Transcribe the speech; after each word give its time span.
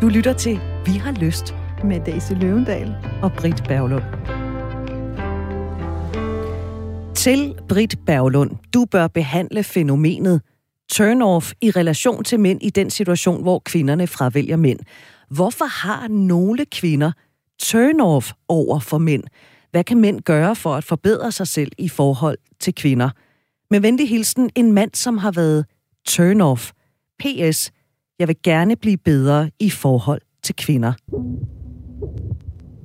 Du 0.00 0.08
lytter 0.08 0.32
til 0.32 0.60
Vi 0.86 0.90
har 0.90 1.12
lyst 1.12 1.54
med 1.84 2.00
Daisy 2.06 2.32
Løvendal 2.32 2.96
og 3.22 3.32
Britt 3.32 3.64
Berglund. 3.68 4.04
Til 7.14 7.54
Britt 7.68 7.96
Berglund, 8.06 8.50
du 8.74 8.84
bør 8.84 9.06
behandle 9.06 9.62
fænomenet 9.62 10.42
turn-off 10.92 11.52
i 11.60 11.70
relation 11.70 12.24
til 12.24 12.40
mænd 12.40 12.62
i 12.62 12.70
den 12.70 12.90
situation, 12.90 13.42
hvor 13.42 13.58
kvinderne 13.58 14.06
fravælger 14.06 14.56
mænd. 14.56 14.78
Hvorfor 15.30 15.64
har 15.64 16.08
nogle 16.08 16.64
kvinder 16.64 17.12
turn-off 17.62 18.32
over 18.48 18.78
for 18.78 18.98
mænd? 18.98 19.24
Hvad 19.70 19.84
kan 19.84 20.00
mænd 20.00 20.20
gøre 20.20 20.56
for 20.56 20.74
at 20.74 20.84
forbedre 20.84 21.32
sig 21.32 21.48
selv 21.48 21.72
i 21.78 21.88
forhold 21.88 22.38
til 22.60 22.74
kvinder? 22.74 23.10
Med 23.70 23.80
venlig 23.80 24.08
hilsen, 24.08 24.50
en 24.54 24.72
mand, 24.72 24.90
som 24.94 25.18
har 25.18 25.32
været 25.32 25.66
turn-off. 26.08 26.70
P.S. 27.18 27.70
Jeg 28.20 28.28
vil 28.28 28.36
gerne 28.44 28.76
blive 28.76 28.96
bedre 28.96 29.50
i 29.58 29.70
forhold 29.70 30.20
til 30.42 30.54
kvinder. 30.56 30.92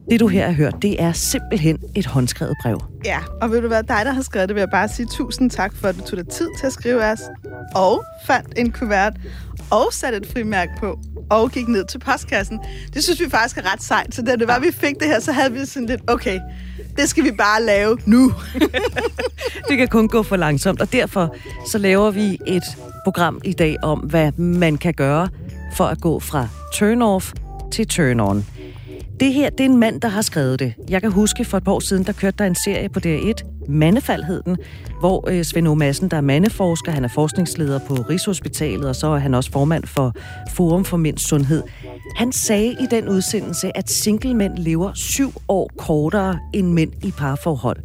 Det 0.10 0.20
du 0.20 0.28
her 0.28 0.46
har 0.46 0.54
hørt, 0.54 0.76
det 0.82 1.02
er 1.02 1.12
simpelthen 1.12 1.78
et 1.96 2.06
håndskrevet 2.06 2.56
brev. 2.62 2.82
Ja, 3.06 3.20
og 3.42 3.52
vil 3.52 3.64
du 3.64 3.68
være 3.68 3.82
dig, 3.82 4.02
der 4.06 4.12
har 4.12 4.22
skrevet 4.22 4.50
det, 4.50 4.56
vil 4.56 4.62
jeg 4.62 4.70
bare 4.70 4.88
sige 4.88 5.08
tusind 5.12 5.50
tak 5.50 5.76
for, 5.76 5.88
at 5.88 5.96
du 5.96 6.02
tog 6.02 6.18
dig 6.18 6.28
tid 6.28 6.48
til 6.60 6.68
at 6.68 6.74
skrive 6.74 7.04
os, 7.04 7.20
og 7.76 8.04
fandt 8.28 8.54
en 8.58 8.72
kuvert, 8.72 9.14
og 9.72 9.94
satte 9.94 10.18
et 10.18 10.28
frimærk 10.28 10.70
på, 10.80 11.00
og 11.30 11.52
gik 11.52 11.68
ned 11.68 11.86
til 11.86 12.00
postkassen. 12.00 12.60
Det 12.94 13.04
synes 13.04 13.20
vi 13.20 13.30
faktisk 13.30 13.58
er 13.58 13.74
ret 13.74 13.84
sejt. 13.84 14.16
Så 14.16 14.22
da 14.22 14.36
det 14.36 14.48
var, 14.48 14.60
vi 14.60 14.72
fik 14.72 14.96
det 15.00 15.08
her, 15.08 15.20
så 15.20 15.32
havde 15.32 15.54
vi 15.54 15.66
sådan 15.66 15.88
lidt, 15.88 16.02
okay, 16.08 16.40
det 16.98 17.10
skal 17.10 17.24
vi 17.24 17.32
bare 17.32 17.64
lave 17.64 17.98
nu. 18.06 18.34
det 19.70 19.78
kan 19.78 19.88
kun 19.88 20.08
gå 20.08 20.24
for 20.24 20.36
langsomt, 20.36 20.82
og 20.82 20.94
derfor 20.94 21.36
så 21.68 21.78
laver 21.78 22.12
vi 22.12 22.40
et 22.48 22.64
program 23.04 23.42
i 23.44 23.54
dag 23.54 23.78
om, 23.84 24.00
hvad 24.00 24.32
man 24.32 24.78
kan 24.78 24.94
gøre 24.94 25.30
for 25.78 25.86
at 25.86 26.02
gå 26.02 26.20
fra 26.20 26.48
turn-off 26.76 27.34
til 27.72 27.88
turn-on. 27.94 28.55
Det 29.20 29.34
her, 29.34 29.50
det 29.50 29.60
er 29.60 29.66
en 29.66 29.78
mand, 29.78 30.02
der 30.02 30.08
har 30.08 30.22
skrevet 30.22 30.60
det. 30.60 30.74
Jeg 30.90 31.02
kan 31.02 31.12
huske, 31.12 31.46
for 31.46 31.58
et 31.58 31.64
par 31.64 31.72
år 31.72 31.80
siden, 31.80 32.04
der 32.04 32.14
kørte 32.14 32.38
der 32.38 32.46
en 32.46 32.56
serie 32.56 32.90
på 32.90 33.00
DR1, 33.06 33.68
Mandefald 33.70 34.24
hed 34.24 34.42
den, 34.46 34.58
hvor 35.00 35.30
øh, 35.30 35.44
Svend 35.44 35.68
o. 35.68 35.74
Madsen, 35.74 36.10
der 36.12 36.18
er 36.18 36.22
mandeforsker, 36.22 36.92
han 36.92 37.04
er 37.04 37.08
forskningsleder 37.08 37.80
på 37.80 37.94
Rigshospitalet, 37.94 38.90
og 38.90 38.96
så 38.96 39.08
er 39.08 39.18
han 39.18 39.34
også 39.34 39.52
formand 39.52 39.84
for 39.84 40.14
Forum 40.52 40.86
for 40.86 40.98
Mænds 40.98 41.22
Sundhed. 41.22 41.64
Han 42.16 42.32
sagde 42.32 42.72
i 42.72 42.86
den 42.92 43.10
udsendelse, 43.10 43.78
at 43.78 43.90
single-mænd 43.90 44.58
lever 44.58 44.94
syv 44.94 45.32
år 45.48 45.72
kortere 45.78 46.40
end 46.54 46.72
mænd 46.72 46.92
i 47.04 47.12
parforhold. 47.12 47.78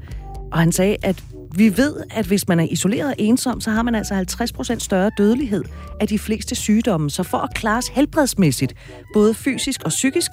Og 0.53 0.59
han 0.59 0.73
sagde, 0.73 0.97
at 1.03 1.25
vi 1.55 1.77
ved, 1.77 1.97
at 2.11 2.27
hvis 2.27 2.49
man 2.49 2.61
er 2.61 2.67
isoleret 2.71 3.07
og 3.07 3.15
ensom, 3.19 3.61
så 3.61 3.71
har 3.71 3.83
man 3.83 3.95
altså 3.95 4.15
50% 4.15 4.79
større 4.79 5.11
dødelighed 5.19 5.65
af 6.01 6.09
de 6.09 6.19
fleste 6.19 6.55
sygdomme. 6.55 7.11
Så 7.11 7.23
for 7.23 7.39
at 7.39 7.55
klare 7.55 7.83
helbredsmæssigt, 7.93 8.75
både 9.15 9.35
fysisk 9.35 9.83
og 9.85 9.89
psykisk, 9.89 10.31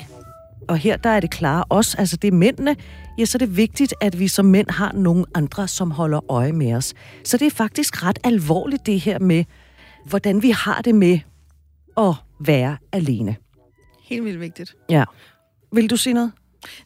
og 0.68 0.78
her 0.78 0.98
der 0.98 1.10
er 1.10 1.20
det 1.20 1.30
klare 1.30 1.64
os, 1.70 1.96
altså 1.96 2.18
det 2.18 2.28
er 2.28 2.32
mændene, 2.32 2.76
ja, 3.18 3.26
så 3.26 3.36
er 3.36 3.40
det 3.40 3.58
vigtigt, 3.58 3.94
at 4.02 4.20
vi 4.20 4.28
som 4.28 4.46
mænd 4.46 4.70
har 4.70 4.92
nogle 4.92 5.26
andre, 5.36 5.68
som 5.68 5.92
holder 5.92 6.32
øje 6.32 6.52
med 6.52 6.74
os. 6.74 6.94
Så 7.24 7.38
det 7.38 7.46
er 7.46 7.52
faktisk 7.52 8.04
ret 8.04 8.20
alvorligt 8.24 8.86
det 8.86 9.00
her 9.00 9.20
med, 9.20 9.44
hvordan 10.06 10.42
vi 10.42 10.50
har 10.50 10.82
det 10.82 10.96
med 10.96 11.20
at 11.98 12.14
være 12.40 12.78
alene. 12.92 13.36
Helt 14.04 14.26
vildt 14.26 14.40
vigtigt. 14.40 14.76
Ja. 14.90 15.04
Vil 15.72 15.90
du 15.90 15.98
sige 15.98 16.14
noget? 16.14 16.32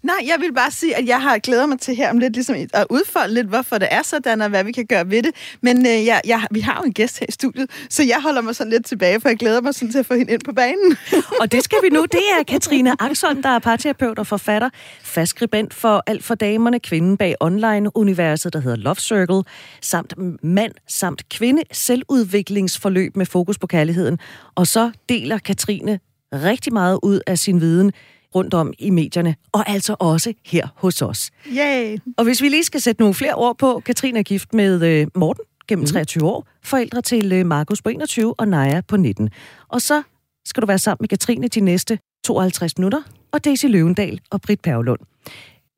Nej, 0.03 0.15
jeg 0.25 0.35
vil 0.39 0.53
bare 0.53 0.71
sige, 0.71 0.97
at 0.97 1.05
jeg 1.05 1.21
har 1.21 1.37
glædet 1.37 1.69
mig 1.69 1.79
til 1.79 1.95
her 1.95 2.09
om 2.09 2.19
lidt 2.19 2.33
ligesom 2.33 2.55
at 2.73 2.85
udfolde 2.89 3.33
lidt, 3.33 3.47
hvorfor 3.47 3.77
det 3.77 3.87
er 3.91 4.01
sådan, 4.03 4.41
og 4.41 4.49
hvad 4.49 4.63
vi 4.63 4.71
kan 4.71 4.85
gøre 4.85 5.09
ved 5.09 5.23
det. 5.23 5.31
Men 5.61 5.85
øh, 5.85 6.05
jeg, 6.05 6.21
jeg, 6.25 6.47
vi 6.51 6.59
har 6.59 6.77
jo 6.81 6.83
en 6.83 6.93
gæst 6.93 7.19
her 7.19 7.25
i 7.29 7.31
studiet, 7.31 7.69
så 7.89 8.03
jeg 8.03 8.21
holder 8.21 8.41
mig 8.41 8.55
sådan 8.55 8.71
lidt 8.71 8.85
tilbage, 8.85 9.21
for 9.21 9.29
jeg 9.29 9.37
glæder 9.37 9.61
mig 9.61 9.75
sådan 9.75 9.91
til 9.91 9.99
at 9.99 10.05
få 10.05 10.13
hende 10.13 10.33
ind 10.33 10.41
på 10.45 10.53
banen. 10.53 10.97
og 11.41 11.51
det 11.51 11.63
skal 11.63 11.77
vi 11.83 11.89
nu. 11.89 12.05
Det 12.11 12.21
er 12.39 12.43
Katrine 12.43 12.95
Axon, 12.99 13.43
der 13.43 13.49
er 13.49 13.59
parterapeut 13.59 14.19
og 14.19 14.27
forfatter, 14.27 14.69
fastskribent 15.03 15.73
for 15.73 16.03
Alt 16.07 16.23
for 16.23 16.35
Damerne, 16.35 16.79
kvinden 16.79 17.17
bag 17.17 17.35
online-universet, 17.39 18.53
der 18.53 18.59
hedder 18.59 18.77
Love 18.77 18.95
Circle, 18.95 19.43
samt 19.81 20.13
mand 20.43 20.71
samt 20.87 21.29
kvinde 21.29 21.63
selvudviklingsforløb 21.71 23.15
med 23.17 23.25
fokus 23.25 23.57
på 23.57 23.67
kærligheden. 23.67 24.19
Og 24.55 24.67
så 24.67 24.91
deler 25.09 25.37
Katrine 25.37 25.99
rigtig 26.33 26.73
meget 26.73 26.99
ud 27.03 27.19
af 27.27 27.39
sin 27.39 27.61
viden 27.61 27.91
rundt 28.35 28.53
om 28.53 28.73
i 28.79 28.89
medierne, 28.89 29.35
og 29.51 29.69
altså 29.69 29.95
også 29.99 30.33
her 30.45 30.67
hos 30.75 31.01
os. 31.01 31.31
Yay! 31.47 31.97
Og 32.17 32.23
hvis 32.23 32.41
vi 32.41 32.49
lige 32.49 32.63
skal 32.63 32.81
sætte 32.81 33.01
nogle 33.01 33.13
flere 33.13 33.33
ord 33.33 33.57
på, 33.57 33.81
Katrine 33.85 34.19
er 34.19 34.23
gift 34.23 34.53
med 34.53 34.83
øh, 34.83 35.07
Morten 35.15 35.43
gennem 35.67 35.85
23 35.85 36.21
mm. 36.21 36.27
år, 36.27 36.47
forældre 36.63 37.01
til 37.01 37.31
øh, 37.31 37.45
Markus 37.45 37.81
på 37.81 37.89
21 37.89 38.33
og 38.37 38.47
Naja 38.47 38.81
på 38.87 38.97
19. 38.97 39.29
Og 39.67 39.81
så 39.81 40.03
skal 40.45 40.61
du 40.61 40.67
være 40.67 40.79
sammen 40.79 41.03
med 41.03 41.09
Katrine 41.09 41.47
de 41.47 41.59
næste 41.59 41.99
52 42.25 42.77
minutter, 42.77 43.01
og 43.31 43.45
Daisy 43.45 43.65
Løvendal 43.65 44.19
og 44.29 44.41
Britt 44.41 44.61
Perlund. 44.61 44.99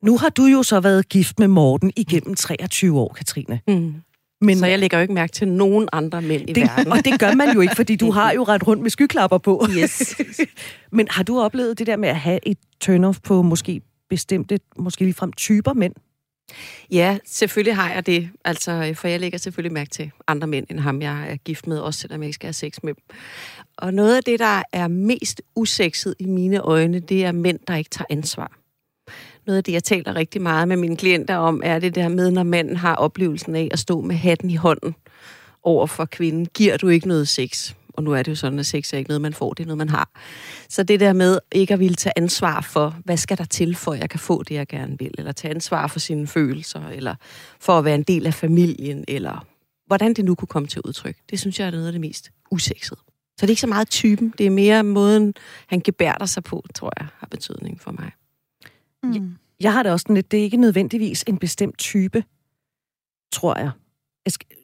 Nu 0.02 0.18
har 0.18 0.28
du 0.28 0.44
jo 0.44 0.62
så 0.62 0.80
været 0.80 1.08
gift 1.08 1.38
med 1.38 1.48
Morten 1.48 1.92
igennem 1.96 2.34
23 2.34 3.00
år, 3.00 3.12
Katrine. 3.12 3.60
Mm. 3.68 3.94
Men, 4.40 4.58
så 4.58 4.66
jeg 4.66 4.78
lægger 4.78 4.98
jo 4.98 5.02
ikke 5.02 5.14
mærke 5.14 5.32
til 5.32 5.48
nogen 5.48 5.88
andre 5.92 6.22
mænd 6.22 6.50
i 6.50 6.52
det, 6.52 6.62
verden. 6.62 6.92
Og 6.92 7.04
det 7.04 7.20
gør 7.20 7.34
man 7.34 7.54
jo 7.54 7.60
ikke, 7.60 7.76
fordi 7.76 7.96
du 7.96 8.10
har 8.10 8.32
jo 8.32 8.42
ret 8.42 8.66
rundt 8.66 8.82
med 8.82 8.90
skyklapper 8.90 9.38
på. 9.38 9.66
Yes. 9.78 10.16
Men 10.96 11.08
har 11.10 11.22
du 11.22 11.40
oplevet 11.40 11.78
det 11.78 11.86
der 11.86 11.96
med 11.96 12.08
at 12.08 12.16
have 12.16 12.40
et 12.42 12.58
turn-off 12.84 13.20
på 13.24 13.42
måske 13.42 13.80
bestemte, 14.10 14.60
måske 14.76 15.04
ligefrem 15.04 15.32
typer 15.32 15.72
mænd? 15.72 15.94
Ja, 16.90 17.18
selvfølgelig 17.26 17.76
har 17.76 17.92
jeg 17.92 18.06
det. 18.06 18.30
Altså, 18.44 18.92
for 18.94 19.08
jeg 19.08 19.20
lægger 19.20 19.38
selvfølgelig 19.38 19.72
mærke 19.72 19.90
til 19.90 20.10
andre 20.26 20.46
mænd, 20.46 20.66
end 20.70 20.80
ham, 20.80 21.02
jeg 21.02 21.30
er 21.30 21.36
gift 21.36 21.66
med, 21.66 21.78
også 21.78 22.00
selvom 22.00 22.20
jeg 22.20 22.26
ikke 22.26 22.34
skal 22.34 22.46
have 22.46 22.52
sex 22.52 22.78
med 22.82 22.94
dem. 22.94 23.04
Og 23.78 23.94
noget 23.94 24.16
af 24.16 24.22
det, 24.22 24.38
der 24.38 24.62
er 24.72 24.88
mest 24.88 25.42
usekset 25.56 26.14
i 26.18 26.26
mine 26.26 26.60
øjne, 26.60 27.00
det 27.00 27.24
er 27.24 27.32
mænd, 27.32 27.58
der 27.68 27.76
ikke 27.76 27.90
tager 27.90 28.06
ansvar 28.10 28.63
noget 29.46 29.58
af 29.58 29.64
det, 29.64 29.72
jeg 29.72 29.84
taler 29.84 30.16
rigtig 30.16 30.42
meget 30.42 30.68
med 30.68 30.76
mine 30.76 30.96
klienter 30.96 31.36
om, 31.36 31.60
er 31.64 31.78
det 31.78 31.94
der 31.94 32.08
med, 32.08 32.30
når 32.30 32.42
manden 32.42 32.76
har 32.76 32.94
oplevelsen 32.94 33.56
af 33.56 33.68
at 33.72 33.78
stå 33.78 34.00
med 34.00 34.16
hatten 34.16 34.50
i 34.50 34.56
hånden 34.56 34.94
over 35.62 35.86
for 35.86 36.04
kvinden. 36.04 36.46
Giver 36.46 36.76
du 36.76 36.88
ikke 36.88 37.08
noget 37.08 37.28
sex? 37.28 37.74
Og 37.88 38.02
nu 38.02 38.12
er 38.12 38.22
det 38.22 38.30
jo 38.30 38.36
sådan, 38.36 38.58
at 38.58 38.66
sex 38.66 38.92
er 38.92 38.98
ikke 38.98 39.10
noget, 39.10 39.20
man 39.20 39.34
får, 39.34 39.52
det 39.52 39.62
er 39.62 39.66
noget, 39.66 39.78
man 39.78 39.88
har. 39.88 40.10
Så 40.68 40.82
det 40.82 41.00
der 41.00 41.12
med 41.12 41.38
ikke 41.52 41.74
at 41.74 41.80
ville 41.80 41.94
tage 41.94 42.12
ansvar 42.16 42.60
for, 42.60 42.96
hvad 43.04 43.16
skal 43.16 43.38
der 43.38 43.44
til, 43.44 43.76
for 43.76 43.92
at 43.92 44.00
jeg 44.00 44.10
kan 44.10 44.20
få 44.20 44.42
det, 44.42 44.54
jeg 44.54 44.66
gerne 44.66 44.98
vil, 44.98 45.10
eller 45.18 45.32
tage 45.32 45.54
ansvar 45.54 45.86
for 45.86 45.98
sine 45.98 46.26
følelser, 46.26 46.88
eller 46.88 47.14
for 47.60 47.78
at 47.78 47.84
være 47.84 47.94
en 47.94 48.02
del 48.02 48.26
af 48.26 48.34
familien, 48.34 49.04
eller 49.08 49.46
hvordan 49.86 50.14
det 50.14 50.24
nu 50.24 50.34
kunne 50.34 50.48
komme 50.48 50.68
til 50.68 50.82
udtryk. 50.84 51.16
Det 51.30 51.40
synes 51.40 51.60
jeg 51.60 51.66
er 51.66 51.70
noget 51.70 51.86
af 51.86 51.92
det 51.92 52.00
mest 52.00 52.30
usexede. 52.50 53.00
Så 53.36 53.40
det 53.40 53.44
er 53.44 53.50
ikke 53.50 53.60
så 53.60 53.66
meget 53.66 53.88
typen, 53.88 54.34
det 54.38 54.46
er 54.46 54.50
mere 54.50 54.82
måden, 54.82 55.34
han 55.66 55.80
gebærder 55.80 56.26
sig 56.26 56.44
på, 56.44 56.64
tror 56.74 56.92
jeg, 57.00 57.06
har 57.18 57.26
betydning 57.30 57.80
for 57.80 57.92
mig. 57.92 58.10
Mm. 59.06 59.34
Jeg 59.60 59.72
har 59.72 59.82
det 59.82 59.92
også 59.92 60.02
sådan 60.02 60.14
lidt, 60.14 60.30
det 60.30 60.38
er 60.38 60.42
ikke 60.42 60.56
nødvendigvis 60.56 61.24
en 61.26 61.38
bestemt 61.38 61.78
type, 61.78 62.24
tror 63.32 63.58
jeg. 63.58 63.70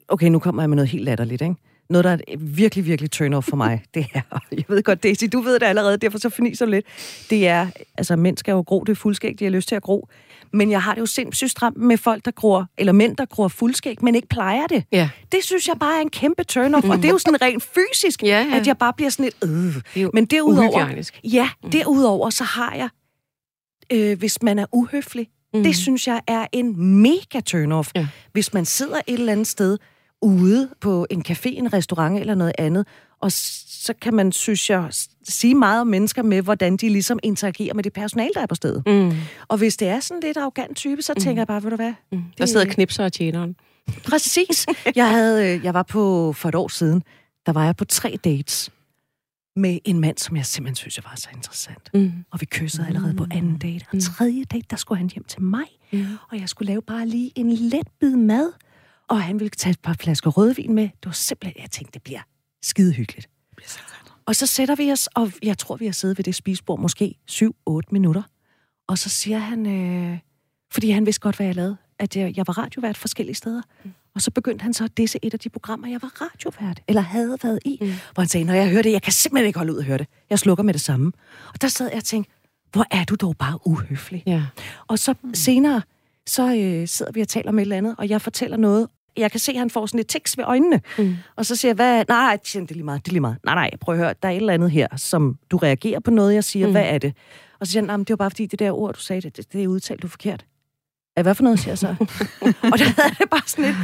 Okay, 0.07 0.27
nu 0.27 0.39
kommer 0.39 0.61
jeg 0.61 0.69
med 0.69 0.75
noget 0.75 0.89
helt 0.89 1.03
latterligt, 1.03 1.41
ikke? 1.41 1.55
Noget, 1.89 2.05
der 2.05 2.11
er 2.11 2.37
virkelig, 2.37 2.85
virkelig 2.85 3.11
turn 3.11 3.33
off 3.33 3.47
for 3.47 3.55
mig, 3.55 3.83
det 3.93 4.05
er, 4.13 4.21
jeg 4.51 4.63
ved 4.67 4.83
godt, 4.83 5.03
Daisy, 5.03 5.23
du 5.33 5.41
ved 5.41 5.53
det 5.53 5.63
allerede, 5.65 5.97
derfor 5.97 6.17
så 6.17 6.29
fniser 6.29 6.65
du 6.65 6.71
lidt. 6.71 6.85
Det 7.29 7.47
er, 7.47 7.67
altså 7.97 8.15
mænd 8.15 8.37
skal 8.37 8.51
jo 8.51 8.61
gro, 8.61 8.83
det 8.83 8.91
er 8.91 8.95
fuldskæg, 8.95 9.39
de 9.39 9.43
har 9.43 9.51
lyst 9.51 9.67
til 9.67 9.75
at 9.75 9.81
gro. 9.81 10.07
Men 10.53 10.71
jeg 10.71 10.81
har 10.81 10.93
det 10.93 11.01
jo 11.01 11.05
sindssygt 11.05 11.51
stramt 11.51 11.77
med 11.77 11.97
folk, 11.97 12.25
der 12.25 12.31
gror, 12.31 12.67
eller 12.77 12.93
mænd, 12.93 13.17
der 13.17 13.25
gror 13.25 13.47
fuldskæg, 13.47 14.03
men 14.03 14.15
ikke 14.15 14.27
plejer 14.27 14.67
det. 14.67 14.83
Ja. 14.91 15.09
Det 15.31 15.43
synes 15.43 15.67
jeg 15.67 15.75
bare 15.79 15.97
er 15.97 16.01
en 16.01 16.09
kæmpe 16.09 16.43
turn-off, 16.51 16.85
mm. 16.85 16.89
og 16.89 16.97
det 16.97 17.05
er 17.05 17.09
jo 17.09 17.17
sådan 17.17 17.41
rent 17.41 17.63
fysisk, 17.63 18.23
ja, 18.23 18.27
ja. 18.27 18.57
at 18.57 18.67
jeg 18.67 18.77
bare 18.77 18.93
bliver 18.93 19.09
sådan 19.09 19.31
lidt, 19.41 19.85
øh. 19.97 20.09
Men 20.13 20.25
derudover, 20.25 21.03
ja, 21.23 21.49
mm. 21.63 21.71
derudover 21.71 22.29
så 22.29 22.43
har 22.43 22.75
jeg 22.75 22.89
øh, 23.91 24.19
hvis 24.19 24.43
man 24.43 24.59
er 24.59 24.65
uhøflig. 24.71 25.27
Mm. 25.53 25.63
Det 25.63 25.75
synes 25.75 26.07
jeg 26.07 26.21
er 26.27 26.47
en 26.51 27.01
mega 27.01 27.39
turn-off. 27.49 27.91
Ja. 27.95 28.07
Hvis 28.33 28.53
man 28.53 28.65
sidder 28.65 28.97
et 29.07 29.13
eller 29.13 29.31
andet 29.31 29.47
sted 29.47 29.77
ude 30.21 30.69
på 30.81 31.07
en 31.09 31.23
café, 31.27 31.57
en 31.57 31.73
restaurant 31.73 32.19
eller 32.19 32.35
noget 32.35 32.53
andet, 32.57 32.87
og 33.21 33.31
så 33.31 33.93
kan 34.01 34.13
man, 34.13 34.31
synes 34.31 34.69
jeg, 34.69 34.87
sige 35.23 35.55
meget 35.55 35.81
om 35.81 35.87
mennesker 35.87 36.23
med, 36.23 36.41
hvordan 36.41 36.77
de 36.77 36.89
ligesom 36.89 37.19
interagerer 37.23 37.73
med 37.73 37.83
det 37.83 37.93
personale, 37.93 38.31
der 38.35 38.41
er 38.41 38.45
på 38.45 38.55
stedet. 38.55 38.83
Mm. 38.85 39.13
Og 39.47 39.57
hvis 39.57 39.77
det 39.77 39.87
er 39.87 39.99
sådan 39.99 40.21
lidt 40.23 40.37
arrogant 40.37 40.77
type, 40.77 41.01
så 41.01 41.13
mm. 41.15 41.21
tænker 41.21 41.41
jeg 41.41 41.47
bare, 41.47 41.63
ved 41.63 41.69
du 41.69 41.75
hvad? 41.75 41.93
Mm. 42.11 42.23
Der 42.37 42.45
sidder 42.45 42.65
knipser 42.65 43.05
og 43.05 43.13
tjeneren. 43.13 43.55
Præcis. 44.03 44.67
Jeg, 44.95 45.09
havde, 45.09 45.55
øh, 45.55 45.65
jeg 45.65 45.73
var 45.73 45.83
på, 45.83 46.33
for 46.33 46.49
et 46.49 46.55
år 46.55 46.67
siden, 46.67 47.03
der 47.45 47.51
var 47.51 47.65
jeg 47.65 47.75
på 47.75 47.85
tre 47.85 48.17
dates 48.23 48.69
med 49.55 49.79
en 49.85 49.99
mand, 49.99 50.17
som 50.17 50.35
jeg 50.37 50.45
simpelthen 50.45 50.75
synes, 50.75 50.97
jeg 50.97 51.03
var 51.03 51.15
så 51.15 51.29
interessant. 51.35 51.89
Mm. 51.93 52.25
Og 52.31 52.41
vi 52.41 52.45
kyssede 52.45 52.87
allerede 52.87 53.13
på 53.13 53.25
anden 53.31 53.57
date. 53.57 53.85
Og 53.89 53.95
mm. 53.95 53.99
tredje 53.99 54.43
date, 54.43 54.65
der 54.69 54.75
skulle 54.75 54.97
han 54.97 55.09
hjem 55.09 55.23
til 55.23 55.41
mig. 55.41 55.65
Mm. 55.93 56.05
Og 56.31 56.39
jeg 56.39 56.49
skulle 56.49 56.67
lave 56.67 56.81
bare 56.81 57.07
lige 57.07 57.31
en 57.35 57.51
let 57.53 57.87
bid 57.99 58.15
mad. 58.15 58.51
Og 59.07 59.21
han 59.21 59.39
ville 59.39 59.49
tage 59.49 59.71
et 59.71 59.79
par 59.79 59.93
flasker 59.93 60.29
rødvin 60.29 60.73
med. 60.73 60.83
Det 60.83 61.05
var 61.05 61.11
simpelthen, 61.11 61.61
jeg 61.61 61.71
tænkte, 61.71 61.93
det 61.93 62.01
bliver 62.01 62.21
skide 62.63 62.93
hyggeligt. 62.93 63.29
Det 63.49 63.55
bliver 63.55 63.69
så 63.69 63.79
godt. 63.79 64.13
Og 64.25 64.35
så 64.35 64.45
sætter 64.45 64.75
vi 64.75 64.91
os, 64.91 65.07
og 65.07 65.31
jeg 65.43 65.57
tror, 65.57 65.75
vi 65.75 65.85
har 65.85 65.91
siddet 65.91 66.17
ved 66.17 66.23
det 66.23 66.35
spisebord 66.35 66.79
måske 66.79 67.15
7-8 67.31 67.49
minutter. 67.91 68.23
Og 68.87 68.97
så 68.97 69.09
siger 69.09 69.37
han, 69.37 69.65
øh, 69.65 70.19
fordi 70.71 70.89
han 70.89 71.05
vidste 71.05 71.19
godt, 71.19 71.35
hvad 71.35 71.45
jeg 71.45 71.55
lavede, 71.55 71.77
at 71.99 72.15
jeg, 72.15 72.37
jeg 72.37 72.47
var 72.47 72.57
radiovært 72.57 72.97
forskellige 72.97 73.35
steder. 73.35 73.61
Mm. 73.83 73.91
Og 74.15 74.21
så 74.21 74.31
begyndte 74.31 74.63
han 74.63 74.73
så 74.73 74.83
at 74.83 74.97
disse 74.97 75.19
et 75.21 75.33
af 75.33 75.39
de 75.39 75.49
programmer, 75.49 75.87
jeg 75.87 76.01
var 76.01 76.11
radiovært, 76.21 76.81
eller 76.87 77.01
havde 77.01 77.37
været 77.43 77.59
i, 77.65 77.77
mm. 77.81 77.87
hvor 77.87 78.21
han 78.21 78.27
sagde, 78.27 78.45
når 78.45 78.53
jeg 78.53 78.69
hører 78.69 78.81
det, 78.81 78.91
jeg 78.91 79.01
kan 79.01 79.13
simpelthen 79.13 79.47
ikke 79.47 79.59
holde 79.59 79.73
ud 79.73 79.77
at 79.77 79.85
høre 79.85 79.97
det. 79.97 80.07
Jeg 80.29 80.39
slukker 80.39 80.63
med 80.63 80.73
det 80.73 80.81
samme. 80.81 81.11
Og 81.53 81.61
der 81.61 81.67
sad 81.67 81.87
jeg 81.87 81.97
og 81.97 82.03
tænkte, 82.03 82.31
hvor 82.71 82.85
er 82.91 83.03
du 83.03 83.15
dog 83.15 83.37
bare 83.37 83.67
uhøflig. 83.67 84.23
Ja. 84.25 84.43
Og 84.87 84.99
så 84.99 85.13
mm. 85.23 85.33
senere, 85.33 85.81
så 86.27 86.55
øh, 86.55 86.87
sidder 86.87 87.11
vi 87.11 87.21
og 87.21 87.27
taler 87.27 87.51
med 87.51 87.59
et 87.59 87.65
eller 87.65 87.77
andet, 87.77 87.95
og 87.97 88.09
jeg 88.09 88.21
fortæller 88.21 88.57
noget. 88.57 88.87
Jeg 89.17 89.31
kan 89.31 89.39
se, 89.39 89.51
at 89.51 89.57
han 89.57 89.69
får 89.69 89.85
sådan 89.85 89.99
et 89.99 90.07
tekst 90.07 90.37
ved 90.37 90.45
øjnene. 90.45 90.81
Mm. 90.97 91.15
Og 91.35 91.45
så 91.45 91.55
siger 91.55 91.69
jeg, 91.69 91.75
hvad? 91.75 92.05
Nej, 92.07 92.37
det 92.43 92.55
er 92.55 92.73
lige 92.73 92.83
meget, 92.83 93.05
det 93.05 93.11
er 93.11 93.13
lige 93.13 93.21
meget. 93.21 93.37
Nej, 93.45 93.55
nej, 93.55 93.71
prøv 93.81 93.95
at 93.95 93.99
høre, 93.99 94.13
der 94.23 94.27
er 94.27 94.31
et 94.31 94.37
eller 94.37 94.53
andet 94.53 94.71
her, 94.71 94.87
som 94.97 95.37
du 95.51 95.57
reagerer 95.57 95.99
på 95.99 96.11
noget, 96.11 96.33
jeg 96.33 96.43
siger. 96.43 96.65
Mm. 96.65 96.71
Hvad 96.71 96.85
er 96.85 96.97
det? 96.97 97.13
Og 97.59 97.67
så 97.67 97.71
siger 97.71 97.91
han, 97.91 97.99
det 97.99 98.09
var 98.09 98.15
bare 98.15 98.29
fordi, 98.29 98.45
det 98.45 98.59
der 98.59 98.71
ord, 98.71 98.93
du 98.93 98.99
sagde, 98.99 99.21
det, 99.21 99.37
det, 99.37 99.53
det 99.53 99.63
er 99.63 99.67
udtalt 99.67 100.01
du 100.01 100.07
forkert. 100.07 100.45
Hvad 101.21 101.35
for 101.35 101.43
noget, 101.43 101.59
siger 101.59 101.71
jeg 101.71 101.77
så? 101.77 101.87
og 102.71 102.79
der 102.79 103.01
havde 103.01 103.15
det 103.19 103.29
bare 103.29 103.41
sådan 103.45 103.65
lidt, 103.65 103.75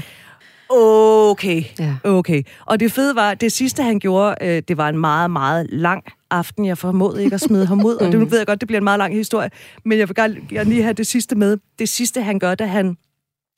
okay, 0.69 1.63
okay. 2.03 2.43
Og 2.65 2.79
det 2.79 2.91
fede 2.91 3.15
var, 3.15 3.33
det 3.33 3.51
sidste 3.51 3.83
han 3.83 3.99
gjorde, 3.99 4.35
øh, 4.41 4.61
det 4.67 4.77
var 4.77 4.89
en 4.89 4.97
meget, 4.97 5.31
meget 5.31 5.67
lang 5.69 6.03
aften. 6.29 6.65
Jeg 6.65 6.77
formåede 6.77 7.23
ikke 7.23 7.33
at 7.33 7.41
smide 7.41 7.65
ham 7.65 7.85
ud, 7.85 7.95
og 7.95 8.11
det 8.11 8.19
nu 8.19 8.25
ved 8.25 8.37
jeg 8.37 8.47
godt, 8.47 8.61
det 8.61 8.67
bliver 8.67 8.79
en 8.79 8.83
meget 8.83 8.99
lang 8.99 9.13
historie, 9.13 9.49
men 9.85 9.97
jeg 9.99 10.09
vil 10.09 10.15
gerne 10.15 10.63
lige 10.63 10.83
have 10.83 10.93
det 10.93 11.07
sidste 11.07 11.35
med. 11.35 11.57
Det 11.79 11.89
sidste, 11.89 12.21
han 12.21 12.39
gør, 12.39 12.55
da 12.55 12.65
han 12.65 12.97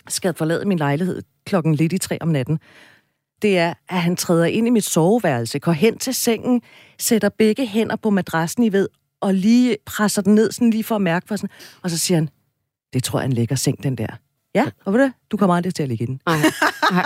skal 0.08 0.34
forlade 0.34 0.66
min 0.66 0.78
lejlighed 0.78 1.22
klokken 1.46 1.76
lidt 1.76 1.94
i 1.94 1.98
tre 1.98 2.18
om 2.22 2.28
natten, 2.28 2.60
det 3.42 3.58
er, 3.58 3.74
at 3.90 4.02
han 4.02 4.16
træder 4.16 4.46
ind 4.46 4.68
i 4.68 4.70
mit 4.70 4.84
soveværelse, 4.84 5.60
går 5.60 5.72
hen 5.72 5.98
til 5.98 6.14
sengen, 6.14 6.62
sætter 7.00 7.30
begge 7.30 7.66
hænder 7.66 7.96
på 7.96 8.10
madrassen 8.10 8.64
i 8.64 8.72
ved, 8.72 8.88
og 9.22 9.34
lige 9.34 9.78
presser 9.86 10.22
den 10.22 10.36
ned, 10.36 10.52
sådan 10.52 10.70
lige 10.70 10.84
for 10.84 10.96
at 10.96 11.02
mærke 11.02 11.28
for 11.28 11.36
sådan, 11.36 11.50
og 11.82 11.90
så 11.90 11.98
siger 11.98 12.18
han, 12.18 12.30
det 12.94 13.04
tror 13.04 13.20
jeg 13.20 13.24
er 13.26 13.30
en 13.30 13.34
lækker 13.34 13.56
seng, 13.56 13.84
den 13.84 13.96
der. 13.96 14.08
Ja, 14.56 14.66
og 14.86 14.94
ved 14.94 15.00
du, 15.08 15.12
du 15.32 15.38
kommer 15.38 15.56
aldrig 15.56 15.76
til 15.76 15.84
at 15.84 15.90
ligge 15.90 16.04
i 16.04 16.06
den. 16.06 16.22
Nej, 16.26 16.38
nej, 16.92 17.04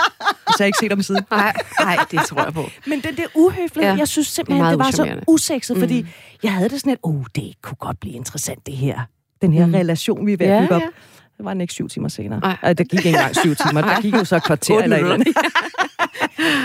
Så 0.48 0.56
jeg 0.60 0.64
har 0.64 0.66
ikke 0.66 0.78
set 0.80 0.94
om 0.94 1.02
siden. 1.02 1.22
nej, 1.32 1.54
nej, 1.80 1.98
det 2.12 2.20
tror 2.28 2.44
jeg 2.44 2.54
på. 2.54 2.66
Men 2.88 3.02
den 3.02 3.18
der 3.18 3.26
uhøflighed, 3.36 3.92
Ja, 3.92 3.98
jeg 3.98 4.08
synes 4.08 4.28
simpelthen, 4.28 4.66
det 4.66 4.80
var 4.80 4.92
så 4.92 5.20
usekset, 5.28 5.78
fordi 5.78 6.02
Mm. 6.02 6.08
jeg 6.44 6.54
havde 6.54 6.70
det 6.70 6.80
sådan 6.80 6.94
et, 6.94 7.00
oh, 7.04 7.24
det 7.36 7.54
kunne 7.62 7.76
godt 7.80 8.00
blive 8.00 8.16
interessant, 8.16 8.66
det 8.66 8.78
her. 8.78 9.02
Den 9.42 9.54
her 9.54 9.66
Mm. 9.66 9.74
relation, 9.74 10.26
vi 10.28 10.34
er 10.34 10.38
ved 10.38 10.48
at 10.48 10.62
bygge 10.64 10.76
op. 10.76 10.82
ja. 10.82 10.88
Det 11.44 11.46
var 11.46 11.54
den 11.54 11.62
ikke 11.62 11.74
syv 11.74 11.90
timer 11.90 12.10
senere. 12.10 12.40
Nej. 12.40 12.56
Ej, 12.64 12.74
der 12.74 12.84
gik 12.84 12.94
ikke 12.94 13.10
engang 13.10 13.36
syv 13.36 13.56
timer. 13.56 13.82
Der 13.82 14.02
gik 14.02 14.14
jo 14.14 14.26
så 14.26 14.36
et 14.36 14.44
kvarter 14.44 14.80
eller 14.80 14.96
et 14.98 15.02
eller 15.02 15.14
andet. 15.14 15.28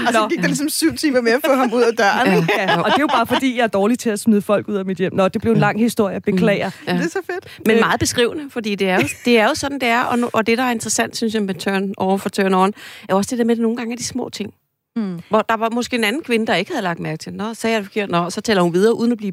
Og 0.06 0.12
så 0.12 0.26
gik 0.30 0.38
der 0.38 0.46
ligesom 0.46 0.68
syv 0.68 0.96
timer 0.96 1.20
med 1.20 1.32
at 1.32 1.40
få 1.46 1.54
ham 1.54 1.72
ud 1.74 1.82
af 1.82 1.96
døren. 1.96 2.26
Ja. 2.56 2.62
Ja, 2.62 2.80
og 2.80 2.84
det 2.90 2.96
er 2.96 3.00
jo 3.00 3.06
bare 3.06 3.26
fordi, 3.26 3.56
jeg 3.56 3.62
er 3.62 3.66
dårlig 3.66 3.98
til 3.98 4.10
at 4.10 4.20
smide 4.20 4.42
folk 4.42 4.68
ud 4.68 4.74
af 4.74 4.84
mit 4.84 4.98
hjem. 4.98 5.14
Nå, 5.14 5.28
det 5.28 5.40
blev 5.42 5.52
en 5.52 5.58
lang 5.58 5.80
historie, 5.80 6.12
jeg 6.12 6.22
beklager. 6.22 6.70
Ja. 6.86 6.92
Det 6.92 7.04
er 7.04 7.08
så 7.08 7.18
fedt. 7.26 7.58
Men 7.66 7.80
meget 7.80 8.00
beskrivende, 8.00 8.44
fordi 8.50 8.74
det 8.74 8.88
er 8.88 8.94
jo, 8.96 9.08
det 9.24 9.38
er 9.38 9.48
jo 9.48 9.54
sådan, 9.54 9.78
det 9.80 9.88
er. 9.88 10.02
Og, 10.02 10.18
nu- 10.18 10.30
og 10.32 10.46
det, 10.46 10.58
der 10.58 10.64
er 10.64 10.70
interessant, 10.70 11.16
synes 11.16 11.34
jeg, 11.34 11.42
med 11.42 11.54
turn 11.54 11.94
over 11.96 12.18
for 12.18 12.28
turn 12.28 12.54
on, 12.54 12.72
er 13.08 13.14
også 13.14 13.28
det 13.30 13.38
der 13.38 13.44
med, 13.44 13.54
at 13.56 13.62
nogle 13.62 13.76
gange 13.76 13.92
er 13.92 13.96
de 13.96 14.04
små 14.04 14.28
ting. 14.28 14.50
Mm. 14.98 15.20
Hvor 15.28 15.42
der 15.42 15.56
var 15.56 15.70
måske 15.70 15.96
en 15.96 16.04
anden 16.04 16.22
kvinde, 16.22 16.46
der 16.46 16.54
ikke 16.54 16.70
havde 16.70 16.82
lagt 16.82 17.00
mærke 17.00 17.16
til, 17.18 17.34
Nå, 17.34 17.54
sagde 17.54 17.74
jeg 17.74 17.80
det 17.82 17.86
forkert, 17.86 18.10
Nå, 18.10 18.30
så 18.30 18.40
tæller 18.40 18.62
hun 18.62 18.72
videre, 18.72 18.98
uden 18.98 19.12
at 19.12 19.18
blive 19.18 19.32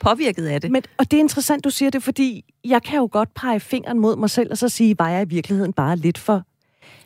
påvirket 0.00 0.46
af 0.46 0.60
det. 0.60 0.70
Men, 0.70 0.82
og 0.98 1.10
det 1.10 1.16
er 1.16 1.20
interessant, 1.20 1.64
du 1.64 1.70
siger 1.70 1.90
det, 1.90 2.02
fordi 2.02 2.44
jeg 2.64 2.82
kan 2.82 2.96
jo 2.98 3.08
godt 3.12 3.34
pege 3.34 3.60
fingeren 3.60 3.98
mod 3.98 4.16
mig 4.16 4.30
selv, 4.30 4.50
og 4.50 4.58
så 4.58 4.68
sige, 4.68 4.98
var 4.98 5.08
jeg 5.10 5.22
i 5.22 5.28
virkeligheden 5.28 5.72
bare 5.72 5.96
lidt 5.96 6.18
for... 6.18 6.42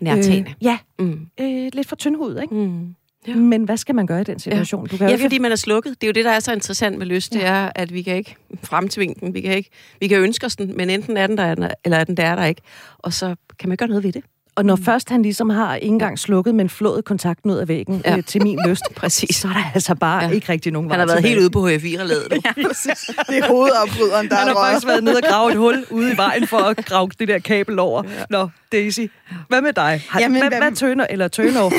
Nærtagende. 0.01 0.55
ja, 0.63 0.79
Mm. 0.99 1.27
øh, 1.41 1.71
lidt 1.73 1.89
for 1.89 1.97
tyndhud, 1.97 2.39
ikke? 2.43 2.55
Mm. 2.55 2.95
Ja. 3.27 3.35
Men 3.35 3.65
hvad 3.65 3.77
skal 3.77 3.95
man 3.95 4.07
gøre 4.07 4.21
i 4.21 4.25
den 4.25 4.39
situation? 4.39 4.87
Du 4.87 4.97
kan 4.97 5.07
Ja, 5.07 5.13
ikke- 5.13 5.25
fordi 5.25 5.39
man 5.39 5.53
er 5.53 5.57
slukket. 5.57 6.01
Det 6.01 6.07
er 6.07 6.09
jo 6.09 6.13
det, 6.13 6.25
der 6.25 6.31
er 6.31 6.41
så 6.41 6.53
interessant 6.53 6.99
med 6.99 7.07
lyst, 7.07 7.33
det 7.33 7.45
er, 7.45 7.71
at 7.75 7.95
vi 7.95 8.03
kan 8.03 8.17
ikke 8.17 8.37
fremtvinge 8.63 9.15
den. 9.21 9.35
Vi 9.35 9.41
kan, 9.41 9.55
ikke, 9.57 9.71
vi 10.01 10.09
kan 10.09 10.19
ønske 10.19 10.47
os 10.47 10.57
den, 10.57 10.77
men 10.77 10.91
enten 10.91 11.17
er 11.17 11.27
den 11.27 11.39
der, 11.39 11.69
eller 11.85 11.97
er 11.99 12.05
den 12.05 12.17
der, 12.17 12.25
er 12.25 12.35
der 12.37 12.45
ikke. 12.45 12.63
Og 12.99 13.13
så 13.13 13.35
kan 13.59 13.69
man 13.69 13.77
gøre 13.79 13.89
noget 13.89 14.05
ved 14.05 14.13
det. 14.13 14.25
Og 14.55 14.65
når 14.65 14.77
først 14.77 15.09
han 15.11 15.23
ligesom 15.23 15.51
har 15.51 15.75
ikke 15.77 15.87
engang 15.93 16.19
slukket, 16.19 16.55
men 16.55 16.69
flået 16.69 17.05
kontakten 17.05 17.51
ud 17.51 17.57
af 17.57 17.69
væggen 17.69 18.03
Ja. 18.05 18.11
ja. 18.11 18.17
øh, 18.17 18.25
til 18.25 18.43
min 18.43 18.59
lyst, 18.69 18.83
Præcis. 18.97 19.37
så 19.37 19.49
er 19.49 19.53
der 19.53 19.65
altså 19.75 19.95
bare 19.95 20.23
Ja. 20.23 20.29
ja. 20.29 20.35
ikke 20.35 20.49
rigtig 20.53 20.73
nogen 20.73 20.91
Han 20.91 20.99
har 21.01 21.07
vej 21.07 21.15
været 21.15 21.19
tilbage. 21.25 21.35
helt 21.35 21.43
ude 21.43 21.51
på 21.51 21.69
HF4-ladet. 21.69 22.33
Ja, 22.45 22.53
præcis. 22.69 23.11
Det 23.29 23.39
er 23.39 23.47
hovedopbryderen, 23.49 24.29
der 24.29 24.35
Han 24.37 24.49
har 24.49 24.55
faktisk 24.55 24.87
røget. 24.87 24.87
været 24.87 25.05
nede 25.05 25.17
og 25.17 25.23
grave 25.23 25.51
et 25.51 25.57
hul 25.57 25.85
ude 25.91 26.13
i 26.13 26.17
vejen 26.17 26.47
for 26.47 26.57
at 26.59 26.77
grave 26.85 27.09
det 27.19 27.29
der 27.29 27.39
kabel 27.39 27.79
over. 27.79 28.03
Nå, 28.31 28.49
Daisy, 28.73 29.01
hvad 29.49 29.63
med 29.63 29.73
dig? 29.73 30.05
Har, 30.09 30.21
Jamen, 30.21 30.41
hvad, 30.41 30.51
hvad- 30.51 30.59
hvad 30.61 30.73
tøner, 30.73 31.07
eller 31.11 31.29
tøner? 31.29 31.71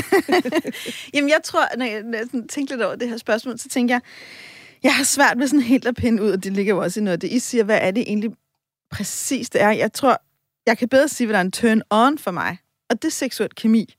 Jamen, 1.13 1.29
jeg 1.29 1.39
tror, 1.43 1.77
når 1.77 1.85
jeg, 1.85 2.01
når 2.03 2.17
jeg 2.17 2.27
tænkte 2.49 2.73
lidt 2.75 2.81
over 2.83 2.95
det 2.95 3.09
her 3.09 3.17
spørgsmål, 3.17 3.59
så 3.59 3.69
tænker 3.69 3.95
jeg, 3.95 4.01
jeg 4.83 4.93
har 4.95 5.03
svært 5.03 5.33
ved 5.39 5.47
sådan 5.47 5.61
helt 5.61 5.87
at 5.87 5.95
pinde 5.95 6.23
ud, 6.23 6.31
og 6.31 6.43
det 6.43 6.53
ligger 6.53 6.73
jo 6.75 6.81
også 6.81 6.99
i 6.99 7.03
noget 7.03 7.21
det, 7.21 7.27
I 7.31 7.39
siger, 7.39 7.63
hvad 7.63 7.79
er 7.81 7.91
det 7.91 8.01
egentlig 8.07 8.31
præcis 8.91 9.49
det 9.49 9.61
er. 9.61 9.69
Jeg 9.71 9.93
tror, 9.93 10.21
jeg 10.65 10.77
kan 10.77 10.89
bedre 10.89 11.07
sige, 11.07 11.27
hvad 11.27 11.33
der 11.33 11.39
er 11.39 11.45
en 11.45 11.51
turn 11.51 11.81
on 11.89 12.17
for 12.17 12.31
mig, 12.31 12.57
og 12.89 13.01
det 13.01 13.07
er 13.07 13.11
seksuel 13.11 13.49
kemi. 13.55 13.95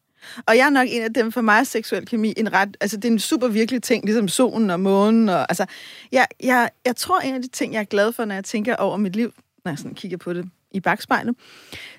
Og 0.46 0.56
jeg 0.56 0.66
er 0.66 0.70
nok 0.70 0.86
en 0.90 1.02
af 1.02 1.14
dem, 1.14 1.32
for 1.32 1.40
mig 1.40 1.58
er 1.58 1.64
seksuel 1.64 2.06
kemi 2.06 2.34
en 2.36 2.52
ret, 2.52 2.76
altså 2.80 2.96
det 2.96 3.04
er 3.04 3.12
en 3.12 3.18
super 3.18 3.48
virkelig 3.48 3.82
ting, 3.82 4.04
ligesom 4.04 4.28
solen 4.28 4.70
og 4.70 4.80
månen, 4.80 5.28
og 5.28 5.46
altså, 5.50 5.66
jeg, 6.12 6.26
jeg, 6.42 6.70
jeg 6.84 6.96
tror, 6.96 7.20
en 7.20 7.34
af 7.34 7.42
de 7.42 7.48
ting, 7.48 7.72
jeg 7.72 7.80
er 7.80 7.84
glad 7.84 8.12
for, 8.12 8.24
når 8.24 8.34
jeg 8.34 8.44
tænker 8.44 8.76
over 8.76 8.96
mit 8.96 9.16
liv, 9.16 9.32
når 9.64 9.72
jeg 9.72 9.78
sådan 9.78 9.94
kigger 9.94 10.16
på 10.16 10.32
det 10.32 10.50
i 10.70 10.80
bagspejlet, 10.80 11.36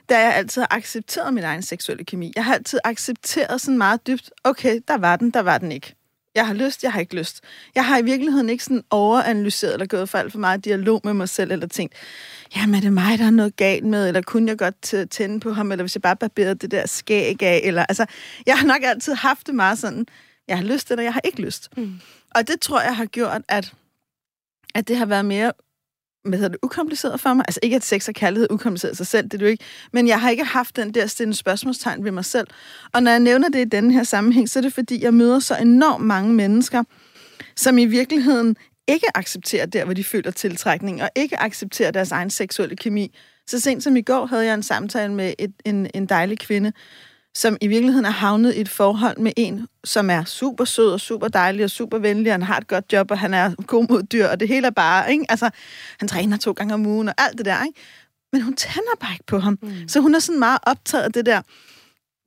da 0.10 0.20
jeg 0.20 0.36
altid 0.36 0.62
har 0.62 0.68
accepteret 0.72 1.34
min 1.34 1.44
egen 1.44 1.62
seksuelle 1.62 2.06
kemi. 2.06 2.32
Jeg 2.36 2.46
har 2.46 2.54
altid 2.54 2.80
accepteret 2.84 3.62
sådan 3.62 3.78
meget 3.78 4.08
dybt, 4.08 4.32
okay, 4.44 4.80
der 4.88 4.98
var 4.98 5.16
den, 5.16 5.32
der 5.32 5.40
var 5.40 5.58
den 5.58 5.72
ikke. 5.72 5.96
Jeg 6.36 6.48
har 6.48 6.54
lyst, 6.54 6.84
jeg 6.84 6.92
har 6.92 7.00
ikke 7.00 7.16
lyst. 7.16 7.42
Jeg 7.76 7.86
har 7.86 7.98
i 7.98 8.02
virkeligheden 8.02 8.50
ikke 8.50 8.64
sådan 8.64 8.84
overanalyseret 8.90 9.74
eller 9.74 9.86
gået 9.86 10.10
for 10.10 10.18
alt 10.18 10.32
for 10.32 10.40
meget 10.40 10.66
dialog 10.66 11.02
med 11.04 11.14
mig 11.14 11.30
selv, 11.30 11.52
eller 11.52 11.68
tænkt, 11.68 11.94
jamen 12.56 12.76
er 12.76 12.80
det 12.80 12.94
mig, 12.94 13.20
der 13.20 13.26
er 13.26 13.30
noget 13.30 13.56
galt 13.56 13.86
med, 13.86 14.08
eller 14.08 14.22
kunne 14.22 14.50
jeg 14.50 14.58
godt 14.58 15.10
tænde 15.10 15.40
på 15.40 15.54
ham, 15.54 15.72
eller 15.72 15.84
hvis 15.84 15.96
jeg 15.96 16.02
bare 16.02 16.16
barberede 16.16 16.56
det 16.56 16.72
der 16.72 16.88
skæg 16.88 17.44
af, 17.44 17.62
eller 17.64 17.86
altså, 17.86 18.06
jeg 18.46 18.58
har 18.58 18.68
nok 18.68 18.84
altid 18.84 19.14
haft 19.14 19.48
det 19.48 19.56
meget 19.56 19.80
sådan, 19.80 20.06
jeg 20.48 20.58
har 20.58 20.64
lyst, 20.64 20.92
eller 20.92 21.04
jeg 21.04 21.14
har 21.14 21.22
ikke 21.24 21.42
lyst. 21.42 21.70
Mm. 21.78 22.00
Og 22.36 22.48
det 22.48 22.62
tror 22.62 22.82
jeg 22.82 22.96
har 22.96 23.06
gjort, 23.06 23.42
at, 23.48 23.74
at 24.76 24.88
det 24.88 24.98
har 24.98 25.06
været 25.06 25.26
mere 25.26 25.52
hvad 26.24 26.38
hedder 26.38 26.50
det, 26.50 26.60
ukompliceret 26.62 27.20
for 27.20 27.34
mig. 27.34 27.46
Altså 27.48 27.60
ikke, 27.64 27.76
at 27.76 27.84
sex 27.84 28.08
og 28.08 28.14
kærlighed 28.14 28.48
er 28.50 28.54
ukompliceret 28.54 28.94
i 28.94 28.96
sig 28.96 29.08
selv, 29.08 29.24
det 29.24 29.34
er 29.34 29.38
det 29.38 29.46
jo 29.46 29.50
ikke. 29.50 29.64
Men 29.94 30.08
jeg 30.08 30.22
har 30.22 30.30
ikke 30.30 30.44
haft 30.44 30.76
den 30.76 30.94
der 30.94 31.08
stille 31.08 31.34
spørgsmålstegn 31.34 32.04
ved 32.04 32.12
mig 32.12 32.26
selv. 32.26 32.48
Og 32.94 33.04
når 33.04 33.12
jeg 33.12 33.20
nævner 33.20 33.50
det 33.50 33.60
i 33.60 33.70
denne 33.70 33.94
her 33.94 34.04
sammenhæng, 34.04 34.50
så 34.50 34.60
er 34.60 34.62
det 34.62 34.74
fordi, 34.74 35.04
jeg 35.04 35.14
møder 35.14 35.40
så 35.40 35.56
enormt 35.56 36.06
mange 36.06 36.34
mennesker, 36.34 36.84
som 37.56 37.78
i 37.78 37.86
virkeligheden 37.86 38.56
ikke 38.88 39.08
accepterer 39.16 39.66
der, 39.66 39.86
hvor 39.86 39.94
de 39.94 40.04
føler 40.04 40.32
tiltrækning, 40.32 41.04
og 41.04 41.10
ikke 41.16 41.40
accepterer 41.42 41.92
deres 41.92 42.12
egen 42.12 42.30
seksuelle 42.30 42.76
kemi. 42.76 43.16
Så 43.48 43.60
sent 43.60 43.84
som 43.84 43.96
i 43.96 44.02
går 44.02 44.26
havde 44.26 44.46
jeg 44.46 44.54
en 44.54 44.64
samtale 44.64 45.14
med 45.14 45.34
et, 45.40 45.54
en, 45.66 45.88
en 45.94 46.06
dejlig 46.06 46.40
kvinde, 46.40 46.74
som 47.36 47.58
i 47.62 47.68
virkeligheden 47.68 48.06
er 48.06 48.10
havnet 48.10 48.56
i 48.56 48.62
et 48.62 48.70
forhold 48.70 49.18
med 49.18 49.32
en, 49.38 49.68
som 49.84 50.10
er 50.10 50.24
super 50.24 50.66
sød 50.66 50.92
og 50.92 51.00
super 51.00 51.28
dejlig 51.28 51.64
og 51.64 51.70
super 51.70 51.98
venlig, 51.98 52.28
og 52.28 52.34
han 52.34 52.44
har 52.44 52.58
et 52.58 52.68
godt 52.68 52.94
job, 52.94 53.12
og 53.12 53.20
han 53.20 53.34
er 53.34 53.64
god 53.68 53.88
mod 53.90 54.04
dyr, 54.04 54.28
og 54.28 54.40
det 54.40 54.48
hele 54.48 54.68
er 54.68 54.72
bare, 54.72 55.12
ikke? 55.12 55.26
Altså, 55.30 55.50
han 56.00 56.08
træner 56.08 56.38
to 56.38 56.52
gange 56.52 56.74
om 56.74 56.86
ugen 56.86 57.08
og 57.08 57.14
alt 57.18 57.38
det 57.38 57.46
der, 57.46 57.64
ikke? 57.64 57.80
Men 58.32 58.42
hun 58.42 58.56
tænder 58.56 58.96
bare 59.00 59.14
ikke 59.14 59.26
på 59.26 59.40
ham. 59.40 59.60
Mm. 59.62 59.88
Så 59.88 60.00
hun 60.00 60.16
er 60.16 60.20
sådan 60.20 60.40
meget 60.40 60.60
optaget 60.64 61.04
af 61.04 61.14
det 61.14 61.26
der, 61.26 61.42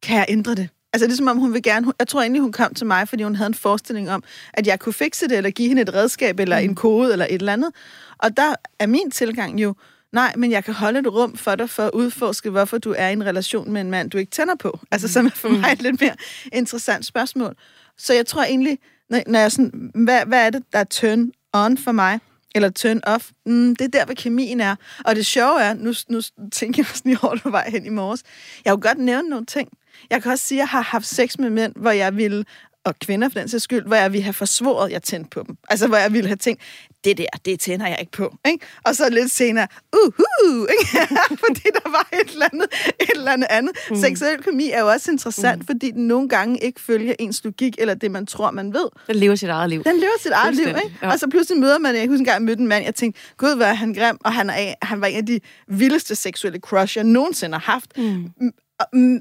kan 0.02 0.16
jeg 0.16 0.26
ændre 0.28 0.54
det? 0.54 0.68
Altså, 0.92 1.06
det 1.06 1.12
er 1.12 1.16
som 1.16 1.28
om, 1.28 1.38
hun 1.38 1.52
vil 1.52 1.62
gerne... 1.62 1.92
Jeg 1.98 2.08
tror 2.08 2.20
egentlig, 2.20 2.42
hun 2.42 2.52
kom 2.52 2.74
til 2.74 2.86
mig, 2.86 3.08
fordi 3.08 3.22
hun 3.22 3.36
havde 3.36 3.46
en 3.46 3.54
forestilling 3.54 4.10
om, 4.10 4.22
at 4.54 4.66
jeg 4.66 4.80
kunne 4.80 4.92
fikse 4.92 5.28
det, 5.28 5.36
eller 5.36 5.50
give 5.50 5.68
hende 5.68 5.82
et 5.82 5.94
redskab, 5.94 6.40
eller 6.40 6.58
mm. 6.60 6.64
en 6.64 6.74
kode, 6.74 7.12
eller 7.12 7.26
et 7.30 7.34
eller 7.34 7.52
andet. 7.52 7.70
Og 8.18 8.36
der 8.36 8.54
er 8.78 8.86
min 8.86 9.10
tilgang 9.10 9.62
jo, 9.62 9.74
nej, 10.16 10.32
men 10.36 10.50
jeg 10.50 10.64
kan 10.64 10.74
holde 10.74 10.98
et 10.98 11.06
rum 11.06 11.36
for 11.36 11.54
dig, 11.54 11.70
for 11.70 11.82
at 11.82 11.90
udforske, 11.94 12.50
hvorfor 12.50 12.78
du 12.78 12.94
er 12.98 13.08
i 13.08 13.12
en 13.12 13.24
relation 13.24 13.72
med 13.72 13.80
en 13.80 13.90
mand, 13.90 14.10
du 14.10 14.18
ikke 14.18 14.30
tænder 14.30 14.54
på. 14.54 14.80
Altså, 14.90 15.08
som 15.08 15.26
er 15.26 15.30
for 15.30 15.48
mig 15.48 15.72
et 15.72 15.82
lidt 15.82 16.00
mere 16.00 16.16
interessant 16.52 17.06
spørgsmål. 17.06 17.54
Så 17.98 18.14
jeg 18.14 18.26
tror 18.26 18.42
egentlig, 18.42 18.78
når, 19.10 19.22
når 19.26 19.38
jeg 19.38 19.52
sådan, 19.52 19.90
hvad, 19.94 20.26
hvad 20.26 20.46
er 20.46 20.50
det, 20.50 20.62
der 20.72 20.78
er 20.78 20.84
turn 20.84 21.32
on 21.52 21.78
for 21.78 21.92
mig? 21.92 22.20
Eller 22.54 22.70
turn 22.70 23.00
off. 23.06 23.30
Mm, 23.46 23.76
det 23.76 23.84
er 23.84 23.88
der, 23.88 24.04
hvor 24.04 24.14
kemien 24.14 24.60
er. 24.60 24.76
Og 25.04 25.16
det 25.16 25.26
sjove 25.26 25.60
er, 25.60 25.74
nu, 25.74 25.92
nu 26.08 26.20
tænker 26.52 26.82
jeg 26.82 26.96
sådan 26.96 27.12
i 27.12 27.16
år, 27.22 27.34
du 27.34 27.50
vej 27.50 27.70
hen 27.70 27.86
i 27.86 27.88
morges. 27.88 28.22
Jeg 28.64 28.72
kunne 28.72 28.82
godt 28.82 28.98
nævne 28.98 29.28
nogle 29.28 29.46
ting. 29.46 29.68
Jeg 30.10 30.22
kan 30.22 30.32
også 30.32 30.44
sige, 30.44 30.58
at 30.58 30.60
jeg 30.60 30.68
har 30.68 30.80
haft 30.80 31.06
sex 31.06 31.38
med 31.38 31.50
mænd, 31.50 31.72
hvor 31.76 31.90
jeg 31.90 32.16
ville, 32.16 32.44
og 32.86 32.98
kvinder 32.98 33.28
for 33.28 33.38
den 33.38 33.48
sags 33.48 33.64
skyld, 33.64 33.86
hvor 33.86 33.96
jeg 33.96 34.12
ville 34.12 34.24
have 34.24 34.32
forsvoret, 34.32 34.86
at 34.86 34.92
jeg 34.92 35.02
tændte 35.02 35.30
på 35.30 35.44
dem. 35.46 35.56
Altså, 35.68 35.86
hvor 35.86 35.96
jeg 35.96 36.12
ville 36.12 36.26
have 36.26 36.36
tænkt, 36.36 36.62
det 37.04 37.18
der, 37.18 37.26
det 37.44 37.60
tænder 37.60 37.86
jeg 37.86 37.96
ikke 38.00 38.12
på. 38.12 38.36
Ikke? 38.46 38.66
Og 38.84 38.96
så 38.96 39.10
lidt 39.10 39.30
senere, 39.30 39.66
uhu, 39.92 40.66
ikke? 40.66 41.08
fordi 41.44 41.62
der 41.74 41.90
var 41.90 42.08
et 42.12 42.30
eller 42.32 42.46
andet, 42.52 42.66
et 43.00 43.10
eller 43.14 43.32
andet 43.32 43.46
andet. 43.50 43.76
Mm. 43.90 43.96
Seksuel 43.96 44.42
kemi 44.42 44.70
er 44.70 44.80
jo 44.80 44.88
også 44.88 45.10
interessant, 45.10 45.58
mm. 45.58 45.66
fordi 45.66 45.90
den 45.90 46.06
nogle 46.06 46.28
gange 46.28 46.58
ikke 46.58 46.80
følger 46.80 47.14
ens 47.18 47.44
logik, 47.44 47.74
eller 47.78 47.94
det, 47.94 48.10
man 48.10 48.26
tror, 48.26 48.50
man 48.50 48.72
ved. 48.72 48.88
Den 49.06 49.16
lever 49.16 49.34
sit 49.34 49.48
eget 49.48 49.70
liv. 49.70 49.84
Den 49.84 49.96
lever 49.96 50.18
sit 50.20 50.32
eget 50.32 50.54
liv, 50.54 50.66
ikke? 50.66 50.96
ja. 51.02 51.12
Og 51.12 51.18
så 51.18 51.28
pludselig 51.30 51.60
møder 51.60 51.78
man, 51.78 51.94
jeg 51.94 52.02
husker 52.02 52.18
engang, 52.18 52.34
jeg 52.34 52.42
mødte 52.42 52.60
en 52.60 52.68
mand, 52.68 52.84
jeg 52.84 52.94
tænkte, 52.94 53.20
gud, 53.36 53.56
hvor 53.56 53.64
er 53.64 53.74
han 53.74 53.94
grim, 53.94 54.16
og 54.24 54.32
han, 54.32 54.50
er, 54.50 54.74
han 54.82 55.00
var 55.00 55.06
en 55.06 55.16
af 55.16 55.26
de 55.26 55.40
vildeste 55.68 56.14
seksuelle 56.14 56.58
crush, 56.60 56.96
jeg 56.96 57.04
nogensinde 57.04 57.58
har 57.58 57.72
haft. 57.72 57.98
Mm, 57.98 58.30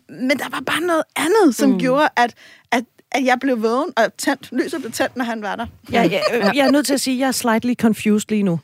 Men 0.10 0.30
der 0.30 0.50
var 0.50 0.60
bare 0.66 0.82
noget 0.82 1.04
andet, 1.16 1.56
som 1.56 1.70
mm. 1.70 1.80
gjorde, 1.80 2.10
at, 2.16 2.34
at, 2.72 2.84
at 3.16 3.26
jeg 3.26 3.38
blev 3.42 3.64
vågen, 3.64 3.90
og 3.98 4.04
tændt, 4.18 4.50
lyset 4.52 4.80
blev 4.82 4.92
tændt, 4.92 5.18
når 5.18 5.26
han 5.26 5.42
var 5.42 5.56
der. 5.56 5.66
Ja, 5.92 6.04
ja, 6.04 6.20
øh, 6.34 6.42
jeg 6.56 6.68
er 6.68 6.72
nødt 6.72 6.86
til 6.86 6.94
at 6.94 7.02
sige, 7.02 7.16
at 7.16 7.20
jeg 7.20 7.28
er 7.28 7.32
slightly 7.32 7.74
confused 7.82 8.30
lige 8.30 8.44
nu. 8.44 8.60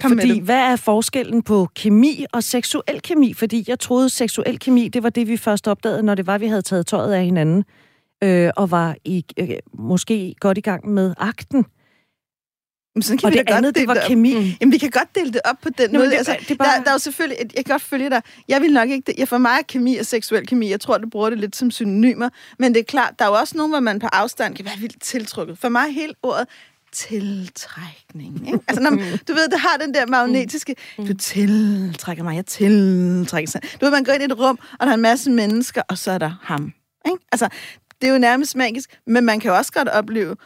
Kom 0.00 0.10
med 0.10 0.20
Fordi 0.20 0.34
det. 0.34 0.42
hvad 0.42 0.58
er 0.58 0.76
forskellen 0.76 1.42
på 1.42 1.68
kemi 1.74 2.24
og 2.32 2.42
seksuel 2.42 3.02
kemi? 3.02 3.34
Fordi 3.34 3.64
jeg 3.68 3.78
troede, 3.78 4.08
seksuel 4.08 4.58
kemi, 4.58 4.88
det 4.88 5.02
var 5.02 5.10
det, 5.10 5.28
vi 5.28 5.36
først 5.36 5.68
opdagede, 5.68 6.02
når 6.02 6.14
det 6.14 6.26
var, 6.26 6.38
vi 6.38 6.46
havde 6.46 6.62
taget 6.62 6.86
tøjet 6.86 7.12
af 7.12 7.24
hinanden, 7.24 7.64
øh, 8.24 8.50
og 8.56 8.70
var 8.70 8.96
i, 9.04 9.24
øh, 9.38 9.48
måske 9.74 10.34
godt 10.40 10.58
i 10.58 10.60
gang 10.60 10.88
med 10.88 11.14
akten. 11.18 11.64
Men 12.94 13.02
sådan 13.02 13.18
kan 13.18 13.26
Og 13.26 13.32
vi 13.32 13.38
det 13.38 13.46
da 13.46 13.52
godt 13.52 13.58
andet, 13.58 13.74
det 13.74 13.88
var 13.88 13.98
kemi. 14.06 14.34
Mm. 14.34 14.50
Jamen, 14.60 14.72
vi 14.72 14.78
kan 14.78 14.90
godt 14.90 15.14
dele 15.14 15.32
det 15.32 15.40
op 15.44 15.56
på 15.62 15.68
den 15.78 15.90
Nå, 15.90 15.98
måde. 15.98 16.10
det- 16.10 16.16
altså, 16.16 16.36
det 16.48 16.58
bare- 16.58 16.76
der, 16.78 16.82
der 16.82 16.88
er 16.90 16.94
jo 16.94 16.98
selvfølgelig... 16.98 17.36
et- 17.44 17.52
Jeg 17.56 17.64
kan 17.64 17.72
godt 17.72 17.82
følge 17.82 18.10
dig. 18.10 18.22
Jeg 18.48 18.60
vil 18.62 18.72
nok 18.72 18.88
ikke... 18.88 19.06
Det. 19.06 19.14
Jeg 19.18 19.28
for 19.28 19.38
mig 19.38 19.50
er 19.58 19.62
kemi 19.68 19.96
og 19.96 20.06
seksuel 20.06 20.46
kemi. 20.46 20.70
Jeg 20.70 20.80
tror, 20.80 20.98
du 20.98 21.08
bruger 21.08 21.30
det 21.30 21.38
lidt 21.38 21.56
som 21.56 21.70
synonymer. 21.70 22.28
Men 22.58 22.74
det 22.74 22.80
er 22.80 22.84
klart, 22.84 23.18
der 23.18 23.24
er 23.24 23.28
jo 23.28 23.34
også 23.34 23.56
nogen, 23.56 23.72
hvor 23.72 23.80
man 23.80 23.98
på 23.98 24.06
afstand 24.12 24.56
kan 24.56 24.64
være 24.64 24.78
vildt 24.78 25.02
tiltrukket. 25.02 25.58
For 25.58 25.68
mig 25.68 25.94
hele 25.94 26.14
ordet 26.22 26.46
tiltrækning. 26.92 28.46
Ikke? 28.46 28.58
Altså, 28.68 28.82
når, 28.82 28.90
man- 28.90 29.18
du 29.28 29.32
ved, 29.34 29.48
det 29.48 29.60
har 29.60 29.76
den 29.80 29.94
der 29.94 30.06
magnetiske... 30.06 30.76
Du 30.96 31.14
tiltrækker 31.14 32.22
mig, 32.24 32.36
jeg 32.36 32.46
tiltrækker 32.46 33.50
sig. 33.50 33.60
Du 33.62 33.84
ved, 33.84 33.90
man 33.90 34.04
går 34.04 34.12
ind 34.12 34.22
i 34.22 34.26
et 34.26 34.38
rum, 34.38 34.58
og 34.80 34.86
der 34.86 34.90
er 34.90 34.94
en 34.94 35.00
masse 35.02 35.30
mennesker, 35.30 35.82
og 35.88 35.98
så 35.98 36.10
er 36.10 36.18
der 36.18 36.38
ham. 36.42 36.72
Ikke? 37.06 37.18
Altså, 37.32 37.48
det 38.00 38.08
er 38.08 38.12
jo 38.12 38.18
nærmest 38.18 38.56
magisk, 38.56 38.98
men 39.06 39.24
man 39.24 39.40
kan 39.40 39.50
jo 39.50 39.56
også 39.56 39.72
godt 39.72 39.88
opleve 39.88 40.36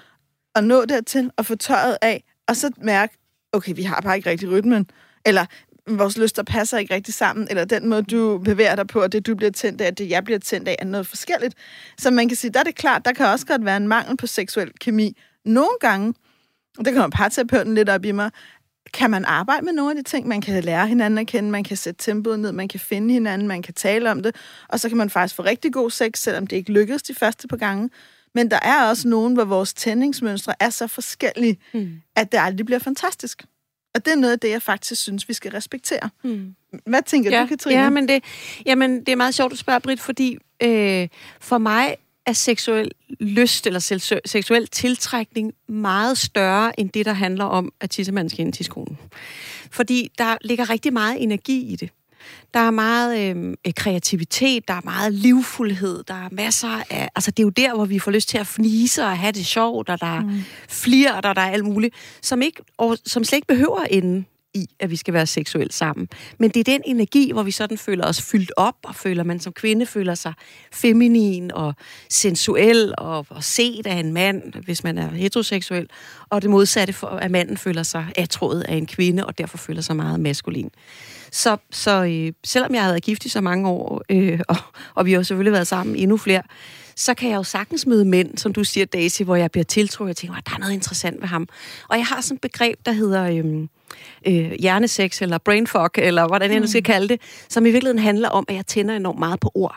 at 0.55 0.65
nå 0.65 0.85
dertil 0.85 1.31
og 1.37 1.47
få 1.47 1.55
tøjet 1.57 1.97
af, 2.03 2.25
og 2.49 2.57
så 2.57 2.71
mærke, 2.77 3.17
okay, 3.53 3.73
vi 3.77 3.83
har 3.83 4.01
bare 4.01 4.17
ikke 4.17 4.31
rigtig 4.31 4.51
rytmen, 4.51 4.91
eller 5.27 5.47
vores 5.89 6.19
lyster 6.19 6.43
passer 6.43 6.79
ikke 6.79 6.95
rigtig 6.95 7.15
sammen, 7.15 7.47
eller 7.51 7.65
den 7.65 7.89
måde, 7.89 8.03
du 8.03 8.39
bevæger 8.39 8.77
dig 8.77 8.87
på, 8.87 9.03
og 9.03 9.13
det, 9.13 9.27
du 9.27 9.35
bliver 9.35 9.51
tændt 9.51 9.81
af, 9.81 9.91
og 9.91 9.99
det, 9.99 10.11
jeg 10.11 10.25
bliver 10.25 10.39
tændt 10.39 10.69
af, 10.69 10.77
er 10.79 10.85
noget 10.85 11.07
forskelligt. 11.07 11.55
Så 11.99 12.11
man 12.11 12.29
kan 12.29 12.37
sige, 12.37 12.51
der 12.51 12.61
er 12.61 12.65
det 12.65 12.75
klart, 12.75 13.05
der 13.05 13.13
kan 13.13 13.27
også 13.27 13.47
godt 13.47 13.65
være 13.65 13.77
en 13.77 13.89
mangel 13.89 14.17
på 14.17 14.27
seksuel 14.27 14.73
kemi. 14.81 15.17
Nogle 15.45 15.77
gange, 15.81 16.15
og 16.79 16.85
det 16.85 16.95
kommer 16.95 17.09
parterapeuten 17.17 17.75
lidt 17.75 17.89
op 17.89 18.05
i 18.05 18.13
mig, 18.13 18.31
kan 18.95 19.11
man 19.11 19.25
arbejde 19.25 19.65
med 19.65 19.73
nogle 19.73 19.91
af 19.91 19.97
de 19.97 20.03
ting. 20.03 20.29
Man 20.29 20.41
kan 20.41 20.65
lære 20.65 20.87
hinanden 20.87 21.19
at 21.19 21.27
kende, 21.27 21.51
man 21.51 21.65
kan 21.65 21.77
sætte 21.77 22.05
tempoet 22.05 22.41
ned, 22.41 22.53
man 22.53 22.69
kan 22.69 22.81
finde 22.81 23.13
hinanden, 23.13 23.49
man 23.49 23.63
kan 23.63 23.75
tale 23.75 24.11
om 24.11 24.23
det, 24.23 24.37
og 24.69 24.81
så 24.81 24.89
kan 24.89 24.99
man 24.99 25.11
faktisk 25.11 25.35
få 25.35 25.43
rigtig 25.43 25.73
god 25.73 25.91
sex, 25.91 26.19
selvom 26.19 26.47
det 26.47 26.57
ikke 26.57 26.73
lykkedes 26.73 27.03
de 27.03 27.15
første 27.15 27.49
par 27.49 27.57
gange. 27.57 27.91
Men 28.35 28.51
der 28.51 28.59
er 28.63 28.89
også 28.89 29.09
nogen, 29.09 29.35
hvor 29.35 29.45
vores 29.45 29.75
tændingsmønstre 29.75 30.55
er 30.61 30.71
så 30.71 30.87
forskellige, 30.87 31.59
Mm. 31.75 32.01
at 32.17 32.33
det 32.33 32.39
aldrig 32.43 32.67
bliver 32.67 32.79
fantastisk. 32.79 33.43
Og 33.95 34.05
det 34.05 34.13
er 34.13 34.17
noget 34.17 34.33
af 34.33 34.41
det, 34.41 34.51
jeg 34.51 34.63
faktisk 34.63 35.03
synes, 35.03 35.29
vi 35.29 35.35
skal 35.35 35.51
respektere. 35.51 36.11
Mm. 36.25 36.55
Hvad 36.87 37.03
tænker 37.03 37.31
ja, 37.31 37.43
du, 37.43 37.47
Katrine? 37.47 37.83
Ja, 37.83 37.91
men 37.91 38.09
det, 38.09 38.25
jamen, 38.67 39.01
det 39.01 39.09
er 39.09 39.17
meget 39.17 39.35
sjovt, 39.35 39.53
du 39.53 39.57
spørger, 39.57 39.79
Britt, 39.79 40.01
fordi 40.01 40.39
øh, 40.63 41.09
for 41.41 41.59
mig 41.59 41.97
er 42.27 42.33
seksuel 42.33 42.91
lyst 43.21 43.67
eller 43.67 44.21
seksuel 44.27 44.67
tiltrækning 44.67 45.53
meget 45.69 46.19
større 46.19 46.81
end 46.81 46.91
det, 46.91 47.07
der 47.07 47.13
handler 47.13 47.45
om, 47.45 47.73
at 47.81 47.91
tissemanden 47.91 48.31
skal 48.31 48.45
ind 48.45 48.53
til 48.53 48.65
skolen. 48.65 48.99
Fordi 49.71 50.11
der 50.19 50.37
ligger 50.45 50.71
rigtig 50.71 50.93
meget 50.93 51.23
energi 51.23 51.73
i 51.73 51.77
det. 51.77 51.91
Der 52.55 52.61
er 52.61 52.71
meget 52.71 53.37
øh, 53.37 53.73
kreativitet, 53.77 54.69
der 54.69 54.75
er 54.75 54.81
meget 54.85 55.13
livfuldhed, 55.13 56.05
der 56.09 56.15
er 56.15 56.29
masser 56.33 56.83
af... 56.91 57.09
Altså, 57.15 57.31
det 57.31 57.39
er 57.39 57.45
jo 57.45 57.51
der, 57.51 57.75
hvor 57.75 57.85
vi 57.85 57.99
får 57.99 58.11
lyst 58.11 58.29
til 58.29 58.39
at 58.39 58.47
fnise 58.47 59.05
og 59.05 59.19
have 59.19 59.33
det 59.33 59.47
sjovt, 59.47 59.89
og 59.89 60.01
der 60.01 60.07
er 60.07 60.21
mm. 60.21 60.43
flirt, 60.69 61.25
og 61.27 61.37
der 61.37 61.43
er 61.43 61.51
alt 61.51 61.65
muligt, 61.65 61.95
som, 62.23 62.43
ikke, 62.43 62.63
og, 62.79 62.99
som 63.07 63.25
slet 63.25 63.37
ikke 63.37 63.47
behøver 63.49 63.85
ende 63.91 64.25
i, 64.55 64.67
at 64.81 64.91
vi 64.91 64.97
skal 64.97 65.15
være 65.15 65.27
seksuelt 65.27 65.75
sammen. 65.75 66.09
Men 66.39 66.51
det 66.51 66.61
er 66.61 66.65
den 66.65 66.83
energi, 66.85 67.33
hvor 67.33 67.43
vi 67.43 67.51
sådan 67.51 67.79
føler 67.79 68.07
os 68.07 68.23
fyldt 68.23 68.53
op, 68.57 68.77
og 68.83 68.95
føler 68.95 69.25
man 69.25 69.41
som 69.41 69.53
kvinde 69.53 69.87
føler 69.87 70.15
sig 70.15 70.33
feminin 70.73 71.53
og 71.53 71.75
sensuel 72.11 72.95
og, 72.99 73.27
og 73.29 73.45
set 73.45 73.87
af 73.87 73.95
en 73.95 74.13
mand, 74.13 74.55
hvis 74.65 74.85
man 74.85 74.99
er 74.99 75.11
heteroseksuel, 75.11 75.89
og 76.29 76.43
det 76.43 76.51
modsatte 76.51 76.93
for, 76.93 77.07
at 77.07 77.31
manden 77.31 77.57
føler 77.57 77.83
sig 77.83 78.07
atroet 78.17 78.63
af 78.63 78.75
en 78.75 78.87
kvinde, 78.87 79.27
og 79.27 79.39
derfor 79.39 79.59
føler 79.59 79.83
sig 79.83 79.97
meget 79.97 80.21
maskulin. 80.21 80.71
Så, 81.35 81.57
så 81.71 82.05
øh, 82.05 82.33
selvom 82.45 82.75
jeg 82.75 82.83
har 82.83 82.91
været 82.91 83.03
gift 83.03 83.25
i 83.25 83.29
så 83.29 83.41
mange 83.41 83.69
år, 83.69 84.03
øh, 84.11 84.41
og, 84.49 84.57
og 84.95 85.07
vi 85.07 85.13
har 85.13 85.23
selvfølgelig 85.23 85.53
været 85.53 85.67
sammen 85.67 85.97
endnu 85.97 86.17
flere, 86.17 86.43
så 86.97 87.15
kan 87.15 87.31
jeg 87.31 87.37
jo 87.37 87.43
sagtens 87.43 87.87
møde 87.87 88.05
mænd, 88.05 88.39
som 88.39 88.53
du 88.53 88.65
siger, 88.65 88.87
Daisy, 88.87 89.23
hvor 89.23 89.37
jeg 89.37 89.51
bliver 89.51 89.65
tiltrukket 89.65 90.11
og 90.11 90.17
tænker, 90.17 90.37
at 90.37 90.47
der 90.47 90.55
er 90.55 90.59
noget 90.59 90.73
interessant 90.73 91.21
ved 91.21 91.29
ham. 91.29 91.49
Og 91.89 91.97
jeg 91.97 92.07
har 92.07 92.21
sådan 92.21 92.35
et 92.35 92.41
begreb, 92.41 92.79
der 92.87 92.93
hedder 92.93 93.25
øhm, 93.25 93.69
øh, 94.27 94.53
hjernesex, 94.61 95.23
eller 95.23 95.39
brainfuck, 95.39 95.99
eller 95.99 96.27
hvordan 96.27 96.53
jeg 96.53 96.61
nu 96.61 96.67
skal 96.67 96.83
kalde 96.83 97.09
det, 97.09 97.21
som 97.49 97.67
i 97.67 97.71
virkeligheden 97.71 98.03
handler 98.03 98.29
om, 98.29 98.45
at 98.49 98.55
jeg 98.55 98.67
tænder 98.67 98.97
enormt 98.97 99.19
meget 99.19 99.41
på 99.41 99.51
ord. 99.55 99.77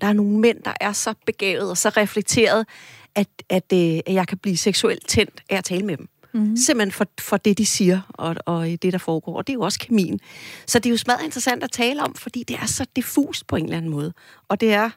Der 0.00 0.06
er 0.06 0.12
nogle 0.12 0.38
mænd, 0.38 0.62
der 0.64 0.72
er 0.80 0.92
så 0.92 1.14
begavet 1.26 1.70
og 1.70 1.76
så 1.76 1.88
reflekteret, 1.88 2.66
at, 3.14 3.28
at, 3.48 3.72
øh, 3.72 4.00
at 4.06 4.14
jeg 4.14 4.28
kan 4.28 4.38
blive 4.38 4.56
seksuelt 4.56 5.08
tændt 5.08 5.42
af 5.50 5.56
at 5.56 5.64
tale 5.64 5.86
med 5.86 5.96
dem. 5.96 6.08
Mm. 6.34 6.56
Simpelthen 6.56 6.92
for, 6.92 7.06
for 7.20 7.36
det, 7.36 7.58
de 7.58 7.66
siger, 7.66 8.00
og, 8.08 8.36
og 8.46 8.66
det, 8.66 8.92
der 8.92 8.98
foregår. 8.98 9.36
Og 9.36 9.46
det 9.46 9.52
er 9.52 9.54
jo 9.54 9.60
også 9.60 9.78
kemien. 9.78 10.20
Så 10.66 10.78
det 10.78 10.86
er 10.86 10.90
jo 10.90 10.96
smadret 10.96 11.24
interessant 11.24 11.64
at 11.64 11.70
tale 11.70 12.02
om, 12.02 12.14
fordi 12.14 12.42
det 12.42 12.56
er 12.56 12.66
så 12.66 12.86
diffust 12.96 13.46
på 13.46 13.56
en 13.56 13.64
eller 13.64 13.76
anden 13.76 13.90
måde. 13.90 14.12
Og 14.48 14.60
det 14.60 14.72
er 14.72 14.90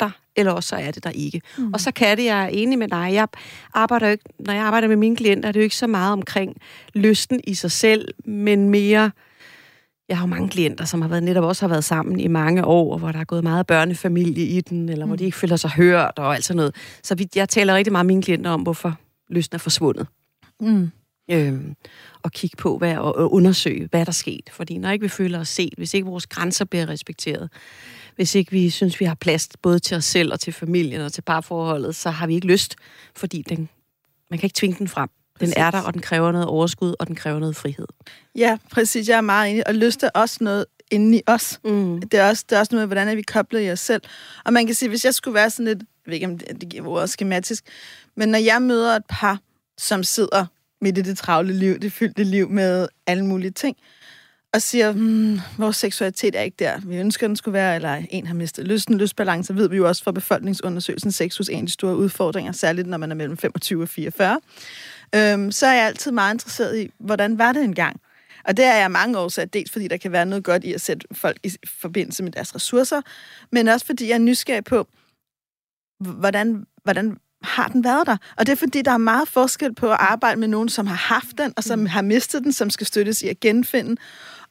der, 0.00 0.10
eller 0.36 0.52
også 0.52 0.68
så 0.68 0.76
er 0.76 0.90
det 0.90 1.04
der 1.04 1.10
ikke. 1.10 1.40
Mm. 1.58 1.72
Og 1.72 1.80
så 1.80 1.90
kan 1.90 2.16
det, 2.16 2.24
jeg 2.24 2.44
er 2.44 2.48
enig 2.48 2.78
med 2.78 2.88
dig, 2.88 3.10
jeg 3.12 3.28
arbejder 3.74 4.06
jo 4.06 4.12
ikke, 4.12 4.24
når 4.38 4.52
jeg 4.52 4.62
arbejder 4.62 4.88
med 4.88 4.96
mine 4.96 5.16
klienter, 5.16 5.48
er 5.48 5.52
det 5.52 5.60
jo 5.60 5.64
ikke 5.64 5.76
så 5.76 5.86
meget 5.86 6.12
omkring 6.12 6.56
lysten 6.94 7.40
i 7.44 7.54
sig 7.54 7.70
selv, 7.70 8.14
men 8.24 8.68
mere, 8.68 9.10
jeg 10.08 10.18
har 10.18 10.26
jo 10.26 10.30
mange 10.30 10.48
klienter, 10.48 10.84
som 10.84 11.02
har 11.02 11.08
været, 11.08 11.22
netop 11.22 11.44
også 11.44 11.62
har 11.62 11.68
været 11.68 11.84
sammen 11.84 12.20
i 12.20 12.28
mange 12.28 12.64
år, 12.64 12.98
hvor 12.98 13.12
der 13.12 13.18
er 13.18 13.24
gået 13.24 13.44
meget 13.44 13.66
børnefamilie 13.66 14.46
i 14.46 14.60
den, 14.60 14.88
eller 14.88 15.04
mm. 15.04 15.08
hvor 15.08 15.16
de 15.16 15.24
ikke 15.24 15.36
føler 15.36 15.56
sig 15.56 15.70
hørt 15.70 16.12
og 16.16 16.34
alt 16.34 16.44
sådan 16.44 16.56
noget. 16.56 16.74
Så 17.02 17.14
vi, 17.14 17.28
jeg 17.34 17.48
taler 17.48 17.74
rigtig 17.74 17.92
meget 17.92 18.06
med 18.06 18.14
mine 18.14 18.22
klienter 18.22 18.50
om, 18.50 18.62
hvorfor 18.62 18.98
lysten 19.28 19.54
er 19.54 19.58
forsvundet. 19.58 20.06
Mm. 20.60 20.90
Øhm, 21.30 21.74
og 22.22 22.32
kigge 22.32 22.56
på 22.56 22.78
hvad, 22.78 22.96
og, 22.96 23.16
og 23.16 23.32
undersøge, 23.32 23.88
hvad 23.90 24.00
der 24.00 24.10
er 24.10 24.12
sket. 24.12 24.50
Fordi 24.52 24.78
når 24.78 24.90
ikke 24.90 25.02
vi 25.02 25.08
føler 25.08 25.40
os 25.40 25.48
set, 25.48 25.74
hvis 25.76 25.94
ikke 25.94 26.06
vores 26.06 26.26
grænser 26.26 26.64
bliver 26.64 26.88
respekteret, 26.88 27.50
hvis 28.16 28.34
ikke 28.34 28.50
vi 28.50 28.70
synes, 28.70 29.00
vi 29.00 29.04
har 29.04 29.14
plads 29.14 29.48
både 29.62 29.78
til 29.78 29.96
os 29.96 30.04
selv 30.04 30.32
og 30.32 30.40
til 30.40 30.52
familien 30.52 31.00
og 31.00 31.12
til 31.12 31.22
parforholdet, 31.22 31.96
så 31.96 32.10
har 32.10 32.26
vi 32.26 32.34
ikke 32.34 32.46
lyst, 32.46 32.76
fordi 33.16 33.42
den, 33.42 33.68
man 34.30 34.38
kan 34.38 34.46
ikke 34.46 34.56
tvinge 34.56 34.78
den 34.78 34.88
frem. 34.88 35.08
Den 35.40 35.52
er 35.56 35.70
der, 35.70 35.80
og 35.80 35.94
den 35.94 36.02
kræver 36.02 36.32
noget 36.32 36.46
overskud, 36.46 36.94
og 36.98 37.06
den 37.06 37.16
kræver 37.16 37.38
noget 37.38 37.56
frihed. 37.56 37.86
Ja, 38.34 38.58
præcis. 38.70 39.08
Jeg 39.08 39.16
er 39.16 39.20
meget 39.20 39.50
enig. 39.50 39.66
Og 39.68 39.74
lyst 39.74 40.02
er 40.02 40.10
også 40.14 40.36
noget 40.40 40.66
inde 40.90 41.18
i 41.18 41.22
os. 41.26 41.60
Mm. 41.64 42.00
Det 42.00 42.20
er 42.20 42.28
også, 42.28 42.44
det 42.48 42.56
er 42.56 42.60
også 42.60 42.74
noget 42.74 42.82
med, 42.82 42.88
hvordan 42.88 43.08
er 43.08 43.14
vi 43.14 43.22
koblet 43.22 43.66
i 43.66 43.70
os 43.70 43.80
selv. 43.80 44.02
Og 44.44 44.52
man 44.52 44.66
kan 44.66 44.74
sige, 44.74 44.88
hvis 44.88 45.04
jeg 45.04 45.14
skulle 45.14 45.34
være 45.34 45.50
sådan 45.50 45.64
lidt, 45.64 45.78
jeg 45.78 45.86
ved 46.06 46.14
ikke, 46.14 46.26
om 46.26 46.38
det, 46.38 46.60
det 46.60 46.68
giver 46.68 46.86
ordet 46.86 47.10
skematisk, 47.10 47.64
men 48.16 48.28
når 48.28 48.38
jeg 48.38 48.62
møder 48.62 48.96
et 48.96 49.02
par, 49.08 49.40
som 49.78 50.04
sidder 50.04 50.46
midt 50.80 50.98
i 50.98 51.02
det 51.02 51.18
travle 51.18 51.52
liv, 51.52 51.78
det 51.78 51.92
fyldte 51.92 52.24
liv 52.24 52.50
med 52.50 52.88
alle 53.06 53.26
mulige 53.26 53.50
ting, 53.50 53.76
og 54.54 54.62
siger, 54.62 54.92
hmm, 54.92 55.40
vores 55.58 55.76
seksualitet 55.76 56.34
er 56.34 56.40
ikke 56.40 56.56
der, 56.58 56.80
vi 56.80 56.96
ønsker, 56.96 57.26
den 57.26 57.36
skulle 57.36 57.52
være, 57.52 57.74
eller 57.74 58.02
en 58.10 58.26
har 58.26 58.34
mistet 58.34 58.66
lysten, 58.66 58.98
lystbalance, 58.98 59.56
ved 59.56 59.68
vi 59.68 59.76
jo 59.76 59.88
også 59.88 60.04
fra 60.04 60.12
befolkningsundersøgelsen, 60.12 61.12
sex 61.12 61.36
hos 61.36 61.48
en 61.48 61.60
af 61.60 61.66
de 61.66 61.72
store 61.72 61.96
udfordringer, 61.96 62.52
særligt 62.52 62.88
når 62.88 62.98
man 62.98 63.10
er 63.10 63.14
mellem 63.14 63.36
25 63.36 63.82
og 63.82 63.88
44. 63.88 64.40
Øhm, 65.14 65.52
så 65.52 65.66
er 65.66 65.72
jeg 65.72 65.86
altid 65.86 66.10
meget 66.10 66.34
interesseret 66.34 66.78
i, 66.78 66.90
hvordan 66.98 67.38
var 67.38 67.52
det 67.52 67.64
engang? 67.64 68.00
Og 68.44 68.56
det 68.56 68.64
er 68.64 68.76
jeg 68.76 68.90
mange 68.90 69.18
år 69.18 69.28
så 69.28 69.44
dels 69.44 69.70
fordi 69.70 69.88
der 69.88 69.96
kan 69.96 70.12
være 70.12 70.26
noget 70.26 70.44
godt 70.44 70.64
i 70.64 70.72
at 70.72 70.80
sætte 70.80 71.06
folk 71.12 71.38
i 71.42 71.52
forbindelse 71.80 72.22
med 72.22 72.32
deres 72.32 72.54
ressourcer, 72.54 73.00
men 73.52 73.68
også 73.68 73.86
fordi 73.86 74.08
jeg 74.08 74.14
er 74.14 74.18
nysgerrig 74.18 74.64
på, 74.64 74.88
hvordan, 76.00 76.66
hvordan 76.84 77.18
har 77.46 77.68
den 77.68 77.84
været 77.84 78.06
der? 78.06 78.16
Og 78.36 78.46
det 78.46 78.52
er 78.52 78.56
fordi, 78.56 78.82
der 78.82 78.90
er 78.90 78.98
meget 78.98 79.28
forskel 79.28 79.74
på 79.74 79.90
at 79.90 79.96
arbejde 80.00 80.40
med 80.40 80.48
nogen, 80.48 80.68
som 80.68 80.86
har 80.86 81.14
haft 81.14 81.38
den, 81.38 81.52
og 81.56 81.64
som 81.64 81.78
mm. 81.78 81.86
har 81.86 82.02
mistet 82.02 82.44
den, 82.44 82.52
som 82.52 82.70
skal 82.70 82.86
støttes 82.86 83.22
i 83.22 83.28
at 83.28 83.40
genfinde, 83.40 83.96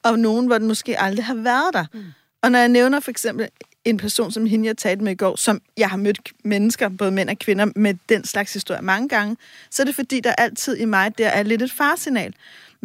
og 0.04 0.20
nogen, 0.20 0.48
hvor 0.48 0.58
den 0.58 0.68
måske 0.68 1.00
aldrig 1.00 1.26
har 1.26 1.36
været 1.36 1.74
der. 1.74 1.86
Mm. 1.94 2.04
Og 2.42 2.52
når 2.52 2.60
jeg 2.60 2.70
nævner 2.70 3.00
for 3.00 3.12
eksempel 3.12 3.48
en 3.86 3.98
person, 3.98 4.32
som 4.32 4.46
hende, 4.46 4.68
jeg 4.68 4.78
talte 4.78 5.04
med 5.04 5.12
i 5.12 5.16
går, 5.16 5.36
som 5.36 5.62
jeg 5.78 5.90
har 5.90 5.98
mødt 5.98 6.20
mennesker, 6.44 6.90
både 6.90 7.12
mænd 7.12 7.30
og 7.30 7.40
kvinder, 7.40 7.66
med 7.76 7.94
den 8.10 8.26
slags 8.26 8.54
historie 8.54 8.82
mange 8.82 9.10
gange, 9.10 9.38
så 9.72 9.84
er 9.84 9.86
det 9.86 9.96
fordi, 9.96 10.20
der 10.20 10.32
altid 10.32 10.78
i 10.78 10.86
mig, 10.86 11.18
der 11.18 11.28
er 11.28 11.44
lidt 11.44 11.62
et 11.62 11.72
farsignal. 11.72 12.34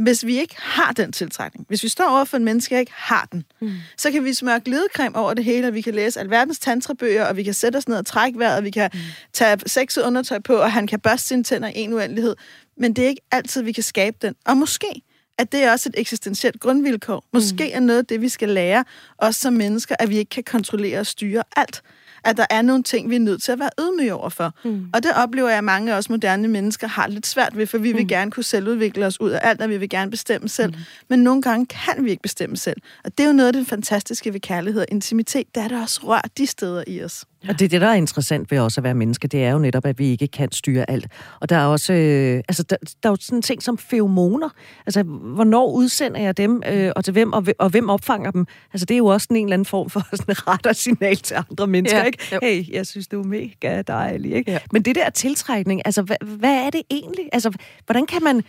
Hvis 0.03 0.27
vi 0.27 0.39
ikke 0.39 0.55
har 0.59 0.93
den 0.93 1.13
tiltrækning, 1.13 1.67
hvis 1.69 1.83
vi 1.83 1.89
står 1.89 2.05
over 2.05 2.25
for 2.25 2.37
en 2.37 2.45
menneske, 2.45 2.75
der 2.75 2.81
ikke 2.81 2.93
har 2.95 3.29
den, 3.33 3.45
mm. 3.61 3.73
så 3.97 4.11
kan 4.11 4.25
vi 4.25 4.35
smøre 4.35 4.61
glidecreme 4.61 5.17
over 5.17 5.35
det 5.35 5.45
hele, 5.45 5.67
og 5.67 5.75
vi 5.75 5.81
kan 5.81 5.95
læse 5.95 6.21
alverdens 6.21 6.59
tantrabøger, 6.59 7.25
og 7.27 7.37
vi 7.37 7.43
kan 7.43 7.55
sætte 7.55 7.77
os 7.77 7.89
ned 7.89 7.97
og 7.97 8.07
trække 8.07 8.39
vejret, 8.39 8.57
og 8.57 8.65
vi 8.65 8.71
kan 8.71 8.91
mm. 8.93 9.01
tage 9.33 9.59
sexet 9.67 10.03
undertøj 10.03 10.39
på, 10.39 10.55
og 10.55 10.73
han 10.73 10.87
kan 10.87 11.01
børste 11.01 11.29
sine 11.29 11.45
tænder 11.45 11.69
i 11.69 11.73
en 11.81 11.93
uendelighed. 11.93 12.37
Men 12.77 12.93
det 12.93 13.05
er 13.05 13.09
ikke 13.09 13.23
altid, 13.31 13.63
vi 13.63 13.73
kan 13.73 13.83
skabe 13.83 14.17
den. 14.23 14.35
Og 14.47 14.57
måske 14.57 15.03
at 15.41 15.53
det 15.53 15.63
er 15.63 15.73
også 15.73 15.89
et 15.89 16.01
eksistentielt 16.01 16.61
grundvilkår. 16.61 17.25
Måske 17.33 17.65
mm. 17.65 17.71
er 17.77 17.81
noget 17.81 17.99
af 17.99 18.07
det, 18.07 18.21
vi 18.21 18.29
skal 18.29 18.49
lære, 18.49 18.85
os 19.19 19.37
som 19.37 19.53
mennesker, 19.53 19.95
at 19.99 20.09
vi 20.09 20.19
ikke 20.19 20.29
kan 20.29 20.45
kontrollere 20.45 20.99
og 20.99 21.07
styre 21.07 21.43
alt. 21.57 21.83
At 22.25 22.37
der 22.37 22.47
er 22.51 22.63
nogle 22.63 22.83
ting, 22.83 23.11
vi 23.11 23.15
er 23.15 23.21
nødt 23.21 23.43
til 23.43 23.53
at 23.53 23.59
være 23.59 23.71
ydmyge 23.81 24.15
overfor. 24.15 24.55
Mm. 24.65 24.87
Og 24.95 25.03
det 25.03 25.11
oplever 25.17 25.49
jeg, 25.49 25.59
at 25.59 25.65
mange 25.65 25.93
af 25.93 25.97
os 25.97 26.11
moderne 26.11 26.49
mennesker 26.49 26.87
har 26.87 27.07
lidt 27.09 27.27
svært 27.27 27.57
ved, 27.57 27.67
for 27.67 27.79
vi 27.79 27.93
vil 27.93 28.03
mm. 28.03 28.09
gerne 28.09 28.31
kunne 28.31 28.45
selvudvikle 28.45 29.07
os 29.07 29.21
ud 29.21 29.31
af 29.31 29.41
alt, 29.43 29.61
og 29.61 29.69
vi 29.69 29.77
vil 29.77 29.89
gerne 29.89 30.11
bestemme 30.11 30.49
selv. 30.49 30.71
Mm. 30.71 30.81
Men 31.09 31.19
nogle 31.19 31.43
gange 31.43 31.67
kan 31.67 32.05
vi 32.05 32.11
ikke 32.11 32.23
bestemme 32.23 32.57
selv. 32.57 32.77
Og 33.05 33.19
det 33.19 33.25
er 33.25 33.29
jo 33.29 33.35
noget 33.35 33.47
af 33.47 33.53
det 33.53 33.67
fantastiske 33.67 34.33
ved 34.33 34.41
kærlighed 34.41 34.81
og 34.81 34.87
intimitet. 34.91 35.55
Der 35.55 35.63
er 35.63 35.69
der 35.69 35.83
også 35.83 36.01
rør 36.05 36.23
de 36.39 36.47
steder 36.47 36.85
i 36.87 37.05
os. 37.05 37.25
Og 37.49 37.59
det 37.59 37.65
er 37.65 37.69
det, 37.69 37.81
der 37.81 37.87
er 37.87 37.95
interessant 37.95 38.51
ved 38.51 38.59
også 38.59 38.81
at 38.81 38.85
være 38.85 38.95
menneske, 38.95 39.29
det 39.29 39.45
er 39.45 39.51
jo 39.53 39.59
netop, 39.59 39.87
at 39.87 39.99
vi 39.99 40.07
ikke 40.07 40.29
kan 40.29 40.53
styre 40.53 40.91
alt. 40.91 41.07
Og 41.41 41.49
der 41.49 41.57
er 41.57 41.67
også, 41.67 41.93
øh, 41.93 42.43
altså 42.49 42.63
der, 42.63 42.77
der 43.03 43.09
er 43.09 43.13
jo 43.13 43.17
sådan 43.21 43.43
ting 43.43 43.63
som 43.63 43.79
feromoner. 43.79 44.49
Altså, 44.87 45.03
hvornår 45.03 45.71
udsender 45.73 46.21
jeg 46.21 46.37
dem, 46.37 46.63
øh, 46.69 46.93
og 46.97 47.05
til 47.05 47.13
hvem, 47.13 47.33
og, 47.33 47.47
og 47.59 47.71
hvem 47.71 47.89
opfanger 47.89 48.31
dem? 48.31 48.47
Altså, 48.73 48.87
det 48.87 48.95
er 48.95 48.99
jo 48.99 49.07
også 49.07 49.27
en 49.31 49.37
eller 49.37 49.55
anden 49.55 49.67
form 49.67 49.91
for 49.91 50.07
sådan 50.17 50.49
retter 50.49 50.73
signal 50.73 51.17
til 51.17 51.37
andre 51.51 51.67
mennesker, 51.67 51.99
Ja, 51.99 52.05
ikke? 52.05 52.19
jo. 52.33 52.39
Hey, 52.43 52.73
jeg 52.73 52.87
synes, 52.87 53.09
du 53.09 53.21
er 53.21 53.27
mega 53.27 53.83
dejlig, 53.83 54.33
ikke? 54.33 54.51
Ja. 54.51 54.59
Men 54.73 54.83
det 54.83 54.95
der 54.95 55.11
tiltrækning, 55.11 55.83
altså, 55.85 56.03
hvad, 56.03 56.17
hvad 56.23 56.67
er 56.67 56.71
det 56.71 56.83
egentlig? 56.91 57.29
Altså, 57.33 57.53
hvordan 57.87 58.07
kan 58.07 58.23
man, 58.23 58.43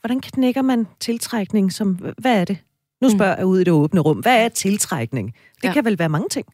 hvordan 0.00 0.20
knækker 0.20 0.62
man 0.62 0.86
tiltrækning 1.00 1.72
som, 1.72 1.98
hvad 2.18 2.40
er 2.40 2.44
det? 2.44 2.58
Nu 3.04 3.10
spørger 3.10 3.36
jeg 3.36 3.46
ud 3.46 3.60
i 3.60 3.64
det 3.64 3.72
åbne 3.72 4.00
rum. 4.00 4.18
Hvad 4.18 4.44
er 4.44 4.48
tiltrækning? 4.48 5.34
Det 5.62 5.68
Ja. 5.68 5.72
kan 5.72 5.84
vel 5.84 5.98
være 5.98 6.08
mange 6.08 6.28
ting. 6.28 6.46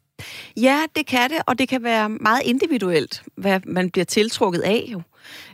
Ja, 0.57 0.81
det 0.97 1.07
kan 1.07 1.31
det, 1.31 1.39
og 1.47 1.59
det 1.59 1.69
kan 1.69 1.83
være 1.83 2.09
meget 2.09 2.43
individuelt, 2.45 3.23
hvad 3.37 3.61
man 3.67 3.91
bliver 3.91 4.05
tiltrukket 4.05 4.61
af. 4.61 4.89
Jo. 4.93 5.03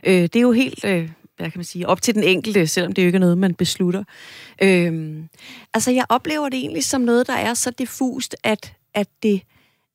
Øh, 0.03 0.13
det 0.13 0.35
er 0.35 0.41
jo 0.41 0.51
helt, 0.51 0.85
øh, 0.85 1.09
hvad 1.37 1.51
kan 1.51 1.57
man 1.59 1.63
sige, 1.65 1.89
op 1.89 2.01
til 2.01 2.15
den 2.15 2.23
enkelte, 2.23 2.67
selvom 2.67 2.91
det 2.93 3.01
jo 3.01 3.05
ikke 3.05 3.15
er 3.15 3.19
noget, 3.19 3.37
man 3.37 3.53
beslutter. 3.55 4.03
Øh, 4.61 5.15
altså, 5.73 5.91
jeg 5.91 6.05
oplever 6.09 6.49
det 6.49 6.59
egentlig 6.59 6.83
som 6.83 7.01
noget, 7.01 7.27
der 7.27 7.33
er 7.33 7.53
så 7.53 7.71
diffust, 7.71 8.35
at, 8.43 8.73
at, 8.93 9.07
det, 9.23 9.41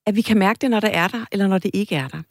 at 0.07 0.17
vi 0.17 0.21
kan 0.23 0.39
mærke 0.39 0.59
det, 0.61 0.71
når 0.71 0.81
det 0.81 0.91
er 0.97 1.09
der, 1.09 1.25
eller 1.33 1.47
når 1.47 1.59
det 1.59 1.71
ikke 1.75 1.95
er 1.95 2.09
der. 2.09 2.23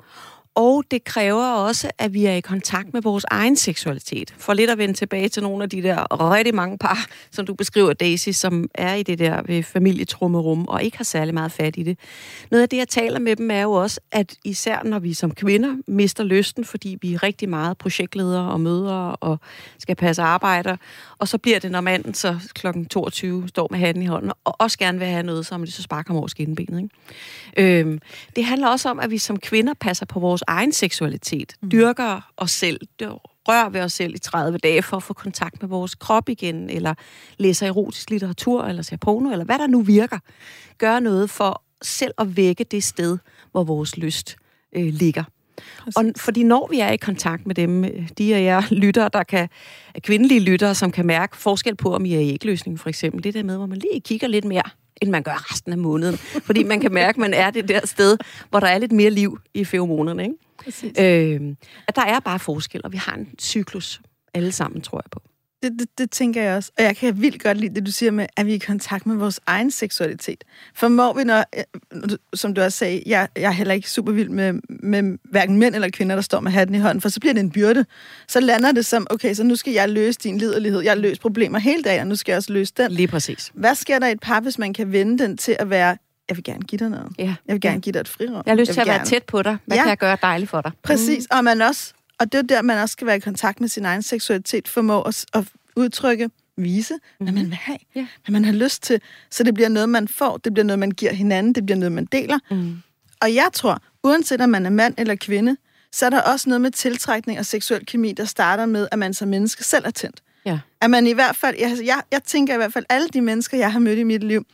Og 0.56 0.84
det 0.92 1.04
kræver 1.04 1.52
også, 1.52 1.92
at 1.98 2.14
vi 2.14 2.26
er 2.26 2.34
i 2.34 2.42
kontakt 2.42 2.94
med 2.94 3.02
vores 3.02 3.26
egen 3.32 3.56
seksualitet. 3.56 4.34
For 4.38 4.54
lidt 4.54 4.70
at 4.70 4.78
vende 4.78 4.94
tilbage 4.94 5.30
til 5.30 5.44
nogle 5.44 5.64
af 5.64 5.70
de 5.70 5.84
der 5.84 6.32
rigtig 6.34 6.56
mange 6.56 6.78
par, 6.78 7.08
som 7.32 7.46
du 7.46 7.54
beskriver, 7.54 7.94
Daisy, 7.94 8.30
som 8.30 8.70
er 8.76 8.94
i 8.94 9.04
det 9.04 9.20
der 9.20 9.42
ved 9.46 9.64
familietrummerum 9.64 10.68
og 10.68 10.84
ikke 10.84 10.98
har 10.98 11.04
særlig 11.04 11.34
meget 11.34 11.52
fat 11.52 11.78
i 11.78 11.84
det. 11.84 12.00
Noget 12.52 12.62
af 12.62 12.70
det, 12.70 12.78
jeg 12.78 12.88
taler 12.88 13.20
med 13.20 13.36
dem, 13.36 13.52
er 13.52 13.62
jo 13.62 13.72
også, 13.72 14.00
at 14.12 14.36
især 14.44 14.84
når 14.84 15.00
vi 15.00 15.14
som 15.14 15.32
kvinder 15.32 15.76
mister 15.88 16.24
lysten, 16.24 16.66
fordi 16.66 16.98
vi 17.02 17.14
er 17.14 17.24
rigtig 17.24 17.50
meget 17.50 17.78
projektledere 17.78 18.52
og 18.52 18.60
mødre 18.60 19.16
og 19.16 19.40
skal 19.80 19.96
passe 19.96 20.22
arbejder, 20.22 20.78
og 21.18 21.28
så 21.28 21.38
bliver 21.38 21.60
det, 21.60 21.72
når 21.72 21.82
manden 21.82 22.14
så 22.14 22.40
kl. 22.54 22.68
22 22.90 23.48
står 23.48 23.68
med 23.72 23.80
handen 23.80 24.04
i 24.04 24.06
hånden 24.06 24.32
og 24.44 24.56
også 24.60 24.78
gerne 24.78 25.00
vil 25.00 25.08
have 25.08 25.24
noget, 25.24 25.46
så 25.46 25.58
man 25.58 25.66
det 25.66 25.74
så 25.74 25.82
sparker 25.82 26.14
ham 26.14 26.18
over 26.18 26.28
skinnebenet. 26.28 26.82
Ikke? 27.58 27.80
Øhm, 27.80 28.00
det 28.36 28.46
handler 28.46 28.68
også 28.68 28.90
om, 28.90 29.00
at 29.00 29.12
vi 29.12 29.18
som 29.18 29.40
kvinder 29.40 29.74
passer 29.74 30.06
på 30.06 30.20
vores 30.20 30.41
egen 30.48 30.72
seksualitet, 30.72 31.56
dyrker 31.72 32.32
os 32.38 32.52
selv, 32.52 32.80
rører 33.48 33.70
ved 33.70 33.82
os 33.82 33.94
selv 33.94 34.16
i 34.16 34.18
30 34.18 34.58
dage 34.58 34.84
for 34.84 34.98
at 34.98 35.04
få 35.04 35.14
kontakt 35.14 35.62
med 35.62 35.70
vores 35.70 35.96
krop 35.96 36.30
igen, 36.30 36.70
eller 36.70 36.94
læser 37.38 37.68
erotisk 37.68 38.10
litteratur, 38.10 38.64
eller 38.64 38.82
ser 38.82 38.98
porno, 38.98 39.32
eller 39.32 39.46
hvad 39.46 39.60
der 39.60 39.68
nu 39.68 39.82
virker. 39.82 40.20
Gør 40.78 41.00
noget 41.00 41.30
for 41.30 41.64
selv 41.82 42.14
at 42.18 42.38
vække 42.38 42.64
det 42.64 42.84
sted, 42.84 43.18
hvor 43.52 43.64
vores 43.64 43.98
lyst 43.98 44.36
øh, 44.76 44.94
ligger. 44.94 45.24
Og 45.96 46.06
fordi 46.18 46.44
når 46.44 46.68
vi 46.72 46.80
er 46.80 46.92
i 46.92 46.98
kontakt 46.98 47.48
med 47.48 47.56
dem, 47.56 47.86
øh, 47.86 48.10
de 48.18 48.36
af 48.36 48.42
jer 48.42 48.62
lyttere, 48.72 49.10
der 49.14 49.24
kan, 49.24 49.50
kvindelige 50.00 50.40
lyttere, 50.40 50.76
som 50.76 50.92
kan 50.92 51.06
mærke 51.06 51.38
forskel 51.38 51.76
på, 51.76 51.96
om 51.96 52.06
I 52.06 52.14
er 52.14 52.20
i 52.20 52.30
ægløsning 52.30 52.80
for 52.80 52.90
eksempel, 52.90 53.24
det 53.24 53.34
der 53.34 53.44
med, 53.44 53.58
hvor 53.58 53.66
man 53.66 53.78
lige 53.78 54.02
kigger 54.02 54.28
lidt 54.28 54.46
mere, 54.46 54.70
end 55.02 55.10
man 55.10 55.24
gør 55.24 55.52
resten 55.52 55.72
af 55.72 55.78
måneden. 55.78 56.18
Fordi 56.18 56.64
man 56.64 56.80
kan 56.80 56.94
mærke, 56.94 57.16
at 57.16 57.18
man 57.18 57.34
er 57.34 57.52
det 57.52 57.68
der 57.68 57.86
sted, 57.86 58.18
hvor 58.50 58.60
der 58.60 58.68
er 58.68 58.78
lidt 58.78 58.92
mere 58.92 59.10
liv 59.10 59.40
i 59.54 59.64
feromonerne. 59.64 60.24
Ikke? 60.24 61.36
Øh, 61.36 61.56
at 61.88 61.96
der 61.96 62.02
er 62.02 62.20
bare 62.20 62.40
forskel, 62.40 62.82
og 62.84 62.92
vi 62.92 62.98
har 62.98 63.14
en 63.16 63.28
cyklus 63.42 64.02
alle 64.34 64.52
sammen, 64.52 64.82
tror 64.82 65.02
jeg 65.06 65.12
på. 65.12 65.22
Det, 65.64 65.72
det, 65.80 65.88
det 65.98 66.12
tænker 66.12 66.42
jeg 66.44 66.56
også. 66.56 66.72
Og 66.78 66.84
jeg 66.84 66.98
kan 66.98 67.22
vildt 67.22 67.44
godt 67.44 67.58
lide 67.58 67.76
det, 67.76 67.86
du 67.86 67.92
siger 67.92 68.12
med, 68.12 68.26
at 68.38 68.46
vi 68.46 68.52
er 68.52 68.56
i 68.56 68.58
kontakt 68.58 69.06
med 69.06 69.16
vores 69.16 69.40
egen 69.46 69.72
seksualitet. 69.72 70.44
For 70.76 70.88
må 70.88 71.14
vi, 71.14 71.24
når, 71.24 71.44
øh, 71.58 72.18
som 72.34 72.54
du 72.54 72.62
også 72.62 72.78
sagde, 72.78 73.04
jeg, 73.06 73.28
jeg 73.36 73.44
er 73.44 73.52
heller 73.52 73.74
ikke 73.74 73.90
super 73.90 74.12
vild 74.12 74.30
med, 74.30 74.54
med 74.70 75.18
hverken 75.32 75.58
mænd 75.58 75.76
eller 75.76 75.90
kvinder, 75.90 76.16
der 76.16 76.22
står 76.22 76.40
med 76.40 76.52
hatten 76.52 76.76
i 76.76 76.80
hånden, 76.80 77.02
for 77.02 77.10
så 77.10 77.20
bliver 77.20 77.34
det 77.34 77.40
en 77.40 77.52
byrde. 77.52 77.86
Så 78.28 78.40
lander 78.40 78.72
det 78.72 78.86
som, 78.86 79.08
okay, 79.10 79.34
så 79.34 79.44
nu 79.44 79.56
skal 79.56 79.74
jeg 79.74 79.90
løse 79.90 80.20
din 80.24 80.38
liderlighed. 80.38 80.82
Jeg 80.82 80.98
løst 80.98 81.22
problemer 81.22 81.60
hele 81.60 81.84
dagen, 81.84 82.02
og 82.02 82.08
nu 82.08 82.16
skal 82.16 82.32
jeg 82.32 82.38
også 82.38 82.54
løse 82.54 82.74
den. 82.78 82.92
Lige 82.92 83.08
præcis. 83.08 83.52
Hvad 83.54 83.76
sker 83.76 84.00
der 84.00 84.08
i 84.08 84.12
et 84.12 84.20
par, 84.20 84.40
hvis 84.40 84.58
man 84.58 84.74
kan 84.74 84.92
vende 84.92 85.24
den 85.24 85.38
til 85.38 85.56
at 85.60 85.70
være, 85.70 85.98
jeg 86.30 86.38
vil 86.38 86.44
gerne 86.44 86.62
give 86.62 86.78
dig 86.80 86.90
noget. 86.90 87.08
Ja. 87.20 87.36
Jeg 87.48 87.54
vil 87.54 87.62
gerne 87.62 87.82
give 87.82 87.94
dig 87.94 88.00
et 88.00 88.08
frirum. 88.08 88.44
Jeg 88.46 88.52
har 88.52 88.56
lyst 88.56 88.72
til 88.74 88.80
at 88.82 88.88
være 88.88 88.96
gerne- 88.96 89.10
tæt 89.10 89.24
på 89.24 89.42
dig. 89.42 89.58
Hvad 89.66 89.78
Ja. 89.78 89.84
kan 89.84 89.90
jeg 89.90 89.98
gøre 89.98 90.18
dejligt 90.22 90.50
for 90.50 90.62
dig? 90.62 90.72
Præcis, 90.84 91.26
og 91.32 91.44
man 91.44 91.62
også, 91.62 91.94
og 92.22 92.32
det 92.32 92.38
er 92.38 92.42
der, 92.42 92.62
man 92.62 92.78
også 92.78 92.94
skal 92.94 93.08
være 93.08 93.16
i 93.18 93.20
kontakt 93.20 93.62
med 93.62 93.70
sin 93.70 93.86
egen 93.86 94.02
seksualitet, 94.02 94.68
formå 94.68 95.02
at, 95.02 95.26
at 95.34 95.44
udtrykke, 95.76 96.30
vise, 96.58 96.94
hvad 97.20 97.32
man 97.34 97.46
vil 97.46 97.54
have, 97.56 97.78
Ja. 97.96 98.08
hvad 98.26 98.34
man 98.34 98.46
har 98.46 98.52
lyst 98.54 98.84
til, 98.84 99.02
så 99.32 99.44
det 99.44 99.54
bliver 99.54 99.70
noget, 99.70 99.90
man 99.90 100.08
får, 100.08 100.38
det 100.38 100.54
bliver 100.54 100.66
noget, 100.66 100.80
man 100.80 100.92
giver 100.92 101.14
hinanden, 101.14 101.54
det 101.56 101.66
bliver 101.66 101.78
noget, 101.78 101.92
man 101.92 102.06
deler. 102.06 102.40
Mm. 102.52 102.82
Og 103.22 103.34
jeg 103.36 103.50
tror, 103.54 103.82
uanset 104.04 104.42
om 104.42 104.50
man 104.50 104.66
er 104.66 104.70
mand 104.70 104.94
eller 104.98 105.16
kvinde, 105.16 105.58
så 105.92 106.06
er 106.06 106.10
der 106.10 106.22
også 106.22 106.50
noget 106.50 106.62
med 106.62 106.72
tiltrækning 106.72 107.40
og 107.40 107.46
seksuel 107.46 107.86
kemi, 107.86 108.12
der 108.12 108.26
starter 108.26 108.66
med, 108.66 108.88
at 108.92 109.00
man 109.00 109.14
som 109.14 109.28
menneske 109.30 109.64
selv 109.64 109.86
er 109.86 109.92
tændt. 109.92 110.22
Ja. 110.46 110.60
At 110.82 110.90
man 110.90 111.08
i 111.08 111.12
hvert 111.14 111.36
fald, 111.36 111.56
jeg, 111.60 111.78
jeg, 111.84 112.02
jeg 112.12 112.24
tænker 112.24 112.54
i 112.54 112.58
hvert 112.58 112.74
fald, 112.74 112.86
alle 112.90 113.08
de 113.08 113.22
mennesker, 113.22 113.58
jeg 113.58 113.72
har 113.72 113.80
mødt 113.80 114.00
i 114.00 114.04
mit 114.04 114.24
liv, 114.24 114.46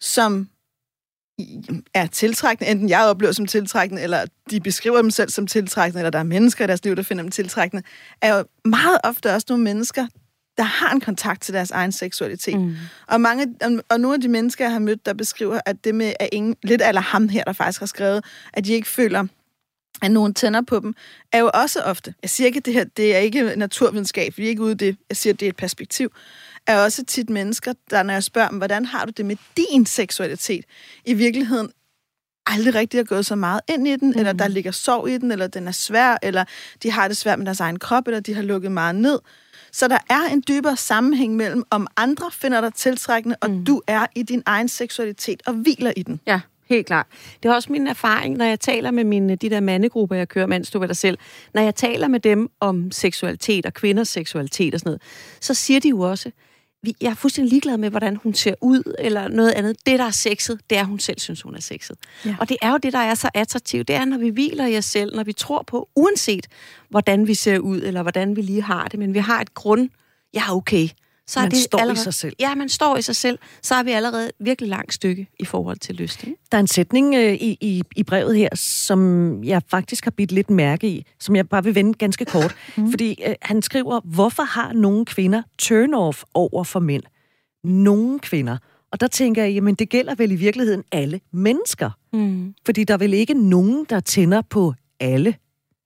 som 0.00 0.48
er 1.94 2.06
tiltrækkende, 2.06 2.70
enten 2.70 2.88
jeg 2.88 3.04
oplever 3.04 3.32
som 3.32 3.46
tiltrækkende, 3.46 4.02
eller 4.02 4.24
de 4.50 4.60
beskriver 4.60 5.02
dem 5.02 5.10
selv 5.10 5.30
som 5.30 5.46
tiltrækkende, 5.46 6.00
eller 6.00 6.10
der 6.10 6.18
er 6.18 6.22
mennesker 6.22 6.64
i 6.64 6.66
deres 6.66 6.84
liv, 6.84 6.96
der 6.96 7.02
finder 7.02 7.22
dem 7.22 7.30
tiltrækkende, 7.30 7.82
er 8.22 8.36
jo 8.36 8.44
meget 8.64 8.98
ofte 9.04 9.34
også 9.34 9.46
nogle 9.48 9.64
mennesker, 9.64 10.06
der 10.56 10.64
har 10.64 10.92
en 10.92 11.00
kontakt 11.00 11.42
til 11.42 11.54
deres 11.54 11.70
egen 11.70 11.92
seksualitet. 11.92 12.60
Mm. 12.60 12.76
Og, 13.06 13.20
mange, 13.20 13.54
og 13.88 14.00
nogle 14.00 14.14
af 14.14 14.20
de 14.20 14.28
mennesker, 14.28 14.64
jeg 14.64 14.72
har 14.72 14.78
mødt, 14.78 15.06
der 15.06 15.14
beskriver, 15.14 15.60
at 15.66 15.84
det 15.84 15.94
med, 15.94 16.12
at 16.20 16.28
ingen, 16.32 16.56
lidt 16.62 16.82
eller 16.82 17.00
ham 17.00 17.28
her, 17.28 17.44
der 17.44 17.52
faktisk 17.52 17.80
har 17.80 17.86
skrevet, 17.86 18.24
at 18.52 18.64
de 18.64 18.72
ikke 18.72 18.88
føler, 18.88 19.26
at 20.02 20.10
nogen 20.10 20.34
tænder 20.34 20.62
på 20.62 20.80
dem, 20.80 20.94
er 21.32 21.38
jo 21.38 21.50
også 21.54 21.80
ofte, 21.80 22.14
jeg 22.22 22.30
siger 22.30 22.46
ikke, 22.46 22.56
at 22.56 22.66
det 22.66 22.74
her 22.74 22.84
det 22.84 23.14
er 23.14 23.18
ikke 23.18 23.52
naturvidenskab, 23.56 24.32
vi 24.36 24.44
er 24.44 24.48
ikke 24.48 24.62
ude 24.62 24.74
det, 24.74 24.96
jeg 25.08 25.16
siger, 25.16 25.32
at 25.32 25.40
det 25.40 25.46
er 25.46 25.50
et 25.50 25.56
perspektiv, 25.56 26.12
er 26.68 26.84
også 26.84 27.04
tit 27.04 27.30
mennesker, 27.30 27.72
der 27.90 28.02
når 28.02 28.12
jeg 28.12 28.22
spørger 28.22 28.48
dem, 28.48 28.58
hvordan 28.58 28.84
har 28.84 29.04
du 29.04 29.12
det 29.16 29.26
med 29.26 29.36
din 29.56 29.86
seksualitet, 29.86 30.64
i 31.04 31.14
virkeligheden 31.14 31.70
aldrig 32.46 32.74
rigtig 32.74 32.98
har 32.98 33.04
gået 33.04 33.26
så 33.26 33.36
meget 33.36 33.60
ind 33.68 33.88
i 33.88 33.96
den, 33.96 34.10
mm. 34.10 34.18
eller 34.18 34.32
der 34.32 34.48
ligger 34.48 34.70
sorg 34.70 35.08
i 35.08 35.18
den, 35.18 35.32
eller 35.32 35.46
den 35.46 35.68
er 35.68 35.72
svær, 35.72 36.16
eller 36.22 36.44
de 36.82 36.90
har 36.90 37.08
det 37.08 37.16
svært 37.16 37.38
med 37.38 37.46
deres 37.46 37.60
egen 37.60 37.78
krop, 37.78 38.06
eller 38.06 38.20
de 38.20 38.34
har 38.34 38.42
lukket 38.42 38.72
meget 38.72 38.94
ned. 38.94 39.18
Så 39.72 39.88
der 39.88 39.98
er 40.10 40.32
en 40.32 40.42
dybere 40.48 40.76
sammenhæng 40.76 41.36
mellem, 41.36 41.64
om 41.70 41.86
andre 41.96 42.30
finder 42.32 42.60
dig 42.60 42.74
tiltrækkende, 42.74 43.36
og 43.40 43.50
mm. 43.50 43.64
du 43.64 43.82
er 43.86 44.06
i 44.14 44.22
din 44.22 44.42
egen 44.46 44.68
seksualitet 44.68 45.42
og 45.46 45.54
hviler 45.54 45.92
i 45.96 46.02
den. 46.02 46.20
Ja, 46.26 46.40
helt 46.68 46.86
klart. 46.86 47.06
Det 47.42 47.48
er 47.48 47.54
også 47.54 47.72
min 47.72 47.86
erfaring, 47.86 48.36
når 48.36 48.44
jeg 48.44 48.60
taler 48.60 48.90
med 48.90 49.04
mine, 49.04 49.36
de 49.36 49.50
der 49.50 49.60
mandegrupper, 49.60 50.16
jeg 50.16 50.28
kører, 50.28 50.46
mens 50.46 50.70
du 50.70 50.78
ved 50.78 50.88
dig 50.88 50.96
selv. 50.96 51.18
Når 51.54 51.62
jeg 51.62 51.74
taler 51.74 52.08
med 52.08 52.20
dem 52.20 52.50
om 52.60 52.90
seksualitet 52.90 53.66
og 53.66 53.74
kvinders 53.74 54.08
seksualitet 54.08 54.74
og 54.74 54.80
sådan 54.80 54.90
noget, 54.90 55.02
så 55.40 55.54
siger 55.54 55.80
de 55.80 55.88
jo 55.88 56.00
også, 56.00 56.30
jeg 57.00 57.10
er 57.10 57.14
fuldstændig 57.14 57.50
ligeglad 57.50 57.76
med, 57.76 57.90
hvordan 57.90 58.16
hun 58.16 58.34
ser 58.34 58.54
ud, 58.60 58.94
eller 58.98 59.28
noget 59.28 59.50
andet. 59.50 59.76
Det, 59.86 59.98
der 59.98 60.04
er 60.04 60.10
sexet, 60.10 60.60
det 60.70 60.78
er, 60.78 60.84
hun 60.84 60.98
selv 60.98 61.18
synes, 61.18 61.42
hun 61.42 61.54
er 61.54 61.60
sexet. 61.60 61.96
Ja. 62.24 62.30
Ja. 62.30 62.36
Og 62.40 62.48
det 62.48 62.56
er 62.62 62.70
jo 62.70 62.76
det, 62.76 62.92
der 62.92 62.98
er 62.98 63.14
så 63.14 63.30
attraktivt. 63.34 63.88
Det 63.88 63.96
er, 63.96 64.04
når 64.04 64.18
vi 64.18 64.28
hviler 64.28 64.66
i 64.66 64.78
os 64.78 64.84
selv, 64.84 65.16
når 65.16 65.24
vi 65.24 65.32
tror 65.32 65.62
på, 65.62 65.88
uanset 65.96 66.46
hvordan 66.88 67.26
vi 67.26 67.34
ser 67.34 67.58
ud, 67.58 67.80
eller 67.80 68.02
hvordan 68.02 68.36
vi 68.36 68.42
lige 68.42 68.62
har 68.62 68.88
det, 68.88 68.98
men 68.98 69.14
vi 69.14 69.18
har 69.18 69.40
et 69.40 69.54
grund, 69.54 69.88
jeg 70.34 70.42
er 70.48 70.52
okay. 70.56 70.88
Så 71.28 71.40
Man 71.40 71.46
er 71.46 71.50
det 71.50 71.58
står 71.58 71.78
i 71.78 71.80
allerede, 71.80 72.02
sig 72.02 72.14
selv. 72.14 72.36
Ja, 72.40 72.54
man 72.54 72.68
står 72.68 72.96
i 72.96 73.02
sig 73.02 73.16
selv. 73.16 73.38
Så 73.62 73.74
er 73.74 73.82
vi 73.82 73.90
allerede 73.90 74.30
virkelig 74.40 74.68
langt 74.70 74.94
stykke 74.94 75.28
i 75.38 75.44
forhold 75.44 75.76
til 75.76 75.94
lyst. 75.94 76.24
Ikke? 76.24 76.36
Der 76.52 76.58
er 76.58 76.60
en 76.60 76.66
sætning 76.66 77.14
øh, 77.14 77.34
i, 77.34 77.58
i, 77.60 77.82
i 77.96 78.02
brevet 78.02 78.36
her, 78.36 78.48
som 78.54 79.44
jeg 79.44 79.62
faktisk 79.70 80.04
har 80.04 80.10
bidt 80.10 80.32
lidt 80.32 80.50
mærke 80.50 80.88
i, 80.88 81.06
som 81.20 81.36
jeg 81.36 81.48
bare 81.48 81.64
vil 81.64 81.74
vende 81.74 81.94
ganske 81.94 82.24
kort. 82.24 82.54
Mm. 82.76 82.90
Fordi 82.90 83.22
øh, 83.26 83.34
han 83.42 83.62
skriver, 83.62 84.00
hvorfor 84.04 84.42
har 84.42 84.72
nogle 84.72 85.04
kvinder 85.04 85.42
turn-off 85.62 86.22
over 86.34 86.64
for 86.64 86.80
mænd? 86.80 87.02
Nogle 87.64 88.18
kvinder. 88.18 88.58
Og 88.92 89.00
der 89.00 89.06
tænker 89.06 89.42
jeg, 89.44 89.52
jamen 89.52 89.74
det 89.74 89.88
gælder 89.88 90.14
vel 90.14 90.32
i 90.32 90.34
virkeligheden 90.34 90.84
alle 90.92 91.20
mennesker. 91.32 91.90
Mm. 92.12 92.54
Fordi 92.66 92.84
der 92.84 92.94
er 92.94 92.98
vel 92.98 93.14
ikke 93.14 93.34
nogen, 93.34 93.86
der 93.90 94.00
tænder 94.00 94.42
på 94.42 94.74
alle. 95.00 95.34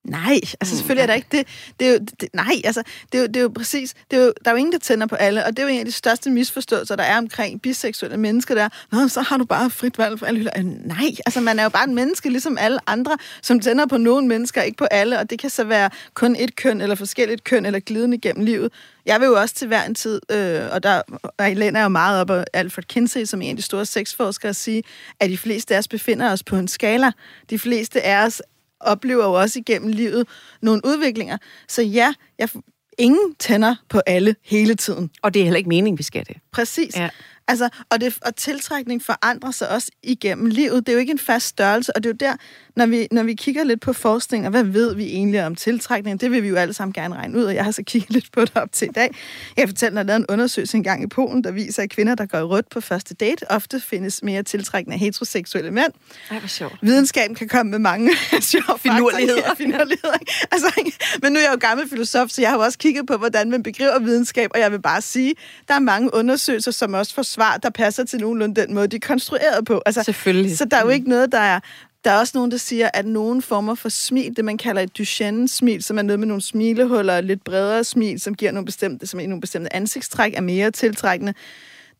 Nej, 0.03 0.39
altså 0.61 0.77
selvfølgelig 0.77 1.01
er 1.01 1.07
der 1.07 1.13
ikke 1.13 1.27
det. 1.31 1.47
det, 1.79 1.87
er 1.87 1.91
jo, 1.91 1.99
det 2.19 2.29
nej, 2.33 2.61
altså 2.63 2.83
det 3.11 3.17
er, 3.17 3.21
jo, 3.21 3.27
det 3.27 3.35
er 3.35 3.41
jo 3.41 3.49
præcis, 3.55 3.93
det 4.11 4.19
er 4.19 4.23
jo, 4.23 4.33
der 4.45 4.51
er 4.51 4.55
jo 4.55 4.57
ingen, 4.57 4.71
der 4.71 4.79
tænder 4.79 5.07
på 5.07 5.15
alle, 5.15 5.45
og 5.45 5.51
det 5.51 5.59
er 5.59 5.63
jo 5.63 5.69
en 5.69 5.79
af 5.79 5.85
de 5.85 5.91
største 5.91 6.29
misforståelser, 6.29 6.95
der 6.95 7.03
er 7.03 7.17
omkring 7.17 7.61
biseksuelle 7.61 8.17
mennesker 8.17 8.55
der. 8.55 8.69
Nå, 8.91 9.07
så 9.07 9.21
har 9.21 9.37
du 9.37 9.45
bare 9.45 9.69
frit 9.69 9.97
valg 9.97 10.19
for 10.19 10.25
alle 10.25 10.39
hylder. 10.39 10.51
Øh, 10.57 10.65
Nej, 10.65 11.15
altså 11.25 11.41
man 11.41 11.59
er 11.59 11.63
jo 11.63 11.69
bare 11.69 11.87
en 11.87 11.95
menneske, 11.95 12.29
ligesom 12.29 12.57
alle 12.59 12.79
andre, 12.87 13.17
som 13.41 13.59
tænder 13.59 13.85
på 13.85 13.97
nogle 13.97 14.27
mennesker, 14.27 14.61
ikke 14.61 14.77
på 14.77 14.85
alle, 14.85 15.19
og 15.19 15.29
det 15.29 15.39
kan 15.39 15.49
så 15.49 15.63
være 15.63 15.89
kun 16.13 16.35
et 16.35 16.55
køn, 16.55 16.81
eller 16.81 16.95
forskelligt 16.95 17.43
køn, 17.43 17.65
eller 17.65 17.79
glidende 17.79 18.17
gennem 18.17 18.45
livet. 18.45 18.71
Jeg 19.05 19.19
vil 19.19 19.25
jo 19.25 19.39
også 19.39 19.55
til 19.55 19.67
hver 19.67 19.83
en 19.83 19.95
tid, 19.95 20.21
øh, 20.31 20.61
og 20.71 20.83
der 20.83 21.01
og 21.23 21.47
jeg 21.47 21.57
læner 21.57 21.83
jo 21.83 21.89
meget 21.89 22.21
op 22.21 22.29
af 22.29 22.45
Alfred 22.53 22.83
Kinsey, 22.83 23.25
som 23.25 23.41
er 23.41 23.45
en 23.45 23.49
af 23.49 23.55
de 23.55 23.61
store 23.61 23.85
sexforskere, 23.85 24.53
sige, 24.53 24.83
at 25.19 25.29
de 25.29 25.37
fleste 25.37 25.75
af 25.75 25.79
os 25.79 25.87
befinder 25.87 26.31
os 26.31 26.43
på 26.43 26.55
en 26.55 26.67
skala. 26.67 27.11
De 27.49 27.59
fleste 27.59 28.01
af 28.01 28.25
os 28.25 28.41
oplever 28.83 29.23
jo 29.23 29.33
også 29.33 29.59
igennem 29.59 29.89
livet 29.89 30.27
nogle 30.61 30.81
udviklinger. 30.85 31.37
Så 31.67 31.81
ja, 31.81 32.13
jeg, 32.39 32.49
ingen 32.97 33.35
tænder 33.39 33.75
på 33.89 34.01
alle 34.05 34.35
hele 34.43 34.75
tiden. 34.75 35.09
Og 35.21 35.33
det 35.33 35.39
er 35.39 35.43
heller 35.43 35.57
ikke 35.57 35.69
meningen, 35.69 35.97
vi 35.97 36.03
skal 36.03 36.25
det. 36.27 36.37
Præcis. 36.51 36.95
Ja. 36.95 37.09
Altså, 37.47 37.69
og, 37.89 38.01
det, 38.01 38.17
og 38.21 38.35
tiltrækning 38.35 39.03
forandrer 39.03 39.51
sig 39.51 39.69
også 39.69 39.91
igennem 40.03 40.45
livet. 40.45 40.85
Det 40.85 40.89
er 40.89 40.93
jo 40.93 40.99
ikke 40.99 41.11
en 41.11 41.19
fast 41.19 41.47
størrelse, 41.47 41.95
og 41.95 42.03
det 42.03 42.09
er 42.09 42.13
jo 42.13 42.31
der, 42.31 42.37
når 42.75 42.85
vi, 42.85 43.07
når 43.11 43.23
vi 43.23 43.33
kigger 43.33 43.63
lidt 43.63 43.81
på 43.81 43.93
forskning, 43.93 44.45
og 44.45 44.51
hvad 44.51 44.63
ved 44.63 44.95
vi 44.95 45.05
egentlig 45.05 45.45
om 45.45 45.55
tiltrækning, 45.55 46.21
det 46.21 46.31
vil 46.31 46.43
vi 46.43 46.47
jo 46.47 46.55
alle 46.55 46.73
sammen 46.73 46.93
gerne 46.93 47.15
regne 47.15 47.37
ud, 47.37 47.43
og 47.43 47.55
jeg 47.55 47.63
har 47.63 47.71
så 47.71 47.83
kigget 47.91 48.09
lidt 48.09 48.31
på 48.31 48.41
det 48.41 48.51
op 48.55 48.71
til 48.71 48.87
i 48.87 48.91
dag. 48.91 49.15
Jeg 49.57 49.67
fortalte, 49.69 49.99
at 49.99 50.03
er 50.03 50.07
lavet 50.07 50.19
en 50.19 50.25
undersøgelse 50.29 50.77
engang 50.77 51.03
i 51.03 51.07
Polen, 51.07 51.43
der 51.43 51.51
viser, 51.51 51.83
at 51.83 51.89
kvinder, 51.89 52.15
der 52.15 52.25
går 52.25 52.37
i 52.37 52.43
rødt 52.43 52.69
på 52.69 52.81
første 52.81 53.13
date, 53.13 53.51
ofte 53.51 53.79
findes 53.79 54.23
mere 54.23 54.43
tiltrækkende 54.43 54.93
af 54.93 54.99
heteroseksuelle 54.99 55.71
mænd. 55.71 55.93
Ej, 56.31 56.39
hvor 56.39 56.47
sjovt. 56.47 56.75
Videnskaben 56.81 57.35
kan 57.35 57.47
komme 57.47 57.69
med 57.69 57.79
mange 57.79 58.11
sjove 58.41 58.79
Finurligheder. 58.79 59.55
finurligheder. 59.57 60.17
Altså, 60.51 60.91
men 61.21 61.31
nu 61.33 61.39
er 61.39 61.43
jeg 61.43 61.51
jo 61.53 61.57
gammel 61.59 61.89
filosof, 61.89 62.29
så 62.29 62.41
jeg 62.41 62.49
har 62.49 62.57
jo 62.57 62.63
også 62.63 62.77
kigget 62.77 63.07
på, 63.07 63.17
hvordan 63.17 63.49
man 63.49 63.63
begriver 63.63 63.99
videnskab, 63.99 64.49
og 64.53 64.59
jeg 64.59 64.71
vil 64.71 64.81
bare 64.81 65.01
sige, 65.01 65.35
der 65.67 65.73
er 65.73 65.79
mange 65.79 66.13
undersøgelser, 66.13 66.71
som 66.71 66.93
også 66.93 67.13
får 67.13 67.21
svar, 67.33 67.57
der 67.57 67.69
passer 67.69 68.03
til 68.03 68.19
nogenlunde 68.19 68.61
den 68.61 68.73
måde, 68.73 68.87
de 68.87 68.95
er 68.95 68.99
konstrueret 68.99 69.65
på. 69.65 69.81
Altså, 69.85 70.03
Selvfølgelig. 70.03 70.57
Så 70.57 70.65
der 70.65 70.77
er 70.77 70.81
jo 70.81 70.89
ikke 70.89 71.09
noget, 71.09 71.31
der 71.31 71.39
er... 71.39 71.59
Der 72.05 72.11
er 72.11 72.19
også 72.19 72.31
nogen, 72.35 72.51
der 72.51 72.57
siger, 72.57 72.89
at 72.93 73.05
nogle 73.05 73.41
former 73.41 73.75
for 73.75 73.89
smil, 73.89 74.37
det 74.37 74.45
man 74.45 74.57
kalder 74.57 74.81
et 74.81 74.97
Duchenne-smil, 74.97 75.83
som 75.83 75.97
er 75.97 76.01
noget 76.01 76.19
med 76.19 76.27
nogle 76.27 76.41
smilehuller, 76.41 77.15
og 77.15 77.23
lidt 77.23 77.43
bredere 77.43 77.83
smil, 77.83 78.19
som 78.19 78.35
giver 78.35 78.51
nogle 78.51 78.65
bestemte, 78.65 79.07
som 79.07 79.19
er 79.19 79.27
nogle 79.27 79.41
bestemte 79.41 79.75
ansigtstræk, 79.75 80.33
er 80.33 80.41
mere 80.41 80.71
tiltrækkende. 80.71 81.33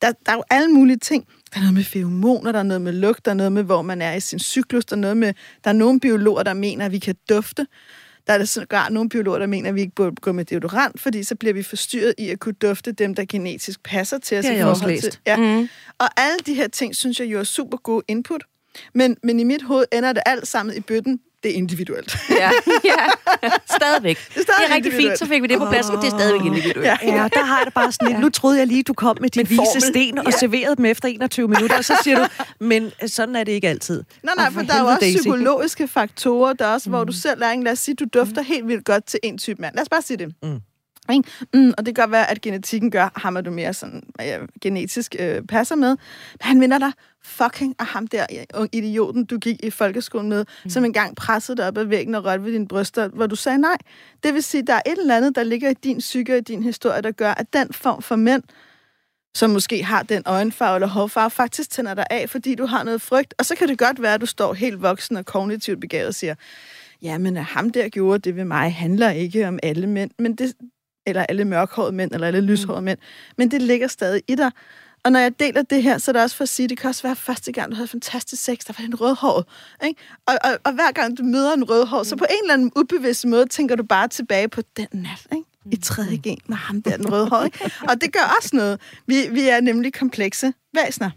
Der, 0.02 0.12
der 0.26 0.32
er 0.32 0.36
jo 0.36 0.44
alle 0.50 0.68
mulige 0.68 0.98
ting. 0.98 1.28
Der 1.54 1.58
er 1.58 1.62
noget 1.62 1.74
med 1.74 1.84
feromoner, 1.84 2.52
der 2.52 2.60
er 2.60 2.64
noget 2.64 2.82
med 2.82 2.94
lugt, 2.94 3.26
der 3.26 3.32
er 3.32 3.36
noget 3.36 3.52
med, 3.52 3.64
hvor 3.64 3.82
man 3.82 4.02
er 4.02 4.14
i 4.14 4.20
sin 4.20 4.40
cyklus, 4.40 4.86
der 4.86 4.96
er 4.96 5.00
noget 5.00 5.18
med, 5.18 5.34
der 5.64 5.70
er 5.70 5.74
nogle 5.74 6.00
biologer, 6.00 6.44
der 6.44 6.54
mener, 6.54 6.86
at 6.86 6.92
vi 6.92 7.00
kan 7.00 7.16
dufte. 7.30 7.68
Der 8.28 8.34
er 8.34 8.38
der 8.38 8.46
sågar 8.46 8.90
nogle 8.90 9.10
biologer, 9.10 9.40
der 9.40 9.46
mener, 9.46 9.70
at 9.70 9.76
vi 9.76 9.82
ikke 9.82 9.96
burde 9.96 10.16
gå 10.16 10.32
med 10.32 10.46
deodorant, 10.46 11.02
fordi 11.02 11.24
så 11.24 11.36
bliver 11.36 11.54
vi 11.54 11.64
forstyrret 11.64 12.14
i 12.18 12.30
at 12.30 12.40
kunne 12.40 12.54
dufte 12.54 12.92
dem, 12.92 13.16
der 13.16 13.26
genetisk 13.26 13.84
passer 13.84 14.18
til 14.18 14.38
os. 14.38 14.46
Det 14.46 14.52
har 14.52 14.58
jeg 14.58 14.68
også 14.68 14.88
læst. 14.88 15.04
Til, 15.04 15.20
ja. 15.28 15.38
Mm. 15.38 15.70
Og 15.98 16.08
alle 16.18 16.40
de 16.46 16.54
her 16.54 16.68
ting, 16.68 16.96
synes 16.96 17.20
jeg 17.20 17.28
jo 17.28 17.40
er 17.40 17.44
super 17.44 17.78
gode 17.78 18.04
input. 18.08 18.44
Men, 18.94 19.18
men 19.24 19.40
i 19.40 19.44
mit 19.44 19.62
hoved 19.62 19.86
ender 19.92 20.14
det 20.14 20.24
alt 20.26 20.48
sammen 20.48 20.78
i 20.78 20.80
bøtten. 20.80 21.20
Det 21.44 21.52
er 21.52 21.56
individuelt. 21.56 22.18
Ja, 22.30 22.52
ja. 22.92 23.06
stadigvæk. 23.76 24.18
Det 24.18 24.38
er 24.38 24.42
stadig 24.42 24.46
det 24.60 24.72
er 24.72 24.76
rigtig 24.76 24.94
fint, 24.94 25.20
så 25.20 25.26
fik 25.26 25.42
vi 25.42 25.48
det 25.48 25.60
på 25.60 25.66
plads, 25.70 25.90
men 25.92 25.98
det 26.02 26.08
er 26.08 26.18
stadigvæk 26.18 26.46
individuelt. 26.46 26.86
Ja. 26.88 26.98
Ja, 27.04 27.28
der 27.34 27.44
har 27.44 27.58
jeg 27.58 27.66
det 27.66 27.74
bare 27.74 27.92
sådan 27.92 28.08
lidt, 28.08 28.20
nu 28.20 28.30
troede 28.30 28.60
jeg 28.60 28.68
lige, 28.68 28.84
du 28.84 28.94
kom 28.94 29.18
med 29.22 29.30
Med 29.36 29.46
vise 29.46 29.88
sten 29.90 30.18
og 30.18 30.34
serverede 30.34 30.76
dem 30.76 30.86
efter 30.86 31.08
21 31.08 31.48
minutter, 31.48 31.78
og 31.78 31.86
så 31.86 32.00
siger 32.04 32.18
du, 32.18 32.44
men 32.60 32.92
sådan 33.08 33.36
er 33.36 33.44
det 33.44 33.52
ikke 33.52 33.70
altid. 33.70 34.04
Nej, 34.24 34.34
nej, 34.38 34.52
for 34.52 34.60
for 34.60 34.62
der 34.62 34.74
er 34.74 34.80
jo 34.82 34.88
også 34.88 35.00
Daisy. 35.02 35.18
psykologiske 35.18 35.88
faktorer. 35.88 36.54
Der 36.54 36.66
er 36.66 36.74
også, 36.74 36.90
mm. 36.90 36.96
hvor 36.96 37.04
du 37.04 37.14
selv 37.14 37.42
er 37.42 37.50
en, 37.50 37.64
lad 37.64 37.72
os 37.72 37.80
sige, 37.80 37.96
du 37.96 38.06
dufter 38.14 38.42
mm. 38.42 38.48
helt 38.48 38.68
vildt 38.68 38.86
godt 38.86 39.06
til 39.06 39.20
en 39.24 39.38
type 39.38 39.62
mand. 39.62 39.76
Lad 39.76 39.82
os 39.82 39.90
bare 39.90 40.02
sige 40.02 40.18
det. 40.18 40.34
Mm. 40.44 40.60
Ikke? 41.12 41.30
Mm, 41.54 41.74
og 41.78 41.86
det 41.86 41.96
kan 41.96 42.04
godt 42.04 42.12
være, 42.12 42.32
at 42.32 42.42
genetikken 42.42 42.92
gør 42.92 43.10
ham, 43.16 43.38
at 43.38 43.46
du 43.46 43.52
mere 43.52 43.74
sådan, 43.74 44.04
ja, 44.20 44.40
genetisk 44.62 45.16
øh, 45.20 45.42
passer 45.42 45.76
med. 45.76 45.90
Men 45.90 46.42
han 46.42 46.60
minder 46.60 46.78
dig 46.78 46.92
fucking 47.24 47.76
af 47.80 47.86
ham 47.86 48.08
der 48.08 48.26
ja, 48.32 48.44
idioten, 48.72 49.26
du 49.26 49.38
gik 49.38 49.64
i 49.64 49.70
folkeskolen 49.70 50.30
med, 50.30 50.46
mm. 50.64 50.70
som 50.70 50.86
engang 50.86 51.16
pressede 51.16 51.58
dig 51.58 51.68
op 51.68 51.78
ad 51.78 51.84
væggen 51.84 52.16
og 52.16 52.26
rørte 52.26 52.44
ved 52.44 52.52
dine 52.52 52.68
bryster, 52.68 53.08
hvor 53.08 53.28
du 53.28 53.36
sagde 53.36 53.58
nej. 53.58 53.78
Det 54.24 54.34
vil 54.34 54.44
sige, 54.44 54.64
der 54.68 54.74
er 54.74 54.82
et 54.86 54.98
eller 54.98 55.18
andet, 55.18 55.36
der 55.36 55.44
ligger 55.44 55.70
i 55.70 55.74
din 55.74 55.98
psyke 55.98 56.34
og 56.34 56.38
i 56.38 56.42
din 56.42 56.64
historie, 56.64 57.02
der 57.02 57.12
gør, 57.12 57.32
at 57.32 57.54
den 57.54 57.74
form 57.74 58.02
for 58.02 58.16
mænd, 58.16 58.44
som 59.36 59.50
måske 59.50 59.84
har 59.84 60.04
den 60.04 60.24
øjenfarve 60.26 60.76
eller 60.76 60.88
hårfarve, 60.88 61.30
faktisk 61.30 61.70
tænder 61.70 61.94
dig 61.94 62.06
af, 62.10 62.30
fordi 62.30 62.56
du 62.56 62.66
har 62.66 62.84
noget 62.84 63.02
frygt. 63.02 63.34
Og 63.38 63.46
så 63.46 63.56
kan 63.56 63.68
det 63.68 63.78
godt 63.78 64.02
være, 64.02 64.14
at 64.14 64.22
du 64.22 64.26
står 64.26 64.54
helt 64.54 64.82
voksen 64.82 65.18
og 65.18 65.26
kognitivt 65.26 65.82
begavet 65.82 66.08
og 66.08 66.16
siger, 66.16 66.36
jamen, 67.02 67.38
at 67.38 67.44
ham 67.44 67.70
der 67.70 67.90
gjorde 67.90 68.20
det 68.20 68.36
ved 68.36 68.46
mig, 68.46 68.74
handler 68.74 69.10
ikke 69.10 69.48
om 69.48 69.60
alle 69.64 69.88
mænd, 69.88 70.12
men 70.20 70.36
det, 70.36 70.54
eller 71.06 71.26
alle 71.30 71.46
mørkhårede 71.46 71.92
mænd, 71.92 72.12
eller 72.12 72.28
alle 72.28 72.42
lyshårede 72.42 72.82
mænd, 72.82 73.00
men 73.38 73.52
det 73.52 73.62
ligger 73.62 73.88
stadig 73.88 74.22
i 74.28 74.36
dig. 74.36 74.52
Og 75.06 75.12
når 75.12 75.20
jeg 75.20 75.40
deler 75.40 75.62
det 75.62 75.84
her, 75.84 75.98
så 75.98 76.12
er 76.12 76.14
det 76.14 76.22
også 76.22 76.36
for 76.36 76.44
at 76.44 76.50
sige, 76.50 76.64
at 76.64 76.70
det 76.70 76.78
kan 76.78 76.88
også 76.88 77.04
være 77.04 77.16
første 77.16 77.52
gang, 77.52 77.72
du 77.72 77.76
havde 77.76 77.88
fantastisk 77.88 78.44
sex, 78.44 78.58
der 78.68 78.74
var 78.80 78.86
en 78.86 78.96
rødhåret. 78.96 79.46
Ikke? 79.86 80.02
Og, 80.28 80.34
og, 80.44 80.52
og 80.64 80.74
hver 80.74 80.92
gang 80.92 81.18
du 81.18 81.24
møder 81.24 81.54
en 81.54 81.64
rødhåret, 81.70 82.08
så 82.08 82.16
på 82.16 82.26
en 82.30 82.44
eller 82.44 82.54
anden 82.54 82.72
ubevidst 82.76 83.26
måde, 83.26 83.46
tænker 83.46 83.76
du 83.76 83.84
bare 83.84 84.08
tilbage 84.08 84.48
på 84.48 84.62
den 84.78 84.88
nat, 84.92 85.28
ikke? 85.32 85.46
i 85.72 85.76
tredje 85.76 86.18
G 86.18 86.38
med 86.48 86.58
ham 86.58 86.82
der, 86.82 86.98
den 86.98 87.12
rødhårede. 87.12 87.46
Ikke? 87.46 87.72
Og 87.90 88.02
det 88.02 88.14
gør 88.14 88.36
også 88.38 88.50
noget. 88.54 88.82
Vi, 89.08 89.16
vi 89.32 89.50
er 89.50 89.62
nemlig 89.62 89.94
komplekse 89.94 90.54
væsener. 90.74 91.10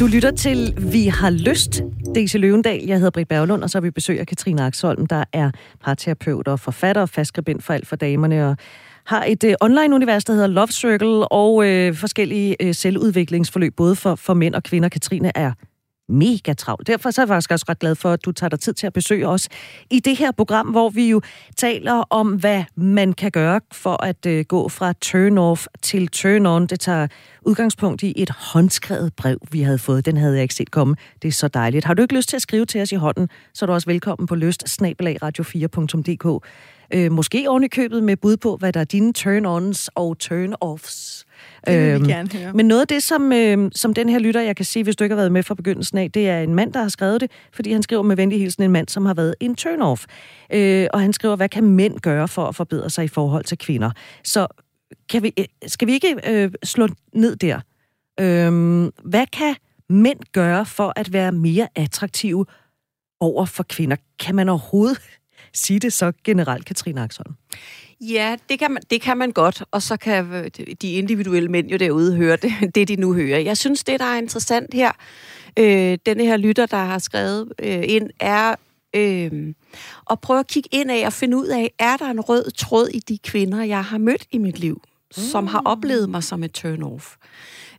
Du 0.00 0.06
lytter 0.06 0.30
til 0.30 0.74
Vi 0.92 1.06
har 1.06 1.30
lyst, 1.30 1.82
Daisy 2.14 2.36
Løvendal. 2.36 2.84
Jeg 2.86 2.96
hedder 2.96 3.10
Britt 3.10 3.28
Berglund, 3.28 3.62
og 3.62 3.70
så 3.70 3.78
har 3.78 3.82
vi 3.82 3.90
besøg 3.90 4.20
af 4.20 4.26
Katrine 4.26 4.62
Aksholm, 4.62 5.06
der 5.06 5.24
er 5.32 5.50
parterapeut 5.84 6.48
og 6.48 6.60
forfatter 6.60 7.02
og 7.02 7.08
fastskribent 7.08 7.64
for 7.64 7.72
alt 7.74 7.86
for 7.86 7.96
damerne, 7.96 8.48
og 8.48 8.56
har 9.04 9.24
et 9.24 9.44
øh, 9.44 9.54
online-univers, 9.60 10.24
der 10.24 10.32
hedder 10.32 10.46
Love 10.46 10.66
Circle, 10.66 11.32
og 11.32 11.66
øh, 11.66 11.94
forskellige 11.94 12.56
øh, 12.62 12.74
selvudviklingsforløb, 12.74 13.76
både 13.76 13.96
for, 13.96 14.14
for 14.14 14.34
mænd 14.34 14.54
og 14.54 14.62
kvinder. 14.62 14.88
Katrine 14.88 15.32
er 15.34 15.52
mega 16.08 16.52
travlt. 16.52 16.86
Derfor 16.86 17.10
så 17.10 17.20
er 17.20 17.22
jeg 17.22 17.28
faktisk 17.28 17.50
også 17.50 17.64
ret 17.68 17.78
glad 17.78 17.94
for, 17.94 18.10
at 18.10 18.24
du 18.24 18.32
tager 18.32 18.48
dig 18.48 18.60
tid 18.60 18.74
til 18.74 18.86
at 18.86 18.92
besøge 18.92 19.28
os 19.28 19.48
i 19.90 20.00
det 20.00 20.16
her 20.16 20.32
program, 20.32 20.66
hvor 20.66 20.88
vi 20.88 21.10
jo 21.10 21.20
taler 21.56 21.92
om, 22.10 22.28
hvad 22.28 22.64
man 22.76 23.12
kan 23.12 23.30
gøre 23.30 23.60
for 23.72 24.04
at 24.04 24.26
øh, 24.26 24.44
gå 24.44 24.68
fra 24.68 24.94
turn-off 25.04 25.66
til 25.82 26.08
turn-on. 26.16 26.66
Det 26.66 26.80
tager 26.80 27.06
udgangspunkt 27.42 28.02
i 28.02 28.12
et 28.16 28.30
håndskrevet 28.30 29.14
brev, 29.14 29.38
vi 29.50 29.62
havde 29.62 29.78
fået. 29.78 30.06
Den 30.06 30.16
havde 30.16 30.34
jeg 30.34 30.42
ikke 30.42 30.54
set 30.54 30.70
komme. 30.70 30.96
Det 31.22 31.28
er 31.28 31.32
så 31.32 31.48
dejligt. 31.48 31.84
Har 31.84 31.94
du 31.94 32.02
ikke 32.02 32.16
lyst 32.16 32.28
til 32.28 32.36
at 32.36 32.42
skrive 32.42 32.64
til 32.64 32.82
os 32.82 32.92
i 32.92 32.96
hånden, 32.96 33.28
så 33.54 33.64
er 33.64 33.66
du 33.66 33.72
også 33.72 33.86
velkommen 33.86 34.26
på 34.26 34.34
lyst 34.34 34.64
radio4.dk. 34.82 36.46
Øh, 36.94 37.12
måske 37.12 37.50
oven 37.50 37.64
i 37.64 37.68
købet 37.68 38.02
med 38.02 38.16
bud 38.16 38.36
på, 38.36 38.56
hvad 38.56 38.72
der 38.72 38.80
er 38.80 38.84
dine 38.84 39.12
turn-ons 39.12 39.88
og 39.94 40.16
turn-offs. 40.22 41.23
Det 41.66 41.78
vil 41.78 41.94
Øhm, 41.94 42.06
vi 42.06 42.12
gerne 42.12 42.28
høre. 42.32 42.52
Men 42.52 42.66
noget 42.66 42.80
af 42.80 42.88
det, 42.88 43.02
som, 43.02 43.32
øh, 43.32 43.70
som 43.74 43.94
den 43.94 44.08
her 44.08 44.18
lytter, 44.18 44.40
jeg 44.40 44.56
kan 44.56 44.64
sige, 44.64 44.82
hvis 44.82 44.96
du 44.96 45.04
ikke 45.04 45.14
har 45.14 45.20
været 45.20 45.32
med 45.32 45.42
fra 45.42 45.54
begyndelsen 45.54 45.98
af, 45.98 46.12
det 46.12 46.28
er 46.28 46.40
en 46.40 46.54
mand, 46.54 46.72
der 46.72 46.82
har 46.82 46.88
skrevet 46.88 47.20
det, 47.20 47.30
fordi 47.52 47.72
han 47.72 47.82
skriver 47.82 48.02
med 48.02 48.16
venlig 48.16 48.38
hilsen 48.38 48.62
en 48.62 48.70
mand, 48.70 48.88
som 48.88 49.06
har 49.06 49.14
været 49.14 49.34
en 49.40 49.56
turn-off. 49.60 50.04
Øh, 50.52 50.86
og 50.92 51.00
han 51.00 51.12
skriver, 51.12 51.36
hvad 51.36 51.48
kan 51.48 51.64
mænd 51.64 51.98
gøre 51.98 52.28
for 52.28 52.46
at 52.46 52.54
forbedre 52.54 52.90
sig 52.90 53.04
i 53.04 53.08
forhold 53.08 53.44
til 53.44 53.58
kvinder? 53.58 53.90
Så 54.24 54.46
kan 55.08 55.22
vi, 55.22 55.32
øh, 55.38 55.44
skal 55.66 55.88
vi 55.88 55.92
ikke 55.92 56.16
øh, 56.26 56.50
slå 56.64 56.88
ned 57.14 57.36
der? 57.36 57.60
Øh, 58.20 58.90
hvad 59.04 59.26
kan 59.32 59.54
mænd 59.88 60.18
gøre 60.32 60.66
for 60.66 60.92
at 60.96 61.12
være 61.12 61.32
mere 61.32 61.68
attraktive 61.74 62.46
over 63.20 63.44
for 63.44 63.62
kvinder? 63.62 63.96
Kan 64.18 64.34
man 64.34 64.48
overhovedet 64.48 65.00
sige 65.54 65.78
det 65.78 65.92
så 65.92 66.12
generelt, 66.24 66.64
Katrine 66.64 67.02
Axholm? 67.02 67.34
Ja, 68.00 68.36
det 68.48 68.58
kan, 68.58 68.70
man, 68.70 68.82
det 68.90 69.00
kan 69.00 69.18
man 69.18 69.32
godt, 69.32 69.62
og 69.70 69.82
så 69.82 69.96
kan 69.96 70.32
øh, 70.32 70.50
de 70.82 70.92
individuelle 70.92 71.48
mænd 71.48 71.68
jo 71.68 71.76
derude 71.76 72.16
høre 72.16 72.36
det, 72.36 72.52
det 72.74 72.88
de 72.88 72.96
nu 72.96 73.14
hører. 73.14 73.38
Jeg 73.38 73.56
synes, 73.56 73.84
det, 73.84 74.00
der 74.00 74.06
er 74.06 74.18
interessant 74.18 74.74
her, 74.74 74.92
øh, 75.58 75.98
denne 76.06 76.24
her 76.24 76.36
lytter, 76.36 76.66
der 76.66 76.76
har 76.76 76.98
skrevet 76.98 77.52
øh, 77.58 77.82
ind, 77.84 78.10
er 78.20 78.54
øh, 78.96 79.54
at 80.10 80.20
prøve 80.20 80.40
at 80.40 80.46
kigge 80.46 80.68
ind 80.72 80.90
af 80.90 81.06
og 81.06 81.12
finde 81.12 81.36
ud 81.36 81.46
af, 81.46 81.72
er 81.78 81.96
der 81.96 82.06
en 82.10 82.20
rød 82.20 82.50
tråd 82.50 82.88
i 82.88 82.98
de 82.98 83.18
kvinder, 83.18 83.62
jeg 83.62 83.84
har 83.84 83.98
mødt 83.98 84.26
i 84.30 84.38
mit 84.38 84.58
liv, 84.58 84.74
mm. 84.74 85.22
som 85.22 85.46
har 85.46 85.62
oplevet 85.64 86.10
mig 86.10 86.22
som 86.22 86.44
et 86.44 86.58
turn-off? 86.58 87.16
Øh, 87.16 87.24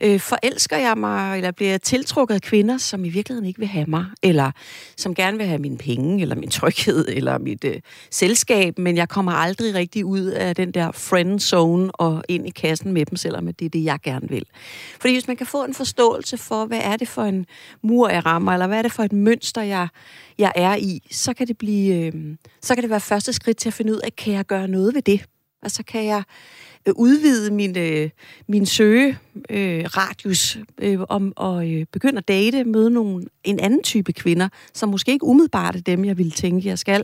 Øh, 0.01 0.19
forelsker 0.19 0.77
jeg 0.77 0.97
mig, 0.97 1.37
eller 1.37 1.51
bliver 1.51 1.71
jeg 1.71 1.81
tiltrukket 1.81 2.35
af 2.35 2.41
kvinder, 2.41 2.77
som 2.77 3.05
i 3.05 3.09
virkeligheden 3.09 3.47
ikke 3.47 3.59
vil 3.59 3.67
have 3.67 3.85
mig, 3.87 4.05
eller 4.23 4.51
som 4.97 5.15
gerne 5.15 5.37
vil 5.37 5.45
have 5.45 5.59
mine 5.59 5.77
penge, 5.77 6.21
eller 6.21 6.35
min 6.35 6.49
tryghed, 6.49 7.05
eller 7.07 7.37
mit 7.37 7.63
øh, 7.63 7.75
selskab, 8.11 8.79
men 8.79 8.97
jeg 8.97 9.09
kommer 9.09 9.31
aldrig 9.31 9.73
rigtig 9.73 10.05
ud 10.05 10.21
af 10.25 10.55
den 10.55 10.71
der 10.71 10.91
friend 10.91 11.39
zone 11.39 11.91
og 11.91 12.23
ind 12.29 12.47
i 12.47 12.49
kassen 12.49 12.93
med 12.93 13.05
dem, 13.05 13.15
selvom 13.15 13.53
det 13.53 13.65
er 13.65 13.69
det, 13.69 13.83
jeg 13.83 13.99
gerne 14.03 14.29
vil. 14.29 14.45
Fordi 14.99 15.13
hvis 15.13 15.27
man 15.27 15.37
kan 15.37 15.47
få 15.47 15.63
en 15.63 15.73
forståelse 15.73 16.37
for, 16.37 16.65
hvad 16.65 16.81
er 16.83 16.97
det 16.97 17.07
for 17.07 17.23
en 17.23 17.45
mur, 17.81 18.09
jeg 18.09 18.25
rammer, 18.25 18.53
eller 18.53 18.67
hvad 18.67 18.77
er 18.77 18.81
det 18.81 18.91
for 18.91 19.03
et 19.03 19.13
mønster, 19.13 19.61
jeg, 19.61 19.87
jeg 20.37 20.51
er 20.55 20.75
i, 20.75 21.07
så 21.11 21.33
kan 21.33 21.47
det 21.47 21.57
blive, 21.57 21.95
øh, 21.95 22.13
så 22.61 22.75
kan 22.75 22.81
det 22.81 22.89
være 22.89 22.99
første 22.99 23.33
skridt 23.33 23.57
til 23.57 23.69
at 23.69 23.73
finde 23.73 23.93
ud 23.93 23.99
af, 23.99 24.15
kan 24.15 24.33
jeg 24.33 24.45
gøre 24.45 24.67
noget 24.67 24.95
ved 24.95 25.01
det? 25.01 25.25
Altså 25.63 25.83
kan 25.83 26.05
jeg 26.05 26.23
udvide 26.95 27.51
min, 27.51 27.77
øh, 27.77 28.09
min 28.47 28.65
søge 28.65 29.17
øh, 29.49 29.83
radius 29.85 30.57
øh, 30.81 30.99
om 31.09 31.33
og 31.35 31.71
øh, 31.71 31.85
begynde 31.91 32.17
at 32.17 32.27
date, 32.27 32.63
møde 32.63 32.89
nogle, 32.89 33.25
en 33.43 33.59
anden 33.59 33.83
type 33.83 34.13
kvinder, 34.13 34.49
som 34.73 34.89
måske 34.89 35.11
ikke 35.11 35.25
umiddelbart 35.25 35.75
er 35.75 35.81
dem, 35.81 36.05
jeg 36.05 36.17
ville 36.17 36.31
tænke, 36.31 36.67
jeg 36.67 36.79
skal 36.79 37.03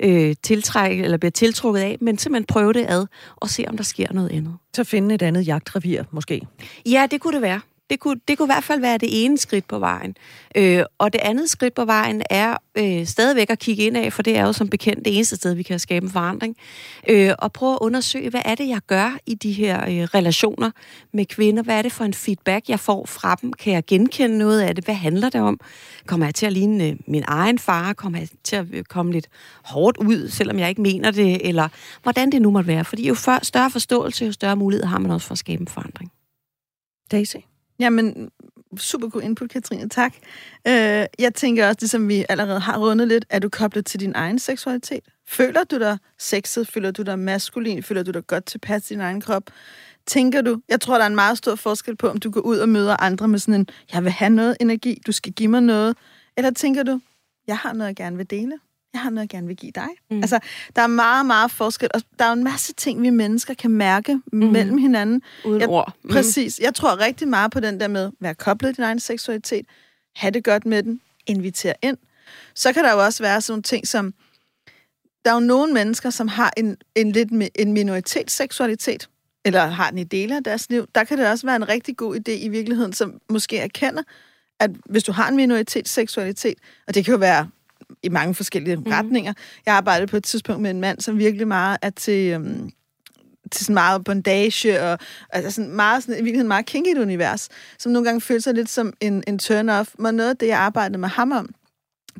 øh, 0.00 0.34
tiltrække 0.42 1.04
eller 1.04 1.16
blive 1.16 1.30
tiltrukket 1.30 1.80
af, 1.80 1.96
men 2.00 2.18
simpelthen 2.18 2.46
prøve 2.46 2.72
det 2.72 2.86
ad 2.88 3.06
og 3.36 3.50
se, 3.50 3.64
om 3.68 3.76
der 3.76 3.84
sker 3.84 4.12
noget 4.12 4.32
andet. 4.32 4.54
Så 4.76 4.84
finde 4.84 5.14
et 5.14 5.22
andet 5.22 5.46
jagtrevir, 5.46 6.02
måske. 6.10 6.46
Ja, 6.86 7.06
det 7.10 7.20
kunne 7.20 7.34
det 7.34 7.42
være. 7.42 7.60
Det 7.90 8.00
kunne, 8.00 8.20
det 8.28 8.38
kunne 8.38 8.46
i 8.46 8.52
hvert 8.54 8.64
fald 8.64 8.80
være 8.80 8.98
det 8.98 9.24
ene 9.24 9.38
skridt 9.38 9.68
på 9.68 9.78
vejen. 9.78 10.16
Øh, 10.56 10.84
og 10.98 11.12
det 11.12 11.20
andet 11.20 11.50
skridt 11.50 11.74
på 11.74 11.84
vejen 11.84 12.22
er 12.30 12.56
øh, 12.74 13.06
stadigvæk 13.06 13.50
at 13.50 13.58
kigge 13.58 13.82
ind 13.86 13.96
af, 13.96 14.12
for 14.12 14.22
det 14.22 14.36
er 14.36 14.46
jo 14.46 14.52
som 14.52 14.68
bekendt 14.68 15.04
det 15.04 15.14
eneste 15.14 15.36
sted, 15.36 15.54
vi 15.54 15.62
kan 15.62 15.78
skabe 15.78 16.04
en 16.04 16.10
forandring. 16.10 16.56
Øh, 17.08 17.32
og 17.38 17.52
prøve 17.52 17.72
at 17.72 17.78
undersøge, 17.80 18.30
hvad 18.30 18.42
er 18.44 18.54
det, 18.54 18.68
jeg 18.68 18.80
gør 18.86 19.18
i 19.26 19.34
de 19.34 19.52
her 19.52 19.82
øh, 19.82 20.02
relationer 20.02 20.70
med 21.12 21.26
kvinder? 21.26 21.62
Hvad 21.62 21.78
er 21.78 21.82
det 21.82 21.92
for 21.92 22.04
en 22.04 22.14
feedback, 22.14 22.68
jeg 22.68 22.80
får 22.80 23.06
fra 23.06 23.34
dem? 23.34 23.52
Kan 23.52 23.72
jeg 23.72 23.84
genkende 23.86 24.38
noget 24.38 24.60
af 24.60 24.74
det? 24.74 24.84
Hvad 24.84 24.94
handler 24.94 25.28
det 25.28 25.40
om? 25.40 25.60
Kommer 26.06 26.26
jeg 26.26 26.34
til 26.34 26.46
at 26.46 26.52
ligne 26.52 26.86
øh, 26.86 26.96
min 27.06 27.24
egen 27.26 27.58
far? 27.58 27.92
Kommer 27.92 28.18
jeg 28.18 28.28
til 28.44 28.56
at 28.56 28.66
øh, 28.72 28.84
komme 28.84 29.12
lidt 29.12 29.26
hårdt 29.64 29.96
ud, 29.96 30.28
selvom 30.28 30.58
jeg 30.58 30.68
ikke 30.68 30.82
mener 30.82 31.10
det? 31.10 31.48
Eller 31.48 31.68
hvordan 32.02 32.32
det 32.32 32.42
nu 32.42 32.50
måtte 32.50 32.68
være. 32.68 32.84
Fordi 32.84 33.08
jo 33.08 33.14
før, 33.14 33.38
større 33.42 33.70
forståelse, 33.70 34.24
jo 34.24 34.32
større 34.32 34.56
mulighed 34.56 34.86
har 34.86 34.98
man 34.98 35.10
også 35.10 35.26
for 35.26 35.32
at 35.32 35.38
skabe 35.38 35.60
en 35.60 35.68
forandring. 35.68 36.12
Daisy? 37.10 37.36
Jamen, 37.80 38.30
super 38.78 39.08
god 39.08 39.22
input, 39.22 39.50
Katrine. 39.50 39.88
Tak. 39.88 40.14
Øh, 40.66 41.06
jeg 41.18 41.34
tænker 41.34 41.68
også, 41.68 41.78
ligesom 41.80 42.08
vi 42.08 42.24
allerede 42.28 42.60
har 42.60 42.78
rundet 42.78 43.08
lidt, 43.08 43.24
er 43.30 43.38
du 43.38 43.48
koblet 43.48 43.86
til 43.86 44.00
din 44.00 44.12
egen 44.14 44.38
seksualitet? 44.38 45.04
Føler 45.28 45.64
du 45.64 45.78
dig 45.78 45.98
sexet? 46.18 46.68
Føler 46.68 46.90
du 46.90 47.02
dig 47.02 47.18
maskulin? 47.18 47.82
Føler 47.82 48.02
du 48.02 48.10
dig 48.10 48.26
godt 48.26 48.44
tilpas 48.46 48.90
i 48.90 48.94
din 48.94 49.00
egen 49.00 49.20
krop? 49.20 49.42
Tænker 50.06 50.42
du, 50.42 50.60
jeg 50.68 50.80
tror, 50.80 50.94
der 50.94 51.02
er 51.02 51.06
en 51.06 51.14
meget 51.14 51.38
stor 51.38 51.54
forskel 51.54 51.96
på, 51.96 52.08
om 52.08 52.18
du 52.18 52.30
går 52.30 52.40
ud 52.40 52.58
og 52.58 52.68
møder 52.68 52.96
andre 53.02 53.28
med 53.28 53.38
sådan 53.38 53.60
en, 53.60 53.68
jeg 53.92 54.04
vil 54.04 54.12
have 54.12 54.30
noget 54.30 54.56
energi, 54.60 55.02
du 55.06 55.12
skal 55.12 55.32
give 55.32 55.48
mig 55.48 55.60
noget. 55.60 55.96
Eller 56.36 56.50
tænker 56.50 56.82
du, 56.82 57.00
jeg 57.46 57.56
har 57.56 57.72
noget, 57.72 57.88
jeg 57.88 57.96
gerne 57.96 58.16
vil 58.16 58.30
dele 58.30 58.58
jeg 58.92 59.00
har 59.00 59.10
noget, 59.10 59.20
jeg 59.20 59.28
gerne 59.28 59.46
vil 59.46 59.56
give 59.56 59.72
dig. 59.72 59.88
Mm. 60.10 60.16
Altså, 60.16 60.38
der 60.76 60.82
er 60.82 60.86
meget, 60.86 61.26
meget 61.26 61.50
forskel, 61.50 61.88
og 61.94 62.02
der 62.18 62.24
er 62.24 62.28
jo 62.28 62.32
en 62.32 62.44
masse 62.44 62.72
ting, 62.72 63.02
vi 63.02 63.10
mennesker 63.10 63.54
kan 63.54 63.70
mærke 63.70 64.20
mm. 64.32 64.38
mellem 64.38 64.78
hinanden. 64.78 65.22
Uden 65.44 65.60
jeg, 65.60 65.68
ord. 65.68 65.94
Mm. 66.02 66.10
Præcis. 66.10 66.58
Jeg 66.58 66.74
tror 66.74 67.00
rigtig 67.00 67.28
meget 67.28 67.50
på 67.50 67.60
den 67.60 67.80
der 67.80 67.88
med, 67.88 68.04
at 68.04 68.12
være 68.20 68.34
koblet 68.34 68.68
til 68.68 68.76
din 68.76 68.84
egen 68.84 69.00
seksualitet, 69.00 69.66
have 70.16 70.30
det 70.30 70.44
godt 70.44 70.66
med 70.66 70.82
den, 70.82 71.00
invitere 71.26 71.74
ind. 71.82 71.96
Så 72.54 72.72
kan 72.72 72.84
der 72.84 72.92
jo 72.92 73.04
også 73.04 73.22
være 73.22 73.40
sådan 73.40 73.52
nogle 73.52 73.62
ting 73.62 73.88
som, 73.88 74.14
der 75.24 75.30
er 75.30 75.34
jo 75.34 75.40
nogle 75.40 75.72
mennesker, 75.72 76.10
som 76.10 76.28
har 76.28 76.52
en, 76.56 76.76
en 76.94 77.12
lidt 77.12 77.28
en 77.54 77.72
minoritetsseksualitet, 77.72 79.08
eller 79.44 79.66
har 79.66 79.90
den 79.90 79.98
i 79.98 80.04
dele 80.04 80.36
af 80.36 80.44
deres 80.44 80.70
liv. 80.70 80.86
Der 80.94 81.04
kan 81.04 81.18
det 81.18 81.28
også 81.28 81.46
være 81.46 81.56
en 81.56 81.68
rigtig 81.68 81.96
god 81.96 82.16
idé 82.16 82.32
i 82.32 82.48
virkeligheden, 82.48 82.92
som 82.92 83.20
måske 83.28 83.58
erkender, 83.58 84.02
at 84.60 84.70
hvis 84.84 85.02
du 85.02 85.12
har 85.12 85.28
en 85.28 85.36
minoritetsseksualitet, 85.36 86.54
og 86.86 86.94
det 86.94 87.04
kan 87.04 87.12
jo 87.12 87.18
være 87.18 87.48
i 88.02 88.08
mange 88.08 88.34
forskellige 88.34 88.76
mm. 88.76 88.82
retninger. 88.82 89.32
Jeg 89.66 89.74
arbejdede 89.74 90.06
på 90.06 90.16
et 90.16 90.24
tidspunkt 90.24 90.62
med 90.62 90.70
en 90.70 90.80
mand, 90.80 91.00
som 91.00 91.18
virkelig 91.18 91.48
meget 91.48 91.78
er 91.82 91.90
til... 91.90 92.32
Øhm, 92.32 92.70
til 93.50 93.64
sådan 93.64 93.74
meget 93.74 94.04
bondage, 94.04 94.82
og 94.82 94.98
altså 95.30 95.50
sådan 95.50 95.70
meget, 95.70 96.02
sådan, 96.02 96.14
i 96.14 96.16
virkeligheden 96.16 96.48
meget 96.48 96.66
kinky 96.66 96.98
univers, 96.98 97.48
som 97.78 97.92
nogle 97.92 98.04
gange 98.04 98.20
føler 98.20 98.40
sig 98.40 98.54
lidt 98.54 98.68
som 98.70 98.92
en, 99.00 99.24
en 99.26 99.40
turn-off. 99.42 99.94
Men 99.98 100.14
noget 100.14 100.30
af 100.30 100.36
det, 100.36 100.46
jeg 100.46 100.58
arbejdede 100.58 100.98
med 100.98 101.08
ham 101.08 101.32
om, 101.32 101.54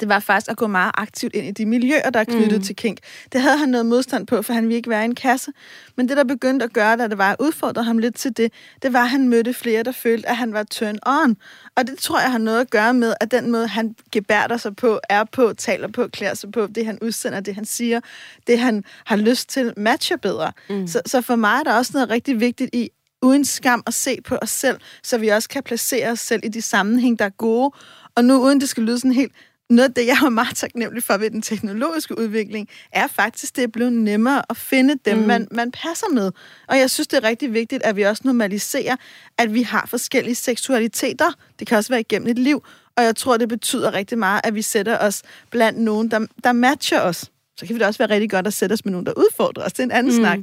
det 0.01 0.09
var 0.09 0.19
faktisk 0.19 0.51
at 0.51 0.57
gå 0.57 0.67
meget 0.67 0.93
aktivt 0.95 1.35
ind 1.35 1.47
i 1.47 1.51
de 1.51 1.67
miljøer, 1.67 2.11
der 2.11 2.21
er 2.21 2.25
knyttet 2.25 2.59
mm. 2.59 2.65
til 2.65 2.77
kink. 2.77 2.99
Det 3.33 3.41
havde 3.41 3.57
han 3.57 3.69
noget 3.69 3.87
modstand 3.87 4.27
på, 4.27 4.43
for 4.43 4.53
han 4.53 4.65
ville 4.65 4.77
ikke 4.77 4.91
være 4.91 5.03
i 5.03 5.05
en 5.05 5.15
kasse. 5.15 5.53
Men 5.97 6.09
det, 6.09 6.17
der 6.17 6.25
begyndte 6.25 6.65
at 6.65 6.73
gøre, 6.73 6.97
da 6.97 7.09
det 7.09 7.19
var 7.19 7.31
at 7.31 7.37
udfordre 7.41 7.83
ham 7.83 7.99
lidt 7.99 8.15
til 8.15 8.37
det, 8.37 8.53
det 8.83 8.93
var, 8.93 9.03
at 9.03 9.11
han 9.11 9.29
mødte 9.29 9.55
flere, 9.55 9.83
der 9.83 9.93
følte, 9.93 10.29
at 10.29 10.37
han 10.37 10.53
var 10.53 10.63
turn 10.63 10.99
on. 11.07 11.37
Og 11.77 11.87
det 11.87 11.99
tror 11.99 12.21
jeg 12.21 12.31
har 12.31 12.39
noget 12.39 12.61
at 12.61 12.71
gøre 12.71 12.95
med, 12.95 13.15
at 13.21 13.31
den 13.31 13.51
måde, 13.51 13.67
han 13.67 13.95
gebærder 14.13 14.57
sig 14.57 14.77
på, 14.77 15.01
er 15.09 15.25
på, 15.25 15.53
taler 15.59 15.89
på, 15.89 16.09
klæder 16.09 16.35
sig 16.35 16.53
på, 16.53 16.67
det 16.67 16.87
han 16.87 16.99
udsender, 17.03 17.41
det 17.41 17.55
han 17.55 17.65
siger, 17.65 18.01
det 18.47 18.59
han 18.59 18.85
har 19.07 19.17
lyst 19.17 19.49
til, 19.49 19.73
matcher 19.77 20.17
bedre. 20.17 20.53
Mm. 20.71 20.87
Så, 20.87 21.01
så 21.07 21.21
for 21.21 21.37
mig 21.37 21.59
er 21.59 21.63
der 21.63 21.75
også 21.75 21.91
noget 21.95 22.11
rigtig 22.11 22.41
vigtigt 22.41 22.71
i, 22.75 22.91
uden 23.23 23.45
skam 23.45 23.83
at 23.87 23.95
se 23.95 24.19
på 24.25 24.37
os 24.43 24.51
selv, 24.51 24.79
så 25.03 25.19
vi 25.19 25.29
også 25.29 25.49
kan 25.49 25.63
placere 25.63 26.11
os 26.11 26.21
selv 26.21 26.41
i 26.45 26.49
de 26.49 26.63
sammenhæng, 26.63 27.19
der 27.19 27.25
er 27.25 27.31
gode. 27.31 27.73
Og 28.15 28.25
nu 28.25 28.43
uden 28.45 28.61
det 28.61 28.69
skal 28.69 28.83
lyde 28.83 28.99
sådan 28.99 29.13
helt 29.13 29.33
noget 29.71 29.89
af 29.89 29.95
det, 29.95 30.07
jeg 30.07 30.17
er 30.25 30.29
meget 30.29 30.57
taknemmelig 30.57 31.03
for 31.03 31.17
ved 31.17 31.31
den 31.31 31.43
teknologiske 31.43 32.19
udvikling, 32.19 32.69
er 32.93 33.07
faktisk, 33.07 33.57
det 33.57 33.65
er 33.65 33.69
blevet 33.69 33.93
nemmere 33.93 34.43
at 34.51 34.57
finde 34.57 34.95
dem, 35.05 35.19
mm. 35.19 35.27
man, 35.27 35.49
man 35.51 35.71
passer 35.71 36.07
med. 36.13 36.33
Og 36.69 36.79
jeg 36.79 36.91
synes, 36.91 37.07
det 37.09 37.17
er 37.17 37.29
rigtig 37.29 37.53
vigtigt, 37.53 37.83
at 37.83 37.97
vi 37.97 38.03
også 38.03 38.23
normaliserer, 38.25 38.97
at 39.39 39.55
vi 39.55 39.63
har 39.63 39.87
forskellige 39.89 40.35
seksualiteter. 40.35 41.33
Det 41.59 41.67
kan 41.67 41.79
også 41.79 41.93
være 41.93 42.01
igennem 42.01 42.29
et 42.29 42.39
liv. 42.39 42.65
Og 42.97 43.05
jeg 43.05 43.17
tror, 43.17 43.37
det 43.37 43.49
betyder 43.49 43.95
rigtig 43.95 44.19
meget, 44.19 44.41
at 44.45 44.55
vi 44.55 44.63
sætter 44.63 44.99
os 44.99 45.23
blandt 45.51 45.79
nogen, 45.79 46.11
der, 46.11 46.27
der 46.45 46.53
matcher 46.53 47.01
os. 47.01 47.31
Så 47.57 47.67
kan 47.67 47.75
det 47.77 47.87
også 47.87 47.99
være 47.99 48.11
rigtig 48.11 48.31
godt 48.31 48.47
at 48.47 48.53
sætte 48.53 48.73
os 48.73 48.85
med 48.85 48.93
nogen, 48.93 49.07
der 49.07 49.13
udfordrer 49.17 49.65
os. 49.65 49.73
Det 49.73 49.81
er 49.81 49.85
en 49.85 49.91
anden 49.91 50.13
mm. 50.13 50.19
snak. 50.19 50.39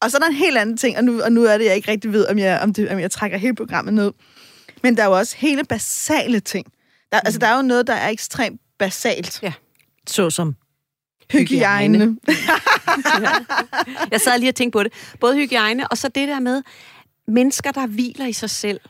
Og 0.00 0.10
så 0.10 0.16
er 0.16 0.20
der 0.20 0.26
en 0.26 0.34
helt 0.34 0.58
anden 0.58 0.76
ting, 0.76 0.96
og 0.96 1.04
nu, 1.04 1.22
og 1.22 1.32
nu 1.32 1.44
er 1.44 1.58
det, 1.58 1.64
jeg 1.64 1.76
ikke 1.76 1.90
rigtig 1.90 2.12
ved, 2.12 2.26
om 2.26 2.38
jeg, 2.38 2.60
om, 2.62 2.72
det, 2.72 2.88
om 2.88 2.98
jeg 2.98 3.10
trækker 3.10 3.38
hele 3.38 3.54
programmet 3.54 3.94
ned. 3.94 4.12
Men 4.82 4.96
der 4.96 5.02
er 5.02 5.06
jo 5.06 5.18
også 5.18 5.36
hele 5.38 5.64
basale 5.64 6.40
ting 6.40 6.66
der, 7.12 7.20
altså, 7.20 7.38
der 7.38 7.46
er 7.46 7.56
jo 7.56 7.62
noget, 7.62 7.86
der 7.86 7.94
er 7.94 8.08
ekstremt 8.08 8.60
basalt. 8.78 9.42
Ja. 9.42 9.52
Såsom? 10.06 10.56
Hygiejne. 11.32 11.98
hygiejne. 11.98 12.16
Jeg 14.12 14.20
sad 14.20 14.38
lige 14.38 14.50
og 14.50 14.54
tænkte 14.54 14.76
på 14.76 14.82
det. 14.82 14.92
Både 15.20 15.36
hygiejne, 15.36 15.88
og 15.88 15.98
så 15.98 16.08
det 16.08 16.28
der 16.28 16.40
med 16.40 16.62
mennesker, 17.28 17.72
der 17.72 17.86
hviler 17.86 18.26
i 18.26 18.32
sig 18.32 18.50
selv 18.50 18.80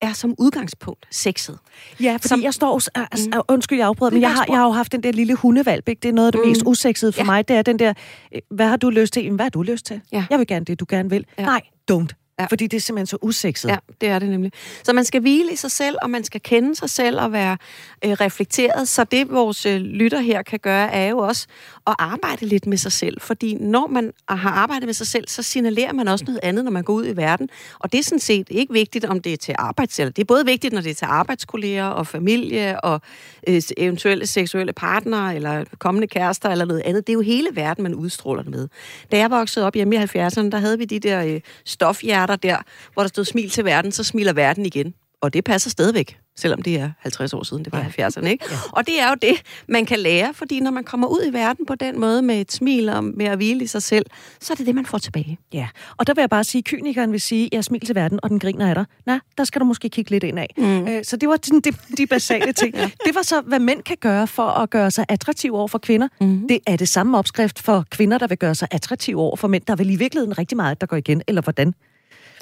er 0.00 0.12
som 0.12 0.34
udgangspunkt 0.38 1.06
sexet. 1.10 1.58
Ja, 2.00 2.12
fordi 2.12 2.28
som, 2.28 2.42
jeg 2.42 2.54
står... 2.54 2.80
Altså, 2.94 3.30
mm. 3.34 3.40
Undskyld, 3.48 3.78
jeg 3.78 3.86
afbryder, 3.86 4.12
men 4.12 4.20
jeg 4.20 4.34
har, 4.34 4.44
jeg 4.48 4.56
har 4.56 4.64
jo 4.64 4.70
haft 4.70 4.92
den 4.92 5.02
der 5.02 5.12
lille 5.12 5.34
hundevalp, 5.34 5.88
ikke? 5.88 6.00
Det 6.00 6.08
er 6.08 6.12
noget 6.12 6.26
af 6.26 6.32
det 6.32 6.40
mm. 6.44 6.48
mest 6.48 6.62
usexede 6.66 7.12
for 7.12 7.20
ja. 7.20 7.24
mig. 7.24 7.48
Det 7.48 7.56
er 7.56 7.62
den 7.62 7.78
der, 7.78 7.94
øh, 8.34 8.40
hvad 8.50 8.68
har 8.68 8.76
du 8.76 8.90
lyst 8.90 9.12
til? 9.12 9.30
Hvad 9.30 9.44
har 9.44 9.50
du 9.50 9.62
lyst 9.62 9.86
til? 9.86 10.00
Ja. 10.12 10.24
Jeg 10.30 10.38
vil 10.38 10.46
gerne 10.46 10.64
det, 10.64 10.80
du 10.80 10.86
gerne 10.88 11.10
vil. 11.10 11.26
Ja. 11.38 11.44
Nej, 11.44 11.60
don't. 11.92 12.25
Ja. 12.40 12.46
Fordi 12.46 12.66
det 12.66 12.76
er 12.76 12.80
simpelthen 12.80 13.06
så 13.06 13.18
usekset. 13.22 13.68
Ja, 13.68 13.76
det 14.00 14.08
er 14.08 14.18
det 14.18 14.28
nemlig. 14.28 14.52
Så 14.82 14.92
man 14.92 15.04
skal 15.04 15.20
hvile 15.20 15.52
i 15.52 15.56
sig 15.56 15.70
selv, 15.70 15.96
og 16.02 16.10
man 16.10 16.24
skal 16.24 16.40
kende 16.40 16.76
sig 16.76 16.90
selv 16.90 17.20
og 17.20 17.32
være 17.32 17.58
øh, 18.04 18.10
reflekteret. 18.10 18.88
Så 18.88 19.04
det, 19.04 19.30
vores 19.30 19.66
øh, 19.66 19.76
lytter 19.80 20.20
her 20.20 20.42
kan 20.42 20.58
gøre, 20.58 20.92
er 20.92 21.08
jo 21.08 21.18
også 21.18 21.46
at 21.86 21.94
arbejde 21.98 22.46
lidt 22.46 22.66
med 22.66 22.76
sig 22.76 22.92
selv. 22.92 23.20
Fordi 23.20 23.54
når 23.54 23.86
man 23.86 24.12
har 24.28 24.50
arbejdet 24.50 24.86
med 24.86 24.94
sig 24.94 25.06
selv, 25.06 25.28
så 25.28 25.42
signalerer 25.42 25.92
man 25.92 26.08
også 26.08 26.24
noget 26.24 26.40
andet, 26.42 26.64
når 26.64 26.72
man 26.72 26.84
går 26.84 26.92
ud 26.92 27.06
i 27.06 27.16
verden. 27.16 27.48
Og 27.78 27.92
det 27.92 27.98
er 27.98 28.02
sådan 28.02 28.18
set 28.18 28.46
ikke 28.50 28.72
vigtigt, 28.72 29.04
om 29.04 29.20
det 29.20 29.32
er 29.32 29.36
til 29.36 29.54
arbejds... 29.58 30.00
Eller 30.00 30.10
det 30.12 30.22
er 30.22 30.26
både 30.26 30.44
vigtigt, 30.46 30.74
når 30.74 30.80
det 30.80 30.90
er 30.90 30.94
til 30.94 31.04
arbejdskolleger 31.04 31.86
og 31.86 32.06
familie 32.06 32.80
og 32.80 33.00
øh, 33.48 33.62
eventuelle 33.76 34.26
seksuelle 34.26 34.72
partnere 34.72 35.34
eller 35.34 35.64
kommende 35.78 36.06
kærester 36.06 36.50
eller 36.50 36.64
noget 36.64 36.82
andet. 36.84 37.06
Det 37.06 37.12
er 37.12 37.14
jo 37.14 37.20
hele 37.20 37.48
verden, 37.54 37.82
man 37.82 37.94
udstråler 37.94 38.42
det 38.42 38.50
med. 38.50 38.68
Da 39.12 39.18
jeg 39.18 39.30
voksede 39.30 39.66
op 39.66 39.74
hjemme 39.74 39.94
i 39.94 39.98
70'erne, 39.98 40.50
der 40.50 40.58
havde 40.58 40.78
vi 40.78 40.84
de 40.84 40.98
der 40.98 41.24
øh, 41.24 41.40
stofhjerter 41.64 42.36
der, 42.36 42.56
hvor 42.92 43.02
der 43.02 43.08
stod 43.08 43.24
smil 43.24 43.50
til 43.50 43.64
verden, 43.64 43.92
så 43.92 44.04
smiler 44.04 44.32
verden 44.32 44.66
igen. 44.66 44.94
Og 45.20 45.32
det 45.32 45.44
passer 45.44 45.70
stadigvæk 45.70 46.18
selvom 46.36 46.62
det 46.62 46.80
er 46.80 46.90
50 46.98 47.32
år 47.32 47.42
siden, 47.42 47.64
det 47.64 47.72
var 47.72 47.90
ja. 47.98 48.08
70'erne, 48.08 48.26
ikke? 48.26 48.44
Ja. 48.50 48.56
Og 48.72 48.86
det 48.86 49.00
er 49.00 49.08
jo 49.08 49.14
det, 49.22 49.42
man 49.68 49.86
kan 49.86 49.98
lære, 49.98 50.34
fordi 50.34 50.60
når 50.60 50.70
man 50.70 50.84
kommer 50.84 51.06
ud 51.06 51.20
i 51.28 51.32
verden 51.32 51.66
på 51.66 51.74
den 51.74 52.00
måde 52.00 52.22
med 52.22 52.40
et 52.40 52.52
smil 52.52 52.88
og 52.88 53.04
med 53.04 53.26
at 53.26 53.36
hvile 53.36 53.64
i 53.64 53.66
sig 53.66 53.82
selv, 53.82 54.06
så 54.40 54.52
er 54.52 54.54
det 54.54 54.66
det, 54.66 54.74
man 54.74 54.86
får 54.86 54.98
tilbage. 54.98 55.38
Ja, 55.52 55.68
og 55.96 56.06
der 56.06 56.14
vil 56.14 56.22
jeg 56.22 56.30
bare 56.30 56.44
sige, 56.44 56.62
kynikeren 56.62 57.12
vil 57.12 57.20
sige, 57.20 57.48
jeg 57.52 57.64
smil 57.64 57.80
til 57.80 57.94
verden, 57.94 58.20
og 58.22 58.30
den 58.30 58.38
griner 58.38 58.68
af 58.68 58.74
dig. 58.74 58.84
Nej, 59.06 59.20
der 59.38 59.44
skal 59.44 59.60
du 59.60 59.64
måske 59.64 59.88
kigge 59.88 60.10
lidt 60.10 60.24
ind 60.24 60.38
af. 60.38 60.54
Mm. 60.56 60.88
Øh, 60.88 61.04
så 61.04 61.16
det 61.16 61.28
var 61.28 61.36
de, 61.36 61.60
de, 61.60 61.72
de 61.96 62.06
basale 62.06 62.52
ting. 62.52 62.74
ja. 62.78 62.90
Det 63.04 63.14
var 63.14 63.22
så, 63.22 63.40
hvad 63.40 63.60
mænd 63.60 63.82
kan 63.82 63.96
gøre 64.00 64.26
for 64.26 64.46
at 64.46 64.70
gøre 64.70 64.90
sig 64.90 65.04
attraktive 65.08 65.58
over 65.58 65.68
for 65.68 65.78
kvinder. 65.78 66.08
Mm. 66.20 66.48
Det 66.48 66.58
er 66.66 66.76
det 66.76 66.88
samme 66.88 67.18
opskrift 67.18 67.62
for 67.62 67.84
kvinder, 67.90 68.18
der 68.18 68.26
vil 68.26 68.38
gøre 68.38 68.54
sig 68.54 68.68
attraktive 68.70 69.20
over 69.20 69.36
for 69.36 69.48
mænd. 69.48 69.62
Der 69.66 69.72
er 69.72 69.76
vel 69.76 69.90
i 69.90 69.96
virkeligheden 69.96 70.38
rigtig 70.38 70.56
meget, 70.56 70.80
der 70.80 70.86
går 70.86 70.96
igen, 70.96 71.22
eller 71.26 71.42
hvordan? 71.42 71.74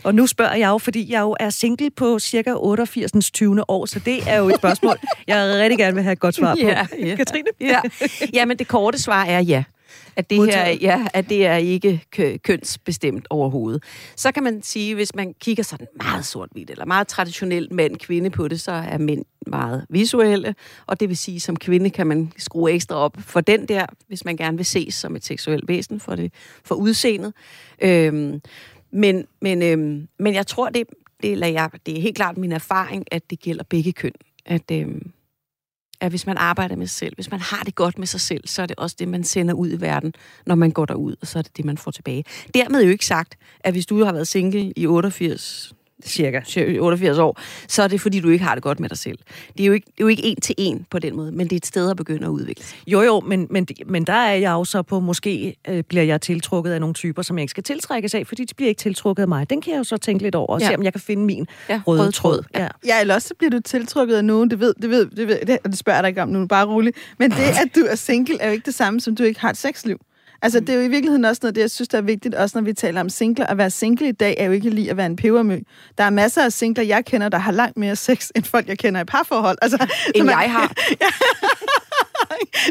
Og 0.05 0.15
nu 0.15 0.27
spørger 0.27 0.55
jeg 0.55 0.69
jo, 0.69 0.79
fordi 0.79 1.13
jeg 1.13 1.21
jo 1.21 1.37
er 1.41 1.51
single 1.51 1.91
på 1.91 2.19
cirka 2.19 2.53
88. 2.57 3.31
20. 3.31 3.71
år, 3.71 3.87
så 3.87 3.99
det 3.99 4.29
er 4.29 4.37
jo 4.37 4.49
et 4.49 4.57
spørgsmål, 4.57 4.97
jeg 5.27 5.59
rigtig 5.59 5.79
gerne 5.79 5.95
vil 5.95 6.03
have 6.03 6.13
et 6.13 6.21
godt 6.21 6.35
svar 6.35 6.55
på. 6.55 6.67
Ja, 6.67 6.87
ja. 6.99 7.17
Katrine? 7.17 7.49
Ja. 7.61 7.81
ja, 8.35 8.45
men 8.45 8.59
det 8.59 8.69
korte 8.69 9.03
svar 9.03 9.25
er 9.25 9.41
ja. 9.41 9.65
At 10.17 10.31
det, 10.31 10.55
her, 10.55 10.69
ja, 10.69 11.07
at 11.15 11.29
det 11.29 11.47
er 11.47 11.57
ikke 11.57 12.01
kønsbestemt 12.43 13.27
overhovedet. 13.31 13.83
Så 14.17 14.33
kan 14.33 14.43
man 14.43 14.63
sige, 14.63 14.95
hvis 14.95 15.15
man 15.15 15.35
kigger 15.41 15.63
sådan 15.63 15.87
meget 16.03 16.25
sort-hvidt, 16.25 16.71
eller 16.71 16.85
meget 16.85 17.09
traditionelt 17.09 17.73
mand-kvinde 17.73 18.31
på 18.31 18.49
det, 18.49 18.61
så 18.61 18.73
er 18.73 18.99
mænd 18.99 19.25
meget 19.47 19.87
visuelle, 19.89 20.55
og 20.87 21.01
det 21.01 21.09
vil 21.09 21.17
sige, 21.17 21.41
som 21.41 21.57
kvinde 21.57 21.91
kan 21.91 22.07
man 22.07 22.33
skrue 22.37 22.73
ekstra 22.73 22.97
op 22.97 23.17
for 23.21 23.41
den 23.41 23.67
der, 23.69 23.87
hvis 24.09 24.25
man 24.25 24.37
gerne 24.37 24.57
vil 24.57 24.67
ses 24.67 24.95
som 24.95 25.17
et 25.17 25.25
seksuelt 25.25 25.69
væsen 25.69 26.01
for, 26.01 26.15
det, 26.15 26.33
for 26.65 26.75
udseendet. 26.75 27.33
Øhm, 27.83 28.41
men, 28.95 29.27
men, 29.41 29.63
øhm, 29.63 30.09
men 30.19 30.35
jeg 30.35 30.47
tror, 30.47 30.69
det, 30.69 30.87
det, 31.23 31.33
eller 31.33 31.47
jeg, 31.47 31.71
det 31.87 31.97
er 31.97 32.01
helt 32.01 32.17
klart 32.17 32.37
min 32.37 32.53
erfaring, 32.53 33.05
at 33.11 33.31
det 33.31 33.41
gælder 33.41 33.65
begge 33.65 33.93
køn. 33.93 34.13
At, 34.47 34.71
øhm, 34.73 35.13
at 36.01 36.13
hvis 36.13 36.27
man 36.27 36.37
arbejder 36.37 36.77
med 36.77 36.87
sig 36.87 36.99
selv, 36.99 37.15
hvis 37.15 37.31
man 37.31 37.41
har 37.41 37.63
det 37.65 37.75
godt 37.75 37.99
med 37.99 38.07
sig 38.07 38.21
selv, 38.21 38.47
så 38.47 38.63
er 38.63 38.67
det 38.67 38.77
også 38.77 38.97
det, 38.99 39.09
man 39.09 39.25
sender 39.25 39.55
ud 39.55 39.73
i 39.73 39.81
verden, 39.81 40.15
når 40.47 40.55
man 40.55 40.71
går 40.71 40.85
derud, 40.85 41.17
og 41.21 41.27
så 41.27 41.39
er 41.39 41.43
det 41.43 41.57
det, 41.57 41.65
man 41.65 41.79
får 41.79 41.91
tilbage. 41.91 42.25
Dermed 42.55 42.85
jo 42.85 42.91
ikke 42.91 43.07
sagt, 43.07 43.39
at 43.61 43.75
hvis 43.75 43.87
du 43.87 44.05
har 44.05 44.13
været 44.13 44.29
single 44.29 44.73
i 44.77 44.87
88 44.87 45.75
Cirka. 46.07 46.41
88 46.81 47.19
år, 47.19 47.41
så 47.69 47.83
er 47.83 47.89
det 47.89 48.01
fordi, 48.01 48.21
du 48.21 48.29
ikke 48.29 48.45
har 48.45 48.55
det 48.55 48.63
godt 48.63 48.81
med 48.81 48.89
dig 48.89 48.99
selv. 48.99 49.19
Det 49.57 49.63
er 49.63 49.67
jo 49.67 49.73
ikke, 49.73 49.87
det 49.87 49.93
er 49.93 50.05
jo 50.05 50.09
ikke 50.09 50.25
en 50.25 50.41
til 50.41 50.55
en 50.59 50.87
på 50.91 50.99
den 50.99 51.17
måde, 51.17 51.33
men 51.33 51.47
det 51.47 51.53
er 51.53 51.57
et 51.57 51.67
sted 51.67 51.91
at 51.91 51.97
begynde 51.97 52.25
at 52.25 52.31
udvikle 52.31 52.65
sig. 52.65 52.79
Jo, 52.87 53.03
jo, 53.03 53.21
men, 53.21 53.47
men, 53.51 53.67
men 53.87 54.05
der 54.05 54.13
er 54.13 54.35
jeg 54.35 54.51
jo 54.51 54.65
så 54.65 54.83
på, 54.83 55.01
måske 55.01 55.57
øh, 55.69 55.83
bliver 55.89 56.05
jeg 56.05 56.21
tiltrukket 56.21 56.73
af 56.73 56.81
nogle 56.81 56.95
typer, 56.95 57.23
som 57.23 57.39
jeg 57.39 57.43
ikke 57.43 57.51
skal 57.51 57.63
tiltrækkes 57.63 58.15
af, 58.15 58.27
fordi 58.27 58.45
de 58.45 58.55
bliver 58.55 58.69
ikke 58.69 58.79
tiltrukket 58.79 59.23
af 59.23 59.29
mig. 59.29 59.51
Den 59.51 59.61
kan 59.61 59.73
jeg 59.73 59.79
jo 59.79 59.85
så 59.85 59.97
tænke 59.97 60.23
lidt 60.23 60.35
over 60.35 60.47
og 60.55 60.61
ja. 60.61 60.67
se, 60.69 60.75
om 60.77 60.83
jeg 60.83 60.93
kan 60.93 61.01
finde 61.01 61.25
min 61.25 61.47
Ja, 61.69 61.81
røde, 61.87 62.01
røde 62.01 62.13
tråd. 62.13 62.37
tråd. 62.37 62.45
Ja. 62.55 62.69
Ja, 62.87 63.01
eller 63.01 63.15
også 63.15 63.29
så 63.29 63.35
bliver 63.39 63.51
du 63.51 63.61
tiltrukket 63.61 64.17
af 64.17 64.25
nogen, 64.25 64.51
det 64.51 64.61
ved, 64.61 64.75
det 64.83 64.91
ved, 64.91 65.07
det 65.07 65.29
ved, 65.29 65.39
det, 65.47 65.59
og 65.65 65.71
det 65.71 65.79
spørger 65.79 65.97
jeg 65.97 66.03
dig 66.03 66.09
ikke 66.09 66.23
om 66.23 66.29
nu, 66.29 66.47
bare 66.47 66.67
rolig. 66.67 66.93
Men 67.19 67.31
det, 67.31 67.37
at 67.39 67.69
du 67.75 67.81
er 67.81 67.95
single, 67.95 68.41
er 68.41 68.47
jo 68.47 68.53
ikke 68.53 68.67
det 68.67 68.75
samme, 68.75 69.01
som 69.01 69.17
du 69.17 69.23
ikke 69.23 69.41
har 69.41 69.51
et 69.51 69.57
sexliv. 69.57 69.99
Altså, 70.43 70.61
det 70.61 70.69
er 70.69 70.75
jo 70.75 70.81
i 70.81 70.89
virkeligheden 70.89 71.25
også 71.25 71.41
noget, 71.43 71.55
det 71.55 71.61
jeg 71.61 71.71
synes, 71.71 71.89
der 71.89 71.99
er 71.99 72.03
vigtigt, 72.03 72.35
også 72.35 72.59
når 72.59 72.65
vi 72.65 72.73
taler 72.73 73.01
om 73.01 73.09
singler. 73.09 73.47
At 73.47 73.59
være 73.59 73.71
single 73.71 74.09
i 74.09 74.13
dag 74.13 74.35
er 74.39 74.45
jo 74.45 74.53
ikke 74.53 74.71
lige 74.71 74.91
at 74.91 74.97
være 74.97 75.07
en 75.07 75.17
pebermø. 75.17 75.59
Der 75.99 76.05
er 76.05 76.11
masser 76.11 76.45
af 76.45 76.53
singler, 76.53 76.85
jeg 76.85 77.05
kender, 77.05 77.29
der 77.29 77.39
har 77.39 77.53
langt 77.53 77.77
mere 77.77 77.97
sex, 77.97 78.29
end 78.37 78.45
folk, 78.45 78.69
jeg 78.69 78.79
kender 78.79 79.01
i 79.01 79.05
parforhold. 79.05 79.59
Altså, 79.63 79.77
så 79.81 80.11
End 80.15 80.27
man- 80.27 80.41
jeg 80.41 80.53
har. 80.53 80.73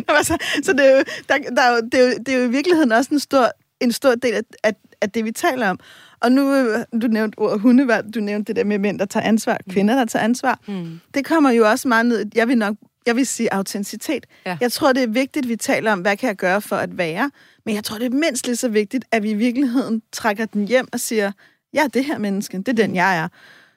Nå, 0.07 0.13
altså, 0.13 0.37
så 0.63 0.73
det 0.73 0.85
er, 0.91 0.97
jo, 0.97 1.03
der, 1.29 1.37
der 1.55 1.61
er 1.61 1.81
det, 1.81 1.99
er 1.99 2.03
jo, 2.03 2.11
det 2.25 2.33
er 2.33 2.37
jo 2.37 2.43
i 2.43 2.49
virkeligheden 2.49 2.91
også 2.91 3.09
en 3.13 3.19
stor, 3.19 3.51
en 3.81 3.91
stor 3.91 4.15
del 4.15 4.33
af, 4.33 4.41
af, 4.63 4.73
af 5.01 5.09
det, 5.11 5.25
vi 5.25 5.31
taler 5.31 5.69
om. 5.69 5.79
Og 6.21 6.31
nu, 6.31 6.53
øh, 6.55 6.85
du 7.01 7.07
nævnte 7.07 7.39
ordet 7.39 7.59
hundevalg, 7.61 8.05
du 8.15 8.19
nævnte 8.19 8.47
det 8.47 8.55
der 8.55 8.63
med 8.63 8.79
mænd, 8.79 8.99
der 8.99 9.05
tager 9.05 9.25
ansvar, 9.25 9.57
kvinder, 9.69 9.95
der 9.95 10.05
tager 10.05 10.23
ansvar. 10.23 10.59
Mm. 10.67 10.99
Det 11.13 11.25
kommer 11.25 11.51
jo 11.51 11.69
også 11.69 11.87
meget 11.87 12.05
ned, 12.05 12.25
jeg 12.35 12.47
vil 12.47 12.57
nok, 12.57 12.75
jeg 13.05 13.15
vil 13.15 13.25
sige 13.25 13.53
autenticitet. 13.53 14.25
Ja. 14.45 14.57
Jeg 14.61 14.71
tror, 14.71 14.93
det 14.93 15.03
er 15.03 15.07
vigtigt, 15.07 15.45
at 15.45 15.49
vi 15.49 15.55
taler 15.55 15.91
om, 15.91 15.99
hvad 15.99 16.17
kan 16.17 16.27
jeg 16.27 16.35
gøre 16.35 16.61
for 16.61 16.75
at 16.75 16.97
være, 16.97 17.31
men 17.65 17.75
jeg 17.75 17.83
tror, 17.83 17.97
det 17.97 18.05
er 18.05 18.09
mindst 18.09 18.45
lige 18.45 18.55
så 18.55 18.69
vigtigt, 18.69 19.05
at 19.11 19.23
vi 19.23 19.29
i 19.29 19.33
virkeligheden 19.33 20.01
trækker 20.11 20.45
den 20.45 20.67
hjem 20.67 20.87
og 20.93 20.99
siger, 20.99 21.31
jeg 21.73 21.83
er 21.83 21.87
det 21.87 22.05
her 22.05 22.17
menneske, 22.17 22.57
det 22.57 22.67
er 22.67 22.73
den, 22.73 22.95
jeg 22.95 23.17
er. 23.17 23.27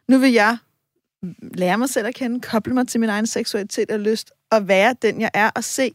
Nu 0.08 0.18
vil 0.18 0.32
jeg 0.32 0.56
lære 1.40 1.78
mig 1.78 1.88
selv 1.88 2.06
at 2.06 2.14
kende, 2.14 2.40
koble 2.40 2.74
mig 2.74 2.88
til 2.88 3.00
min 3.00 3.08
egen 3.08 3.26
seksualitet 3.26 3.90
og 3.90 4.00
lyst, 4.00 4.32
og 4.50 4.68
være 4.68 4.94
den, 5.02 5.20
jeg 5.20 5.30
er, 5.34 5.50
og 5.54 5.64
se, 5.64 5.94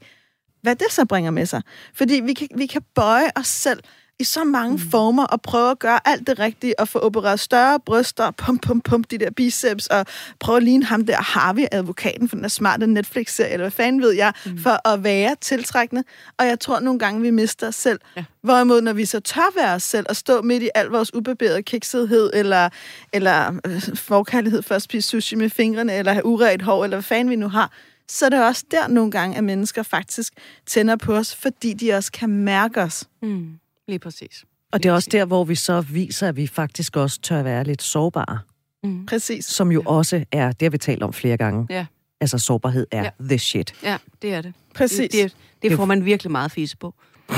hvad 0.62 0.76
det 0.76 0.88
så 0.90 1.06
bringer 1.06 1.32
med 1.32 1.46
sig. 1.46 1.62
Fordi 1.94 2.14
vi 2.14 2.34
kan, 2.34 2.48
vi 2.56 2.66
kan 2.66 2.82
bøje 2.96 3.30
os 3.36 3.48
selv 3.48 3.80
i 4.20 4.24
så 4.24 4.44
mange 4.44 4.72
mm. 4.72 4.92
former 4.92 5.24
og 5.24 5.42
prøve 5.42 5.72
at 5.72 5.80
gøre 5.80 6.00
alt 6.06 6.28
det 6.28 6.40
rigtige 6.40 6.80
og 6.80 6.88
få 6.88 7.00
opereret 7.00 7.40
større 7.40 7.80
bryster, 7.80 8.32
pump, 8.32 8.62
pump, 8.62 8.84
pump, 8.84 9.12
de 9.12 9.18
der 9.18 9.32
biceps, 9.32 9.88
og 9.88 10.06
prøve 10.40 10.58
at 10.58 10.64
ligne 10.64 10.86
ham 10.86 11.06
der 11.06 11.22
Harvey, 11.22 11.66
advokaten 11.72 12.30
for 12.30 12.36
den 12.36 12.44
der 12.44 12.50
smarte 12.50 12.88
Netflix-serie, 12.88 13.52
eller 13.52 13.64
hvad 13.64 13.72
fanden 13.72 14.02
ved 14.02 14.12
jeg, 14.12 14.34
mm. 14.46 14.58
for 14.58 14.88
at 14.88 15.04
være 15.04 15.36
tiltrækkende. 15.42 16.04
Og 16.38 16.46
jeg 16.46 16.60
tror 16.60 16.80
nogle 16.80 17.00
gange, 17.00 17.22
vi 17.22 17.30
mister 17.30 17.68
os 17.68 17.76
selv. 17.76 18.00
Ja. 18.16 18.24
Hvorimod, 18.44 18.82
når 18.82 18.94
vi 18.94 19.06
så 19.06 19.20
tør 19.20 19.56
være 19.56 19.74
os 19.76 19.84
selv 19.84 20.06
og 20.10 20.16
stå 20.16 20.42
midt 20.42 20.64
i 20.64 20.70
al 20.76 20.86
vores 20.86 21.14
ubarberede 21.14 21.64
kiksethed, 21.64 22.32
eller, 22.34 22.70
eller 23.14 23.60
øh, 23.66 23.96
forkærlighed 23.96 24.62
for 24.62 24.76
at 24.76 24.82
spise 24.82 25.10
sushi 25.10 25.36
med 25.36 25.50
fingrene, 25.50 25.94
eller 25.94 26.14
have 26.14 26.26
uret 26.26 26.62
hår, 26.62 26.84
eller 26.84 26.98
hvad 26.98 27.04
fanden 27.04 27.30
vi 27.30 27.36
nu 27.36 27.50
har, 27.50 27.72
så 28.08 28.26
er 28.26 28.30
det 28.30 28.46
også 28.46 28.66
der 28.72 28.88
nogle 28.88 29.12
gange, 29.12 29.38
at 29.38 29.44
mennesker 29.44 29.84
faktisk 29.84 30.34
tænder 30.66 30.96
på 30.96 31.16
os, 31.16 31.36
fordi 31.36 31.74
de 31.74 31.94
også 31.94 32.12
kan 32.12 32.30
mærke 32.30 32.82
os. 32.82 33.08
Mm. 33.22 33.61
Lige 33.88 34.00
præcis. 34.00 34.44
Og 34.72 34.84
det 34.84 34.90
er 34.90 34.94
også 34.94 35.10
der, 35.12 35.26
hvor 35.26 35.44
vi 35.44 35.56
så 35.56 35.82
viser, 35.82 36.28
at 36.28 36.36
vi 36.36 36.48
faktisk 36.48 36.98
også 36.98 37.22
tør 37.22 37.44
være 37.44 37.64
lidt 37.64 37.82
sårbare. 37.82 38.40
Mm. 38.84 39.06
Præcis. 39.06 39.46
Som 39.46 39.72
jo 39.72 39.84
også 39.86 40.26
er, 40.32 40.52
det 40.52 40.62
har 40.66 40.70
vi 40.70 40.78
talt 40.78 41.04
om 41.04 41.14
flere 41.14 41.38
gange. 41.38 41.68
Ja. 41.70 41.86
Altså 42.22 42.38
sårbarhed 42.38 42.88
er 42.92 43.04
Ja. 43.04 43.10
the 43.20 43.40
shit. 43.40 43.74
Ja, 43.84 43.98
det 44.22 44.34
er 44.34 44.42
det. 44.42 44.54
Præcis. 44.76 44.98
Det, 45.12 45.12
det, 45.12 45.34
det 45.62 45.72
får 45.78 45.86
man 45.86 46.06
virkelig 46.06 46.32
meget 46.32 46.52
fise 46.52 46.78
på. 46.78 46.96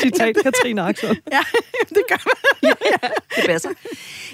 Citat 0.00 0.36
Katrine 0.42 0.82
Axel. 0.82 1.08
Ja, 1.32 1.40
det 1.88 2.02
gør 2.08 2.24
man. 2.26 2.76
Det 3.36 3.44
passer. 3.46 3.70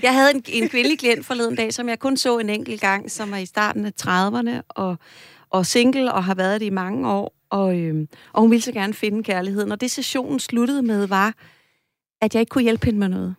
Jeg 0.03 0.15
havde 0.15 0.31
en, 0.35 0.43
en 0.49 0.69
kvindelig 0.69 0.99
klient 0.99 1.27
forleden 1.27 1.57
dag, 1.57 1.73
som 1.75 1.88
jeg 1.88 1.99
kun 1.99 2.17
så 2.17 2.38
en 2.38 2.51
enkelt 2.51 2.81
gang, 2.81 3.11
som 3.11 3.31
var 3.31 3.37
i 3.37 3.47
starten 3.47 3.87
af 3.87 3.93
30'erne 4.03 4.62
og, 4.69 4.97
og 5.51 5.67
single 5.67 6.12
og 6.12 6.25
har 6.25 6.35
været 6.35 6.61
det 6.61 6.67
i 6.67 6.71
mange 6.71 7.11
år. 7.11 7.35
Og, 7.53 7.79
øhm, 7.79 8.09
og 8.33 8.41
hun 8.41 8.51
ville 8.51 8.62
så 8.62 8.73
gerne 8.73 8.95
finde 8.95 9.23
kærligheden. 9.23 9.73
Og 9.73 9.81
det 9.81 9.91
sessionen 9.91 10.41
sluttede 10.41 10.83
med 10.83 11.07
var, 11.07 11.35
at 12.21 12.35
jeg 12.35 12.41
ikke 12.41 12.51
kunne 12.51 12.62
hjælpe 12.62 12.85
hende 12.85 12.99
med 12.99 13.09
noget. 13.09 13.35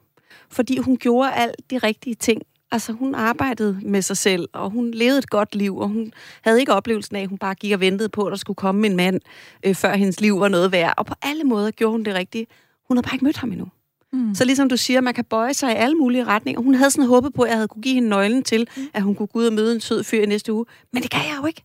Fordi 0.49 0.78
hun 0.78 0.97
gjorde 0.97 1.34
alt 1.34 1.56
de 1.71 1.78
rigtige 1.78 2.15
ting. 2.15 2.41
Altså 2.71 2.93
hun 2.93 3.15
arbejdede 3.15 3.80
med 3.82 4.02
sig 4.02 4.17
selv, 4.17 4.49
og 4.54 4.69
hun 4.69 4.91
levede 4.91 5.17
et 5.17 5.30
godt 5.30 5.56
liv, 5.56 5.78
og 5.78 5.88
hun 5.88 6.13
havde 6.41 6.60
ikke 6.60 6.73
oplevelsen 6.73 7.15
af, 7.15 7.21
at 7.21 7.28
hun 7.28 7.38
bare 7.38 7.56
gik 7.56 7.71
og 7.73 7.80
ventede 7.80 8.10
på, 8.10 8.26
at 8.26 8.32
der 8.32 8.38
skulle 8.38 8.56
komme 8.56 8.88
en 8.88 8.95
mand, 8.95 9.19
øh, 9.65 9.76
før 9.76 9.95
hendes 9.95 10.21
liv 10.21 10.39
var 10.39 10.47
noget 10.47 10.71
værd. 10.71 10.93
Og 10.97 11.06
på 11.06 11.13
alle 11.21 11.43
måder 11.43 11.71
gjorde 11.71 11.91
hun 11.91 12.04
det 12.04 12.13
rigtige. 12.13 12.47
Hun 12.88 12.97
havde 12.97 13.06
bare 13.06 13.15
ikke 13.15 13.26
mødt 13.26 13.38
ham 13.38 13.52
endnu. 13.52 13.67
Mm. 14.13 14.36
Så 14.36 14.45
ligesom 14.45 14.69
du 14.69 14.78
siger, 14.78 15.02
man 15.02 15.13
kan 15.13 15.26
bøje 15.26 15.54
sig 15.54 15.71
i 15.71 15.76
alle 15.76 15.95
mulige 15.95 16.23
retninger. 16.23 16.62
Hun 16.62 16.76
havde 16.76 16.91
sådan 16.91 17.08
håbet 17.08 17.34
på, 17.34 17.41
at 17.41 17.49
jeg 17.49 17.58
havde 17.58 17.67
kunne 17.67 17.82
give 17.82 17.95
hende 17.95 18.10
nøglen 18.10 18.43
til, 18.43 18.67
at 18.93 19.02
hun 19.02 19.15
kunne 19.15 19.28
gå 19.28 19.39
ud 19.39 19.45
og 19.45 19.54
møde 19.54 19.76
en 19.76 19.82
sød 19.82 20.04
fyr 20.04 20.21
i 20.21 20.26
næste 20.26 20.54
uge. 20.54 20.65
Men 20.91 21.04
det 21.04 21.12
kan 21.12 21.21
jeg 21.21 21.38
jo 21.41 21.45
ikke. 21.45 21.63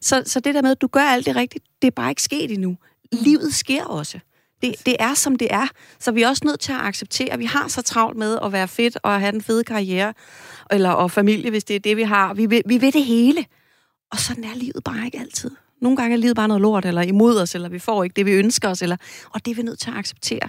Så, 0.00 0.22
så 0.26 0.40
det 0.40 0.54
der 0.54 0.62
med, 0.62 0.70
at 0.70 0.80
du 0.80 0.86
gør 0.86 1.00
alt 1.00 1.26
det 1.26 1.36
rigtigt, 1.36 1.64
det 1.82 1.86
er 1.88 1.92
bare 1.92 2.10
ikke 2.10 2.22
sket 2.22 2.50
endnu. 2.50 2.76
Livet 3.12 3.54
sker 3.54 3.84
også. 3.84 4.18
Det, 4.62 4.74
det 4.86 4.96
er, 4.98 5.14
som 5.14 5.36
det 5.36 5.48
er. 5.50 5.66
Så 6.00 6.12
vi 6.12 6.22
er 6.22 6.28
også 6.28 6.42
nødt 6.44 6.60
til 6.60 6.72
at 6.72 6.78
acceptere, 6.80 7.32
at 7.32 7.38
vi 7.38 7.44
har 7.44 7.68
så 7.68 7.82
travlt 7.82 8.18
med 8.18 8.38
at 8.42 8.52
være 8.52 8.68
fedt 8.68 8.98
og 9.02 9.20
have 9.20 9.32
den 9.32 9.42
fede 9.42 9.64
karriere, 9.64 10.14
eller 10.70 10.90
og 10.90 11.10
familie, 11.10 11.50
hvis 11.50 11.64
det 11.64 11.76
er 11.76 11.80
det, 11.80 11.96
vi 11.96 12.02
har. 12.02 12.34
Vi 12.34 12.46
vil, 12.46 12.62
vi 12.66 12.78
vil 12.78 12.92
det 12.92 13.04
hele. 13.04 13.44
Og 14.12 14.18
sådan 14.18 14.44
er 14.44 14.54
livet 14.54 14.84
bare 14.84 15.04
ikke 15.04 15.18
altid. 15.18 15.50
Nogle 15.82 15.96
gange 15.96 16.14
er 16.16 16.18
livet 16.18 16.36
bare 16.36 16.48
noget 16.48 16.60
lort, 16.60 16.84
eller 16.84 17.02
imod 17.02 17.38
os, 17.38 17.54
eller 17.54 17.68
vi 17.68 17.78
får 17.78 18.04
ikke 18.04 18.14
det, 18.14 18.26
vi 18.26 18.32
ønsker 18.32 18.68
os, 18.68 18.82
eller, 18.82 18.96
og 19.30 19.44
det 19.44 19.50
er 19.50 19.54
vi 19.54 19.62
nødt 19.62 19.78
til 19.78 19.90
at 19.90 19.96
acceptere. 19.96 20.48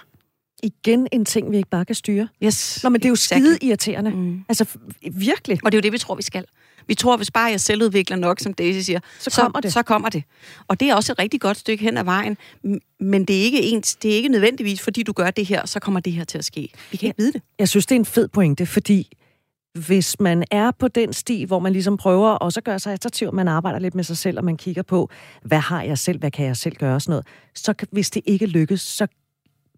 Igen 0.64 1.08
en 1.12 1.26
ting, 1.26 1.52
vi 1.52 1.58
ikke 1.58 1.70
bare 1.70 1.86
kan 1.86 1.96
styre. 1.96 2.28
Yes. 2.44 2.80
Nå, 2.84 2.90
men 2.90 3.02
det 3.02 3.06
er 3.06 3.10
jo 3.10 3.14
Exactly. 3.14 3.46
skide 3.46 3.58
irriterende. 3.62 4.12
Mm. 4.12 4.42
Altså, 4.50 4.66
virkelig. 5.12 5.60
Og 5.64 5.72
det 5.72 5.78
er 5.78 5.80
jo 5.80 5.84
det, 5.84 5.92
vi 5.92 5.98
tror, 5.98 6.16
vi 6.16 6.22
skal. 6.22 6.46
Vi 6.88 6.96
tror, 6.96 7.18
hvis 7.18 7.32
bare 7.32 7.52
jeg 7.52 7.62
selvudvikler 7.62 8.18
nok, 8.18 8.40
som 8.40 8.54
Daisy 8.54 8.86
siger, 8.86 9.00
Så 9.20 9.42
kommer 9.42 9.60
det. 9.60 9.74
Så 9.74 9.84
kommer 9.84 10.10
det. 10.10 10.24
Og 10.68 10.80
det 10.80 10.90
er 10.90 10.96
også 10.96 11.12
et 11.12 11.20
rigtig 11.20 11.42
godt 11.42 11.58
stykke 11.58 11.84
hen 11.84 11.98
ad 11.98 12.04
vejen. 12.04 12.38
Men 13.00 13.26
det 13.26 13.40
er 13.40 13.42
ikke, 13.42 13.62
ens, 13.62 13.96
det 13.96 14.12
er 14.12 14.16
ikke 14.16 14.30
nødvendigvis, 14.30 14.82
fordi 14.82 15.04
du 15.04 15.12
gør 15.12 15.32
det 15.32 15.46
her, 15.46 15.66
så 15.66 15.80
kommer 15.80 16.00
det 16.00 16.14
her 16.14 16.24
til 16.24 16.38
at 16.38 16.46
ske. 16.46 16.70
Vi 16.92 16.98
kan 16.98 17.08
ikke 17.08 17.18
vide 17.18 17.34
det. 17.34 17.42
Jeg 17.60 17.70
synes, 17.70 17.86
det 17.86 17.96
er 17.96 18.00
en 18.00 18.06
fed 18.06 18.28
pointe, 18.28 18.66
fordi 18.66 19.18
hvis 19.86 20.20
man 20.20 20.44
er 20.52 20.72
på 20.72 20.88
den 20.88 21.14
sti, 21.14 21.44
hvor 21.44 21.60
man 21.60 21.74
ligesom 21.74 21.98
prøver 21.98 22.30
også 22.30 22.60
at 22.60 22.64
gøre 22.64 22.80
sig 22.80 22.94
attraktiv, 22.94 23.34
man 23.34 23.48
arbejder 23.48 23.80
lidt 23.80 23.96
med 23.96 24.04
sig 24.04 24.18
selv, 24.18 24.38
og 24.38 24.46
man 24.46 24.58
kigger 24.58 24.82
på, 24.82 25.10
hvad 25.44 25.60
har 25.60 25.84
jeg 25.84 25.98
selv, 25.98 26.20
hvad 26.20 26.32
kan 26.32 26.46
jeg 26.46 26.58
selv 26.58 26.76
gøre, 26.76 26.96
og 26.96 27.02
sådan 27.02 27.12
noget, 27.12 27.26
så 27.56 27.74
hvis 27.92 28.10
det 28.10 28.22
ikke 28.26 28.46
lykkes, 28.46 28.82
så 28.82 29.08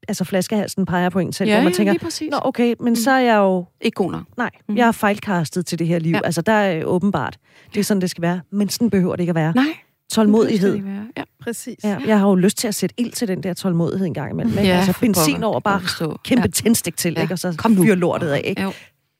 altså 0.09 0.23
flaskehalsen 0.23 0.85
peger 0.85 1.09
på 1.09 1.19
en 1.19 1.33
selv, 1.33 1.51
hvor 1.53 1.61
man 1.63 1.73
tænker, 1.73 1.93
præcis. 2.01 2.29
Nå 2.31 2.37
okay, 2.41 2.75
men 2.79 2.95
så 2.95 3.11
er 3.11 3.19
jeg 3.19 3.35
jo, 3.37 3.65
Ikke 3.81 3.95
god 3.95 4.11
nok. 4.11 4.23
nej, 4.37 4.49
jeg 4.75 4.87
er 4.87 4.91
fejlkastet 4.91 5.65
til 5.65 5.79
det 5.79 5.87
her 5.87 5.99
liv. 5.99 6.11
Ja. 6.11 6.19
Altså, 6.23 6.41
der 6.41 6.51
er 6.51 6.83
åbenbart, 6.85 7.37
det 7.73 7.79
er 7.79 7.83
sådan, 7.83 8.01
det 8.01 8.09
skal 8.09 8.21
være, 8.21 8.41
men 8.51 8.69
sådan 8.69 8.89
behøver 8.89 9.15
det 9.15 9.23
ikke 9.23 9.31
at 9.31 9.35
være. 9.35 9.53
Nej. 9.55 9.65
Tålmodighed. 10.11 10.73
Det 10.73 10.85
være. 10.85 11.07
Ja. 11.17 11.23
Præcis. 11.41 11.83
Ja, 11.83 11.97
jeg 12.07 12.19
har 12.19 12.27
jo 12.29 12.35
lyst 12.35 12.57
til 12.57 12.67
at 12.67 12.75
sætte 12.75 12.95
ild 12.97 13.11
til 13.11 13.27
den 13.27 13.43
der 13.43 13.53
tålmodighed 13.53 14.07
en 14.07 14.13
gang 14.13 14.31
imellem. 14.31 14.57
Ikke? 14.57 14.69
Ja, 14.71 14.77
altså 14.77 14.99
benzin 14.99 15.43
over 15.43 15.59
bare 15.59 15.81
forstå. 15.81 16.17
kæmpe 16.23 16.41
Ja. 16.45 16.47
tændstik 16.51 16.97
til, 16.97 17.13
Ja. 17.13 17.21
ikke? 17.21 17.33
og 17.33 17.39
så 17.39 17.55
Kom 17.57 17.71
nu. 17.71 17.83
fyre 17.83 17.95
lortet 17.95 18.29
af. 18.29 18.41
Ikke? 18.45 18.61
Jo. 18.61 18.71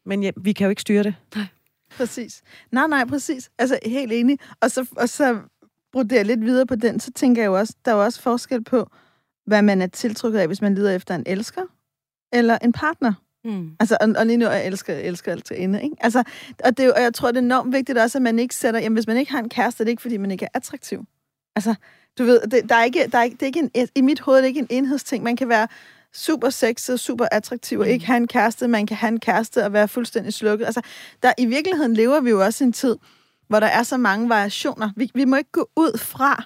Men 0.05 0.23
ja, 0.23 0.31
vi 0.41 0.51
kan 0.53 0.65
jo 0.65 0.69
ikke 0.69 0.81
styre 0.81 1.03
det. 1.03 1.15
Præcis. 1.97 2.41
Nej, 2.71 2.87
nej, 2.87 3.05
præcis. 3.05 3.49
Altså, 3.59 3.79
helt 3.85 4.11
enig. 4.13 4.37
Og 4.61 4.71
så, 4.71 4.85
og 4.97 5.09
så 5.09 5.37
bruger 5.91 6.05
jeg 6.11 6.25
lidt 6.25 6.41
videre 6.45 6.65
på 6.65 6.75
den, 6.75 6.99
så 6.99 7.11
tænker 7.15 7.41
jeg 7.41 7.47
jo 7.47 7.57
også, 7.59 7.73
der 7.85 7.91
er 7.91 7.95
jo 7.95 8.03
også 8.03 8.21
forskel 8.21 8.63
på, 8.63 8.89
hvad 9.49 9.61
man 9.61 9.81
er 9.81 9.87
tiltrukket 9.87 10.39
af, 10.39 10.47
hvis 10.47 10.61
man 10.61 10.75
lider 10.75 10.95
efter 10.95 11.15
en 11.15 11.23
elsker, 11.25 11.61
eller 12.33 12.57
en 12.57 12.71
partner. 12.71 13.13
Mm. 13.43 13.71
Altså, 13.79 13.97
og, 14.01 14.09
og 14.17 14.25
lige 14.25 14.37
nu, 14.37 14.45
jeg 14.45 14.65
elsker, 14.65 14.93
jeg 14.93 15.03
elsker 15.03 15.31
alt 15.31 15.45
til 15.45 15.63
ende, 15.63 15.83
ikke? 15.83 15.95
Altså, 15.99 16.23
og, 16.63 16.77
det, 16.77 16.93
og 16.93 17.01
jeg 17.01 17.13
tror, 17.13 17.27
det 17.27 17.37
er 17.37 17.41
enormt 17.41 17.73
vigtigt 17.73 17.97
også, 17.97 18.17
at 18.17 18.21
man 18.21 18.39
ikke 18.39 18.55
sætter, 18.55 18.79
jamen, 18.79 18.95
hvis 18.95 19.07
man 19.07 19.17
ikke 19.17 19.31
har 19.31 19.39
en 19.39 19.49
kæreste, 19.49 19.81
er 19.81 19.85
det 19.85 19.91
ikke, 19.91 20.01
fordi 20.01 20.17
man 20.17 20.31
ikke 20.31 20.45
er 20.45 20.49
attraktiv. 20.53 21.05
Altså, 21.55 21.75
du 22.17 22.23
ved, 22.23 22.41
det, 22.41 22.69
der 22.69 22.75
er 22.75 22.83
ikke, 22.83 23.07
der 23.11 23.17
er 23.17 23.23
ikke, 23.23 23.33
det 23.33 23.41
er 23.41 23.45
ikke 23.45 23.69
en, 23.73 23.87
i 23.95 24.01
mit 24.01 24.19
hoved 24.19 24.37
er 24.37 24.41
det 24.41 24.47
ikke 24.47 24.59
en 24.59 24.67
enhedsting. 24.69 25.23
Man 25.23 25.35
kan 25.35 25.49
være 25.49 25.67
super 26.13 26.49
sexet, 26.49 26.99
super 26.99 27.25
attraktiv, 27.31 27.79
og 27.79 27.89
ikke 27.89 28.05
have 28.05 28.17
en 28.17 28.27
kæreste. 28.27 28.67
Man 28.67 28.87
kan 28.87 28.97
have 28.97 29.11
en 29.11 29.19
kæreste 29.19 29.65
og 29.65 29.73
være 29.73 29.87
fuldstændig 29.87 30.33
slukket. 30.33 30.65
Altså, 30.65 30.81
der, 31.23 31.33
i 31.37 31.45
virkeligheden 31.45 31.93
lever 31.93 32.19
vi 32.19 32.29
jo 32.29 32.45
også 32.45 32.63
i 32.63 32.67
en 32.67 32.73
tid, 32.73 32.95
hvor 33.47 33.59
der 33.59 33.67
er 33.67 33.83
så 33.83 33.97
mange 33.97 34.29
variationer. 34.29 34.89
Vi, 34.95 35.11
vi 35.13 35.25
må 35.25 35.35
ikke 35.35 35.51
gå 35.51 35.69
ud 35.75 35.97
fra... 35.97 36.43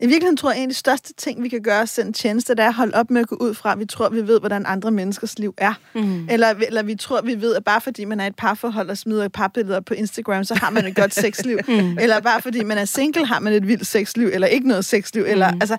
I 0.00 0.06
virkeligheden 0.06 0.36
tror 0.36 0.50
jeg, 0.50 0.58
en 0.58 0.62
af 0.62 0.68
de 0.68 0.74
største 0.74 1.12
ting, 1.12 1.42
vi 1.42 1.48
kan 1.48 1.62
gøre 1.62 1.80
os 1.82 1.90
selv 1.90 2.06
en 2.06 2.12
tjeneste, 2.12 2.54
det 2.54 2.60
er 2.62 2.68
at 2.68 2.74
holde 2.74 2.94
op 2.94 3.10
med 3.10 3.20
at 3.20 3.28
gå 3.28 3.36
ud 3.40 3.54
fra, 3.54 3.72
at 3.72 3.78
vi 3.78 3.84
tror, 3.86 4.08
vi 4.08 4.26
ved, 4.26 4.40
hvordan 4.40 4.66
andre 4.66 4.90
menneskers 4.90 5.38
liv 5.38 5.54
er. 5.58 5.74
Mm. 5.94 6.28
Eller, 6.28 6.48
eller 6.48 6.82
vi 6.82 6.94
tror, 6.94 7.20
vi 7.20 7.40
ved, 7.40 7.54
at 7.54 7.64
bare 7.64 7.80
fordi 7.80 8.04
man 8.04 8.20
er 8.20 8.26
et 8.26 8.36
parforhold 8.36 8.90
og 8.90 8.98
smider 8.98 9.28
parbilleder 9.28 9.80
på 9.80 9.94
Instagram, 9.94 10.44
så 10.44 10.54
har 10.54 10.70
man 10.70 10.86
et 10.86 10.96
godt 10.96 11.14
sexliv. 11.14 11.58
Mm. 11.68 11.98
Eller 11.98 12.20
bare 12.20 12.42
fordi 12.42 12.64
man 12.64 12.78
er 12.78 12.84
single, 12.84 13.26
har 13.26 13.40
man 13.40 13.52
et 13.52 13.68
vildt 13.68 13.86
sexliv, 13.86 14.30
eller 14.32 14.46
ikke 14.46 14.68
noget 14.68 14.84
sexliv. 14.84 15.22
Eller, 15.26 15.52
Mm. 15.52 15.58
altså, 15.60 15.76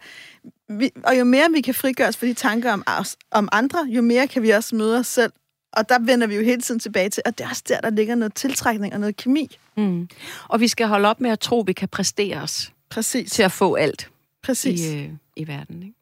vi, 0.69 0.91
og 1.03 1.19
jo 1.19 1.23
mere 1.23 1.47
vi 1.53 1.61
kan 1.61 1.73
frigøre 1.73 2.07
os 2.07 2.17
for 2.17 2.25
de 2.25 2.33
tanker 2.33 2.73
om, 2.73 2.83
os, 2.99 3.15
om 3.31 3.49
andre, 3.51 3.87
jo 3.89 4.01
mere 4.01 4.27
kan 4.27 4.41
vi 4.41 4.49
også 4.49 4.75
møde 4.75 4.97
os 4.99 5.07
selv. 5.07 5.31
Og 5.73 5.89
der 5.89 5.97
vender 6.01 6.27
vi 6.27 6.35
jo 6.35 6.41
hele 6.43 6.61
tiden 6.61 6.79
tilbage 6.79 7.09
til, 7.09 7.23
og 7.25 7.37
det 7.37 7.43
er 7.43 7.49
også 7.49 7.63
der, 7.67 7.81
der 7.81 7.89
ligger 7.89 8.15
noget 8.15 8.33
tiltrækning 8.33 8.93
og 8.93 8.99
noget 8.99 9.17
kemi. 9.17 9.57
Mm. 9.77 10.07
Og 10.47 10.59
vi 10.59 10.67
skal 10.67 10.87
holde 10.87 11.09
op 11.09 11.21
med 11.21 11.29
at 11.29 11.39
tro, 11.39 11.61
at 11.61 11.67
vi 11.67 11.73
kan 11.73 11.87
præstere 11.87 12.37
os 12.41 12.71
Præcis. 12.89 13.31
til 13.31 13.43
at 13.43 13.51
få 13.51 13.75
alt 13.75 14.11
Præcis. 14.43 14.85
i, 14.93 14.97
øh, 14.97 15.09
i 15.35 15.47
verden. 15.47 15.83
Ikke? 15.83 15.95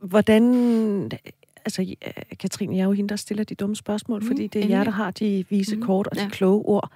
Hvordan 0.00 1.10
altså, 1.64 1.82
øh, 2.06 2.12
Katrine, 2.38 2.76
jeg 2.76 2.80
er 2.82 2.86
jo 2.86 2.92
hende, 2.92 3.08
der 3.08 3.16
stiller 3.16 3.44
de 3.44 3.54
dumme 3.54 3.76
spørgsmål, 3.76 4.20
Mm, 4.20 4.26
fordi 4.26 4.46
det 4.46 4.58
er 4.58 4.62
endelig. 4.62 4.76
jer, 4.76 4.84
der 4.84 4.90
har 4.90 5.10
de 5.10 5.44
vise 5.50 5.76
Mm, 5.76 5.82
kort 5.82 6.06
og 6.06 6.16
de 6.16 6.22
ja. 6.22 6.28
kloge 6.28 6.64
ord. 6.64 6.90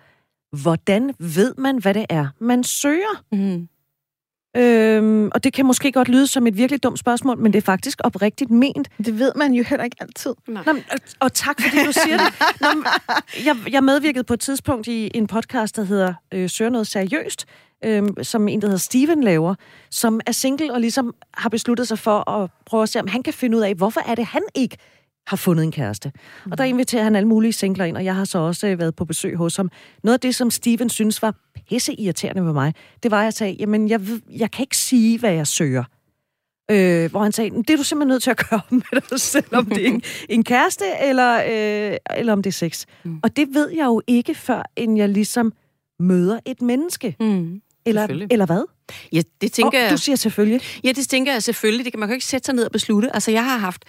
Hvordan 0.62 1.14
ved 1.18 1.54
man, 1.58 1.78
hvad 1.78 1.94
det 1.94 2.06
er, 2.08 2.28
man 2.38 2.64
søger? 2.64 3.24
Mm. 3.32 3.68
Øhm, 4.56 5.30
og 5.34 5.44
det 5.44 5.52
kan 5.52 5.66
måske 5.66 5.92
godt 5.92 6.08
lyde 6.08 6.26
som 6.26 6.46
et 6.46 6.56
virkelig 6.56 6.82
dumt 6.82 6.98
spørgsmål, 6.98 7.38
men 7.38 7.52
det 7.52 7.58
er 7.58 7.62
faktisk 7.62 8.00
oprigtigt 8.04 8.50
ment. 8.50 8.88
Det 8.98 9.18
ved 9.18 9.32
man 9.36 9.52
jo 9.52 9.64
heller 9.64 9.84
ikke 9.84 9.96
altid. 10.00 10.34
Nej. 10.48 10.62
Nå, 10.66 10.72
og, 10.72 10.98
og 11.20 11.32
tak, 11.32 11.62
fordi 11.62 11.76
du 11.84 11.92
siger 11.92 12.16
det. 12.16 12.34
Nå, 12.60 12.68
jeg, 13.44 13.56
jeg 13.72 13.84
medvirkede 13.84 14.24
på 14.24 14.34
et 14.34 14.40
tidspunkt 14.40 14.86
i 14.86 15.10
en 15.14 15.26
podcast, 15.26 15.76
der 15.76 15.82
hedder 15.82 16.14
øh, 16.34 16.50
Søger 16.50 16.70
noget 16.70 16.86
seriøst, 16.86 17.46
øh, 17.84 18.02
som 18.22 18.48
en, 18.48 18.60
der 18.60 18.66
hedder 18.66 18.78
Steven 18.78 19.24
laver, 19.24 19.54
som 19.90 20.20
er 20.26 20.32
single 20.32 20.72
og 20.72 20.80
ligesom 20.80 21.14
har 21.34 21.48
besluttet 21.48 21.88
sig 21.88 21.98
for 21.98 22.30
at 22.30 22.50
prøve 22.66 22.82
at 22.82 22.88
se, 22.88 23.00
om 23.00 23.06
han 23.06 23.22
kan 23.22 23.32
finde 23.32 23.56
ud 23.56 23.62
af, 23.62 23.74
hvorfor 23.74 24.00
er 24.06 24.14
det, 24.14 24.24
han 24.24 24.42
ikke 24.54 24.76
har 25.28 25.36
fundet 25.36 25.64
en 25.64 25.72
kæreste. 25.72 26.12
Og 26.50 26.58
der 26.58 26.64
inviterer 26.64 27.04
han 27.04 27.16
alle 27.16 27.28
mulige 27.28 27.52
singler 27.52 27.84
ind, 27.84 27.96
og 27.96 28.04
jeg 28.04 28.14
har 28.14 28.24
så 28.24 28.38
også 28.38 28.66
øh, 28.66 28.78
været 28.78 28.96
på 28.96 29.04
besøg 29.04 29.36
hos 29.36 29.56
ham. 29.56 29.70
Noget 30.04 30.14
af 30.14 30.20
det, 30.20 30.34
som 30.34 30.50
Steven 30.50 30.90
synes 30.90 31.22
var 31.22 31.34
pisse 31.68 32.00
irriterende 32.00 32.44
ved 32.44 32.52
mig, 32.52 32.74
det 33.02 33.10
var, 33.10 33.18
at 33.18 33.24
jeg 33.24 33.32
sagde, 33.32 33.56
jamen, 33.58 33.88
jeg, 33.88 34.00
jeg 34.30 34.50
kan 34.50 34.62
ikke 34.62 34.76
sige, 34.76 35.18
hvad 35.18 35.32
jeg 35.32 35.46
søger. 35.46 35.84
Øh, 36.70 37.10
hvor 37.10 37.22
han 37.22 37.32
sagde, 37.32 37.50
det 37.50 37.70
er 37.70 37.76
du 37.76 37.82
simpelthen 37.82 38.08
nødt 38.08 38.22
til 38.22 38.30
at 38.30 38.48
gøre 38.50 38.60
med 38.92 39.10
dig 39.10 39.20
selv, 39.20 39.44
om 39.52 39.66
det 39.66 39.84
er 39.84 39.88
en, 39.88 40.02
en 40.28 40.44
kæreste, 40.44 40.84
eller, 41.02 41.36
øh, 41.36 41.96
eller 42.16 42.32
om 42.32 42.42
det 42.42 42.50
er 42.50 42.52
sex. 42.52 42.84
Mm. 43.04 43.20
Og 43.22 43.36
det 43.36 43.48
ved 43.54 43.70
jeg 43.70 43.84
jo 43.84 44.02
ikke, 44.06 44.34
før 44.34 44.62
end 44.76 44.96
jeg 44.96 45.08
ligesom 45.08 45.52
møder 46.00 46.40
et 46.44 46.62
menneske. 46.62 47.16
Mm. 47.20 47.60
Eller, 47.86 48.26
eller 48.30 48.46
hvad? 48.46 48.64
Ja, 49.12 49.22
det 49.40 49.52
tænker 49.52 49.78
Og 49.78 49.84
jeg... 49.84 49.92
du 49.92 49.96
siger 49.96 50.16
selvfølgelig. 50.16 50.60
Ja, 50.84 50.92
det 50.92 51.08
tænker 51.08 51.32
jeg 51.32 51.42
selvfølgelig. 51.42 51.84
Det 51.84 51.92
kan, 51.92 52.00
man 52.00 52.08
jo 52.08 52.12
ikke 52.12 52.26
sætte 52.26 52.46
sig 52.46 52.54
ned 52.54 52.64
og 52.64 52.72
beslutte. 52.72 53.14
Altså, 53.14 53.30
jeg 53.30 53.44
har 53.44 53.58
haft 53.58 53.84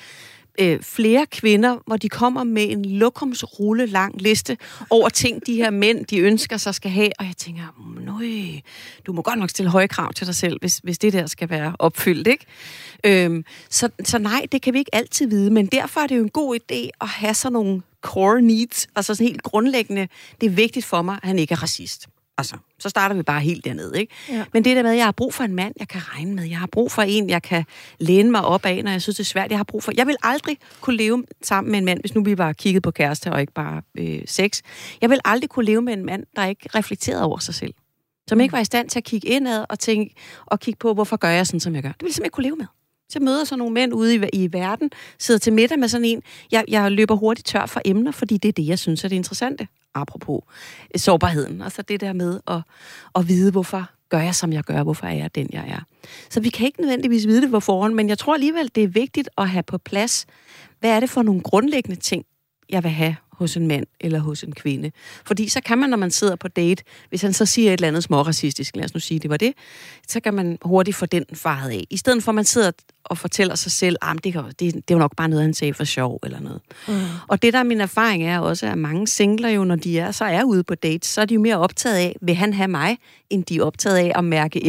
øh, 0.59 0.81
flere 0.81 1.25
kvinder, 1.25 1.77
hvor 1.85 1.97
de 1.97 2.09
kommer 2.09 2.43
med 2.43 2.69
en 2.69 2.85
lokumsrulle 2.85 3.85
lang 3.85 4.21
liste 4.21 4.57
over 4.89 5.09
ting, 5.09 5.45
de 5.45 5.55
her 5.55 5.69
mænd, 5.69 6.05
de 6.05 6.17
ønsker 6.17 6.57
sig 6.57 6.75
skal 6.75 6.91
have. 6.91 7.09
Og 7.19 7.25
jeg 7.25 7.37
tænker, 7.37 7.63
nøj, 8.05 8.61
du 9.05 9.13
må 9.13 9.21
godt 9.21 9.39
nok 9.39 9.49
stille 9.49 9.71
høje 9.71 9.87
krav 9.87 10.13
til 10.13 10.27
dig 10.27 10.35
selv, 10.35 10.59
hvis, 10.59 10.77
hvis 10.77 10.97
det 10.97 11.13
der 11.13 11.27
skal 11.27 11.49
være 11.49 11.75
opfyldt, 11.79 12.27
ikke? 12.27 12.45
Øhm, 13.03 13.45
så, 13.69 13.89
så 14.03 14.17
nej, 14.17 14.45
det 14.51 14.61
kan 14.61 14.73
vi 14.73 14.79
ikke 14.79 14.95
altid 14.95 15.27
vide, 15.27 15.51
men 15.51 15.65
derfor 15.65 16.01
er 16.01 16.07
det 16.07 16.17
jo 16.17 16.23
en 16.23 16.29
god 16.29 16.59
idé 16.59 16.89
at 17.01 17.07
have 17.07 17.33
sådan 17.33 17.53
nogle 17.53 17.81
core 18.01 18.41
needs, 18.41 18.87
altså 18.95 19.15
sådan 19.15 19.27
helt 19.27 19.43
grundlæggende. 19.43 20.07
Det 20.41 20.47
er 20.47 20.51
vigtigt 20.51 20.85
for 20.85 21.01
mig, 21.01 21.19
at 21.21 21.27
han 21.27 21.39
ikke 21.39 21.51
er 21.51 21.63
racist. 21.63 22.07
Altså, 22.39 22.55
så 22.79 22.89
starter 22.89 23.15
vi 23.15 23.23
bare 23.23 23.41
helt 23.41 23.65
dernede, 23.65 23.99
ikke? 23.99 24.13
Ja. 24.29 24.45
Men 24.53 24.63
det 24.63 24.75
der 24.75 24.83
med, 24.83 24.91
at 24.91 24.97
jeg 24.97 25.05
har 25.05 25.11
brug 25.11 25.33
for 25.33 25.43
en 25.43 25.55
mand, 25.55 25.73
jeg 25.79 25.87
kan 25.87 26.01
regne 26.13 26.35
med. 26.35 26.43
Jeg 26.43 26.57
har 26.57 26.67
brug 26.67 26.91
for 26.91 27.01
en, 27.01 27.29
jeg 27.29 27.41
kan 27.41 27.65
læne 27.99 28.31
mig 28.31 28.45
op 28.45 28.65
af, 28.65 28.83
når 28.83 28.91
jeg 28.91 29.01
synes, 29.01 29.15
det 29.15 29.23
er 29.23 29.25
svært. 29.25 29.49
Jeg 29.49 29.59
har 29.59 29.63
brug 29.63 29.83
for... 29.83 29.91
Jeg 29.97 30.07
vil 30.07 30.15
aldrig 30.23 30.57
kunne 30.81 30.97
leve 30.97 31.25
sammen 31.41 31.71
med 31.71 31.79
en 31.79 31.85
mand, 31.85 31.99
hvis 31.99 32.15
nu 32.15 32.23
vi 32.23 32.35
bare 32.35 32.53
kigget 32.53 32.83
på 32.83 32.91
kæreste 32.91 33.31
og 33.31 33.41
ikke 33.41 33.53
bare 33.53 33.81
øh, 33.97 34.21
sex. 34.25 34.61
Jeg 35.01 35.09
vil 35.09 35.19
aldrig 35.25 35.49
kunne 35.49 35.65
leve 35.65 35.81
med 35.81 35.93
en 35.93 36.05
mand, 36.05 36.23
der 36.35 36.45
ikke 36.45 36.69
reflekterede 36.75 37.23
over 37.23 37.37
sig 37.37 37.55
selv. 37.55 37.73
Som 38.27 38.39
ikke 38.39 38.51
var 38.51 38.59
i 38.59 38.65
stand 38.65 38.89
til 38.89 38.99
at 38.99 39.03
kigge 39.03 39.27
indad 39.27 39.65
og, 39.69 39.79
tænke, 39.79 40.15
og 40.45 40.59
kigge 40.59 40.77
på, 40.77 40.93
hvorfor 40.93 41.17
gør 41.17 41.29
jeg 41.29 41.47
sådan, 41.47 41.59
som 41.59 41.75
jeg 41.75 41.83
gør. 41.83 41.91
Det 41.91 42.01
vil 42.01 42.07
jeg 42.07 42.13
simpelthen 42.13 42.25
ikke 42.25 42.35
kunne 42.35 42.43
leve 42.43 42.55
med. 42.55 42.65
Så 43.09 43.19
jeg 43.19 43.23
møder 43.25 43.43
sådan 43.43 43.59
nogle 43.59 43.73
mænd 43.73 43.93
ude 43.93 44.15
i, 44.15 44.19
i 44.33 44.53
verden, 44.53 44.91
sidder 45.19 45.39
til 45.39 45.53
middag 45.53 45.79
med 45.79 45.87
sådan 45.87 46.05
en. 46.05 46.23
Jeg, 46.51 46.65
jeg 46.67 46.91
løber 46.91 47.15
hurtigt 47.15 47.47
tør 47.47 47.65
for 47.65 47.81
emner, 47.85 48.11
fordi 48.11 48.37
det 48.37 48.49
er 48.49 48.53
det, 48.53 48.67
jeg 48.67 48.79
synes 48.79 49.03
er 49.03 49.07
det 49.07 49.15
interessante. 49.15 49.67
Apropos 49.95 50.41
øh, 50.95 50.99
sårbarheden. 50.99 51.61
Altså 51.61 51.81
det 51.81 52.01
der 52.01 52.13
med 52.13 52.39
at, 52.47 52.61
at 53.15 53.27
vide, 53.27 53.51
hvorfor 53.51 53.89
gør 54.09 54.19
jeg, 54.19 54.35
som 54.35 54.53
jeg 54.53 54.63
gør, 54.63 54.83
hvorfor 54.83 55.07
er 55.07 55.13
jeg 55.13 55.35
den, 55.35 55.49
jeg 55.53 55.65
er. 55.67 55.79
Så 56.29 56.39
vi 56.39 56.49
kan 56.49 56.65
ikke 56.65 56.81
nødvendigvis 56.81 57.27
vide 57.27 57.41
det 57.41 57.51
på 57.51 57.59
forhånd, 57.59 57.93
men 57.93 58.09
jeg 58.09 58.17
tror 58.17 58.33
alligevel, 58.33 58.71
det 58.75 58.83
er 58.83 58.87
vigtigt 58.87 59.29
at 59.37 59.49
have 59.49 59.63
på 59.63 59.77
plads, 59.77 60.25
hvad 60.79 60.89
er 60.89 60.99
det 60.99 61.09
for 61.09 61.21
nogle 61.21 61.41
grundlæggende 61.41 61.99
ting, 61.99 62.25
jeg 62.69 62.83
vil 62.83 62.91
have 62.91 63.15
hos 63.39 63.57
en 63.57 63.67
mand 63.67 63.85
eller 63.99 64.19
hos 64.19 64.43
en 64.43 64.53
kvinde. 64.53 64.91
Fordi 65.25 65.47
så 65.47 65.61
kan 65.65 65.77
man, 65.77 65.89
når 65.89 65.97
man 65.97 66.11
sidder 66.11 66.35
på 66.35 66.47
date, 66.47 66.83
hvis 67.09 67.21
han 67.21 67.33
så 67.33 67.45
siger 67.45 67.69
et 67.69 67.73
eller 67.73 67.87
andet 67.87 68.03
småracistisk, 68.03 68.75
lad 68.75 68.85
os 68.85 68.93
nu 68.93 68.99
sige, 68.99 69.19
det 69.19 69.29
var 69.29 69.37
det, 69.37 69.53
så 70.07 70.19
kan 70.19 70.33
man 70.33 70.57
hurtigt 70.61 70.97
få 70.97 71.05
den 71.05 71.25
faret 71.33 71.69
af. 71.71 71.83
I 71.89 71.97
stedet 71.97 72.23
for, 72.23 72.31
at 72.31 72.35
man 72.35 72.45
sidder 72.45 72.71
og 73.03 73.17
fortæller 73.17 73.55
sig 73.55 73.71
selv, 73.71 73.95
at 74.01 74.23
det, 74.23 74.33
kan- 74.33 74.43
det, 74.43 74.59
det 74.59 74.75
er 74.75 74.81
jo 74.91 74.97
nok 74.97 75.15
bare 75.15 75.29
noget, 75.29 75.43
han 75.43 75.53
sagde 75.53 75.73
for 75.73 75.83
sjov 75.83 76.19
eller 76.23 76.39
noget. 76.39 76.61
Mm. 76.87 76.93
Og 77.27 77.41
det, 77.41 77.53
der 77.53 77.59
er 77.59 77.63
min 77.63 77.81
erfaring, 77.81 78.23
er 78.23 78.39
også, 78.39 78.67
at 78.67 78.77
mange 78.77 79.07
singler 79.07 79.49
jo, 79.49 79.63
når 79.63 79.75
de 79.75 79.99
er, 79.99 80.11
så 80.11 80.25
er 80.25 80.43
ude 80.43 80.63
på 80.63 80.75
dates, 80.75 81.09
så 81.09 81.21
er 81.21 81.25
de 81.25 81.33
jo 81.33 81.39
mere 81.41 81.57
optaget 81.57 81.95
af, 81.97 82.15
vil 82.21 82.35
han 82.35 82.53
have 82.53 82.67
mig, 82.67 82.97
end 83.29 83.43
de 83.45 83.57
er 83.57 83.63
optaget 83.63 83.97
af 83.97 84.11
at 84.15 84.23
mærke 84.23 84.59
mm. 84.59 84.65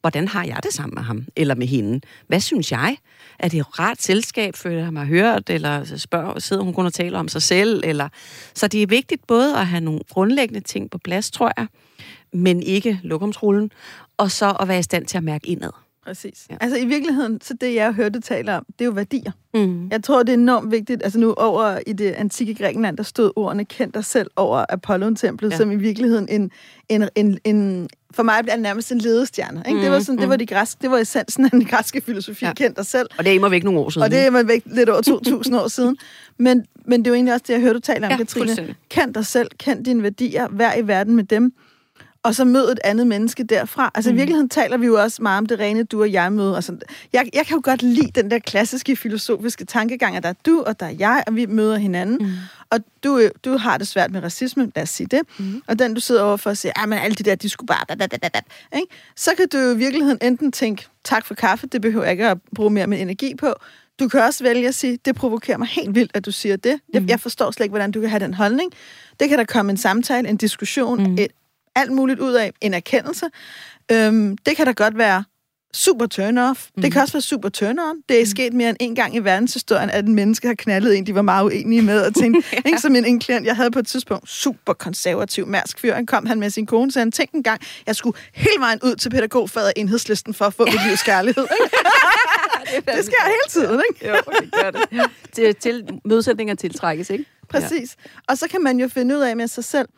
Hvordan 0.00 0.28
har 0.28 0.44
jeg 0.44 0.58
det 0.62 0.72
sammen 0.72 0.94
med 0.94 1.02
ham 1.02 1.26
eller 1.36 1.54
med 1.54 1.66
hende? 1.66 2.00
Hvad 2.26 2.40
synes 2.40 2.72
jeg? 2.72 2.96
Er 3.38 3.48
det 3.48 3.60
et 3.60 3.78
rart 3.78 4.02
selskab, 4.02 4.56
føler 4.56 4.82
jeg 4.82 4.92
mig 4.92 5.06
hørt, 5.06 5.50
eller 5.50 5.84
spørger, 5.96 6.38
sidder 6.38 6.62
hun 6.62 6.74
kun 6.74 6.86
og 6.86 6.92
taler 6.92 7.18
om 7.18 7.28
sig 7.28 7.42
selv? 7.42 7.82
Eller... 7.84 8.08
Så 8.54 8.68
det 8.68 8.82
er 8.82 8.86
vigtigt 8.86 9.26
både 9.26 9.56
at 9.56 9.66
have 9.66 9.80
nogle 9.80 10.00
grundlæggende 10.10 10.60
ting 10.60 10.90
på 10.90 10.98
plads, 10.98 11.30
tror 11.30 11.52
jeg, 11.56 11.66
men 12.32 12.62
ikke 12.62 13.00
lokumsrullen, 13.02 13.70
og 14.16 14.30
så 14.30 14.56
at 14.60 14.68
være 14.68 14.78
i 14.78 14.82
stand 14.82 15.06
til 15.06 15.16
at 15.16 15.24
mærke 15.24 15.46
indad. 15.48 15.70
Præcis. 16.08 16.46
Ja. 16.50 16.56
Altså 16.60 16.78
i 16.78 16.84
virkeligheden, 16.84 17.40
så 17.40 17.54
det 17.60 17.74
jeg 17.74 17.92
hørte 17.92 18.20
tale 18.20 18.56
om, 18.56 18.66
det 18.78 18.80
er 18.80 18.84
jo 18.84 18.90
værdier. 18.90 19.32
Mm. 19.54 19.88
Jeg 19.88 20.02
tror, 20.02 20.22
det 20.22 20.32
er 20.32 20.36
enormt 20.36 20.70
vigtigt. 20.70 21.02
Altså 21.02 21.18
nu 21.18 21.34
over 21.34 21.78
i 21.86 21.92
det 21.92 22.12
antikke 22.12 22.54
Grækenland, 22.54 22.96
der 22.96 23.02
stod 23.02 23.32
ordene 23.36 23.64
kendt 23.64 23.94
dig 23.94 24.04
selv 24.04 24.30
over 24.36 24.64
Apollon-templet, 24.68 25.50
ja. 25.50 25.56
som 25.56 25.72
i 25.72 25.76
virkeligheden 25.76 26.28
en, 26.28 26.50
en, 26.88 27.08
en, 27.14 27.38
en 27.44 27.88
for 28.14 28.22
mig 28.22 28.42
bliver 28.42 28.54
det 28.54 28.62
nærmest 28.62 28.92
en 28.92 28.98
ledestjerne. 28.98 29.62
Ikke? 29.66 29.76
Mm, 29.76 29.82
det 29.82 29.90
var 29.90 30.00
sådan, 30.00 30.18
det 30.18 30.28
var 30.28 30.36
de 30.36 30.46
græske, 30.46 30.78
det 30.82 30.90
var 30.90 30.98
essensen 30.98 31.44
af 31.44 31.50
den 31.50 31.64
græske 31.64 32.00
filosofi, 32.00 32.44
Ja. 32.44 32.52
kendt 32.54 32.76
dig 32.76 32.86
selv. 32.86 33.06
Og 33.18 33.24
det 33.24 33.30
er 33.30 33.34
immer 33.34 33.48
væk 33.48 33.64
nogle 33.64 33.80
år 33.80 33.90
siden. 33.90 34.02
Og 34.02 34.10
det 34.10 34.18
er 34.18 34.30
man 34.30 34.48
væk 34.48 34.62
lidt 34.66 34.88
over 34.88 35.42
2.000 35.48 35.56
år 35.56 35.68
siden. 35.68 35.96
Men, 36.38 36.64
men 36.84 37.00
det 37.00 37.06
er 37.06 37.10
jo 37.10 37.14
egentlig 37.14 37.34
også 37.34 37.44
det, 37.46 37.52
jeg 37.52 37.60
hørte 37.60 37.74
du 37.74 37.80
tale 37.80 38.06
om, 38.06 38.10
Ja, 38.10 38.16
Katrine. 38.16 38.74
Kend 38.90 39.14
dig 39.14 39.26
selv, 39.26 39.48
kend 39.58 39.84
dine 39.84 40.02
værdier, 40.02 40.46
vær 40.50 40.74
i 40.74 40.86
verden 40.88 41.16
med 41.16 41.24
dem, 41.24 41.52
og 42.22 42.34
så 42.34 42.44
mød 42.44 42.72
et 42.72 42.78
andet 42.84 43.06
menneske 43.06 43.42
derfra. 43.42 43.90
Altså 43.94 44.10
mm. 44.10 44.16
i 44.16 44.18
virkeligheden 44.18 44.48
taler 44.48 44.76
vi 44.76 44.86
jo 44.86 45.02
også 45.02 45.22
meget 45.22 45.38
om 45.38 45.46
det 45.46 45.58
rene 45.58 45.82
du 45.82 46.00
og 46.00 46.12
jeg 46.12 46.32
møde. 46.32 46.56
Altså, 46.56 46.76
jeg, 47.12 47.30
jeg 47.34 47.46
kan 47.46 47.56
jo 47.56 47.60
godt 47.64 47.82
lide 47.82 48.10
den 48.14 48.30
der 48.30 48.38
klassiske 48.38 48.96
filosofiske 48.96 49.64
tankegang, 49.64 50.16
at 50.16 50.22
der 50.22 50.28
er 50.28 50.34
du, 50.46 50.62
og 50.66 50.80
der 50.80 50.86
er 50.86 50.94
jeg, 50.98 51.24
og 51.26 51.36
vi 51.36 51.46
møder 51.46 51.76
hinanden. 51.76 52.18
Mm. 52.20 52.32
Og 52.70 52.78
du, 53.04 53.18
øh, 53.18 53.30
du 53.44 53.56
har 53.56 53.78
det 53.78 53.88
svært 53.88 54.10
med 54.10 54.22
racisme, 54.22 54.72
lad 54.74 54.82
os 54.82 54.90
sige 54.90 55.06
det. 55.06 55.20
Mm. 55.38 55.62
Og 55.66 55.78
den, 55.78 55.94
du 55.94 56.00
sidder 56.00 56.22
overfor 56.22 56.50
og 56.50 56.56
siger, 56.56 56.92
at 56.92 57.04
alle 57.04 57.14
de 57.14 57.22
der, 57.22 57.34
de 57.34 57.48
skulle 57.48 57.66
bare... 57.66 57.84
Da, 57.88 57.94
da, 57.94 58.06
da, 58.06 58.16
da, 58.16 58.28
da, 58.28 58.40
ikke? 58.76 58.86
Så 59.16 59.30
kan 59.36 59.48
du 59.52 59.58
jo 59.58 59.74
i 59.74 59.76
virkeligheden 59.76 60.18
enten 60.22 60.52
tænke, 60.52 60.86
tak 61.04 61.26
for 61.26 61.34
kaffe, 61.34 61.66
det 61.66 61.82
behøver 61.82 62.04
jeg 62.04 62.12
ikke 62.12 62.28
at 62.28 62.38
bruge 62.54 62.70
mere 62.70 62.86
med 62.86 63.00
energi 63.00 63.34
på. 63.34 63.54
Du 64.00 64.08
kan 64.08 64.20
også 64.20 64.44
vælge 64.44 64.68
at 64.68 64.74
sige, 64.74 64.98
det 65.04 65.14
provokerer 65.16 65.58
mig 65.58 65.68
helt 65.68 65.94
vildt, 65.94 66.10
at 66.14 66.26
du 66.26 66.32
siger 66.32 66.56
det. 66.56 66.80
Jeg, 66.92 67.04
jeg 67.08 67.20
forstår 67.20 67.50
slet 67.50 67.64
ikke, 67.64 67.72
hvordan 67.72 67.90
du 67.90 68.00
kan 68.00 68.10
have 68.10 68.20
den 68.20 68.34
holdning. 68.34 68.72
Det 69.20 69.28
kan 69.28 69.38
der 69.38 69.44
komme 69.44 69.70
en 69.70 69.76
samtale, 69.76 70.28
en 70.28 70.36
diskussion, 70.36 71.02
mm. 71.02 71.14
et, 71.18 71.28
alt 71.74 71.92
muligt 71.92 72.20
ud 72.20 72.32
af, 72.32 72.52
en 72.60 72.74
erkendelse. 72.74 73.26
Øhm, 73.92 74.38
det 74.46 74.56
kan 74.56 74.66
da 74.66 74.72
godt 74.72 74.98
være 74.98 75.24
super 75.74 76.06
turn-off. 76.06 76.70
Mm. 76.76 76.82
Det 76.82 76.92
kan 76.92 77.02
også 77.02 77.12
være 77.12 77.22
super 77.22 77.48
turn-on. 77.48 78.02
Det 78.08 78.20
er 78.20 78.26
sket 78.26 78.52
mere 78.52 78.68
end 78.68 78.76
en 78.80 78.94
gang 78.94 79.14
i 79.14 79.18
verdenshistorien, 79.18 79.90
at 79.90 80.04
en 80.04 80.14
menneske 80.14 80.46
har 80.46 80.54
knaldet 80.54 80.98
en, 80.98 81.06
de 81.06 81.14
var 81.14 81.22
meget 81.22 81.44
uenige 81.44 81.82
med, 81.82 82.02
og 82.06 82.14
tænkte, 82.14 82.42
ja. 82.52 82.60
ikke, 82.66 82.78
som 82.78 82.96
en, 82.96 83.04
en 83.04 83.20
klient, 83.20 83.46
jeg 83.46 83.56
havde 83.56 83.70
på 83.70 83.78
et 83.78 83.86
tidspunkt, 83.86 84.30
super 84.30 84.72
konservativ 84.72 85.46
mærsk 85.46 85.80
fyr, 85.80 85.94
han 85.94 86.06
kom 86.06 86.26
han 86.26 86.40
med 86.40 86.50
sin 86.50 86.66
kone, 86.66 86.92
så 86.92 86.98
han 86.98 87.12
tænkte 87.12 87.36
en 87.36 87.42
gang, 87.42 87.60
jeg 87.86 87.96
skulle 87.96 88.18
hele 88.34 88.58
vejen 88.58 88.80
ud 88.84 88.94
til 88.94 89.10
pædagogfaget 89.10 89.72
enhedslisten 89.76 90.34
for 90.34 90.44
at 90.44 90.54
få 90.54 90.64
mit 90.64 90.86
livs 90.86 91.02
kærlighed. 91.02 91.46
Ikke? 91.60 92.92
det 92.96 93.04
sker 93.04 93.24
hele 93.24 93.66
tiden, 93.66 93.82
ikke? 93.90 94.08
Jo, 94.08 94.16
det 94.40 94.52
gør 94.52 94.70
det. 94.70 95.10
til, 95.32 95.54
til 95.54 96.00
modsætninger 96.04 96.54
tiltrækkes, 96.54 97.10
ikke? 97.10 97.24
Præcis. 97.48 97.96
Og 98.28 98.38
så 98.38 98.48
kan 98.48 98.62
man 98.62 98.80
jo 98.80 98.88
finde 98.88 99.16
ud 99.16 99.20
af 99.20 99.36
med 99.36 99.46
sig 99.46 99.64
selv, 99.64 99.88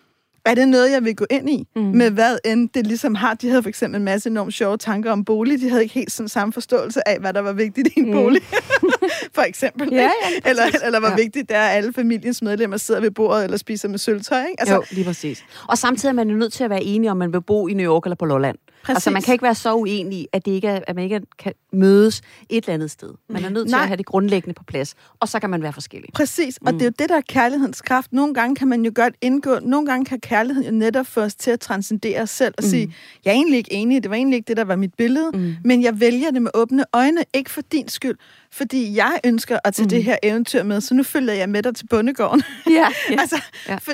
er 0.44 0.54
det 0.54 0.68
noget, 0.68 0.90
jeg 0.90 1.04
vil 1.04 1.16
gå 1.16 1.26
ind 1.30 1.50
i? 1.50 1.66
Mm. 1.76 1.82
Med 1.82 2.10
hvad 2.10 2.38
end 2.44 2.68
det 2.74 2.86
ligesom 2.86 3.14
har. 3.14 3.34
De 3.34 3.48
havde 3.48 3.62
for 3.62 3.68
eksempel 3.68 3.98
en 3.98 4.04
masse 4.04 4.28
enormt 4.30 4.54
sjove 4.54 4.76
tanker 4.76 5.12
om 5.12 5.24
bolig. 5.24 5.60
De 5.60 5.68
havde 5.68 5.82
ikke 5.82 5.94
helt 5.94 6.12
sådan 6.12 6.28
samme 6.28 6.52
forståelse 6.52 7.08
af, 7.08 7.20
hvad 7.20 7.32
der 7.32 7.40
var 7.40 7.52
vigtigt 7.52 7.88
i 7.96 8.00
en 8.00 8.06
mm. 8.06 8.12
bolig. 8.12 8.42
for 9.36 9.42
eksempel. 9.42 9.88
Ja, 9.92 9.96
ja, 10.00 10.08
lige 10.28 10.40
eller, 10.44 10.62
præcis. 10.64 10.80
eller 10.84 10.98
hvor 11.00 11.08
Ja. 11.08 11.16
vigtigt 11.16 11.48
det 11.48 11.56
er, 11.56 11.60
at 11.62 11.76
alle 11.76 11.92
familiens 11.92 12.42
medlemmer 12.42 12.76
sidder 12.76 13.00
ved 13.00 13.10
bordet 13.10 13.44
eller 13.44 13.56
spiser 13.56 13.88
med 13.88 13.98
sølvtøj. 13.98 14.40
Ikke? 14.40 14.54
Altså, 14.60 14.74
jo, 14.74 14.82
lige 14.90 15.04
præcis. 15.04 15.44
Og 15.68 15.78
samtidig 15.78 16.10
er 16.10 16.14
man 16.14 16.30
jo 16.30 16.36
nødt 16.36 16.52
til 16.52 16.64
at 16.64 16.70
være 16.70 16.82
enige, 16.82 17.10
om 17.10 17.16
man 17.16 17.32
vil 17.32 17.40
bo 17.42 17.68
i 17.68 17.74
New 17.74 17.92
York 17.94 18.04
eller 18.04 18.16
på 18.16 18.24
Lolland. 18.24 18.56
Præcis. 18.82 18.96
Altså, 18.96 19.10
man 19.10 19.22
kan 19.22 19.32
ikke 19.32 19.42
være 19.42 19.54
så 19.54 19.74
uenig, 19.74 20.28
at, 20.32 20.44
det 20.44 20.52
ikke 20.52 20.68
er, 20.68 20.80
at 20.86 20.96
man 20.96 21.04
ikke 21.04 21.20
kan 21.38 21.52
mødes 21.72 22.22
et 22.48 22.64
eller 22.64 22.74
andet 22.74 22.90
sted. 22.90 23.14
Man 23.28 23.44
er 23.44 23.48
nødt 23.48 23.68
til 23.68 23.74
Nej. 23.74 23.82
at 23.82 23.88
have 23.88 23.96
det 23.96 24.06
grundlæggende 24.06 24.54
på 24.54 24.64
plads, 24.64 24.94
og 25.20 25.28
så 25.28 25.40
kan 25.40 25.50
man 25.50 25.62
være 25.62 25.72
forskellig. 25.72 26.10
Præcis, 26.14 26.58
og 26.66 26.72
mm. 26.72 26.78
det 26.78 26.86
er 26.86 26.90
jo 26.90 26.94
det, 26.98 27.08
der 27.08 27.16
er 27.16 27.20
kærlighedens 27.28 27.80
kraft. 27.80 28.12
Nogle 28.12 28.34
gange 28.34 28.56
kan 28.56 28.68
man 28.68 28.84
jo 28.84 28.92
godt 28.94 29.14
indgå, 29.20 29.58
nogle 29.62 29.86
gange 29.86 30.04
kan 30.04 30.20
kærligheden 30.20 30.72
jo 30.72 30.78
netop 30.78 31.06
få 31.06 31.20
os 31.20 31.34
til 31.34 31.50
at 31.50 31.60
transcendere 31.60 32.22
os 32.22 32.30
selv 32.30 32.54
og 32.58 32.64
mm. 32.64 32.70
sige, 32.70 32.94
jeg 33.24 33.30
er 33.30 33.34
egentlig 33.34 33.58
ikke 33.58 33.72
enig, 33.72 34.02
det 34.02 34.10
var 34.10 34.16
egentlig 34.16 34.36
ikke 34.36 34.48
det, 34.48 34.56
der 34.56 34.64
var 34.64 34.76
mit 34.76 34.94
billede, 34.94 35.30
mm. 35.34 35.54
men 35.64 35.82
jeg 35.82 36.00
vælger 36.00 36.30
det 36.30 36.42
med 36.42 36.50
åbne 36.54 36.84
øjne, 36.92 37.24
ikke 37.34 37.50
for 37.50 37.60
din 37.72 37.88
skyld, 37.88 38.16
fordi 38.52 38.96
jeg 38.96 39.20
ønsker 39.24 39.58
at 39.64 39.74
tage 39.74 39.84
mm. 39.84 39.90
det 39.90 40.04
her 40.04 40.16
eventyr 40.22 40.62
med, 40.62 40.80
så 40.80 40.94
nu 40.94 41.02
følger 41.02 41.34
jeg 41.34 41.48
med 41.48 41.62
dig 41.62 41.74
til 41.74 41.86
bundegården. 41.86 42.42
Ja, 42.70 42.86
altså, 43.10 43.42
Ja. 43.68 43.76
for, 43.76 43.92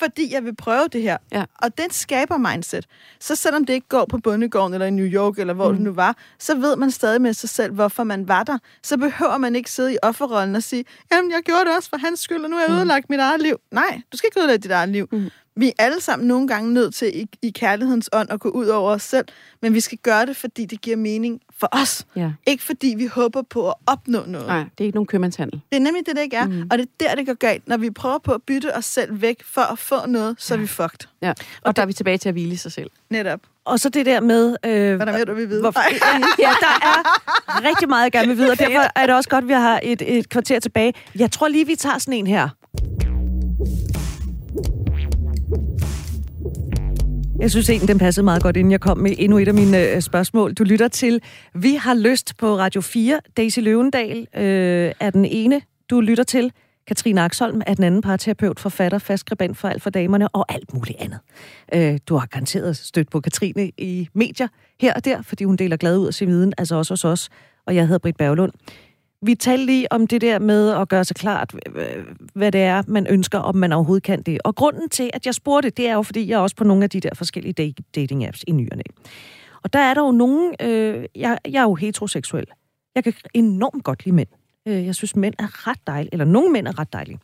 fordi 0.00 0.32
jeg 0.32 0.44
vil 0.44 0.56
prøve 0.56 0.88
det 0.92 1.02
her. 1.02 1.16
Ja. 1.32 1.44
Og 1.54 1.78
den 1.78 1.90
skaber 1.90 2.36
mindset. 2.36 2.86
Så 3.20 3.36
selvom 3.36 3.64
det 3.64 3.74
ikke 3.74 3.88
går 3.88 4.04
på 4.04 4.18
bundegården 4.18 4.74
eller 4.74 4.86
i 4.86 4.90
New 4.90 5.06
York, 5.06 5.38
eller 5.38 5.54
hvor 5.54 5.68
mm. 5.68 5.74
det 5.74 5.84
nu 5.84 5.92
var, 5.92 6.16
så 6.38 6.56
ved 6.56 6.76
man 6.76 6.90
stadig 6.90 7.20
med 7.20 7.32
sig 7.32 7.48
selv, 7.48 7.72
hvorfor 7.72 8.04
man 8.04 8.28
var 8.28 8.42
der. 8.42 8.58
Så 8.82 8.96
behøver 8.96 9.38
man 9.38 9.56
ikke 9.56 9.70
sidde 9.70 9.94
i 9.94 9.96
offerrollen 10.02 10.56
og 10.56 10.62
sige, 10.62 10.84
jamen, 11.12 11.30
jeg 11.30 11.40
gjorde 11.44 11.64
det 11.64 11.76
også 11.76 11.90
for 11.90 11.96
hans 11.96 12.20
skyld, 12.20 12.44
og 12.44 12.50
nu 12.50 12.56
har 12.56 12.64
jeg 12.64 12.72
ødelagt 12.72 13.10
mit 13.10 13.20
eget 13.20 13.42
liv. 13.42 13.56
Nej, 13.70 14.00
du 14.12 14.16
skal 14.16 14.28
ikke 14.28 14.40
ødelægge 14.40 14.62
dit 14.62 14.70
eget 14.70 14.88
liv. 14.88 15.08
Mm. 15.12 15.30
Vi 15.58 15.68
er 15.68 15.72
alle 15.78 16.00
sammen 16.00 16.28
nogle 16.28 16.48
gange 16.48 16.74
nødt 16.74 16.94
til 16.94 17.20
i, 17.20 17.26
i 17.42 17.50
kærlighedens 17.50 18.10
ånd 18.12 18.30
at 18.30 18.40
gå 18.40 18.48
ud 18.48 18.66
over 18.66 18.90
os 18.90 19.02
selv, 19.02 19.24
men 19.62 19.74
vi 19.74 19.80
skal 19.80 19.98
gøre 19.98 20.26
det, 20.26 20.36
fordi 20.36 20.64
det 20.64 20.80
giver 20.80 20.96
mening 20.96 21.40
for 21.58 21.68
os. 21.72 22.06
Ja. 22.16 22.32
Ikke 22.46 22.62
fordi 22.62 22.94
vi 22.96 23.06
håber 23.06 23.42
på 23.42 23.68
at 23.68 23.74
opnå 23.86 24.24
noget. 24.26 24.46
Nej, 24.46 24.58
det 24.58 24.80
er 24.80 24.84
ikke 24.84 24.96
nogen 24.96 25.06
købmandshandel. 25.06 25.60
Det 25.70 25.76
er 25.76 25.80
nemlig 25.80 26.06
det, 26.06 26.16
det 26.16 26.22
ikke 26.22 26.36
er. 26.36 26.46
Mm. 26.46 26.68
Og 26.70 26.78
det 26.78 26.88
er 27.00 27.08
der, 27.08 27.14
det 27.14 27.26
går 27.26 27.34
galt. 27.34 27.68
Når 27.68 27.76
vi 27.76 27.90
prøver 27.90 28.18
på 28.18 28.32
at 28.32 28.42
bytte 28.42 28.76
os 28.76 28.84
selv 28.84 29.20
væk 29.22 29.42
for 29.44 29.60
at 29.72 29.78
få 29.78 30.06
noget, 30.06 30.36
så 30.38 30.54
er 30.54 30.58
vi 30.58 30.66
fucked. 30.66 31.08
Ja. 31.22 31.30
Og, 31.30 31.36
og 31.62 31.76
der 31.76 31.82
er 31.82 31.86
vi 31.86 31.92
tilbage 31.92 32.18
til 32.18 32.28
at 32.28 32.34
hvile 32.34 32.52
i 32.52 32.56
sig 32.56 32.72
selv. 32.72 32.90
Netop. 33.10 33.40
Og 33.64 33.80
så 33.80 33.88
det 33.88 34.06
der 34.06 34.20
med... 34.20 34.56
Øh, 34.64 34.70
Hvad 34.70 35.00
er 35.00 35.04
der 35.04 35.12
mere, 35.12 35.24
du 35.24 35.34
vil 35.34 35.48
vide? 35.48 35.60
Hvorfor, 35.60 35.80
ja, 36.38 36.50
der 36.60 36.88
er 36.88 37.68
rigtig 37.68 37.88
meget, 37.88 38.02
jeg 38.04 38.12
gerne 38.12 38.28
vil 38.28 38.36
vide, 38.36 38.50
og 38.50 38.58
derfor 38.58 38.82
er 38.96 39.06
det 39.06 39.14
også 39.14 39.28
godt, 39.28 39.44
at 39.44 39.48
vi 39.48 39.52
har 39.52 39.80
et, 39.82 40.18
et 40.18 40.28
kvarter 40.28 40.60
tilbage. 40.60 40.94
Jeg 41.14 41.30
tror 41.30 41.48
lige, 41.48 41.66
vi 41.66 41.74
tager 41.74 41.98
sådan 41.98 42.14
en 42.14 42.26
her. 42.26 42.48
Jeg 47.40 47.50
synes 47.50 47.70
egentlig, 47.70 47.88
den 47.88 47.98
passede 47.98 48.24
meget 48.24 48.42
godt, 48.42 48.56
inden 48.56 48.70
jeg 48.72 48.80
kom 48.80 48.98
med 48.98 49.14
endnu 49.18 49.38
et 49.38 49.48
af 49.48 49.54
mine 49.54 49.90
øh, 49.90 50.00
spørgsmål. 50.00 50.54
Du 50.54 50.64
lytter 50.64 50.88
til 50.88 51.22
Vi 51.54 51.74
har 51.74 51.94
lyst 51.94 52.36
på 52.38 52.58
Radio 52.58 52.80
4. 52.80 53.20
Daisy 53.36 53.58
Løvendal 53.60 54.26
øh, 54.36 54.92
er 55.00 55.10
den 55.10 55.24
ene, 55.24 55.60
du 55.90 56.00
lytter 56.00 56.24
til. 56.24 56.52
Katrine 56.86 57.20
Aksholm 57.20 57.62
er 57.66 57.74
den 57.74 57.84
anden 57.84 58.02
parterapeut, 58.02 58.60
forfatter, 58.60 58.98
fastskribent 58.98 59.58
for 59.58 59.68
alt 59.68 59.82
for 59.82 59.90
damerne 59.90 60.28
og 60.28 60.52
alt 60.52 60.74
muligt 60.74 60.98
andet. 61.00 61.18
Øh, 61.74 61.98
du 62.08 62.16
har 62.16 62.26
garanteret 62.26 62.76
stødt 62.76 63.10
på 63.10 63.20
Katrine 63.20 63.70
i 63.78 64.08
medier 64.14 64.48
her 64.80 64.94
og 64.94 65.04
der, 65.04 65.22
fordi 65.22 65.44
hun 65.44 65.56
deler 65.56 65.76
glad 65.76 65.98
ud 65.98 66.06
af 66.06 66.14
sin 66.14 66.28
viden, 66.28 66.52
altså 66.58 66.76
også 66.76 66.92
hos 66.92 67.04
os. 67.04 67.28
Og 67.66 67.74
jeg 67.74 67.86
hedder 67.86 67.98
Britt 67.98 68.16
Berglund. 68.16 68.52
Vi 69.22 69.34
talte 69.34 69.66
lige 69.66 69.92
om 69.92 70.06
det 70.06 70.20
der 70.20 70.38
med 70.38 70.70
at 70.70 70.88
gøre 70.88 71.04
sig 71.04 71.16
klart, 71.16 71.54
hvad 72.34 72.52
det 72.52 72.60
er, 72.60 72.82
man 72.86 73.06
ønsker, 73.06 73.38
om 73.38 73.56
man 73.56 73.72
overhovedet 73.72 74.02
kan 74.02 74.22
det. 74.22 74.38
Og 74.44 74.54
grunden 74.54 74.88
til, 74.88 75.10
at 75.12 75.26
jeg 75.26 75.34
spurgte, 75.34 75.70
det 75.70 75.88
er 75.88 75.94
jo, 75.94 76.02
fordi 76.02 76.28
jeg 76.28 76.34
er 76.34 76.38
også 76.38 76.56
på 76.56 76.64
nogle 76.64 76.84
af 76.84 76.90
de 76.90 77.00
der 77.00 77.14
forskellige 77.14 77.74
dating-apps 77.96 78.42
i 78.46 78.52
nyerne. 78.52 78.82
Og 79.62 79.72
der 79.72 79.78
er 79.78 79.94
der 79.94 80.00
jo 80.00 80.10
nogen... 80.10 80.54
Øh, 80.62 81.04
jeg, 81.14 81.38
jeg 81.44 81.58
er 81.58 81.62
jo 81.62 81.74
heteroseksuel. 81.74 82.46
Jeg 82.94 83.04
kan 83.04 83.12
enormt 83.34 83.84
godt 83.84 84.04
lide 84.04 84.14
mænd. 84.14 84.28
Øh, 84.68 84.86
jeg 84.86 84.94
synes, 84.94 85.16
mænd 85.16 85.34
er 85.38 85.68
ret 85.68 85.86
dejlige, 85.86 86.08
eller 86.12 86.24
nogle 86.24 86.52
mænd 86.52 86.68
er 86.68 86.78
ret 86.78 86.92
dejlige. 86.92 87.18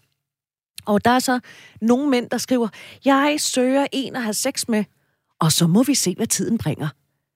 Og 0.87 1.05
der 1.05 1.11
er 1.11 1.19
så 1.19 1.41
nogle 1.81 2.11
mænd, 2.11 2.31
der 2.31 2.39
skriver, 2.39 2.69
jeg 3.05 3.37
søger 3.39 3.87
en 3.93 4.17
at 4.17 4.23
have 4.23 4.35
sex 4.35 4.69
med, 4.69 4.85
og 5.41 5.53
så 5.53 5.67
må 5.67 5.83
vi 5.83 5.95
se, 5.95 6.15
hvad 6.15 6.27
tiden 6.27 6.59
bringer. 6.59 6.89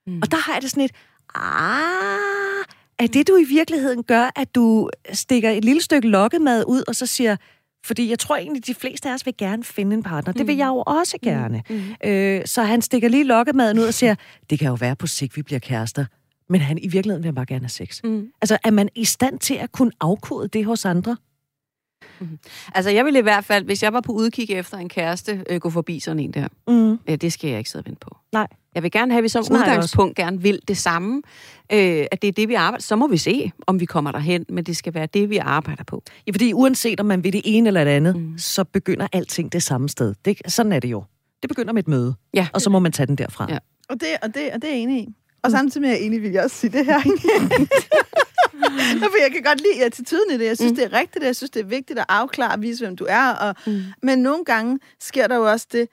Mm. 0.06 0.18
Og 0.22 0.30
der 0.30 0.36
har 0.36 0.52
jeg 0.52 0.62
det 0.62 0.70
sådan 0.70 0.84
et, 0.84 0.92
ah, 1.34 2.64
er 2.98 3.06
det 3.06 3.28
du 3.28 3.36
i 3.36 3.44
virkeligheden 3.44 4.02
gør, 4.02 4.30
at 4.36 4.54
du 4.54 4.90
stikker 5.12 5.50
et 5.50 5.64
lille 5.64 5.82
stykke 5.82 6.08
lokkemad 6.08 6.64
ud, 6.66 6.82
og 6.88 6.96
så 6.96 7.06
siger, 7.06 7.36
fordi 7.84 8.10
jeg 8.10 8.18
tror 8.18 8.36
egentlig, 8.36 8.66
de 8.66 8.74
fleste 8.74 9.08
af 9.08 9.14
os 9.14 9.26
vil 9.26 9.34
gerne 9.38 9.64
finde 9.64 9.94
en 9.96 10.02
partner. 10.02 10.32
Det 10.32 10.46
vil 10.46 10.56
jeg 10.56 10.66
jo 10.66 10.82
også 10.86 11.18
gerne. 11.22 11.62
Mm. 11.70 11.80
Øh, 12.04 12.46
så 12.46 12.62
han 12.62 12.82
stikker 12.82 13.08
lige 13.08 13.24
lokkemaden 13.24 13.78
ud 13.78 13.84
og 13.84 13.94
siger, 13.94 14.14
det 14.50 14.58
kan 14.58 14.68
jo 14.68 14.74
være 14.74 14.96
på 14.96 15.06
sigt, 15.06 15.36
vi 15.36 15.42
bliver 15.42 15.58
kærester. 15.58 16.04
Men 16.48 16.60
han 16.60 16.78
i 16.78 16.88
virkeligheden 16.88 17.24
vil 17.24 17.32
bare 17.32 17.46
gerne 17.46 17.64
have 17.64 17.68
sex. 17.68 18.00
Mm. 18.04 18.28
Altså, 18.42 18.58
er 18.64 18.70
man 18.70 18.88
i 18.94 19.04
stand 19.04 19.38
til 19.38 19.54
at 19.54 19.72
kunne 19.72 19.92
afkode 20.00 20.48
det 20.48 20.64
hos 20.64 20.84
andre? 20.84 21.16
Mm. 22.20 22.38
Altså, 22.74 22.90
jeg 22.90 23.04
ville 23.04 23.18
i 23.18 23.22
hvert 23.22 23.44
fald, 23.44 23.64
hvis 23.64 23.82
jeg 23.82 23.92
var 23.92 24.00
på 24.00 24.12
udkig 24.12 24.50
efter 24.50 24.76
en 24.78 24.88
kæreste, 24.88 25.44
øh, 25.50 25.60
gå 25.60 25.70
forbi 25.70 26.00
sådan 26.00 26.20
en 26.20 26.32
der. 26.32 26.48
Mm. 26.68 26.98
Øh, 27.08 27.16
det 27.16 27.32
skal 27.32 27.50
jeg 27.50 27.58
ikke 27.58 27.70
sidde 27.70 27.82
og 27.82 27.86
vente 27.86 28.00
på. 28.00 28.16
Nej. 28.32 28.46
Jeg 28.74 28.82
vil 28.82 28.90
gerne 28.90 29.12
have, 29.12 29.18
at 29.18 29.24
vi 29.24 29.28
som 29.28 29.44
sådan 29.44 29.56
udgangspunkt 29.56 30.16
gerne 30.16 30.42
vil 30.42 30.60
det 30.68 30.76
samme. 30.76 31.22
Øh, 31.72 32.06
at 32.10 32.22
det 32.22 32.28
er 32.28 32.32
det, 32.32 32.48
vi 32.48 32.54
arbejder 32.54 32.82
Så 32.82 32.96
må 32.96 33.06
vi 33.06 33.16
se, 33.16 33.52
om 33.66 33.80
vi 33.80 33.84
kommer 33.84 34.12
derhen, 34.12 34.44
men 34.48 34.64
det 34.64 34.76
skal 34.76 34.94
være 34.94 35.06
det, 35.06 35.30
vi 35.30 35.36
arbejder 35.36 35.84
på. 35.84 36.02
Ja, 36.26 36.32
fordi 36.32 36.52
uanset 36.52 37.00
om 37.00 37.06
man 37.06 37.24
vil 37.24 37.32
det 37.32 37.42
ene 37.44 37.66
eller 37.66 37.84
det 37.84 37.90
andet, 37.90 38.16
mm. 38.16 38.38
så 38.38 38.64
begynder 38.64 39.06
alting 39.12 39.52
det 39.52 39.62
samme 39.62 39.88
sted. 39.88 40.14
Det, 40.24 40.40
sådan 40.46 40.72
er 40.72 40.80
det 40.80 40.88
jo. 40.88 41.04
Det 41.42 41.48
begynder 41.48 41.72
med 41.72 41.82
et 41.82 41.88
møde, 41.88 42.14
ja. 42.34 42.48
og 42.52 42.60
så 42.60 42.70
må 42.70 42.78
man 42.78 42.92
tage 42.92 43.06
den 43.06 43.16
derfra. 43.16 43.46
Ja. 43.50 43.58
Og, 43.88 44.00
det, 44.00 44.08
og, 44.22 44.34
det, 44.34 44.50
og 44.54 44.62
det 44.62 44.70
er 44.70 44.74
jeg 44.74 44.82
enig 44.82 45.02
i. 45.02 45.08
Og 45.42 45.50
samtidig 45.50 45.82
med, 45.82 45.90
at 45.90 45.96
jeg 45.96 46.06
enig, 46.06 46.22
vil 46.22 46.30
jeg 46.30 46.44
også 46.44 46.56
sige 46.56 46.78
det 46.78 46.84
her. 46.86 47.00
For 49.00 49.22
jeg 49.22 49.32
kan 49.32 49.42
godt 49.42 49.60
lide 49.60 49.84
attituden 49.84 50.30
i 50.30 50.38
det. 50.38 50.44
Jeg 50.44 50.56
synes, 50.56 50.72
mm. 50.72 50.76
det 50.76 50.84
er 50.84 50.92
rigtigt. 50.92 51.24
Jeg 51.24 51.36
synes, 51.36 51.50
det 51.50 51.60
er 51.60 51.64
vigtigt 51.66 51.98
at 51.98 52.04
afklare 52.08 52.54
og 52.54 52.62
vise, 52.62 52.84
hvem 52.84 52.96
du 52.96 53.06
er. 53.08 53.30
Og, 53.30 53.54
mm. 53.66 53.82
Men 54.02 54.18
nogle 54.18 54.44
gange 54.44 54.78
sker 55.00 55.26
der 55.26 55.36
jo 55.36 55.50
også 55.50 55.66
det, 55.72 55.88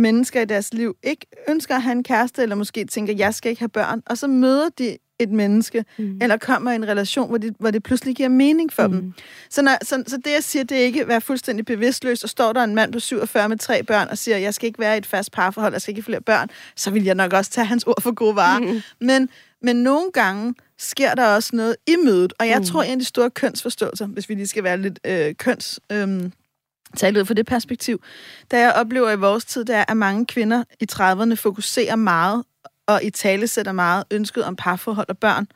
mennesker 0.00 0.40
i 0.40 0.44
deres 0.44 0.74
liv 0.74 0.96
ikke 1.02 1.26
ønsker 1.48 1.74
at 1.74 1.82
have 1.82 1.92
en 1.92 2.02
kæreste, 2.02 2.42
eller 2.42 2.56
måske 2.56 2.84
tænker, 2.84 3.14
jeg 3.14 3.34
skal 3.34 3.50
ikke 3.50 3.60
have 3.60 3.68
børn. 3.68 4.02
Og 4.06 4.18
så 4.18 4.26
møder 4.26 4.68
de 4.78 4.96
et 5.20 5.30
menneske, 5.30 5.84
mm. 5.98 6.18
eller 6.22 6.36
kommer 6.36 6.72
i 6.72 6.74
en 6.74 6.88
relation, 6.88 7.28
hvor 7.28 7.38
det, 7.38 7.54
hvor 7.58 7.70
det 7.70 7.82
pludselig 7.82 8.16
giver 8.16 8.28
mening 8.28 8.72
for 8.72 8.86
mm. 8.86 8.92
dem. 8.92 9.12
Så, 9.50 9.62
når, 9.62 9.78
så, 9.82 10.02
så 10.06 10.16
det, 10.16 10.32
jeg 10.32 10.44
siger, 10.44 10.64
det 10.64 10.78
er 10.78 10.82
ikke 10.82 11.00
at 11.00 11.08
være 11.08 11.20
fuldstændig 11.20 11.64
bevidstløs, 11.64 12.24
og 12.24 12.30
står 12.30 12.52
der 12.52 12.64
en 12.64 12.74
mand 12.74 12.92
på 12.92 13.00
47 13.00 13.48
med 13.48 13.58
tre 13.58 13.82
børn, 13.82 14.08
og 14.08 14.18
siger, 14.18 14.36
jeg 14.36 14.54
skal 14.54 14.66
ikke 14.66 14.78
være 14.78 14.94
i 14.94 14.98
et 14.98 15.06
fast 15.06 15.32
parforhold, 15.32 15.72
jeg 15.74 15.82
skal 15.82 15.92
ikke 15.92 16.00
have 16.00 16.04
flere 16.04 16.20
børn, 16.20 16.48
så 16.76 16.90
vil 16.90 17.04
jeg 17.04 17.14
nok 17.14 17.32
også 17.32 17.50
tage 17.50 17.64
hans 17.64 17.84
ord 17.84 18.02
for 18.02 18.14
gode 18.14 18.36
varer. 18.36 18.60
Mm. 18.60 18.80
Men, 19.00 19.28
men 19.62 19.76
nogle 19.76 20.12
gange 20.12 20.54
sker 20.78 21.14
der 21.14 21.26
også 21.26 21.56
noget 21.56 21.76
i 21.86 21.96
mødet, 22.04 22.32
og 22.38 22.48
jeg 22.48 22.58
mm. 22.58 22.64
tror, 22.64 22.82
en 22.82 22.92
af 22.92 22.98
de 22.98 23.04
store 23.04 23.30
kønsforståelser, 23.30 24.06
hvis 24.06 24.28
vi 24.28 24.34
lige 24.34 24.46
skal 24.46 24.64
være 24.64 24.78
lidt 24.78 24.98
øh, 25.04 25.34
køns... 25.34 25.80
Øh, 25.92 26.30
tale 26.96 27.20
ud 27.20 27.24
fra 27.24 27.34
det 27.34 27.46
perspektiv, 27.46 28.02
da 28.50 28.60
jeg 28.60 28.72
oplever 28.72 29.10
i 29.10 29.16
vores 29.16 29.44
tid, 29.44 29.64
der 29.64 29.76
er, 29.76 29.84
at 29.88 29.96
mange 29.96 30.26
kvinder 30.26 30.64
i 30.80 30.86
30'erne 30.92 31.34
fokuserer 31.34 31.96
meget 31.96 32.44
og 32.86 33.04
i 33.04 33.10
tale 33.10 33.46
sætter 33.46 33.72
meget 33.72 34.04
ønsket 34.10 34.44
om 34.44 34.56
parforhold 34.56 35.08
og 35.08 35.18
børn, 35.18 35.46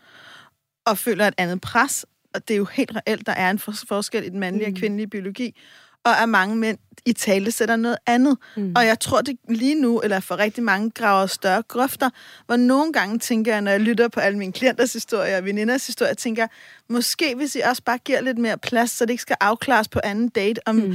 og 0.87 0.99
føler 0.99 1.29
et 1.29 1.35
andet 1.39 1.61
pres, 1.61 2.07
og 2.35 2.49
det 2.49 2.55
er 2.55 2.59
jo 2.59 2.65
helt 2.65 2.97
reelt, 2.97 3.27
der 3.27 3.33
er 3.33 3.51
en 3.51 3.59
forskel 3.59 4.25
i 4.25 4.29
den 4.29 4.41
mandlige 4.41 4.69
mm. 4.69 4.75
og 4.75 4.79
kvindelige 4.79 5.07
biologi, 5.07 5.61
og 6.05 6.23
at 6.23 6.29
mange 6.29 6.57
mænd 6.57 6.79
i 7.07 7.13
tale 7.13 7.51
sætter 7.51 7.77
noget 7.77 7.99
andet. 8.07 8.39
Mm. 8.57 8.73
Og 8.77 8.87
jeg 8.87 9.01
tror, 9.01 9.21
det 9.21 9.39
lige 9.49 9.75
nu, 9.75 10.01
eller 10.01 10.21
for 10.21 10.39
rigtig 10.39 10.65
mange, 10.65 10.91
graver 10.91 11.27
større 11.27 11.63
grøfter, 11.63 12.11
hvor 12.47 12.57
nogle 12.57 12.93
gange 12.93 13.19
tænker 13.19 13.53
jeg, 13.53 13.61
når 13.61 13.71
jeg 13.71 13.81
lytter 13.81 14.09
på 14.09 14.21
alle 14.21 14.39
mine 14.39 14.53
klienters 14.53 14.93
historier 14.93 15.37
og 15.37 15.45
veninders 15.45 15.87
historier, 15.87 16.15
tænker 16.15 16.43
jeg, 16.43 16.49
måske 16.89 17.35
hvis 17.35 17.55
I 17.55 17.61
også 17.61 17.83
bare 17.83 17.99
giver 17.99 18.21
lidt 18.21 18.39
mere 18.39 18.59
plads, 18.59 18.91
så 18.91 19.05
det 19.05 19.11
ikke 19.11 19.23
skal 19.23 19.37
afklares 19.41 19.89
på 19.89 20.01
anden 20.05 20.29
date, 20.29 20.69
om 20.69 20.77
mm. 20.77 20.95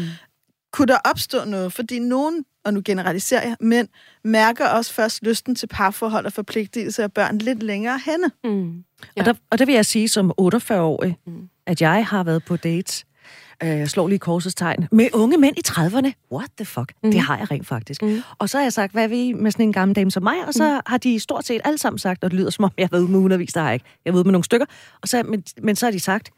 Kunne 0.71 0.87
der 0.87 0.97
opstå 1.05 1.45
noget? 1.45 1.73
Fordi 1.73 1.99
nogen 1.99 2.45
og 2.65 2.73
nu 2.73 2.81
generaliserer 2.85 3.47
jeg, 3.47 3.55
men 3.59 3.87
mærker 4.23 4.67
også 4.67 4.93
først 4.93 5.23
lysten 5.23 5.55
til 5.55 5.67
parforhold 5.67 6.25
og 6.25 6.33
forpligtelse 6.33 7.03
af 7.03 7.13
børn 7.13 7.37
lidt 7.37 7.63
længere 7.63 7.99
henne. 8.05 8.31
Mm. 8.43 8.83
Ja. 9.17 9.21
Og, 9.21 9.25
der, 9.25 9.33
og 9.51 9.59
der 9.59 9.65
vil 9.65 9.75
jeg 9.75 9.85
sige 9.85 10.07
som 10.07 10.31
48-årig, 10.41 11.17
mm. 11.27 11.49
at 11.65 11.81
jeg 11.81 12.05
har 12.05 12.23
været 12.23 12.43
på 12.45 12.55
dates, 12.55 13.05
øh, 13.63 13.87
slår 13.87 14.07
lige 14.07 14.19
korsets 14.19 14.55
tegn, 14.55 14.87
med 14.91 15.07
unge 15.13 15.37
mænd 15.37 15.57
i 15.57 15.61
30'erne. 15.67 16.27
What 16.31 16.49
the 16.57 16.65
fuck? 16.65 16.93
Mm. 17.03 17.11
Det 17.11 17.19
har 17.19 17.37
jeg 17.37 17.51
rent 17.51 17.67
faktisk. 17.67 18.01
Mm. 18.01 18.21
Og 18.39 18.49
så 18.49 18.57
har 18.57 18.63
jeg 18.63 18.73
sagt, 18.73 18.91
hvad 18.91 19.03
er 19.03 19.07
vi 19.07 19.33
med 19.33 19.51
sådan 19.51 19.65
en 19.65 19.73
gammel 19.73 19.95
dame 19.95 20.11
som 20.11 20.23
mig? 20.23 20.35
Og 20.47 20.53
så 20.53 20.73
mm. 20.73 20.81
har 20.85 20.97
de 20.97 21.19
stort 21.19 21.45
set 21.45 21.61
alle 21.63 21.77
sammen 21.77 21.99
sagt, 21.99 22.23
og 22.23 22.31
det 22.31 22.39
lyder 22.39 22.49
som 22.49 22.63
om, 22.63 22.71
jeg 22.77 22.85
har 22.85 22.89
været 22.91 23.01
ude 23.01 23.11
med 23.11 23.19
hundredvis, 23.19 23.53
der 23.53 23.59
har 23.59 23.67
jeg 23.67 23.73
ikke. 23.73 23.85
Jeg 24.05 24.11
har 24.11 24.15
været 24.15 24.25
med 24.25 24.31
nogle 24.31 24.43
stykker. 24.43 24.65
Og 25.01 25.07
så, 25.07 25.23
men, 25.23 25.43
men 25.61 25.75
så 25.75 25.85
har 25.85 25.91
de 25.91 25.99
sagt, 25.99 26.29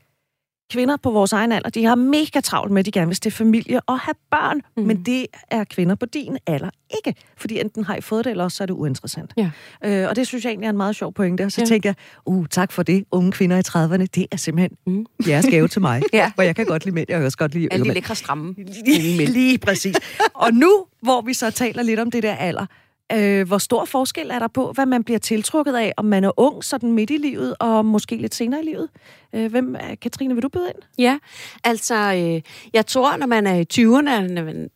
kvinder 0.72 0.98
på 0.98 1.12
vores 1.12 1.34
egen 1.34 1.52
alder, 1.52 1.70
de 1.70 1.86
har 1.86 1.96
mega 1.96 2.40
travlt 2.40 2.72
med, 2.72 2.80
at 2.80 2.86
de 2.86 2.92
gerne 2.92 3.08
vil 3.08 3.16
stifte 3.16 3.38
familie 3.38 3.80
og 3.80 4.00
have 4.00 4.16
børn, 4.32 4.62
mm. 4.78 4.84
men 4.84 5.06
det 5.06 5.26
er 5.52 5.64
kvinder 5.64 5.96
på 5.96 6.06
din 6.06 6.38
alder 6.48 6.70
ikke. 7.06 7.20
Fordi 7.38 7.60
enten 7.60 7.84
har 7.84 7.96
I 7.96 8.02
fået 8.02 8.26
det, 8.26 8.32
eller 8.32 8.44
også 8.44 8.58
så 8.58 8.64
er 8.64 8.66
det 8.66 8.74
uinteressant. 8.74 9.34
Ja. 9.38 9.50
Øh, 9.86 10.10
og 10.10 10.16
det 10.16 10.28
synes 10.28 10.44
jeg 10.44 10.50
egentlig 10.50 10.66
er 10.66 10.70
en 10.70 10.78
meget 10.78 10.96
sjov 10.96 11.14
pointe. 11.14 11.46
Og 11.46 11.52
så 11.52 11.62
ja. 11.62 11.66
tænker 11.66 11.90
jeg, 11.90 11.96
uh, 12.26 12.46
tak 12.46 12.72
for 12.72 12.84
det, 12.84 13.06
unge 13.12 13.32
kvinder 13.32 13.58
i 13.58 13.62
30'erne, 13.68 14.06
det 14.16 14.26
er 14.32 14.38
simpelthen 14.38 14.78
mm. 14.88 15.06
jeres 15.28 15.46
gave 15.46 15.68
til 15.68 15.82
mig. 15.82 16.02
ja. 16.14 16.32
For 16.36 16.42
jeg 16.42 16.56
kan 16.56 16.66
godt 16.66 16.86
lide 16.86 16.96
mænd, 16.96 17.06
jeg 17.10 17.18
kan 17.18 17.26
også 17.26 17.38
godt 17.38 17.54
lide 17.54 17.68
Alle 17.72 17.86
de 17.86 17.94
lækre 17.94 18.16
stramme. 18.16 18.56
Lige, 18.86 19.26
lige 19.40 19.58
præcis. 19.58 19.96
og 20.34 20.54
nu, 20.54 20.86
hvor 21.02 21.22
vi 21.22 21.34
så 21.34 21.52
taler 21.52 21.84
lidt 21.84 22.00
om 22.00 22.12
det 22.12 22.24
der 22.24 22.36
alder, 22.36 22.66
Øh, 23.14 23.48
hvor 23.48 23.58
stor 23.58 23.86
forskel 23.86 24.30
er 24.32 24.40
der 24.40 24.48
på, 24.48 24.72
hvad 24.72 24.86
man 24.86 25.04
bliver 25.04 25.20
tiltrukket 25.20 25.76
af, 25.76 25.94
om 25.98 26.06
man 26.06 26.24
er 26.24 26.40
ung, 26.40 26.64
sådan 26.64 26.92
midt 26.92 27.10
i 27.10 27.18
livet, 27.18 27.56
og 27.60 27.86
måske 27.86 28.16
lidt 28.16 28.36
senere 28.36 28.62
i 28.62 28.66
livet? 28.66 28.90
Øh, 29.36 29.52
hvem, 29.52 29.76
Katrine, 30.02 30.34
vil 30.34 30.44
du 30.44 30.50
byde 30.50 30.68
ind? 30.68 30.84
Ja, 30.98 31.18
altså, 31.64 31.96
øh, 31.96 32.42
jeg 32.74 32.86
tror, 32.86 33.18
når 33.18 33.28
man 33.28 33.48
er 33.48 33.56
i 33.56 33.66
20'erne, 33.74 34.72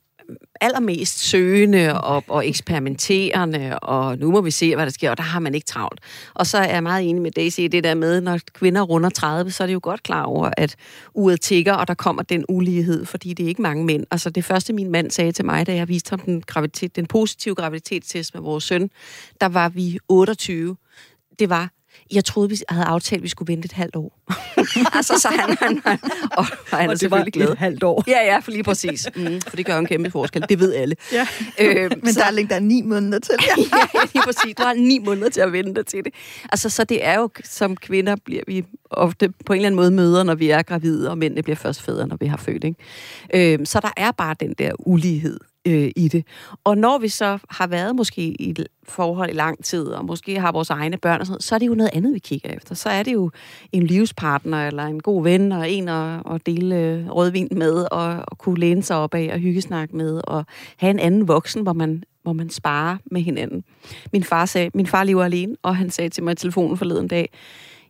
allermest 0.66 1.20
søgende 1.20 2.01
og, 2.01 2.24
og 2.28 2.47
eksperimenterende, 2.47 3.80
og 3.80 4.18
nu 4.18 4.32
må 4.32 4.41
vi 4.41 4.51
se, 4.51 4.76
hvad 4.76 4.86
der 4.86 4.91
sker, 4.91 5.11
og 5.11 5.18
der 5.18 5.24
har 5.24 5.39
man 5.39 5.55
ikke 5.55 5.66
travlt. 5.66 5.99
Og 6.34 6.47
så 6.47 6.57
er 6.57 6.74
jeg 6.74 6.84
meget 6.84 7.09
enig 7.09 7.22
med 7.22 7.32
Daisy 7.32 7.59
i 7.59 7.68
det 7.68 7.84
der 7.84 7.93
med, 7.93 8.22
når 8.22 8.39
kvinder 8.53 8.82
runder 8.82 9.09
30, 9.09 9.51
så 9.51 9.63
er 9.63 9.68
det 9.68 9.74
jo 9.74 9.80
godt 9.84 10.03
klar 10.03 10.24
over, 10.24 10.51
at 10.57 10.76
uret 11.13 11.41
tigger, 11.41 11.74
og 11.74 11.88
der 11.88 11.93
kommer 11.93 12.24
den 12.24 12.45
ulighed, 12.49 13.05
fordi 13.05 13.34
det 13.34 13.43
er 13.43 13.47
ikke 13.47 13.61
mange 13.61 13.86
mænd. 13.86 14.05
Altså 14.11 14.30
det 14.30 14.45
første, 14.45 14.74
min 14.74 14.91
mand 14.91 15.11
sagde 15.11 15.32
til 15.32 15.45
mig, 15.45 15.68
da 15.68 15.76
jeg 15.76 15.88
viste 15.88 16.09
ham 16.09 16.20
den, 16.20 16.41
graviditet, 16.41 16.95
den 16.95 17.05
positive 17.05 17.55
graviditetstest 17.55 18.34
med 18.34 18.41
vores 18.41 18.63
søn, 18.63 18.89
der 19.41 19.47
var 19.47 19.70
vi 19.70 19.99
28. 20.09 20.76
Det 21.39 21.49
var, 21.49 21.75
jeg 22.14 22.26
troede, 22.26 22.49
vi 22.49 22.58
havde 22.70 22.86
aftalt, 22.86 23.20
at 23.20 23.24
vi 23.24 23.28
skulle 23.28 23.51
vente 23.53 23.66
et 23.66 23.72
halvt 23.72 23.95
år. 23.95 24.20
altså, 24.97 25.20
så 25.20 25.28
han, 25.28 25.58
han, 25.62 25.82
han, 25.86 25.99
og, 26.32 26.45
og 26.72 26.78
han 26.78 26.80
er 26.80 26.84
Og 26.84 26.88
var 26.88 26.95
selvfølgelig 26.95 27.34
glad. 27.34 27.49
et 27.51 27.58
halvt 27.58 27.84
år. 27.84 28.03
Ja, 28.08 28.26
ja, 28.26 28.39
for 28.39 28.51
lige 28.51 28.64
præcis. 28.64 29.08
Mm, 29.16 29.41
for 29.47 29.56
det 29.56 29.66
gør 29.66 29.78
en 29.78 29.86
kæmpe 29.86 30.12
forskel. 30.12 30.45
Det 30.49 30.60
ved 30.60 30.74
alle. 30.74 30.95
Ja. 31.12 31.28
Øh, 31.60 31.91
Men 32.03 32.14
så- 32.14 32.20
der 32.20 32.32
ligger 32.32 32.47
der 32.49 32.56
er 32.56 32.60
ni 32.60 32.82
måneder 32.82 33.20
til. 33.20 33.36
Ja. 33.41 33.64
ja, 33.93 33.99
lige 34.14 34.24
præcis. 34.24 34.56
Du 34.58 34.64
har 34.64 34.74
ni 34.74 34.99
måneder 34.99 35.30
til 35.30 35.41
at 35.41 35.51
vente 35.53 35.84
til 35.84 36.03
det. 36.03 36.14
Altså, 36.51 36.70
så 36.70 36.84
det 36.84 37.06
er 37.06 37.16
jo, 37.20 37.30
som 37.43 37.76
kvinder 37.78 38.16
bliver 38.26 38.43
vi 38.47 38.64
ofte 38.91 39.30
på 39.45 39.53
en 39.53 39.58
eller 39.58 39.68
anden 39.68 39.76
måde 39.76 39.91
møder, 39.91 40.24
når 40.24 40.36
vi 40.36 40.49
er 40.49 40.62
gravide, 40.62 41.10
og 41.10 41.18
mændene 41.18 41.43
bliver 41.43 41.56
først 41.56 41.82
fædre, 41.82 42.08
når 42.08 42.18
vi 42.20 42.26
har 42.26 42.38
født. 42.38 42.64
Ikke? 42.64 43.53
Øh, 43.60 43.66
så 43.66 43.80
der 43.80 43.91
er 43.97 44.12
bare 44.12 44.36
den 44.39 44.53
der 44.58 44.72
ulighed 44.80 45.39
øh, 45.66 45.91
i 45.95 46.07
det. 46.07 46.26
Og 46.63 46.78
når 46.78 46.97
vi 46.97 47.07
så 47.07 47.38
har 47.49 47.68
været 47.68 47.95
måske 47.95 48.22
i 48.22 48.49
et 48.49 48.68
forhold 48.84 49.30
i 49.30 49.34
lang 49.34 49.63
tid, 49.63 49.86
og 49.88 50.05
måske 50.05 50.39
har 50.39 50.51
vores 50.51 50.70
egne 50.70 50.97
børn 50.97 51.20
og 51.20 51.26
sådan 51.26 51.34
noget, 51.34 51.43
så 51.43 51.55
er 51.55 51.59
det 51.59 51.68
jo 51.68 51.76
noget 51.76 51.89
andet, 51.93 52.13
vi 52.13 52.20
kigger 52.20 52.49
efter. 52.49 52.76
Så 52.76 52.89
er 52.89 53.03
det 53.03 53.13
jo 53.13 53.32
en 53.72 53.84
livspartner, 53.84 54.68
eller 54.68 54.84
en 54.84 55.01
god 55.01 55.24
ven, 55.24 55.51
og 55.51 55.70
en 55.70 55.88
at, 55.88 56.22
at 56.32 56.45
dele 56.45 56.76
øh, 56.76 57.09
rødvin 57.09 57.47
med, 57.51 57.88
og, 57.91 58.24
og 58.28 58.38
kunne 58.38 58.59
læne 58.59 58.84
sig 58.84 58.95
op 58.97 59.13
af, 59.13 59.30
og 59.34 59.39
hyggesnakke 59.39 59.97
med, 59.97 60.22
og 60.24 60.45
have 60.78 60.91
en 60.91 60.99
anden 60.99 61.28
voksen, 61.28 61.63
hvor 61.63 61.74
man 61.74 62.03
hvor 62.24 62.34
man 62.34 62.49
sparer 62.49 62.97
med 63.05 63.22
hinanden. 63.22 63.63
Min 64.13 64.24
far, 64.24 64.45
sagde, 64.45 64.72
min 64.74 64.88
far 64.88 65.03
lever 65.03 65.24
alene, 65.24 65.55
og 65.63 65.76
han 65.76 65.89
sagde 65.89 66.09
til 66.09 66.24
mig 66.24 66.32
i 66.32 66.36
telefonen 66.36 66.78
forleden 66.78 67.07
dag, 67.07 67.30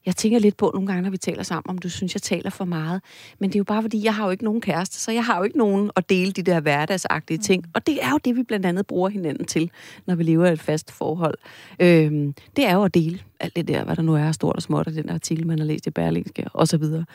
jeg 0.06 0.16
tænker 0.16 0.40
lidt 0.40 0.58
på 0.58 0.72
nogle 0.74 0.88
gange, 0.88 1.02
når 1.02 1.10
vi 1.10 1.18
taler 1.18 1.44
sammen, 1.44 1.70
om 1.70 1.78
du 1.78 1.90
synes, 1.90 2.14
jeg 2.14 2.22
taler 2.22 2.50
for 2.50 2.66
meget. 2.66 3.02
Men 3.40 3.50
det 3.50 3.56
er 3.56 3.60
jo 3.60 3.64
bare, 3.64 3.82
fordi 3.82 4.04
jeg 4.04 4.16
har 4.16 4.26
jo 4.26 4.32
ikke 4.32 4.44
nogen 4.44 4.62
kæreste, 4.62 5.00
så 5.00 5.12
jeg 5.12 5.26
har 5.26 5.38
jo 5.38 5.44
ikke 5.44 5.58
nogen 5.58 5.92
at 5.96 6.10
dele 6.10 6.32
de 6.32 6.42
der 6.42 6.60
hverdagsagtige 6.60 7.38
ting. 7.38 7.66
Og 7.74 7.88
det 7.88 8.04
er 8.04 8.10
jo 8.10 8.18
det, 8.26 8.36
vi 8.36 8.44
blandt 8.44 8.66
andet 8.66 8.88
bruger 8.88 9.10
hinanden 9.10 9.46
til, 9.46 9.72
når 10.08 10.16
vi 10.16 10.24
lever 10.24 10.46
i 10.46 10.54
et 10.54 10.60
fast 10.60 10.92
forhold. 10.92 11.38
Øhm, 11.80 12.34
det 12.56 12.66
er 12.66 12.74
jo 12.74 12.84
at 12.84 12.94
dele 12.94 13.20
alt 13.40 13.56
det 13.56 13.68
der, 13.68 13.84
hvad 13.84 13.96
der 13.96 14.02
nu 14.02 14.16
er 14.16 14.32
stort 14.32 14.56
og 14.56 14.62
småt, 14.62 14.88
og 14.88 14.94
den 14.94 15.10
artikel, 15.10 15.48
man 15.48 15.60
har 15.60 15.66
læst 15.66 15.88
i 15.88 15.90
Berlingske, 15.90 16.46
og 16.54 16.68
så 16.68 16.78
videre. 16.78 17.06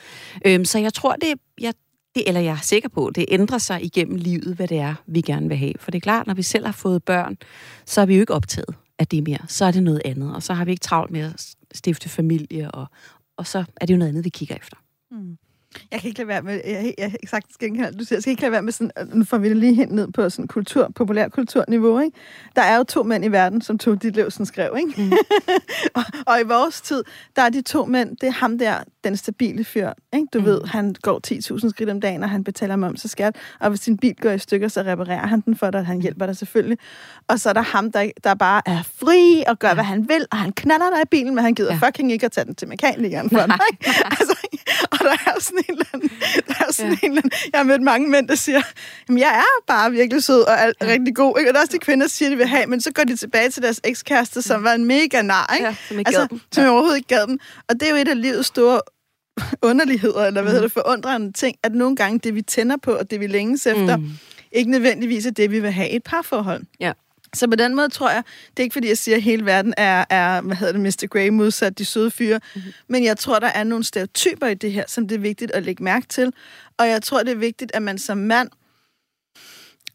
Øhm, 0.47 0.65
så 0.65 0.79
jeg 0.79 0.95
tror, 0.95 1.13
det, 1.13 1.35
jeg, 1.61 1.75
det, 2.15 2.23
eller 2.27 2.41
jeg 2.41 2.53
er 2.53 2.63
sikker 2.63 2.89
på, 2.89 3.11
det 3.15 3.25
ændrer 3.29 3.59
sig 3.59 3.85
igennem 3.85 4.17
livet, 4.17 4.57
hvad 4.57 4.69
det 4.69 4.79
er, 4.79 4.95
vi 5.07 5.21
gerne 5.21 5.49
vil 5.49 5.57
have. 5.57 5.73
For 5.79 5.91
det 5.91 5.99
er 5.99 6.01
klart, 6.01 6.27
når 6.27 6.35
vi 6.35 6.43
selv 6.43 6.65
har 6.65 6.73
fået 6.73 7.05
børn, 7.05 7.37
så 7.87 8.01
er 8.01 8.07
vi 8.07 8.15
jo 8.15 8.21
ikke 8.21 8.35
optaget 8.35 8.75
af 8.99 9.07
det 9.07 9.23
mere. 9.23 9.39
Så 9.49 9.65
er 9.65 9.71
det 9.71 9.83
noget 9.83 10.03
andet, 10.05 10.35
og 10.35 10.43
så 10.43 10.55
har 10.55 10.65
vi 10.65 10.71
ikke 10.71 10.83
travlt 10.83 11.11
med 11.11 11.21
at 11.21 11.55
stifte 11.75 12.09
familie, 12.09 12.71
og, 12.71 12.87
og 13.37 13.47
så 13.47 13.65
er 13.77 13.87
det 13.87 13.95
jo 13.95 13.99
noget 13.99 14.09
andet, 14.09 14.25
vi 14.25 14.31
kigger 14.31 14.57
efter. 14.57 14.77
Jeg 15.93 16.01
kan 16.01 16.09
ikke 16.09 16.19
lade 16.19 16.29
være 16.29 16.43
med, 16.43 16.61
jeg, 16.65 16.95
jeg, 16.99 17.15
jeg 17.23 17.29
sagt 17.29 17.59
genkende, 17.59 17.93
du 17.93 18.05
siger, 18.05 18.17
jeg 18.17 18.23
skal 18.23 18.31
ikke 18.31 18.43
lade 18.43 18.53
være 18.53 18.63
med 18.63 18.73
sådan, 18.73 18.91
nu 19.15 19.25
får 19.25 19.39
vi 19.39 19.49
det 19.49 19.57
lige 19.57 19.75
hen 19.75 19.89
ned 19.89 20.09
på 20.13 20.31
sådan 20.31 20.49
kultur, 20.49 20.93
populær 20.95 21.29
kulturniveau, 21.29 22.01
ikke? 22.01 22.17
Der 22.57 22.63
er 22.63 22.77
jo 22.77 22.85
to 22.85 23.03
mænd 23.03 23.25
i 23.25 23.29
verden, 23.29 23.63
som 23.63 23.79
Tove 23.79 23.97
Ditlevsen 23.97 24.47
skrev, 24.47 24.77
ikke? 24.79 25.03
Mm. 25.03 25.13
og, 25.97 26.03
og, 26.27 26.41
i 26.41 26.45
vores 26.45 26.81
tid, 26.81 27.05
der 27.37 27.43
er 27.43 27.49
de 27.49 27.63
to 27.63 27.85
mænd, 27.85 28.17
det 28.17 28.27
er 28.27 28.33
ham 28.33 28.59
der, 28.59 28.85
den 29.05 29.17
stabile 29.17 29.65
fyr, 29.65 29.93
ikke? 30.13 30.27
Du 30.33 30.39
mm. 30.39 30.45
ved, 30.45 30.61
han 30.65 30.97
går 31.03 31.21
10.000 31.63 31.71
skridt 31.71 31.91
om 31.91 32.01
dagen, 32.01 32.23
og 32.23 32.31
han 32.31 32.45
betaler 32.45 32.77
moms 32.77 33.05
og 33.05 33.11
skat, 33.11 33.37
og 33.61 33.69
hvis 33.69 33.81
din 33.81 33.97
bil 33.99 34.15
går 34.21 34.31
i 34.31 34.39
stykker, 34.39 34.69
så 34.69 34.83
reparerer 34.83 35.27
han 35.27 35.41
den 35.41 35.57
for 35.57 35.71
dig, 35.71 35.87
han 35.87 36.01
hjælper 36.01 36.27
dig 36.27 36.37
selvfølgelig. 36.37 36.79
Og 37.29 37.41
så 37.41 37.49
er 37.49 37.53
der 37.53 37.61
ham, 37.61 37.93
der, 37.93 38.11
der 38.25 38.35
bare 38.35 38.63
er 38.67 38.83
fri 39.01 39.45
og 39.47 39.59
gør, 39.59 39.69
ja. 39.69 39.75
hvad 39.75 39.85
han 39.85 40.09
vil, 40.09 40.27
og 40.31 40.39
han 40.39 40.53
knaller 40.53 40.91
dig 40.91 41.03
i 41.03 41.09
bilen, 41.11 41.35
men 41.35 41.45
han 41.45 41.55
gider 41.55 41.73
ja. 41.73 41.79
Ja. 41.83 41.87
fucking 41.87 42.13
ikke 42.13 42.27
at 42.27 42.33
tage 42.33 42.45
den 42.45 42.55
til 42.55 42.69
mekanikeren 42.69 43.31
for 43.31 43.47
dig, 43.47 43.59
altså, 44.19 44.35
og 44.93 44.99
der 44.99 45.17
er 45.27 45.41
sådan 45.41 45.59
en 45.69 45.75
eller 45.75 45.85
anden, 45.95 46.11
der 46.49 46.55
er 46.69 46.73
sådan 46.73 46.93
ja. 46.93 46.99
en 47.03 47.11
eller 47.11 47.23
anden, 47.25 47.31
jeg 47.53 47.59
har 47.61 47.65
mødt 47.65 47.83
mange 47.83 48.09
mænd, 48.09 48.29
der 48.29 48.35
siger, 48.35 48.63
jamen 49.09 49.19
jeg 49.19 49.29
er 49.29 49.65
bare 49.67 49.91
virkelig 49.91 50.25
sød 50.25 50.41
og 50.41 50.55
er 50.55 50.73
ja. 50.81 50.87
rigtig 50.87 51.15
god, 51.15 51.39
ikke? 51.39 51.51
og 51.51 51.55
der 51.55 51.61
er 51.61 51.63
også 51.63 51.73
de 51.73 51.79
kvinder, 51.79 52.07
der 52.07 52.11
siger, 52.11 52.29
de 52.29 52.37
vil 52.37 52.47
have, 52.47 52.67
men 52.67 52.81
så 52.81 52.93
går 52.93 53.03
de 53.03 53.17
tilbage 53.17 53.51
til 53.51 53.63
deres 53.63 53.81
ekskæreste, 53.85 54.43
som 54.43 54.65
var 54.65 54.73
en 54.73 54.85
mega 54.85 55.23
nar, 55.23 55.55
ikke? 55.55 55.67
Ja, 55.67 55.75
som 55.89 55.99
ikke 55.99 56.09
altså, 56.09 56.21
gad 56.21 56.29
dem. 56.29 56.41
som 56.53 56.65
overhovedet 56.65 56.97
ikke 56.97 57.09
gad 57.09 57.27
dem. 57.27 57.39
Og 57.69 57.81
det 57.81 57.83
er 57.83 57.91
jo 57.91 57.97
et 57.97 58.09
af 58.09 58.23
livets 58.23 58.49
store 58.49 58.81
underligheder, 59.71 60.25
eller 60.25 60.43
hvad 60.43 60.53
mm. 60.53 60.55
hedder 60.55 60.63
det, 60.63 60.73
forundrende 60.73 61.33
ting, 61.33 61.57
at 61.63 61.73
nogle 61.73 61.97
gange 61.97 62.19
det, 62.19 62.35
vi 62.35 62.43
tænder 62.43 62.77
på, 62.77 62.93
og 62.93 63.11
det, 63.11 63.21
vi 63.21 63.27
længes 63.27 63.67
efter, 63.67 63.97
mm. 63.97 64.11
ikke 64.53 64.71
nødvendigvis 64.71 65.27
er 65.27 65.31
det, 65.31 65.51
vi 65.51 65.61
vil 65.61 65.71
have 65.71 65.91
i 65.91 65.97
et 65.97 66.03
parforhold. 66.03 66.63
Ja. 66.81 66.93
Så 67.35 67.49
på 67.49 67.57
den 67.57 67.77
måde 67.77 67.89
tror 67.89 68.11
jeg, 68.11 68.23
det 68.51 68.59
er 68.59 68.63
ikke 68.63 68.73
fordi, 68.73 68.89
jeg 68.89 68.99
siger, 68.99 69.17
at 69.17 69.23
hele 69.23 69.45
verden 69.45 69.75
er, 69.77 70.05
er 70.11 70.41
hvad 70.41 70.57
hedder 70.57 70.73
det, 70.73 70.83
Mr. 70.83 71.07
Grey 71.11 71.29
modsat 71.29 71.79
de 71.79 71.85
søde 71.85 72.11
fyre, 72.11 72.41
mm-hmm. 72.55 72.73
men 72.89 73.05
jeg 73.05 73.19
tror, 73.19 73.39
der 73.39 73.47
er 73.47 73.65
nogle 73.65 73.85
stereotyper 73.85 74.47
i 74.47 74.55
det 74.55 74.73
her, 74.73 74.85
som 74.89 75.09
det 75.09 75.15
er 75.15 75.19
vigtigt 75.19 75.51
at 75.51 75.63
lægge 75.63 75.85
mærke 75.85 76.07
til. 76.07 76.33
Og 76.79 76.89
jeg 76.89 77.03
tror, 77.03 77.23
det 77.23 77.33
er 77.33 77.37
vigtigt, 77.37 77.71
at 77.75 77.83
man 77.83 77.99
som 77.99 78.19
mand 78.19 78.51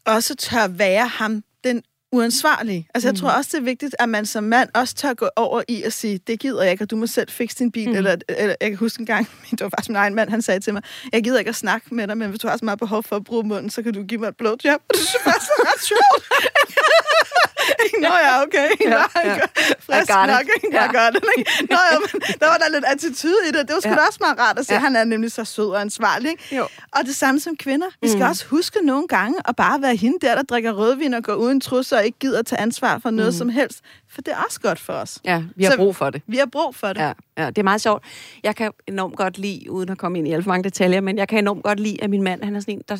også 0.06 0.34
tør 0.34 0.68
være 0.68 1.06
ham, 1.06 1.42
den 1.64 1.82
uansvarlige. 2.16 2.88
Altså, 2.94 3.08
jeg 3.08 3.12
Mm. 3.12 3.20
tror 3.20 3.30
også, 3.30 3.50
det 3.52 3.58
er 3.58 3.62
vigtigt, 3.64 3.94
at 3.98 4.08
man 4.08 4.26
som 4.26 4.44
mand 4.44 4.68
også 4.74 4.94
tør 4.94 5.14
gå 5.14 5.28
over 5.36 5.62
i 5.68 5.82
at 5.82 5.92
sige, 5.92 6.20
det 6.26 6.40
gider 6.40 6.62
jeg 6.62 6.72
ikke, 6.72 6.84
og 6.84 6.90
du 6.90 6.96
må 6.96 7.06
selv 7.06 7.28
fikse 7.30 7.56
din 7.58 7.72
bil. 7.72 7.88
Mm. 7.90 7.96
Eller, 7.96 8.16
eller, 8.28 8.54
jeg 8.60 8.68
kan 8.70 8.76
huske 8.78 9.00
en 9.00 9.06
gang, 9.06 9.28
det 9.50 9.60
var 9.60 9.68
faktisk 9.68 9.88
min 9.88 9.96
egen 9.96 10.14
mand, 10.14 10.30
han 10.30 10.42
sagde 10.42 10.60
til 10.60 10.72
mig, 10.72 10.82
jeg 11.12 11.24
gider 11.24 11.38
ikke 11.38 11.48
at 11.48 11.54
snakke 11.56 11.94
med 11.94 12.08
dig, 12.08 12.18
men 12.18 12.28
hvis 12.28 12.40
du 12.40 12.48
har 12.48 12.56
så 12.56 12.64
meget 12.64 12.78
behov 12.78 13.02
for 13.02 13.16
at 13.16 13.24
bruge 13.24 13.42
munden, 13.44 13.70
så 13.70 13.82
kan 13.82 13.92
du 13.92 14.02
give 14.02 14.20
mig 14.20 14.28
et 14.28 14.36
blowjob. 14.36 14.80
Og 14.88 14.94
det 14.94 14.96
synes 14.98 15.14
jeg 15.14 15.32
faktisk 15.32 15.50
er 15.58 15.72
ret 15.72 15.82
sjovt. 15.84 16.22
Nå 18.02 18.08
ja, 18.08 18.42
okay. 18.42 18.68
Ja, 18.80 19.02
Ja. 19.24 19.38
Frisk 19.80 20.08
nok, 20.10 20.46
ikke? 20.56 20.76
Jeg 20.76 20.88
gør 20.92 21.10
det, 21.10 21.20
ikke? 21.38 21.50
Nå 21.70 21.76
ja, 21.92 21.98
men 21.98 22.20
der 22.40 22.46
var 22.46 22.56
der 22.56 22.68
lidt 22.74 22.84
attitude 22.86 23.36
i 23.48 23.52
det. 23.52 23.68
Det 23.68 23.74
var 23.74 23.80
sgu 23.80 23.88
Ja. 23.88 23.94
da 23.94 24.00
også 24.00 24.18
meget 24.20 24.38
rart 24.38 24.58
at 24.58 24.66
se, 24.66 24.72
Ja. 24.72 24.78
han 24.78 24.96
er 24.96 25.04
nemlig 25.04 25.32
så 25.32 25.44
sød 25.44 25.66
og 25.70 25.80
ansvarlig, 25.80 26.30
ikke? 26.30 26.56
Jo. 26.56 26.62
Og 26.92 27.00
det 27.06 27.16
samme 27.16 27.40
som 27.40 27.56
kvinder. 27.56 27.86
Vi 28.02 28.08
skal 28.08 28.20
Mm. 28.22 28.28
også 28.30 28.46
huske 28.46 28.78
nogle 28.86 29.08
gange 29.08 29.38
at 29.48 29.56
bare 29.56 29.82
være 29.82 29.96
hende 29.96 30.18
der, 30.26 30.34
der 30.34 30.42
drikker 30.42 30.72
rødvin 30.72 31.14
og 31.14 31.22
går 31.22 31.34
uden 31.34 31.60
trusser 31.60 32.00
ikke 32.06 32.18
gider 32.18 32.38
at 32.38 32.46
tage 32.46 32.60
ansvar 32.60 32.98
for 32.98 33.10
noget 33.10 33.32
Mm. 33.34 33.38
som 33.38 33.48
helst. 33.48 33.80
For 34.08 34.20
det 34.22 34.32
er 34.32 34.36
også 34.46 34.60
godt 34.60 34.78
for 34.80 34.92
os. 34.92 35.18
Ja, 35.24 35.42
vi 35.56 35.64
har 35.64 35.70
Så- 35.70 35.76
brug 35.76 35.96
for 35.96 36.10
det. 36.10 36.22
Vi 36.26 36.36
har 36.36 36.46
brug 36.52 36.74
for 36.74 36.86
det. 36.88 37.00
Ja, 37.00 37.12
ja, 37.38 37.46
det 37.46 37.58
er 37.58 37.62
meget 37.62 37.80
sjovt. 37.80 38.04
Jeg 38.42 38.56
kan 38.56 38.70
enormt 38.86 39.16
godt 39.16 39.38
lide, 39.38 39.70
uden 39.70 39.88
at 39.88 39.98
komme 39.98 40.18
ind 40.18 40.28
i 40.28 40.32
alt 40.32 40.44
for 40.44 40.48
mange 40.50 40.64
detaljer, 40.64 41.00
men 41.00 41.18
jeg 41.18 41.28
kan 41.28 41.38
enormt 41.38 41.62
godt 41.62 41.80
lide, 41.80 42.02
at 42.02 42.10
min 42.10 42.22
mand, 42.22 42.44
han 42.44 42.56
er 42.56 42.60
sådan 42.60 42.74
en, 42.74 42.82
der 42.88 42.96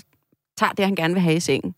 tager 0.59 0.73
det, 0.73 0.85
han 0.85 0.95
gerne 0.95 1.15
vil 1.15 1.23
have 1.23 1.37
i 1.37 1.41
sengen. 1.41 1.75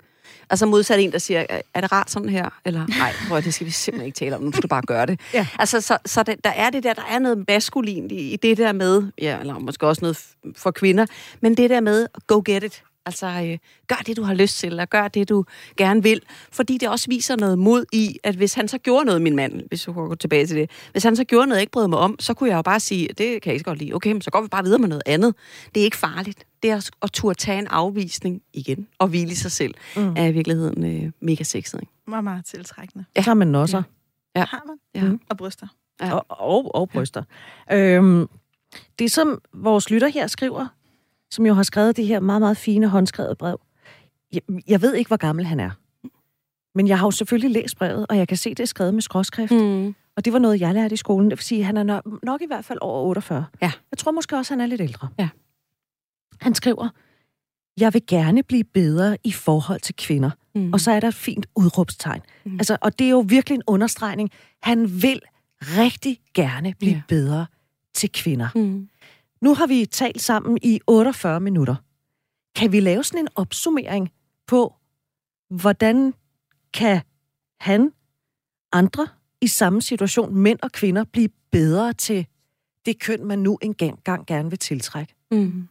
Altså 0.51 0.67
modsat 0.67 1.01
en, 1.01 1.13
der 1.13 1.19
siger, 1.19 1.45
"Er- 1.75 1.81
det 1.81 1.93
rart 1.93 2.11
sådan 2.11 2.29
her? 2.29 2.49
Eller, 2.65 2.87
nej, 2.87 3.13
prøv, 3.29 3.43
det 3.43 3.55
skal 3.55 3.67
vi 3.67 3.71
simpelthen 3.71 4.07
ikke 4.07 4.17
tale 4.17 4.37
om, 4.37 4.43
nu 4.43 4.53
skal 4.53 4.63
du 4.63 4.69
bare 4.69 4.83
gøre 4.83 5.07
det. 5.07 5.21
Ja. 5.35 5.47
Altså, 5.59 5.81
så, 5.81 5.99
så 6.07 6.23
det, 6.23 6.45
der 6.45 6.51
er 6.51 6.71
det 6.71 6.83
der, 6.83 6.93
der 6.95 7.03
er 7.11 7.19
noget 7.19 7.45
maskulint 7.49 8.13
i, 8.13 8.33
i 8.33 8.37
det 8.37 8.59
der 8.59 8.73
med, 8.73 9.03
ja, 9.23 9.39
eller 9.41 9.59
måske 9.59 9.87
også 9.87 10.01
noget 10.03 10.19
for 10.57 10.71
kvinder, 10.71 11.07
men 11.41 11.55
det 11.57 11.71
der 11.71 11.81
med, 11.81 12.07
go 12.27 12.43
get 12.45 12.63
it. 12.65 12.83
Altså, 13.09 13.27
øh, 13.27 13.59
gør 13.87 14.03
det, 14.07 14.17
du 14.17 14.23
har 14.23 14.35
lyst 14.35 14.59
til, 14.59 14.67
eller 14.67 14.85
gør 14.85 15.09
det, 15.09 15.29
du 15.29 15.45
gerne 15.77 16.03
vil. 16.03 16.23
Fordi 16.53 16.79
det 16.79 16.89
også 16.89 17.07
viser 17.09 17.37
noget 17.37 17.59
mod 17.59 17.85
i, 17.93 18.19
at 18.25 18.35
hvis 18.35 18.55
han 18.55 18.69
så 18.69 18.79
gjorde 18.79 19.05
noget, 19.05 19.23
min 19.23 19.37
mand, 19.37 19.63
hvis 19.69 19.83
du 19.83 19.93
går 19.93 20.15
tilbage 20.15 20.47
til 20.47 20.57
det, 20.57 20.71
hvis 20.93 21.03
han 21.03 21.17
så 21.17 21.25
gjorde 21.25 21.47
noget, 21.47 21.57
jeg 21.57 21.63
ikke 21.63 21.73
brød 21.73 21.89
mig 21.89 21.99
om, 21.99 22.17
så 22.21 22.35
kunne 22.35 22.51
jeg 22.51 22.57
jo 22.57 22.63
bare 22.63 22.81
sige, 22.81 23.09
det 23.09 23.17
kan 23.17 23.51
jeg 23.51 23.53
ikke 23.55 23.59
så 23.59 23.65
godt 23.65 23.79
lide. 23.79 23.95
Okay, 23.95 24.13
men 24.13 24.23
så 24.23 24.31
går 24.31 24.43
vi 24.43 24.49
bare 24.49 24.65
videre 24.65 24.79
med 24.79 24.89
noget 24.89 25.03
andet. 25.07 25.35
Det 25.75 25.81
er 25.81 25.85
ikke 25.85 25.97
farligt. 25.97 26.45
Det 26.63 26.71
er 26.71 26.77
at, 26.77 26.91
at 27.03 27.13
turde 27.13 27.39
tage 27.39 27.59
en 27.59 27.67
afvisning 27.67 28.43
igen, 28.53 28.89
og 28.99 29.09
hvile 29.09 29.33
i 29.33 29.35
sig 29.35 29.53
selv, 29.53 29.75
mm. 29.97 30.15
er 30.17 30.27
i 30.27 30.33
virkeligheden 30.33 31.05
øh, 31.05 31.13
mega 31.21 31.43
sexet. 31.43 31.81
Ikke? 31.81 31.93
Meget, 32.07 32.25
meget 32.25 32.45
tiltrækkende. 32.45 33.05
Ja. 33.17 33.23
Så 33.23 33.31
har 33.31 33.35
man 33.35 33.49
nosser. 33.49 33.83
Ja. 34.37 34.45
Har 34.45 34.63
man? 34.67 34.77
Ja. 34.95 35.09
Mm. 35.09 35.21
Og 35.31 35.37
bryster. 35.37 35.67
Ja. 36.01 36.15
Og, 36.15 36.27
og, 36.29 36.75
og 36.75 36.89
bryster. 36.89 37.23
Øhm, 37.73 38.29
det, 38.99 39.11
som 39.11 39.41
vores 39.53 39.91
lytter 39.91 40.09
her 40.09 40.27
skriver, 40.27 40.67
som 41.31 41.47
jo 41.47 41.55
har 41.55 41.63
skrevet 41.63 41.97
det 41.97 42.07
her 42.07 42.21
meget, 42.21 42.41
meget 42.41 42.57
fine 42.57 42.89
håndskrevet 42.89 43.39
brev, 43.39 43.61
jeg, 44.33 44.43
jeg 44.69 44.83
ved 44.83 44.95
ikke, 44.95 45.09
hvor 45.09 45.17
gammel 45.17 45.45
han 45.45 45.61
er. 45.61 45.71
Men 46.75 46.89
jeg 46.89 46.99
har 46.99 47.07
jo 47.07 47.11
selvfølgelig 47.11 47.51
læst 47.51 47.77
brevet, 47.77 48.07
og 48.09 48.17
jeg 48.17 48.29
kan 48.29 48.37
se, 48.37 48.51
det 48.51 48.61
er 48.61 48.65
skrevet 48.65 48.95
med 48.95 49.03
skråskrift. 49.03 49.53
Mm. 49.53 49.95
Og 50.17 50.25
det 50.25 50.33
var 50.33 50.39
noget, 50.39 50.61
jeg 50.61 50.75
lærte 50.75 50.93
i 50.93 50.97
skolen. 50.97 51.31
Det 51.31 51.39
vil 51.39 51.45
sige, 51.45 51.61
at 51.61 51.67
han 51.67 51.77
er 51.77 51.83
nok, 51.83 52.23
nok 52.23 52.43
i 52.43 52.47
hvert 52.47 52.65
fald 52.65 52.79
over 52.83 53.03
48. 53.03 53.45
Ja. 53.63 53.73
Jeg 53.91 53.99
tror 53.99 54.13
måske 54.13 54.37
også, 54.37 54.53
han 54.53 54.61
er 54.61 54.67
lidt 54.67 54.81
ældre. 54.81 55.09
Ja. 55.19 55.29
Han 56.41 56.55
skriver, 56.55 56.89
jeg 57.81 57.95
vil 57.95 58.03
gerne 58.07 58.43
blive 58.43 58.65
bedre 58.65 59.17
i 59.25 59.33
forhold 59.33 59.81
til 59.81 59.95
kvinder. 59.97 60.31
Mm. 60.55 60.73
Og 60.73 60.81
så 60.81 60.91
er 60.91 61.01
der 61.01 61.09
et 61.09 61.15
fint 61.15 61.47
udråbstegn. 61.57 62.21
Mm. 62.45 62.55
Altså, 62.55 62.77
og 62.81 62.99
det 62.99 63.05
er 63.05 63.11
jo 63.11 63.25
virkelig 63.29 63.57
en 63.57 63.63
understregning. 63.67 64.31
Han 64.63 65.03
vil 65.03 65.21
rigtig 65.63 66.19
gerne 66.35 66.75
blive 66.79 66.93
yeah. 66.93 67.03
bedre 67.09 67.47
til 67.95 68.13
kvinder. 68.13 68.49
Mm. 68.55 68.89
Nu 69.41 69.55
har 69.55 69.67
vi 69.67 69.87
talt 69.87 70.23
sammen 70.23 70.59
i 70.63 70.81
48 70.87 71.41
minutter. 71.41 71.77
Kan 72.55 72.73
vi 72.73 72.81
lave 72.81 73.05
sådan 73.05 73.21
en 73.21 73.29
opsummering 73.35 74.11
på, 74.47 74.75
hvordan 75.51 76.15
kan 76.75 77.01
han, 77.61 77.93
andre 78.73 79.09
i 79.41 79.47
samme 79.47 79.83
situation, 79.83 80.35
mænd 80.35 80.59
og 80.63 80.73
kvinder, 80.73 81.05
blive 81.05 81.29
bedre 81.51 81.93
til 81.93 82.27
det 82.87 83.01
køn, 83.01 83.25
man 83.25 83.39
nu 83.39 83.59
engang 83.63 84.27
gerne 84.27 84.51
vil 84.51 84.59
tiltrække? 84.59 85.15
Mm. 85.31 85.69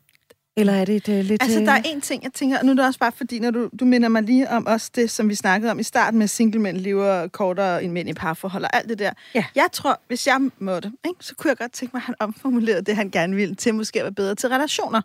Eller 0.58 0.74
er 0.74 0.86
det 0.86 0.96
et, 0.96 1.08
uh, 1.08 1.26
lidt... 1.26 1.44
Altså, 1.44 1.60
øh, 1.60 1.66
der 1.66 1.72
er 1.72 1.82
en 1.86 2.02
ting, 2.02 2.24
jeg 2.24 2.34
tænker, 2.34 2.60
og 2.60 2.66
nu 2.66 2.72
er 2.72 2.76
det 2.76 2.86
også 2.86 3.00
bare 3.00 3.12
fordi, 3.12 3.40
når 3.40 3.52
du, 3.52 3.70
du 3.80 3.86
minder 3.86 4.10
mig 4.10 4.24
lige 4.24 4.50
om 4.50 4.68
også 4.68 4.92
det, 4.96 5.12
som 5.12 5.30
vi 5.30 5.36
snakkede 5.36 5.72
om 5.72 5.80
i 5.80 5.84
starten 5.84 6.20
med 6.20 6.28
single 6.28 6.62
mænd 6.62 6.78
lever 6.78 7.28
kortere 7.28 7.84
end 7.84 7.92
mænd 7.92 8.10
i 8.10 8.14
parforhold 8.14 8.64
og 8.64 8.76
alt 8.76 8.90
det 8.90 9.00
der. 9.00 9.12
Ja. 9.36 9.46
Jeg 9.56 9.70
tror, 9.74 10.02
hvis 10.08 10.28
jeg 10.28 10.50
måtte, 10.58 10.92
ikke, 11.06 11.26
så 11.26 11.36
kunne 11.36 11.50
jeg 11.50 11.58
godt 11.58 11.72
tænke 11.72 11.96
mig, 11.96 12.00
at 12.00 12.06
han 12.06 12.16
omformulerede 12.20 12.82
det, 12.82 12.96
han 12.96 13.10
gerne 13.10 13.36
ville, 13.36 13.56
til 13.56 13.76
måske 13.76 14.00
at 14.00 14.04
være 14.04 14.14
bedre 14.14 14.36
til 14.36 14.50
relationer. 14.50 15.02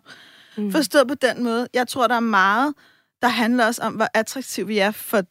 Mm. 0.57 0.71
Forstået 0.71 1.07
på 1.07 1.15
den 1.15 1.43
måde. 1.43 1.67
Jeg 1.73 1.87
tror, 1.87 2.07
der 2.07 2.15
er 2.15 2.19
meget, 2.19 2.73
der 3.21 3.27
handler 3.27 3.65
også 3.65 3.81
om, 3.81 3.93
hvor 3.93 4.07
attraktiv 4.13 4.67
vi 4.67 4.77
er 4.77 4.91
for 4.91 5.21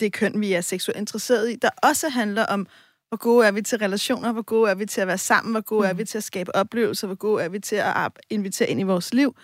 det 0.00 0.12
køn, 0.12 0.40
vi 0.40 0.52
er 0.52 0.60
seksuelt 0.60 0.98
interesseret 0.98 1.50
i. 1.50 1.56
Der 1.62 1.70
også 1.82 2.08
handler 2.08 2.46
om, 2.46 2.66
Hvor 3.12 3.16
gode 3.16 3.46
er 3.46 3.50
vi 3.50 3.62
til 3.62 3.78
relationer? 3.78 4.32
Hvor 4.32 4.42
gode 4.42 4.70
er 4.70 4.74
vi 4.74 4.86
til 4.86 5.00
at 5.00 5.06
være 5.06 5.18
sammen? 5.18 5.52
Hvor 5.52 5.60
gode 5.60 5.80
mm. 5.86 5.90
er 5.90 5.92
vi 5.92 6.04
til 6.04 6.18
at 6.18 6.24
skabe 6.24 6.54
oplevelser? 6.56 7.06
Hvor 7.06 7.16
gode 7.16 7.42
er 7.44 7.48
vi 7.48 7.58
til 7.58 7.76
at 7.76 8.12
invitere 8.30 8.68
ind 8.68 8.80
i 8.80 8.82
vores 8.82 9.14
liv? 9.14 9.36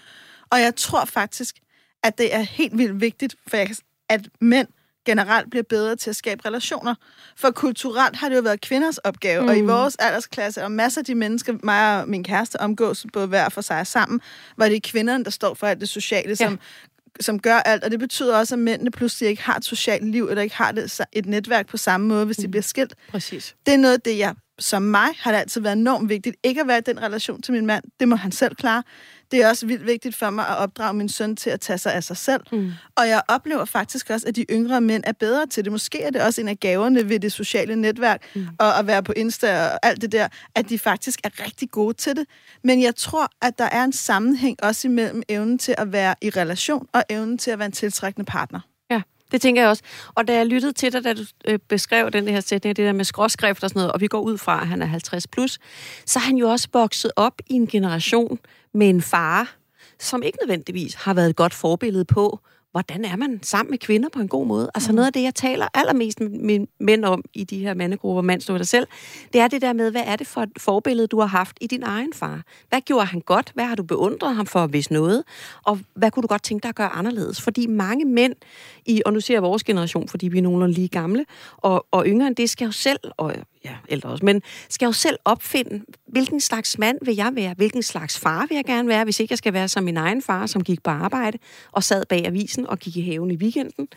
Og 0.51 0.61
jeg 0.61 0.77
tror 0.77 1.05
faktisk, 1.05 1.57
at 2.03 2.19
det 2.19 2.35
er 2.35 2.41
helt 2.41 2.79
vildt 2.79 3.01
vigtigt, 3.01 3.35
for 3.49 3.57
jeg, 3.57 3.69
at 4.09 4.29
mænd 4.41 4.69
generelt 5.07 5.51
bliver 5.51 5.63
bedre 5.63 5.97
til 5.97 6.11
at 6.11 6.17
skabe 6.17 6.43
relationer. 6.47 6.95
For 7.37 7.51
kulturelt 7.51 8.17
har 8.17 8.29
det 8.29 8.37
jo 8.37 8.41
været 8.41 8.61
kvinders 8.61 8.99
opgave, 8.99 9.43
mm. 9.43 9.49
og 9.49 9.57
i 9.57 9.61
Mm. 9.63 9.69
vores 9.69 9.97
aldersklasse, 9.97 10.63
og 10.65 10.73
masser 10.73 11.01
af 11.01 11.05
de 11.05 11.15
mennesker, 11.15 11.55
mig 11.63 12.01
og 12.03 12.09
min 12.09 12.25
kæreste 12.25 12.61
omgås, 12.61 13.07
både 13.13 13.27
hver 13.27 13.49
for 13.49 13.61
sig 13.61 13.81
og 13.81 13.87
sammen, 13.87 14.21
var 14.57 14.69
det 14.69 14.83
kvinderne, 14.83 15.25
der 15.25 15.31
står 15.31 15.55
for 15.55 15.67
alt 15.67 15.81
det 15.81 15.89
sociale, 15.89 16.29
Ja. 16.29 16.35
som, 16.35 16.59
som 17.21 17.39
gør 17.41 17.57
alt. 17.57 17.85
Og 17.85 17.91
det 17.91 17.99
betyder 17.99 18.37
også, 18.37 18.55
at 18.55 18.59
mændene 18.59 18.91
pludselig 18.91 19.29
ikke 19.31 19.43
har 19.43 19.57
et 19.57 19.65
socialt 19.65 20.09
liv, 20.09 20.29
eller 20.29 20.43
ikke 20.43 20.57
har 20.57 20.73
det, 20.73 21.01
et 21.13 21.27
netværk 21.27 21.67
på 21.67 21.77
samme 21.77 22.07
måde, 22.07 22.25
hvis 22.25 22.37
de 22.37 22.47
Mm. 22.47 22.51
bliver 22.51 22.63
skilt. 22.63 22.95
Præcis. 23.09 23.57
Det 23.67 23.75
er 23.75 23.79
noget 23.79 23.95
af 23.95 24.01
det, 24.01 24.19
jeg 24.19 24.35
som 24.59 24.83
mig 24.83 25.09
har 25.19 25.33
det 25.33 25.39
altid 25.39 25.61
været 25.61 25.77
enormt 25.77 26.09
vigtigt. 26.09 26.37
Ikke 26.45 26.61
at 26.61 26.67
være 26.69 26.79
i 26.79 26.83
den 26.87 27.03
relation 27.03 27.43
til 27.43 27.55
min 27.55 27.67
mand, 27.67 27.85
det 28.01 28.09
må 28.09 28.17
han 28.17 28.33
selv 28.33 28.55
klare. 28.55 28.83
Det 29.31 29.43
er 29.43 29.49
også 29.49 29.67
vildt 29.67 29.87
vigtigt 29.87 30.17
for 30.17 30.31
mig 30.31 30.49
at 30.49 30.57
opdrage 30.57 30.95
min 30.95 31.09
søn 31.09 31.37
til 31.37 31.51
at 31.51 31.61
tage 31.61 31.79
sig 31.79 31.95
af 31.95 32.05
sig 32.05 32.17
selv. 32.17 32.41
Mm. 32.53 32.73
Og 32.97 33.09
jeg 33.09 33.23
oplever 33.29 33.65
faktisk 33.65 34.11
også, 34.11 34.29
at 34.29 34.37
de 34.37 34.45
yngre 34.51 34.81
mænd 34.81 35.05
er 35.07 35.13
bedre 35.13 35.47
til 35.47 35.65
det. 35.65 35.73
Måske 35.73 36.03
er 36.03 36.11
det 36.11 36.23
også 36.23 36.41
en 36.41 36.49
af 36.49 36.61
gaverne 36.61 37.09
ved 37.09 37.21
det 37.21 37.33
sociale 37.33 37.77
netværk, 37.77 38.23
mm. 38.35 38.47
og 38.59 38.79
at 38.79 38.87
være 38.87 39.03
på 39.03 39.13
Insta 39.17 39.67
og 39.67 39.79
alt 39.83 40.03
det 40.03 40.13
der, 40.13 40.29
at 40.55 40.69
de 40.69 40.79
faktisk 40.79 41.21
er 41.25 41.45
rigtig 41.45 41.71
gode 41.71 41.95
til 41.95 42.17
det. 42.17 42.27
Men 42.65 42.83
jeg 42.83 42.97
tror, 42.97 43.31
at 43.43 43.59
der 43.59 43.65
er 43.65 43.85
en 43.85 43.93
sammenhæng 43.93 44.57
også 44.63 44.89
imellem 44.89 45.23
evnen 45.29 45.59
til 45.59 45.75
at 45.79 45.93
være 45.93 46.15
i 46.23 46.31
relation 46.31 46.89
og 46.93 47.03
evnen 47.11 47.39
til 47.39 47.51
at 47.51 47.59
være 47.59 47.67
en 47.67 47.73
tiltrækkende 47.73 48.25
partner. 48.25 48.61
Det 49.33 49.41
tænker 49.41 49.63
jeg 49.63 49.69
også. 49.71 49.83
Og 50.15 50.29
da 50.29 50.35
jeg 50.37 50.47
lyttede 50.47 50.73
til 50.73 50.93
dig, 50.93 51.05
da 51.05 51.15
du 51.15 51.23
øh, 51.45 51.59
beskrev 51.69 52.11
den 52.11 52.29
her 52.29 52.41
sætning, 52.41 52.77
det 52.77 52.85
der 52.85 52.93
med 52.93 53.05
skråskrift 53.05 53.65
og 53.65 53.71
sådan 53.71 53.81
noget, 53.81 53.93
og 53.93 54.01
vi 54.01 54.07
går 54.07 54.21
ud 54.21 54.39
fra, 54.39 54.61
at 54.61 54.67
han 54.67 54.83
er 54.83 54.87
50 54.87 55.27
plus, 55.27 55.59
så 56.07 56.19
er 56.19 56.23
han 56.23 56.37
jo 56.37 56.49
også 56.49 56.69
vokset 56.73 57.13
op 57.17 57.41
i 57.47 57.55
en 57.55 57.67
generation 57.67 58.39
med 58.75 58.89
en 58.89 59.03
far, 59.03 59.57
som 59.99 60.23
ikke 60.23 60.39
nødvendigvis 60.43 60.95
har 60.95 61.15
været 61.15 61.31
et 61.31 61.37
godt 61.37 61.55
forbillede 61.55 62.05
på, 62.05 62.41
hvordan 62.73 63.05
er 63.05 63.17
man 63.17 63.43
sammen 63.43 63.71
med 63.71 63.79
kvinder 63.79 64.09
på 64.09 64.21
en 64.21 64.29
god 64.29 64.47
måde. 64.47 64.71
Altså 64.75 64.93
noget 64.93 65.07
af 65.07 65.13
det, 65.13 65.23
jeg 65.23 65.35
taler 65.35 65.69
allermest 65.75 66.21
med 66.21 66.67
mænd 66.81 67.05
om 67.05 67.25
i 67.35 67.45
de 67.45 67.59
her 67.59 67.75
mandegrupper, 67.75 68.23
mands 68.23 68.47
dig 68.47 68.69
selv, 68.69 68.87
det 69.33 69.41
er 69.41 69.49
det 69.49 69.63
der 69.63 69.73
med, 69.73 69.91
hvad 69.91 70.03
er 70.07 70.17
det 70.17 70.27
for 70.27 70.41
et 70.41 70.51
forbillede, 70.59 71.07
du 71.07 71.21
har 71.21 71.27
haft 71.27 71.59
i 71.61 71.67
din 71.67 71.83
egen 71.83 72.13
far? 72.13 72.43
Hvad 72.69 72.81
gjorde 72.81 73.07
han 73.07 73.21
godt? 73.21 73.51
Hvad 73.55 73.65
har 73.65 73.75
du 73.75 73.83
beundret 73.83 74.35
ham 74.35 74.47
for, 74.47 74.67
hvis 74.67 74.91
noget? 74.91 75.25
Og 75.65 75.79
hvad 75.95 76.11
kunne 76.11 76.23
du 76.23 76.27
godt 76.27 76.43
tænke 76.43 76.63
dig 76.63 76.69
at 76.69 76.75
gøre 76.75 76.89
anderledes? 76.89 77.43
Fordi 77.43 77.67
mange 77.67 78.05
mænd, 78.05 78.35
i, 78.87 79.03
og 79.07 79.13
nu 79.13 79.21
siger 79.21 79.35
jeg 79.37 79.43
vores 79.43 79.65
generation, 79.65 80.09
fordi 80.09 80.29
vi 80.29 80.39
er 80.39 80.43
nogenlunde 80.43 80.75
lige 80.75 80.89
gamle, 80.89 81.25
og, 81.57 81.87
og 81.91 82.07
yngre 82.07 82.27
end 82.27 82.37
det, 82.37 82.51
skal 82.51 82.65
jo 82.65 82.73
selv, 82.73 83.01
og 83.17 83.35
ja, 83.69 83.77
ældre 83.89 84.09
også, 84.09 84.25
men 84.25 84.43
skal 84.69 84.87
jo 84.87 84.93
selv 84.93 85.19
opfinde, 85.25 85.85
hvilken 86.07 86.41
slags 86.41 86.79
mand 86.79 86.99
vil 87.03 87.17
jeg 87.17 87.31
være? 87.35 87.55
Hvilken 87.57 87.83
slags 87.83 88.19
far 88.19 88.47
vil 88.49 88.55
jeg 88.55 88.65
gerne 88.65 88.89
være, 88.89 89.05
hvis 89.05 89.21
ikke 89.21 89.33
jeg 89.33 89.39
skal 89.39 89.53
være 89.53 89.69
som 89.69 89.85
min 89.85 89.97
egen 89.97 90.23
far, 90.23 90.47
som 90.47 90.65
gik 90.65 90.83
på 90.83 90.91
arbejde 90.91 91.39
og 91.73 91.85
sad 91.85 92.05
bag 92.09 92.27
avisen 92.27 92.67
og 92.67 92.79
gik 92.79 92.97
i 92.97 93.03
haven 93.03 93.31
i 93.31 93.37
weekenden? 93.37 93.89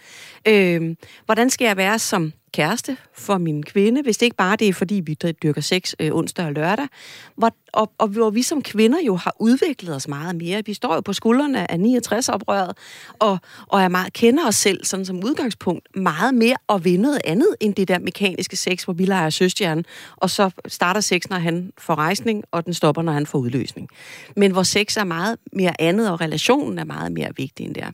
Øh, 0.47 0.95
hvordan 1.25 1.49
skal 1.49 1.65
jeg 1.65 1.77
være 1.77 1.99
som 1.99 2.33
kæreste 2.53 2.97
for 3.13 3.37
min 3.37 3.63
kvinde, 3.63 4.01
hvis 4.01 4.17
det 4.17 4.25
ikke 4.25 4.37
bare 4.37 4.55
det 4.55 4.67
er, 4.67 4.73
fordi 4.73 4.95
vi 4.95 5.17
dyrker 5.43 5.61
sex 5.61 5.93
øh, 5.99 6.11
onsdag 6.13 6.45
og 6.45 6.53
lørdag, 6.53 6.87
hvor, 7.35 7.51
og, 7.73 7.91
og 7.97 8.07
hvor 8.07 8.29
vi 8.29 8.41
som 8.41 8.61
kvinder 8.61 8.97
jo 9.05 9.15
har 9.15 9.35
udviklet 9.39 9.95
os 9.95 10.07
meget 10.07 10.35
mere. 10.35 10.61
Vi 10.65 10.73
står 10.73 10.95
jo 10.95 11.01
på 11.01 11.13
skuldrene 11.13 11.71
af 11.71 11.77
69-oprøret, 11.77 12.77
og, 13.19 13.37
og 13.67 13.81
er 13.81 13.87
meget, 13.87 14.13
kender 14.13 14.47
os 14.47 14.55
selv 14.55 14.85
sådan 14.85 15.05
som 15.05 15.23
udgangspunkt 15.23 15.95
meget 15.95 16.33
mere 16.33 16.55
og 16.67 16.85
vil 16.85 16.99
noget 16.99 17.21
andet 17.25 17.55
end 17.59 17.75
det 17.75 17.87
der 17.87 17.99
mekaniske 17.99 18.55
sex, 18.55 18.83
hvor 18.83 18.93
vi 18.93 19.05
leger 19.05 19.29
søstjernen, 19.29 19.85
og 20.15 20.29
så 20.29 20.49
starter 20.67 21.01
sex, 21.01 21.29
når 21.29 21.37
han 21.37 21.71
får 21.77 21.95
rejsning, 21.95 22.43
og 22.51 22.65
den 22.65 22.73
stopper, 22.73 23.01
når 23.01 23.11
han 23.11 23.25
får 23.25 23.39
udløsning. 23.39 23.89
Men 24.35 24.51
hvor 24.51 24.63
sex 24.63 24.97
er 24.97 25.03
meget 25.03 25.37
mere 25.53 25.81
andet, 25.81 26.11
og 26.11 26.21
relationen 26.21 26.79
er 26.79 26.83
meget 26.83 27.11
mere 27.11 27.29
vigtig 27.37 27.65
end 27.65 27.75
det 27.75 27.83
er. 27.83 27.91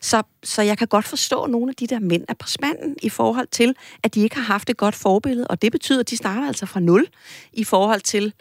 Så, 0.00 0.22
så 0.42 0.62
jeg 0.62 0.78
kan 0.78 0.86
godt 0.86 1.04
forstå, 1.04 1.42
at 1.42 1.50
nogle 1.50 1.70
af 1.70 1.74
de 1.74 1.86
der 1.86 2.00
mænd 2.00 2.24
er 2.28 2.34
på 2.34 2.48
spanden 2.48 2.96
i 3.02 3.08
forhold 3.08 3.46
til, 3.50 3.74
at 4.04 4.14
de 4.14 4.20
ikke 4.20 4.36
har 4.36 4.42
haft 4.42 4.70
et 4.70 4.76
godt 4.76 4.94
forbillede, 4.94 5.46
og 5.46 5.62
det 5.62 5.72
betyder, 5.72 6.00
at 6.00 6.10
de 6.10 6.16
starter 6.16 6.46
altså 6.46 6.66
fra 6.66 6.80
nul 6.80 7.06
i 7.52 7.64
forhold 7.64 8.00
til, 8.00 8.32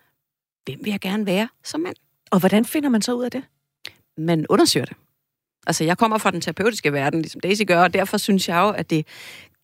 hvem 0.65 0.79
vil 0.83 0.91
jeg 0.91 0.99
gerne 0.99 1.25
være 1.25 1.47
som 1.63 1.79
mand? 1.79 1.95
Og 2.31 2.39
hvordan 2.39 2.65
finder 2.65 2.89
man 2.89 3.01
så 3.01 3.13
ud 3.13 3.23
af 3.23 3.31
det? 3.31 3.43
Man 4.17 4.45
undersøger 4.49 4.85
det. 4.85 4.97
Altså, 5.67 5.83
jeg 5.83 5.97
kommer 5.97 6.17
fra 6.17 6.31
den 6.31 6.41
terapeutiske 6.41 6.93
verden, 6.93 7.21
ligesom 7.21 7.41
Daisy 7.41 7.61
gør, 7.67 7.83
og 7.83 7.93
derfor 7.93 8.17
synes 8.17 8.49
jeg 8.49 8.57
jo, 8.57 8.69
at 8.69 8.89
det 8.89 9.07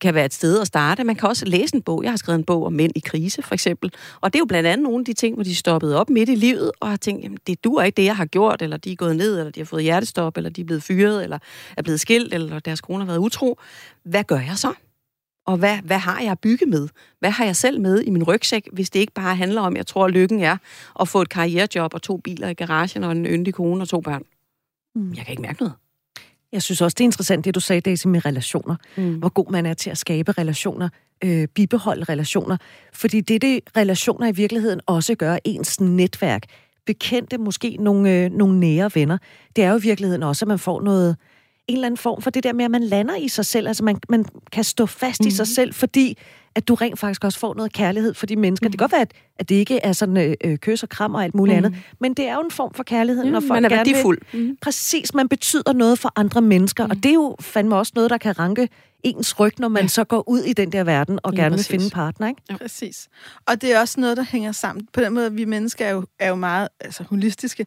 kan 0.00 0.14
være 0.14 0.24
et 0.24 0.34
sted 0.34 0.60
at 0.60 0.66
starte. 0.66 1.04
Man 1.04 1.16
kan 1.16 1.28
også 1.28 1.44
læse 1.44 1.74
en 1.74 1.82
bog. 1.82 2.02
Jeg 2.04 2.12
har 2.12 2.16
skrevet 2.16 2.38
en 2.38 2.44
bog 2.44 2.66
om 2.66 2.72
mænd 2.72 2.92
i 2.96 3.00
krise, 3.00 3.42
for 3.42 3.54
eksempel. 3.54 3.92
Og 4.20 4.32
det 4.32 4.38
er 4.38 4.40
jo 4.40 4.44
blandt 4.44 4.66
andet 4.68 4.84
nogle 4.84 4.98
af 4.98 5.04
de 5.04 5.12
ting, 5.12 5.34
hvor 5.34 5.44
de 5.44 5.54
stoppede 5.54 6.00
op 6.00 6.10
midt 6.10 6.28
i 6.28 6.34
livet 6.34 6.70
og 6.80 6.88
har 6.88 6.96
tænkt, 6.96 7.24
jamen, 7.24 7.38
det 7.46 7.64
duer 7.64 7.82
ikke 7.82 7.96
det, 7.96 8.04
jeg 8.04 8.16
har 8.16 8.26
gjort, 8.26 8.62
eller 8.62 8.76
de 8.76 8.92
er 8.92 8.96
gået 8.96 9.16
ned, 9.16 9.38
eller 9.38 9.50
de 9.50 9.60
har 9.60 9.64
fået 9.64 9.82
hjertestop, 9.82 10.36
eller 10.36 10.50
de 10.50 10.60
er 10.60 10.64
blevet 10.64 10.82
fyret, 10.82 11.22
eller 11.22 11.38
er 11.76 11.82
blevet 11.82 12.00
skilt, 12.00 12.34
eller 12.34 12.58
deres 12.58 12.80
kone 12.80 12.98
har 12.98 13.06
været 13.06 13.18
utro. 13.18 13.58
Hvad 14.04 14.24
gør 14.24 14.38
jeg 14.38 14.58
så? 14.58 14.72
Og 15.46 15.56
hvad, 15.56 15.78
hvad 15.78 15.98
har 15.98 16.20
jeg 16.20 16.30
at 16.30 16.38
bygge 16.38 16.66
med? 16.66 16.88
Hvad 17.18 17.30
har 17.30 17.44
jeg 17.44 17.56
selv 17.56 17.80
med 17.80 18.00
i 18.00 18.10
min 18.10 18.22
rygsæk, 18.22 18.68
hvis 18.72 18.90
det 18.90 19.00
ikke 19.00 19.12
bare 19.12 19.36
handler 19.36 19.60
om, 19.60 19.76
jeg 19.76 19.86
tror, 19.86 20.08
lykken 20.08 20.40
er 20.40 20.56
at 21.00 21.08
få 21.08 21.22
et 21.22 21.28
karrierejob 21.28 21.94
og 21.94 22.02
to 22.02 22.16
biler 22.16 22.48
i 22.48 22.54
garagen 22.54 23.04
og 23.04 23.12
en 23.12 23.26
yndig 23.26 23.54
kone 23.54 23.82
og 23.82 23.88
to 23.88 24.00
børn? 24.00 24.22
Mm. 24.94 25.12
Jeg 25.12 25.24
kan 25.24 25.32
ikke 25.32 25.42
mærke 25.42 25.60
noget. 25.60 25.74
Jeg 26.52 26.62
synes 26.62 26.80
også, 26.80 26.94
det 26.94 27.00
er 27.00 27.04
interessant, 27.04 27.44
det 27.44 27.54
du 27.54 27.60
sagde, 27.60 27.80
Daisy, 27.80 28.06
med 28.06 28.24
relationer. 28.24 28.76
Mm. 28.96 29.14
Hvor 29.14 29.28
god 29.28 29.50
man 29.50 29.66
er 29.66 29.74
til 29.74 29.90
at 29.90 29.98
skabe 29.98 30.32
relationer, 30.32 30.88
øh, 31.24 31.48
bibeholde 31.48 32.04
relationer. 32.04 32.56
Fordi 32.92 33.20
det, 33.20 33.42
det 33.42 33.60
relationer 33.76 34.26
i 34.26 34.32
virkeligheden 34.32 34.80
også 34.86 35.14
gør, 35.14 35.38
ens 35.44 35.80
netværk, 35.80 36.42
bekendte, 36.86 37.38
måske 37.38 37.76
nogle, 37.80 38.12
øh, 38.12 38.30
nogle 38.30 38.60
nære 38.60 38.90
venner, 38.94 39.18
det 39.56 39.64
er 39.64 39.70
jo 39.70 39.78
i 39.78 39.82
virkeligheden 39.82 40.22
også, 40.22 40.44
at 40.44 40.48
man 40.48 40.58
får 40.58 40.82
noget, 40.82 41.16
en 41.68 41.74
eller 41.74 41.86
anden 41.86 41.98
form 41.98 42.22
for 42.22 42.30
det 42.30 42.44
der 42.44 42.52
med, 42.52 42.64
at 42.64 42.70
man 42.70 42.82
lander 42.84 43.16
i 43.16 43.28
sig 43.28 43.46
selv. 43.46 43.68
Altså 43.68 43.84
man, 43.84 43.96
man 44.08 44.24
kan 44.52 44.64
stå 44.64 44.86
fast 44.86 45.20
mm. 45.20 45.26
i 45.26 45.30
sig 45.30 45.46
selv, 45.46 45.74
fordi 45.74 46.18
at 46.56 46.68
du 46.68 46.74
rent 46.74 46.98
faktisk 46.98 47.24
også 47.24 47.38
får 47.38 47.54
noget 47.54 47.72
kærlighed 47.72 48.14
for 48.14 48.26
de 48.26 48.36
mennesker. 48.36 48.66
Mm. 48.68 48.70
Det 48.72 48.78
kan 48.78 48.84
godt 48.84 48.92
være, 48.92 49.00
at, 49.00 49.12
at 49.38 49.48
det 49.48 49.54
ikke 49.54 49.78
er 49.78 49.92
sådan 49.92 50.36
øh, 50.44 50.58
kys 50.58 50.82
og 50.82 50.88
kram 50.88 51.14
og 51.14 51.24
alt 51.24 51.34
muligt 51.34 51.58
mm. 51.60 51.64
andet, 51.64 51.80
men 52.00 52.14
det 52.14 52.26
er 52.28 52.34
jo 52.34 52.40
en 52.40 52.50
form 52.50 52.74
for 52.74 52.82
kærlighed, 52.82 53.24
Ja, 53.24 53.30
når 53.30 53.40
folk 53.40 53.50
man 53.50 53.64
er 53.64 53.68
gerne 53.68 53.84
vil- 53.84 53.94
værdifuld. 53.94 54.18
Mm. 54.32 54.56
Præcis, 54.62 55.14
man 55.14 55.28
betyder 55.28 55.72
noget 55.72 55.98
for 55.98 56.12
andre 56.16 56.40
mennesker, 56.42 56.84
mm. 56.86 56.90
og 56.90 56.96
det 56.96 57.06
er 57.08 57.14
jo 57.14 57.36
fandme 57.40 57.76
også 57.76 57.92
noget, 57.94 58.10
der 58.10 58.18
kan 58.18 58.38
ranke 58.38 58.68
ens 59.02 59.40
ryg, 59.40 59.52
når 59.58 59.68
man 59.68 59.82
ja. 59.82 59.88
så 59.88 60.04
går 60.04 60.28
ud 60.28 60.40
i 60.40 60.52
den 60.52 60.72
der 60.72 60.84
verden 60.84 61.18
og 61.22 61.32
Lige 61.32 61.42
gerne 61.42 61.56
præcis. 61.56 61.70
vil 61.70 61.74
finde 61.74 61.84
en 61.84 61.90
partner, 61.90 62.28
ikke? 62.28 62.42
Ja. 62.50 62.56
Præcis. 62.56 63.08
Og 63.46 63.62
det 63.62 63.72
er 63.74 63.80
også 63.80 64.00
noget, 64.00 64.16
der 64.16 64.24
hænger 64.28 64.52
sammen. 64.52 64.88
På 64.92 65.00
den 65.00 65.14
måde, 65.14 65.32
vi 65.32 65.44
mennesker 65.44 65.86
er 65.86 65.90
jo, 65.90 66.04
er 66.18 66.28
jo 66.28 66.34
meget 66.34 66.68
altså, 66.80 67.02
holistiske. 67.10 67.66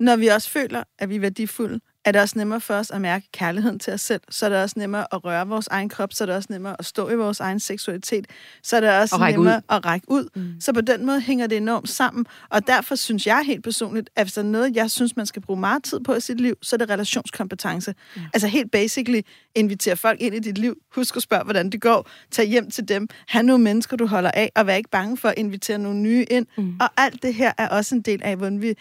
Når 0.00 0.16
vi 0.16 0.26
også 0.26 0.50
føler, 0.50 0.82
at 0.98 1.08
vi 1.08 1.16
er 1.16 1.20
værdifulde, 1.20 1.80
er 2.04 2.12
det 2.12 2.20
også 2.20 2.38
nemmere 2.38 2.60
for 2.60 2.74
os 2.74 2.90
at 2.90 3.00
mærke 3.00 3.26
kærligheden 3.32 3.78
til 3.78 3.92
os 3.92 4.00
selv. 4.00 4.20
Så 4.30 4.46
er 4.46 4.50
det 4.50 4.58
også 4.62 4.78
nemmere 4.78 5.06
at 5.12 5.24
røre 5.24 5.46
vores 5.48 5.66
egen 5.66 5.88
krop, 5.88 6.12
så 6.12 6.24
er 6.24 6.26
det 6.26 6.36
også 6.36 6.46
nemmere 6.50 6.76
at 6.78 6.84
stå 6.86 7.10
i 7.10 7.14
vores 7.14 7.40
egen 7.40 7.60
seksualitet. 7.60 8.26
Så 8.62 8.76
er 8.76 8.80
det 8.80 8.90
også 8.90 9.16
Og 9.16 9.30
nemmere 9.30 9.56
ud. 9.56 9.62
at 9.76 9.84
række 9.86 10.10
ud. 10.10 10.28
Mm. 10.36 10.60
Så 10.60 10.72
på 10.72 10.80
den 10.80 11.06
måde 11.06 11.20
hænger 11.20 11.46
det 11.46 11.56
enormt 11.56 11.88
sammen. 11.88 12.26
Og 12.48 12.66
derfor 12.66 12.94
synes 12.94 13.26
jeg 13.26 13.42
helt 13.46 13.64
personligt, 13.64 14.10
at 14.16 14.24
hvis 14.24 14.32
der 14.32 14.42
er 14.42 14.46
noget, 14.46 14.76
jeg 14.76 14.90
synes, 14.90 15.16
man 15.16 15.26
skal 15.26 15.42
bruge 15.42 15.60
meget 15.60 15.84
tid 15.84 16.00
på 16.00 16.14
i 16.14 16.20
sit 16.20 16.40
liv, 16.40 16.54
så 16.62 16.76
er 16.76 16.78
det 16.78 16.90
relationskompetence. 16.90 17.94
Mm. 18.16 18.22
Altså 18.34 18.48
helt 18.48 18.70
basically, 18.70 19.20
invitere 19.54 19.96
folk 19.96 20.20
ind 20.20 20.34
i 20.34 20.38
dit 20.38 20.58
liv. 20.58 20.76
Husk 20.94 21.16
at 21.16 21.22
spørge, 21.22 21.44
hvordan 21.44 21.70
det 21.70 21.80
går. 21.80 22.08
Tag 22.30 22.46
hjem 22.46 22.70
til 22.70 22.88
dem. 22.88 23.08
Ha' 23.28 23.42
nogle 23.42 23.64
mennesker, 23.64 23.96
du 23.96 24.06
holder 24.06 24.30
af, 24.30 24.50
og 24.56 24.66
vær 24.66 24.74
ikke 24.74 24.90
bange 24.90 25.16
for 25.16 25.28
at 25.28 25.34
invitere 25.36 25.78
nogle 25.78 25.98
nye 25.98 26.24
ind. 26.30 26.46
Mm. 26.58 26.76
Og 26.80 26.88
alt 26.96 27.22
det 27.22 27.34
her 27.34 27.52
er 27.58 27.68
også 27.68 27.94
en 27.94 28.00
del 28.00 28.20
af, 28.22 28.36
hvordan 28.36 28.62
vi, 28.62 28.74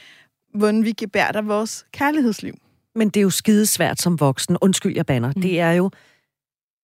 hvordan 0.54 0.86
vi 0.86 0.92
gebærder 0.92 1.42
vores 1.42 1.86
kærlighedsliv. 1.92 2.54
Men 3.00 3.10
det 3.10 3.18
er 3.20 3.22
jo 3.22 3.30
skidesvært 3.30 4.02
som 4.02 4.20
voksen. 4.20 4.58
Undskyld, 4.62 4.96
jeg 4.96 5.06
banner. 5.06 5.32
Mm. 5.36 5.42
Det 5.42 5.60
er 5.60 5.72
jo 5.72 5.92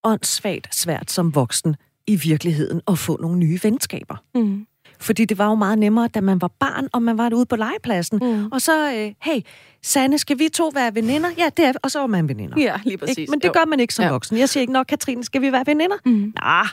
åndssvagt 0.03 0.75
svært 0.75 1.11
som 1.11 1.35
voksen 1.35 1.75
i 2.07 2.15
virkeligheden 2.15 2.81
at 2.87 2.97
få 2.99 3.17
nogle 3.21 3.37
nye 3.37 3.59
venskaber. 3.63 4.15
Mm. 4.35 4.65
Fordi 4.99 5.25
det 5.25 5.37
var 5.37 5.49
jo 5.49 5.55
meget 5.55 5.77
nemmere, 5.79 6.07
da 6.07 6.21
man 6.21 6.41
var 6.41 6.47
barn, 6.59 6.87
og 6.93 7.03
man 7.03 7.17
var 7.17 7.29
ude 7.33 7.45
på 7.45 7.55
legepladsen. 7.55 8.19
Mm. 8.21 8.45
Og 8.51 8.61
så, 8.61 8.93
øh, 8.93 9.13
hey, 9.21 9.41
Sanne, 9.83 10.17
skal 10.17 10.39
vi 10.39 10.49
to 10.53 10.71
være 10.73 10.95
veninder? 10.95 11.29
Ja, 11.37 11.49
det 11.57 11.65
er. 11.65 11.73
Og 11.83 11.91
så 11.91 11.99
var 11.99 12.07
man 12.07 12.29
veninder. 12.29 12.61
Ja, 12.61 12.75
lige 12.83 12.97
præcis. 12.97 13.17
Ikke? 13.17 13.31
Men 13.31 13.39
det 13.39 13.47
Jo. 13.47 13.53
gør 13.53 13.65
man 13.65 13.79
ikke 13.79 13.93
som 13.93 14.05
ja. 14.05 14.11
voksen. 14.11 14.37
Jeg 14.37 14.49
siger 14.49 14.61
ikke 14.61 14.73
nok, 14.73 14.85
Katrine, 14.85 15.23
skal 15.23 15.41
vi 15.41 15.51
være 15.51 15.63
veninder? 15.65 15.95
Mm. 16.05 16.33
Ah, 16.41 16.67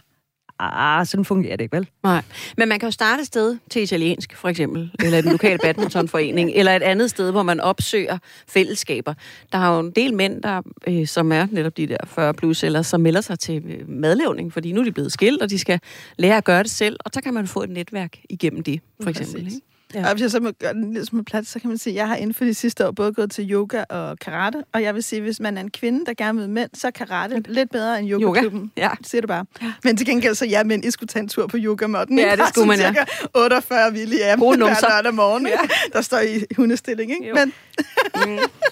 ah, 0.59 1.07
sådan 1.07 1.25
fungerer 1.25 1.57
det 1.57 1.65
ikke, 1.65 1.77
vel? 1.77 1.89
Nej. 2.03 2.23
Men 2.57 2.69
man 2.69 2.79
kan 2.79 2.87
jo 2.87 2.91
starte 2.91 3.21
et 3.21 3.27
sted 3.27 3.59
til 3.71 3.83
italiensk, 3.83 4.37
for 4.37 4.49
eksempel, 4.49 4.93
eller 5.05 5.19
en 5.19 5.25
lokal 5.25 5.59
badmintonforening, 5.65 6.51
eller 6.55 6.77
et 6.77 6.83
andet 6.83 7.11
sted, 7.11 7.31
hvor 7.31 7.43
man 7.43 7.61
opsøger 7.61 8.19
fællesskaber. 8.49 9.15
Der 9.53 9.59
er 9.59 9.75
jo 9.75 9.81
en 9.81 9.91
del 9.91 10.15
mænd, 10.15 10.43
der, 10.43 10.63
øh, 10.87 11.07
som 11.07 11.33
er 11.33 11.47
netop 11.51 11.77
de 11.77 11.87
der 11.87 11.97
40 12.07 12.35
plus, 12.35 12.63
eller 12.63 12.83
som 12.83 13.01
melder 13.01 13.21
sig 13.21 13.39
til 13.39 13.63
øh, 13.67 13.89
madlavning, 13.89 14.53
fordi 14.53 14.73
nu 14.73 14.81
er 14.81 14.85
de 14.85 14.93
blevet 14.93 15.13
skilt, 15.13 15.43
og 15.43 15.51
de 15.51 15.59
skal 15.59 15.81
lære 16.19 16.37
at 16.37 16.45
gøre 16.45 16.63
det 16.63 16.71
selv, 16.71 16.97
og 17.05 17.11
så 17.15 17.21
kan 17.21 17.35
man 17.35 17.47
få 17.47 17.63
et 17.63 17.71
netværk 17.71 18.19
igennem 18.31 18.63
det, 18.63 18.81
for 19.03 19.11
eksempel. 19.11 19.45
Præcis. 19.45 19.55
Ikke? 19.55 19.72
Ja. 19.95 20.01
Ja. 20.01 20.07
Og 20.07 20.13
hvis 20.13 20.23
jeg 20.23 20.31
så 20.31 20.41
må 20.41 20.51
gøre 20.51 20.73
den 20.73 20.95
lidt 20.95 21.07
smule 21.07 21.25
plads, 21.25 21.49
så 21.49 21.59
kan 21.59 21.69
man 21.69 21.79
sige, 21.79 21.93
at 21.93 21.97
jeg 21.97 22.09
har 22.09 22.17
inden 22.17 22.35
for 22.35 22.45
de 22.45 22.55
sidste 22.55 22.87
år 22.87 22.91
både 22.91 23.13
gået 23.13 23.31
til 23.31 23.53
yoga 23.53 23.85
og 23.89 24.19
karate. 24.19 24.65
Og 24.73 24.83
jeg 24.83 24.95
vil 24.95 25.03
sige, 25.03 25.17
at 25.17 25.23
hvis 25.23 25.41
man 25.41 25.57
er 25.57 25.61
en 25.61 25.71
kvinde, 25.71 26.07
der 26.07 26.15
gerne 26.15 26.39
vil 26.39 26.49
med 26.49 26.61
mænd, 26.61 26.71
så 26.75 26.87
er 26.87 26.91
karate 26.91 27.43
lidt 27.49 27.71
bedre 27.71 27.99
end 27.99 28.11
yogaklubben. 28.11 28.73
Ja. 28.77 28.91
Siger 29.03 29.21
du 29.21 29.27
bare. 29.27 29.45
Men 29.85 29.97
til 29.97 30.07
gengæld 30.07 30.35
så 30.35 30.47
ja, 30.47 30.65
mænd, 30.65 30.85
I 30.85 30.91
skulle 30.91 31.09
tage 31.09 31.23
en 31.23 31.29
tur 31.29 31.47
på 31.47 31.57
yogamotten. 31.61 32.19
Ja, 32.19 32.37
det 32.37 32.49
skulle 32.49 32.69
man, 32.77 32.79
ja. 32.79 32.87
cirka 32.87 33.05
48 33.35 33.93
villige 33.93 34.25
af 34.25 34.37
hver 34.39 34.57
lørdag 34.57 35.15
morgen, 35.15 35.47
ja. 35.47 35.53
der 35.93 36.01
står 36.01 36.19
i 36.19 36.55
hundestilling. 36.57 37.11
Ikke? 37.11 37.29
Jo. 37.29 37.35
Men 37.35 37.53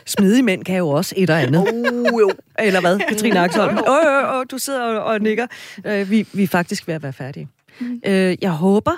Smidige 0.06 0.42
mænd 0.42 0.64
kan 0.64 0.76
jo 0.76 0.88
også 0.88 1.14
et 1.16 1.30
og 1.30 1.42
andet. 1.42 1.72
Uh, 1.72 2.20
jo. 2.20 2.30
Eller 2.58 2.80
hvad, 2.80 2.98
Katrine 3.08 3.40
Axholm? 3.40 3.78
Åh, 3.78 3.82
åh, 3.88 4.38
åh, 4.38 4.44
du 4.50 4.58
sidder 4.58 4.82
og, 4.82 5.04
og 5.04 5.20
nikker. 5.20 5.46
Øh, 5.84 6.10
vi, 6.10 6.26
vi 6.32 6.42
er 6.42 6.48
faktisk 6.48 6.86
ved 6.86 6.94
at 6.94 7.02
være 7.02 7.12
færdige. 7.12 7.48
Mm. 7.80 8.00
Øh, 8.06 8.36
jeg 8.40 8.50
håber, 8.50 8.92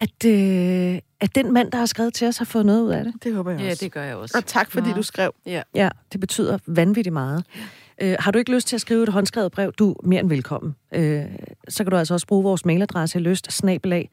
at, 0.00 0.24
øh, 0.26 0.98
at 1.20 1.34
den 1.34 1.52
mand, 1.52 1.70
der 1.70 1.78
har 1.78 1.86
skrevet 1.86 2.14
til 2.14 2.28
os, 2.28 2.38
har 2.38 2.44
fået 2.44 2.66
noget 2.66 2.82
ud 2.82 2.90
af 2.90 3.04
det. 3.04 3.14
det 3.24 3.34
håber 3.34 3.50
jeg 3.50 3.60
Ja, 3.60 3.70
også. 3.70 3.84
det 3.84 3.92
gør 3.92 4.02
jeg 4.02 4.16
også. 4.16 4.38
Og 4.38 4.46
tak, 4.46 4.70
fordi 4.70 4.84
Meget. 4.84 4.96
du 4.96 5.02
skrev. 5.02 5.34
Ja, 5.74 5.88
det 6.12 6.20
betyder 6.20 6.58
vanvittigt 6.66 7.12
meget. 7.12 7.44
Øh, 8.02 8.16
har 8.20 8.30
du 8.30 8.38
ikke 8.38 8.52
lyst 8.54 8.68
til 8.68 8.76
at 8.76 8.80
skrive 8.80 9.02
et 9.02 9.08
håndskrevet 9.08 9.52
brev, 9.52 9.72
du 9.72 9.92
er 9.92 10.06
mere 10.06 10.20
end 10.20 10.28
velkommen. 10.28 10.74
Øh, 10.94 11.24
så 11.68 11.84
kan 11.84 11.90
du 11.90 11.96
altså 11.96 12.14
også 12.14 12.26
bruge 12.26 12.42
vores 12.42 12.64
mailadresse 12.64 13.18
lyst 13.18 13.52
snabelag 13.52 14.10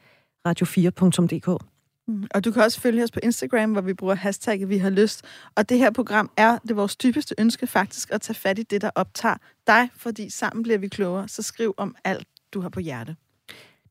radio4.dk. 0.48 1.64
Mm. 2.08 2.26
Og 2.34 2.44
du 2.44 2.52
kan 2.52 2.62
også 2.62 2.80
følge 2.80 3.02
os 3.04 3.10
på 3.10 3.20
Instagram, 3.22 3.72
hvor 3.72 3.80
vi 3.80 3.94
bruger 3.94 4.14
hashtagget 4.14 4.68
Vi 4.68 4.78
har 4.78 4.90
lyst. 4.90 5.24
Og 5.54 5.68
det 5.68 5.78
her 5.78 5.90
program 5.90 6.30
er 6.36 6.58
det 6.68 6.76
vores 6.76 6.96
dybeste 6.96 7.34
ønske 7.38 7.66
faktisk 7.66 8.10
at 8.12 8.20
tage 8.20 8.34
fat 8.34 8.58
i 8.58 8.62
det, 8.62 8.80
der 8.80 8.90
optager 8.94 9.36
dig, 9.66 9.88
fordi 9.96 10.30
sammen 10.30 10.62
bliver 10.62 10.78
vi 10.78 10.88
klogere. 10.88 11.28
Så 11.28 11.42
skriv 11.42 11.74
om 11.76 11.96
alt, 12.04 12.26
du 12.54 12.60
har 12.60 12.68
på 12.68 12.80
hjerte. 12.80 13.16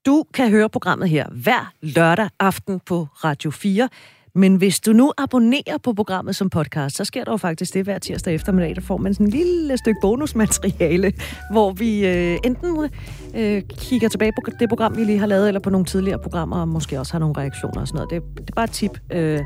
Du 0.05 0.23
kan 0.33 0.49
høre 0.49 0.69
programmet 0.69 1.09
her 1.09 1.25
hver 1.31 1.73
lørdag 1.81 2.29
aften 2.39 2.79
på 2.85 3.07
Radio 3.23 3.51
4. 3.51 3.89
Men 4.35 4.55
hvis 4.55 4.79
du 4.79 4.93
nu 4.93 5.11
abonnerer 5.17 5.77
på 5.83 5.93
programmet 5.93 6.35
som 6.35 6.49
podcast, 6.49 6.95
så 6.95 7.05
sker 7.05 7.23
der 7.23 7.31
jo 7.31 7.37
faktisk 7.37 7.73
det 7.73 7.83
hver 7.83 7.99
tirsdag 7.99 8.35
eftermiddag, 8.35 8.75
der 8.75 8.81
får 8.81 8.97
man 8.97 9.13
sådan 9.13 9.27
en 9.27 9.31
lille 9.31 9.77
stykke 9.77 9.99
bonusmateriale, 10.01 11.13
hvor 11.51 11.71
vi 11.71 12.07
øh, 12.07 12.37
enten 12.43 12.89
øh, 13.35 13.61
kigger 13.77 14.09
tilbage 14.09 14.31
på 14.31 14.51
det 14.59 14.69
program, 14.69 14.97
vi 14.97 15.03
lige 15.03 15.19
har 15.19 15.27
lavet, 15.27 15.47
eller 15.47 15.59
på 15.59 15.69
nogle 15.69 15.85
tidligere 15.85 16.19
programmer, 16.19 16.57
og 16.57 16.67
måske 16.67 16.99
også 16.99 17.13
har 17.13 17.19
nogle 17.19 17.35
reaktioner 17.37 17.81
og 17.81 17.87
sådan 17.87 17.97
noget. 17.97 18.09
Det, 18.09 18.37
det 18.37 18.49
er 18.49 18.55
bare 18.55 18.65
et 18.65 18.71
tip. 18.71 18.99
Øh, 19.11 19.39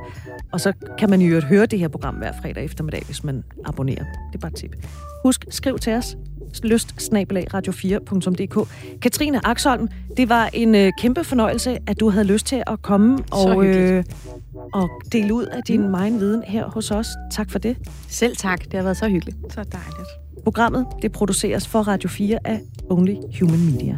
og 0.51 0.59
så 0.59 0.73
kan 0.97 1.09
man 1.09 1.21
jo 1.21 1.41
høre 1.41 1.65
det 1.65 1.79
her 1.79 1.87
program 1.87 2.15
hver 2.15 2.31
fredag 2.41 2.65
eftermiddag, 2.65 3.03
hvis 3.05 3.23
man 3.23 3.43
abonnerer. 3.65 4.03
Det 4.03 4.35
er 4.35 4.39
bare 4.39 4.51
et 4.51 4.57
tip. 4.57 4.75
Husk, 5.23 5.45
skriv 5.49 5.79
til 5.79 5.93
os 5.93 6.17
lyst 6.63 6.93
radio4.dk. 7.53 8.67
Katrine 9.01 9.47
Axholm, 9.47 9.87
det 10.17 10.29
var 10.29 10.49
en 10.53 10.75
øh, 10.75 10.91
kæmpe 10.99 11.23
fornøjelse, 11.23 11.77
at 11.87 11.99
du 11.99 12.09
havde 12.09 12.25
lyst 12.25 12.45
til 12.45 12.63
at 12.67 12.81
komme 12.81 13.19
og, 13.31 13.65
øh, 13.65 14.03
og 14.73 14.89
dele 15.11 15.33
ud 15.33 15.45
af 15.45 15.61
din 15.67 15.81
mm. 15.81 15.89
megen 15.89 16.19
viden 16.19 16.43
her 16.43 16.65
hos 16.65 16.91
os. 16.91 17.07
Tak 17.31 17.51
for 17.51 17.59
det. 17.59 17.77
Selv 18.07 18.35
tak. 18.35 18.63
Det 18.63 18.73
har 18.73 18.83
været 18.83 18.97
så 18.97 19.07
hyggeligt. 19.09 19.37
Så 19.49 19.63
dejligt. 19.63 20.09
Programmet 20.43 20.85
det 21.01 21.11
produceres 21.11 21.67
for 21.67 21.79
Radio 21.79 22.09
4 22.09 22.39
af 22.45 22.61
Only 22.89 23.15
Human 23.39 23.65
Media. 23.65 23.95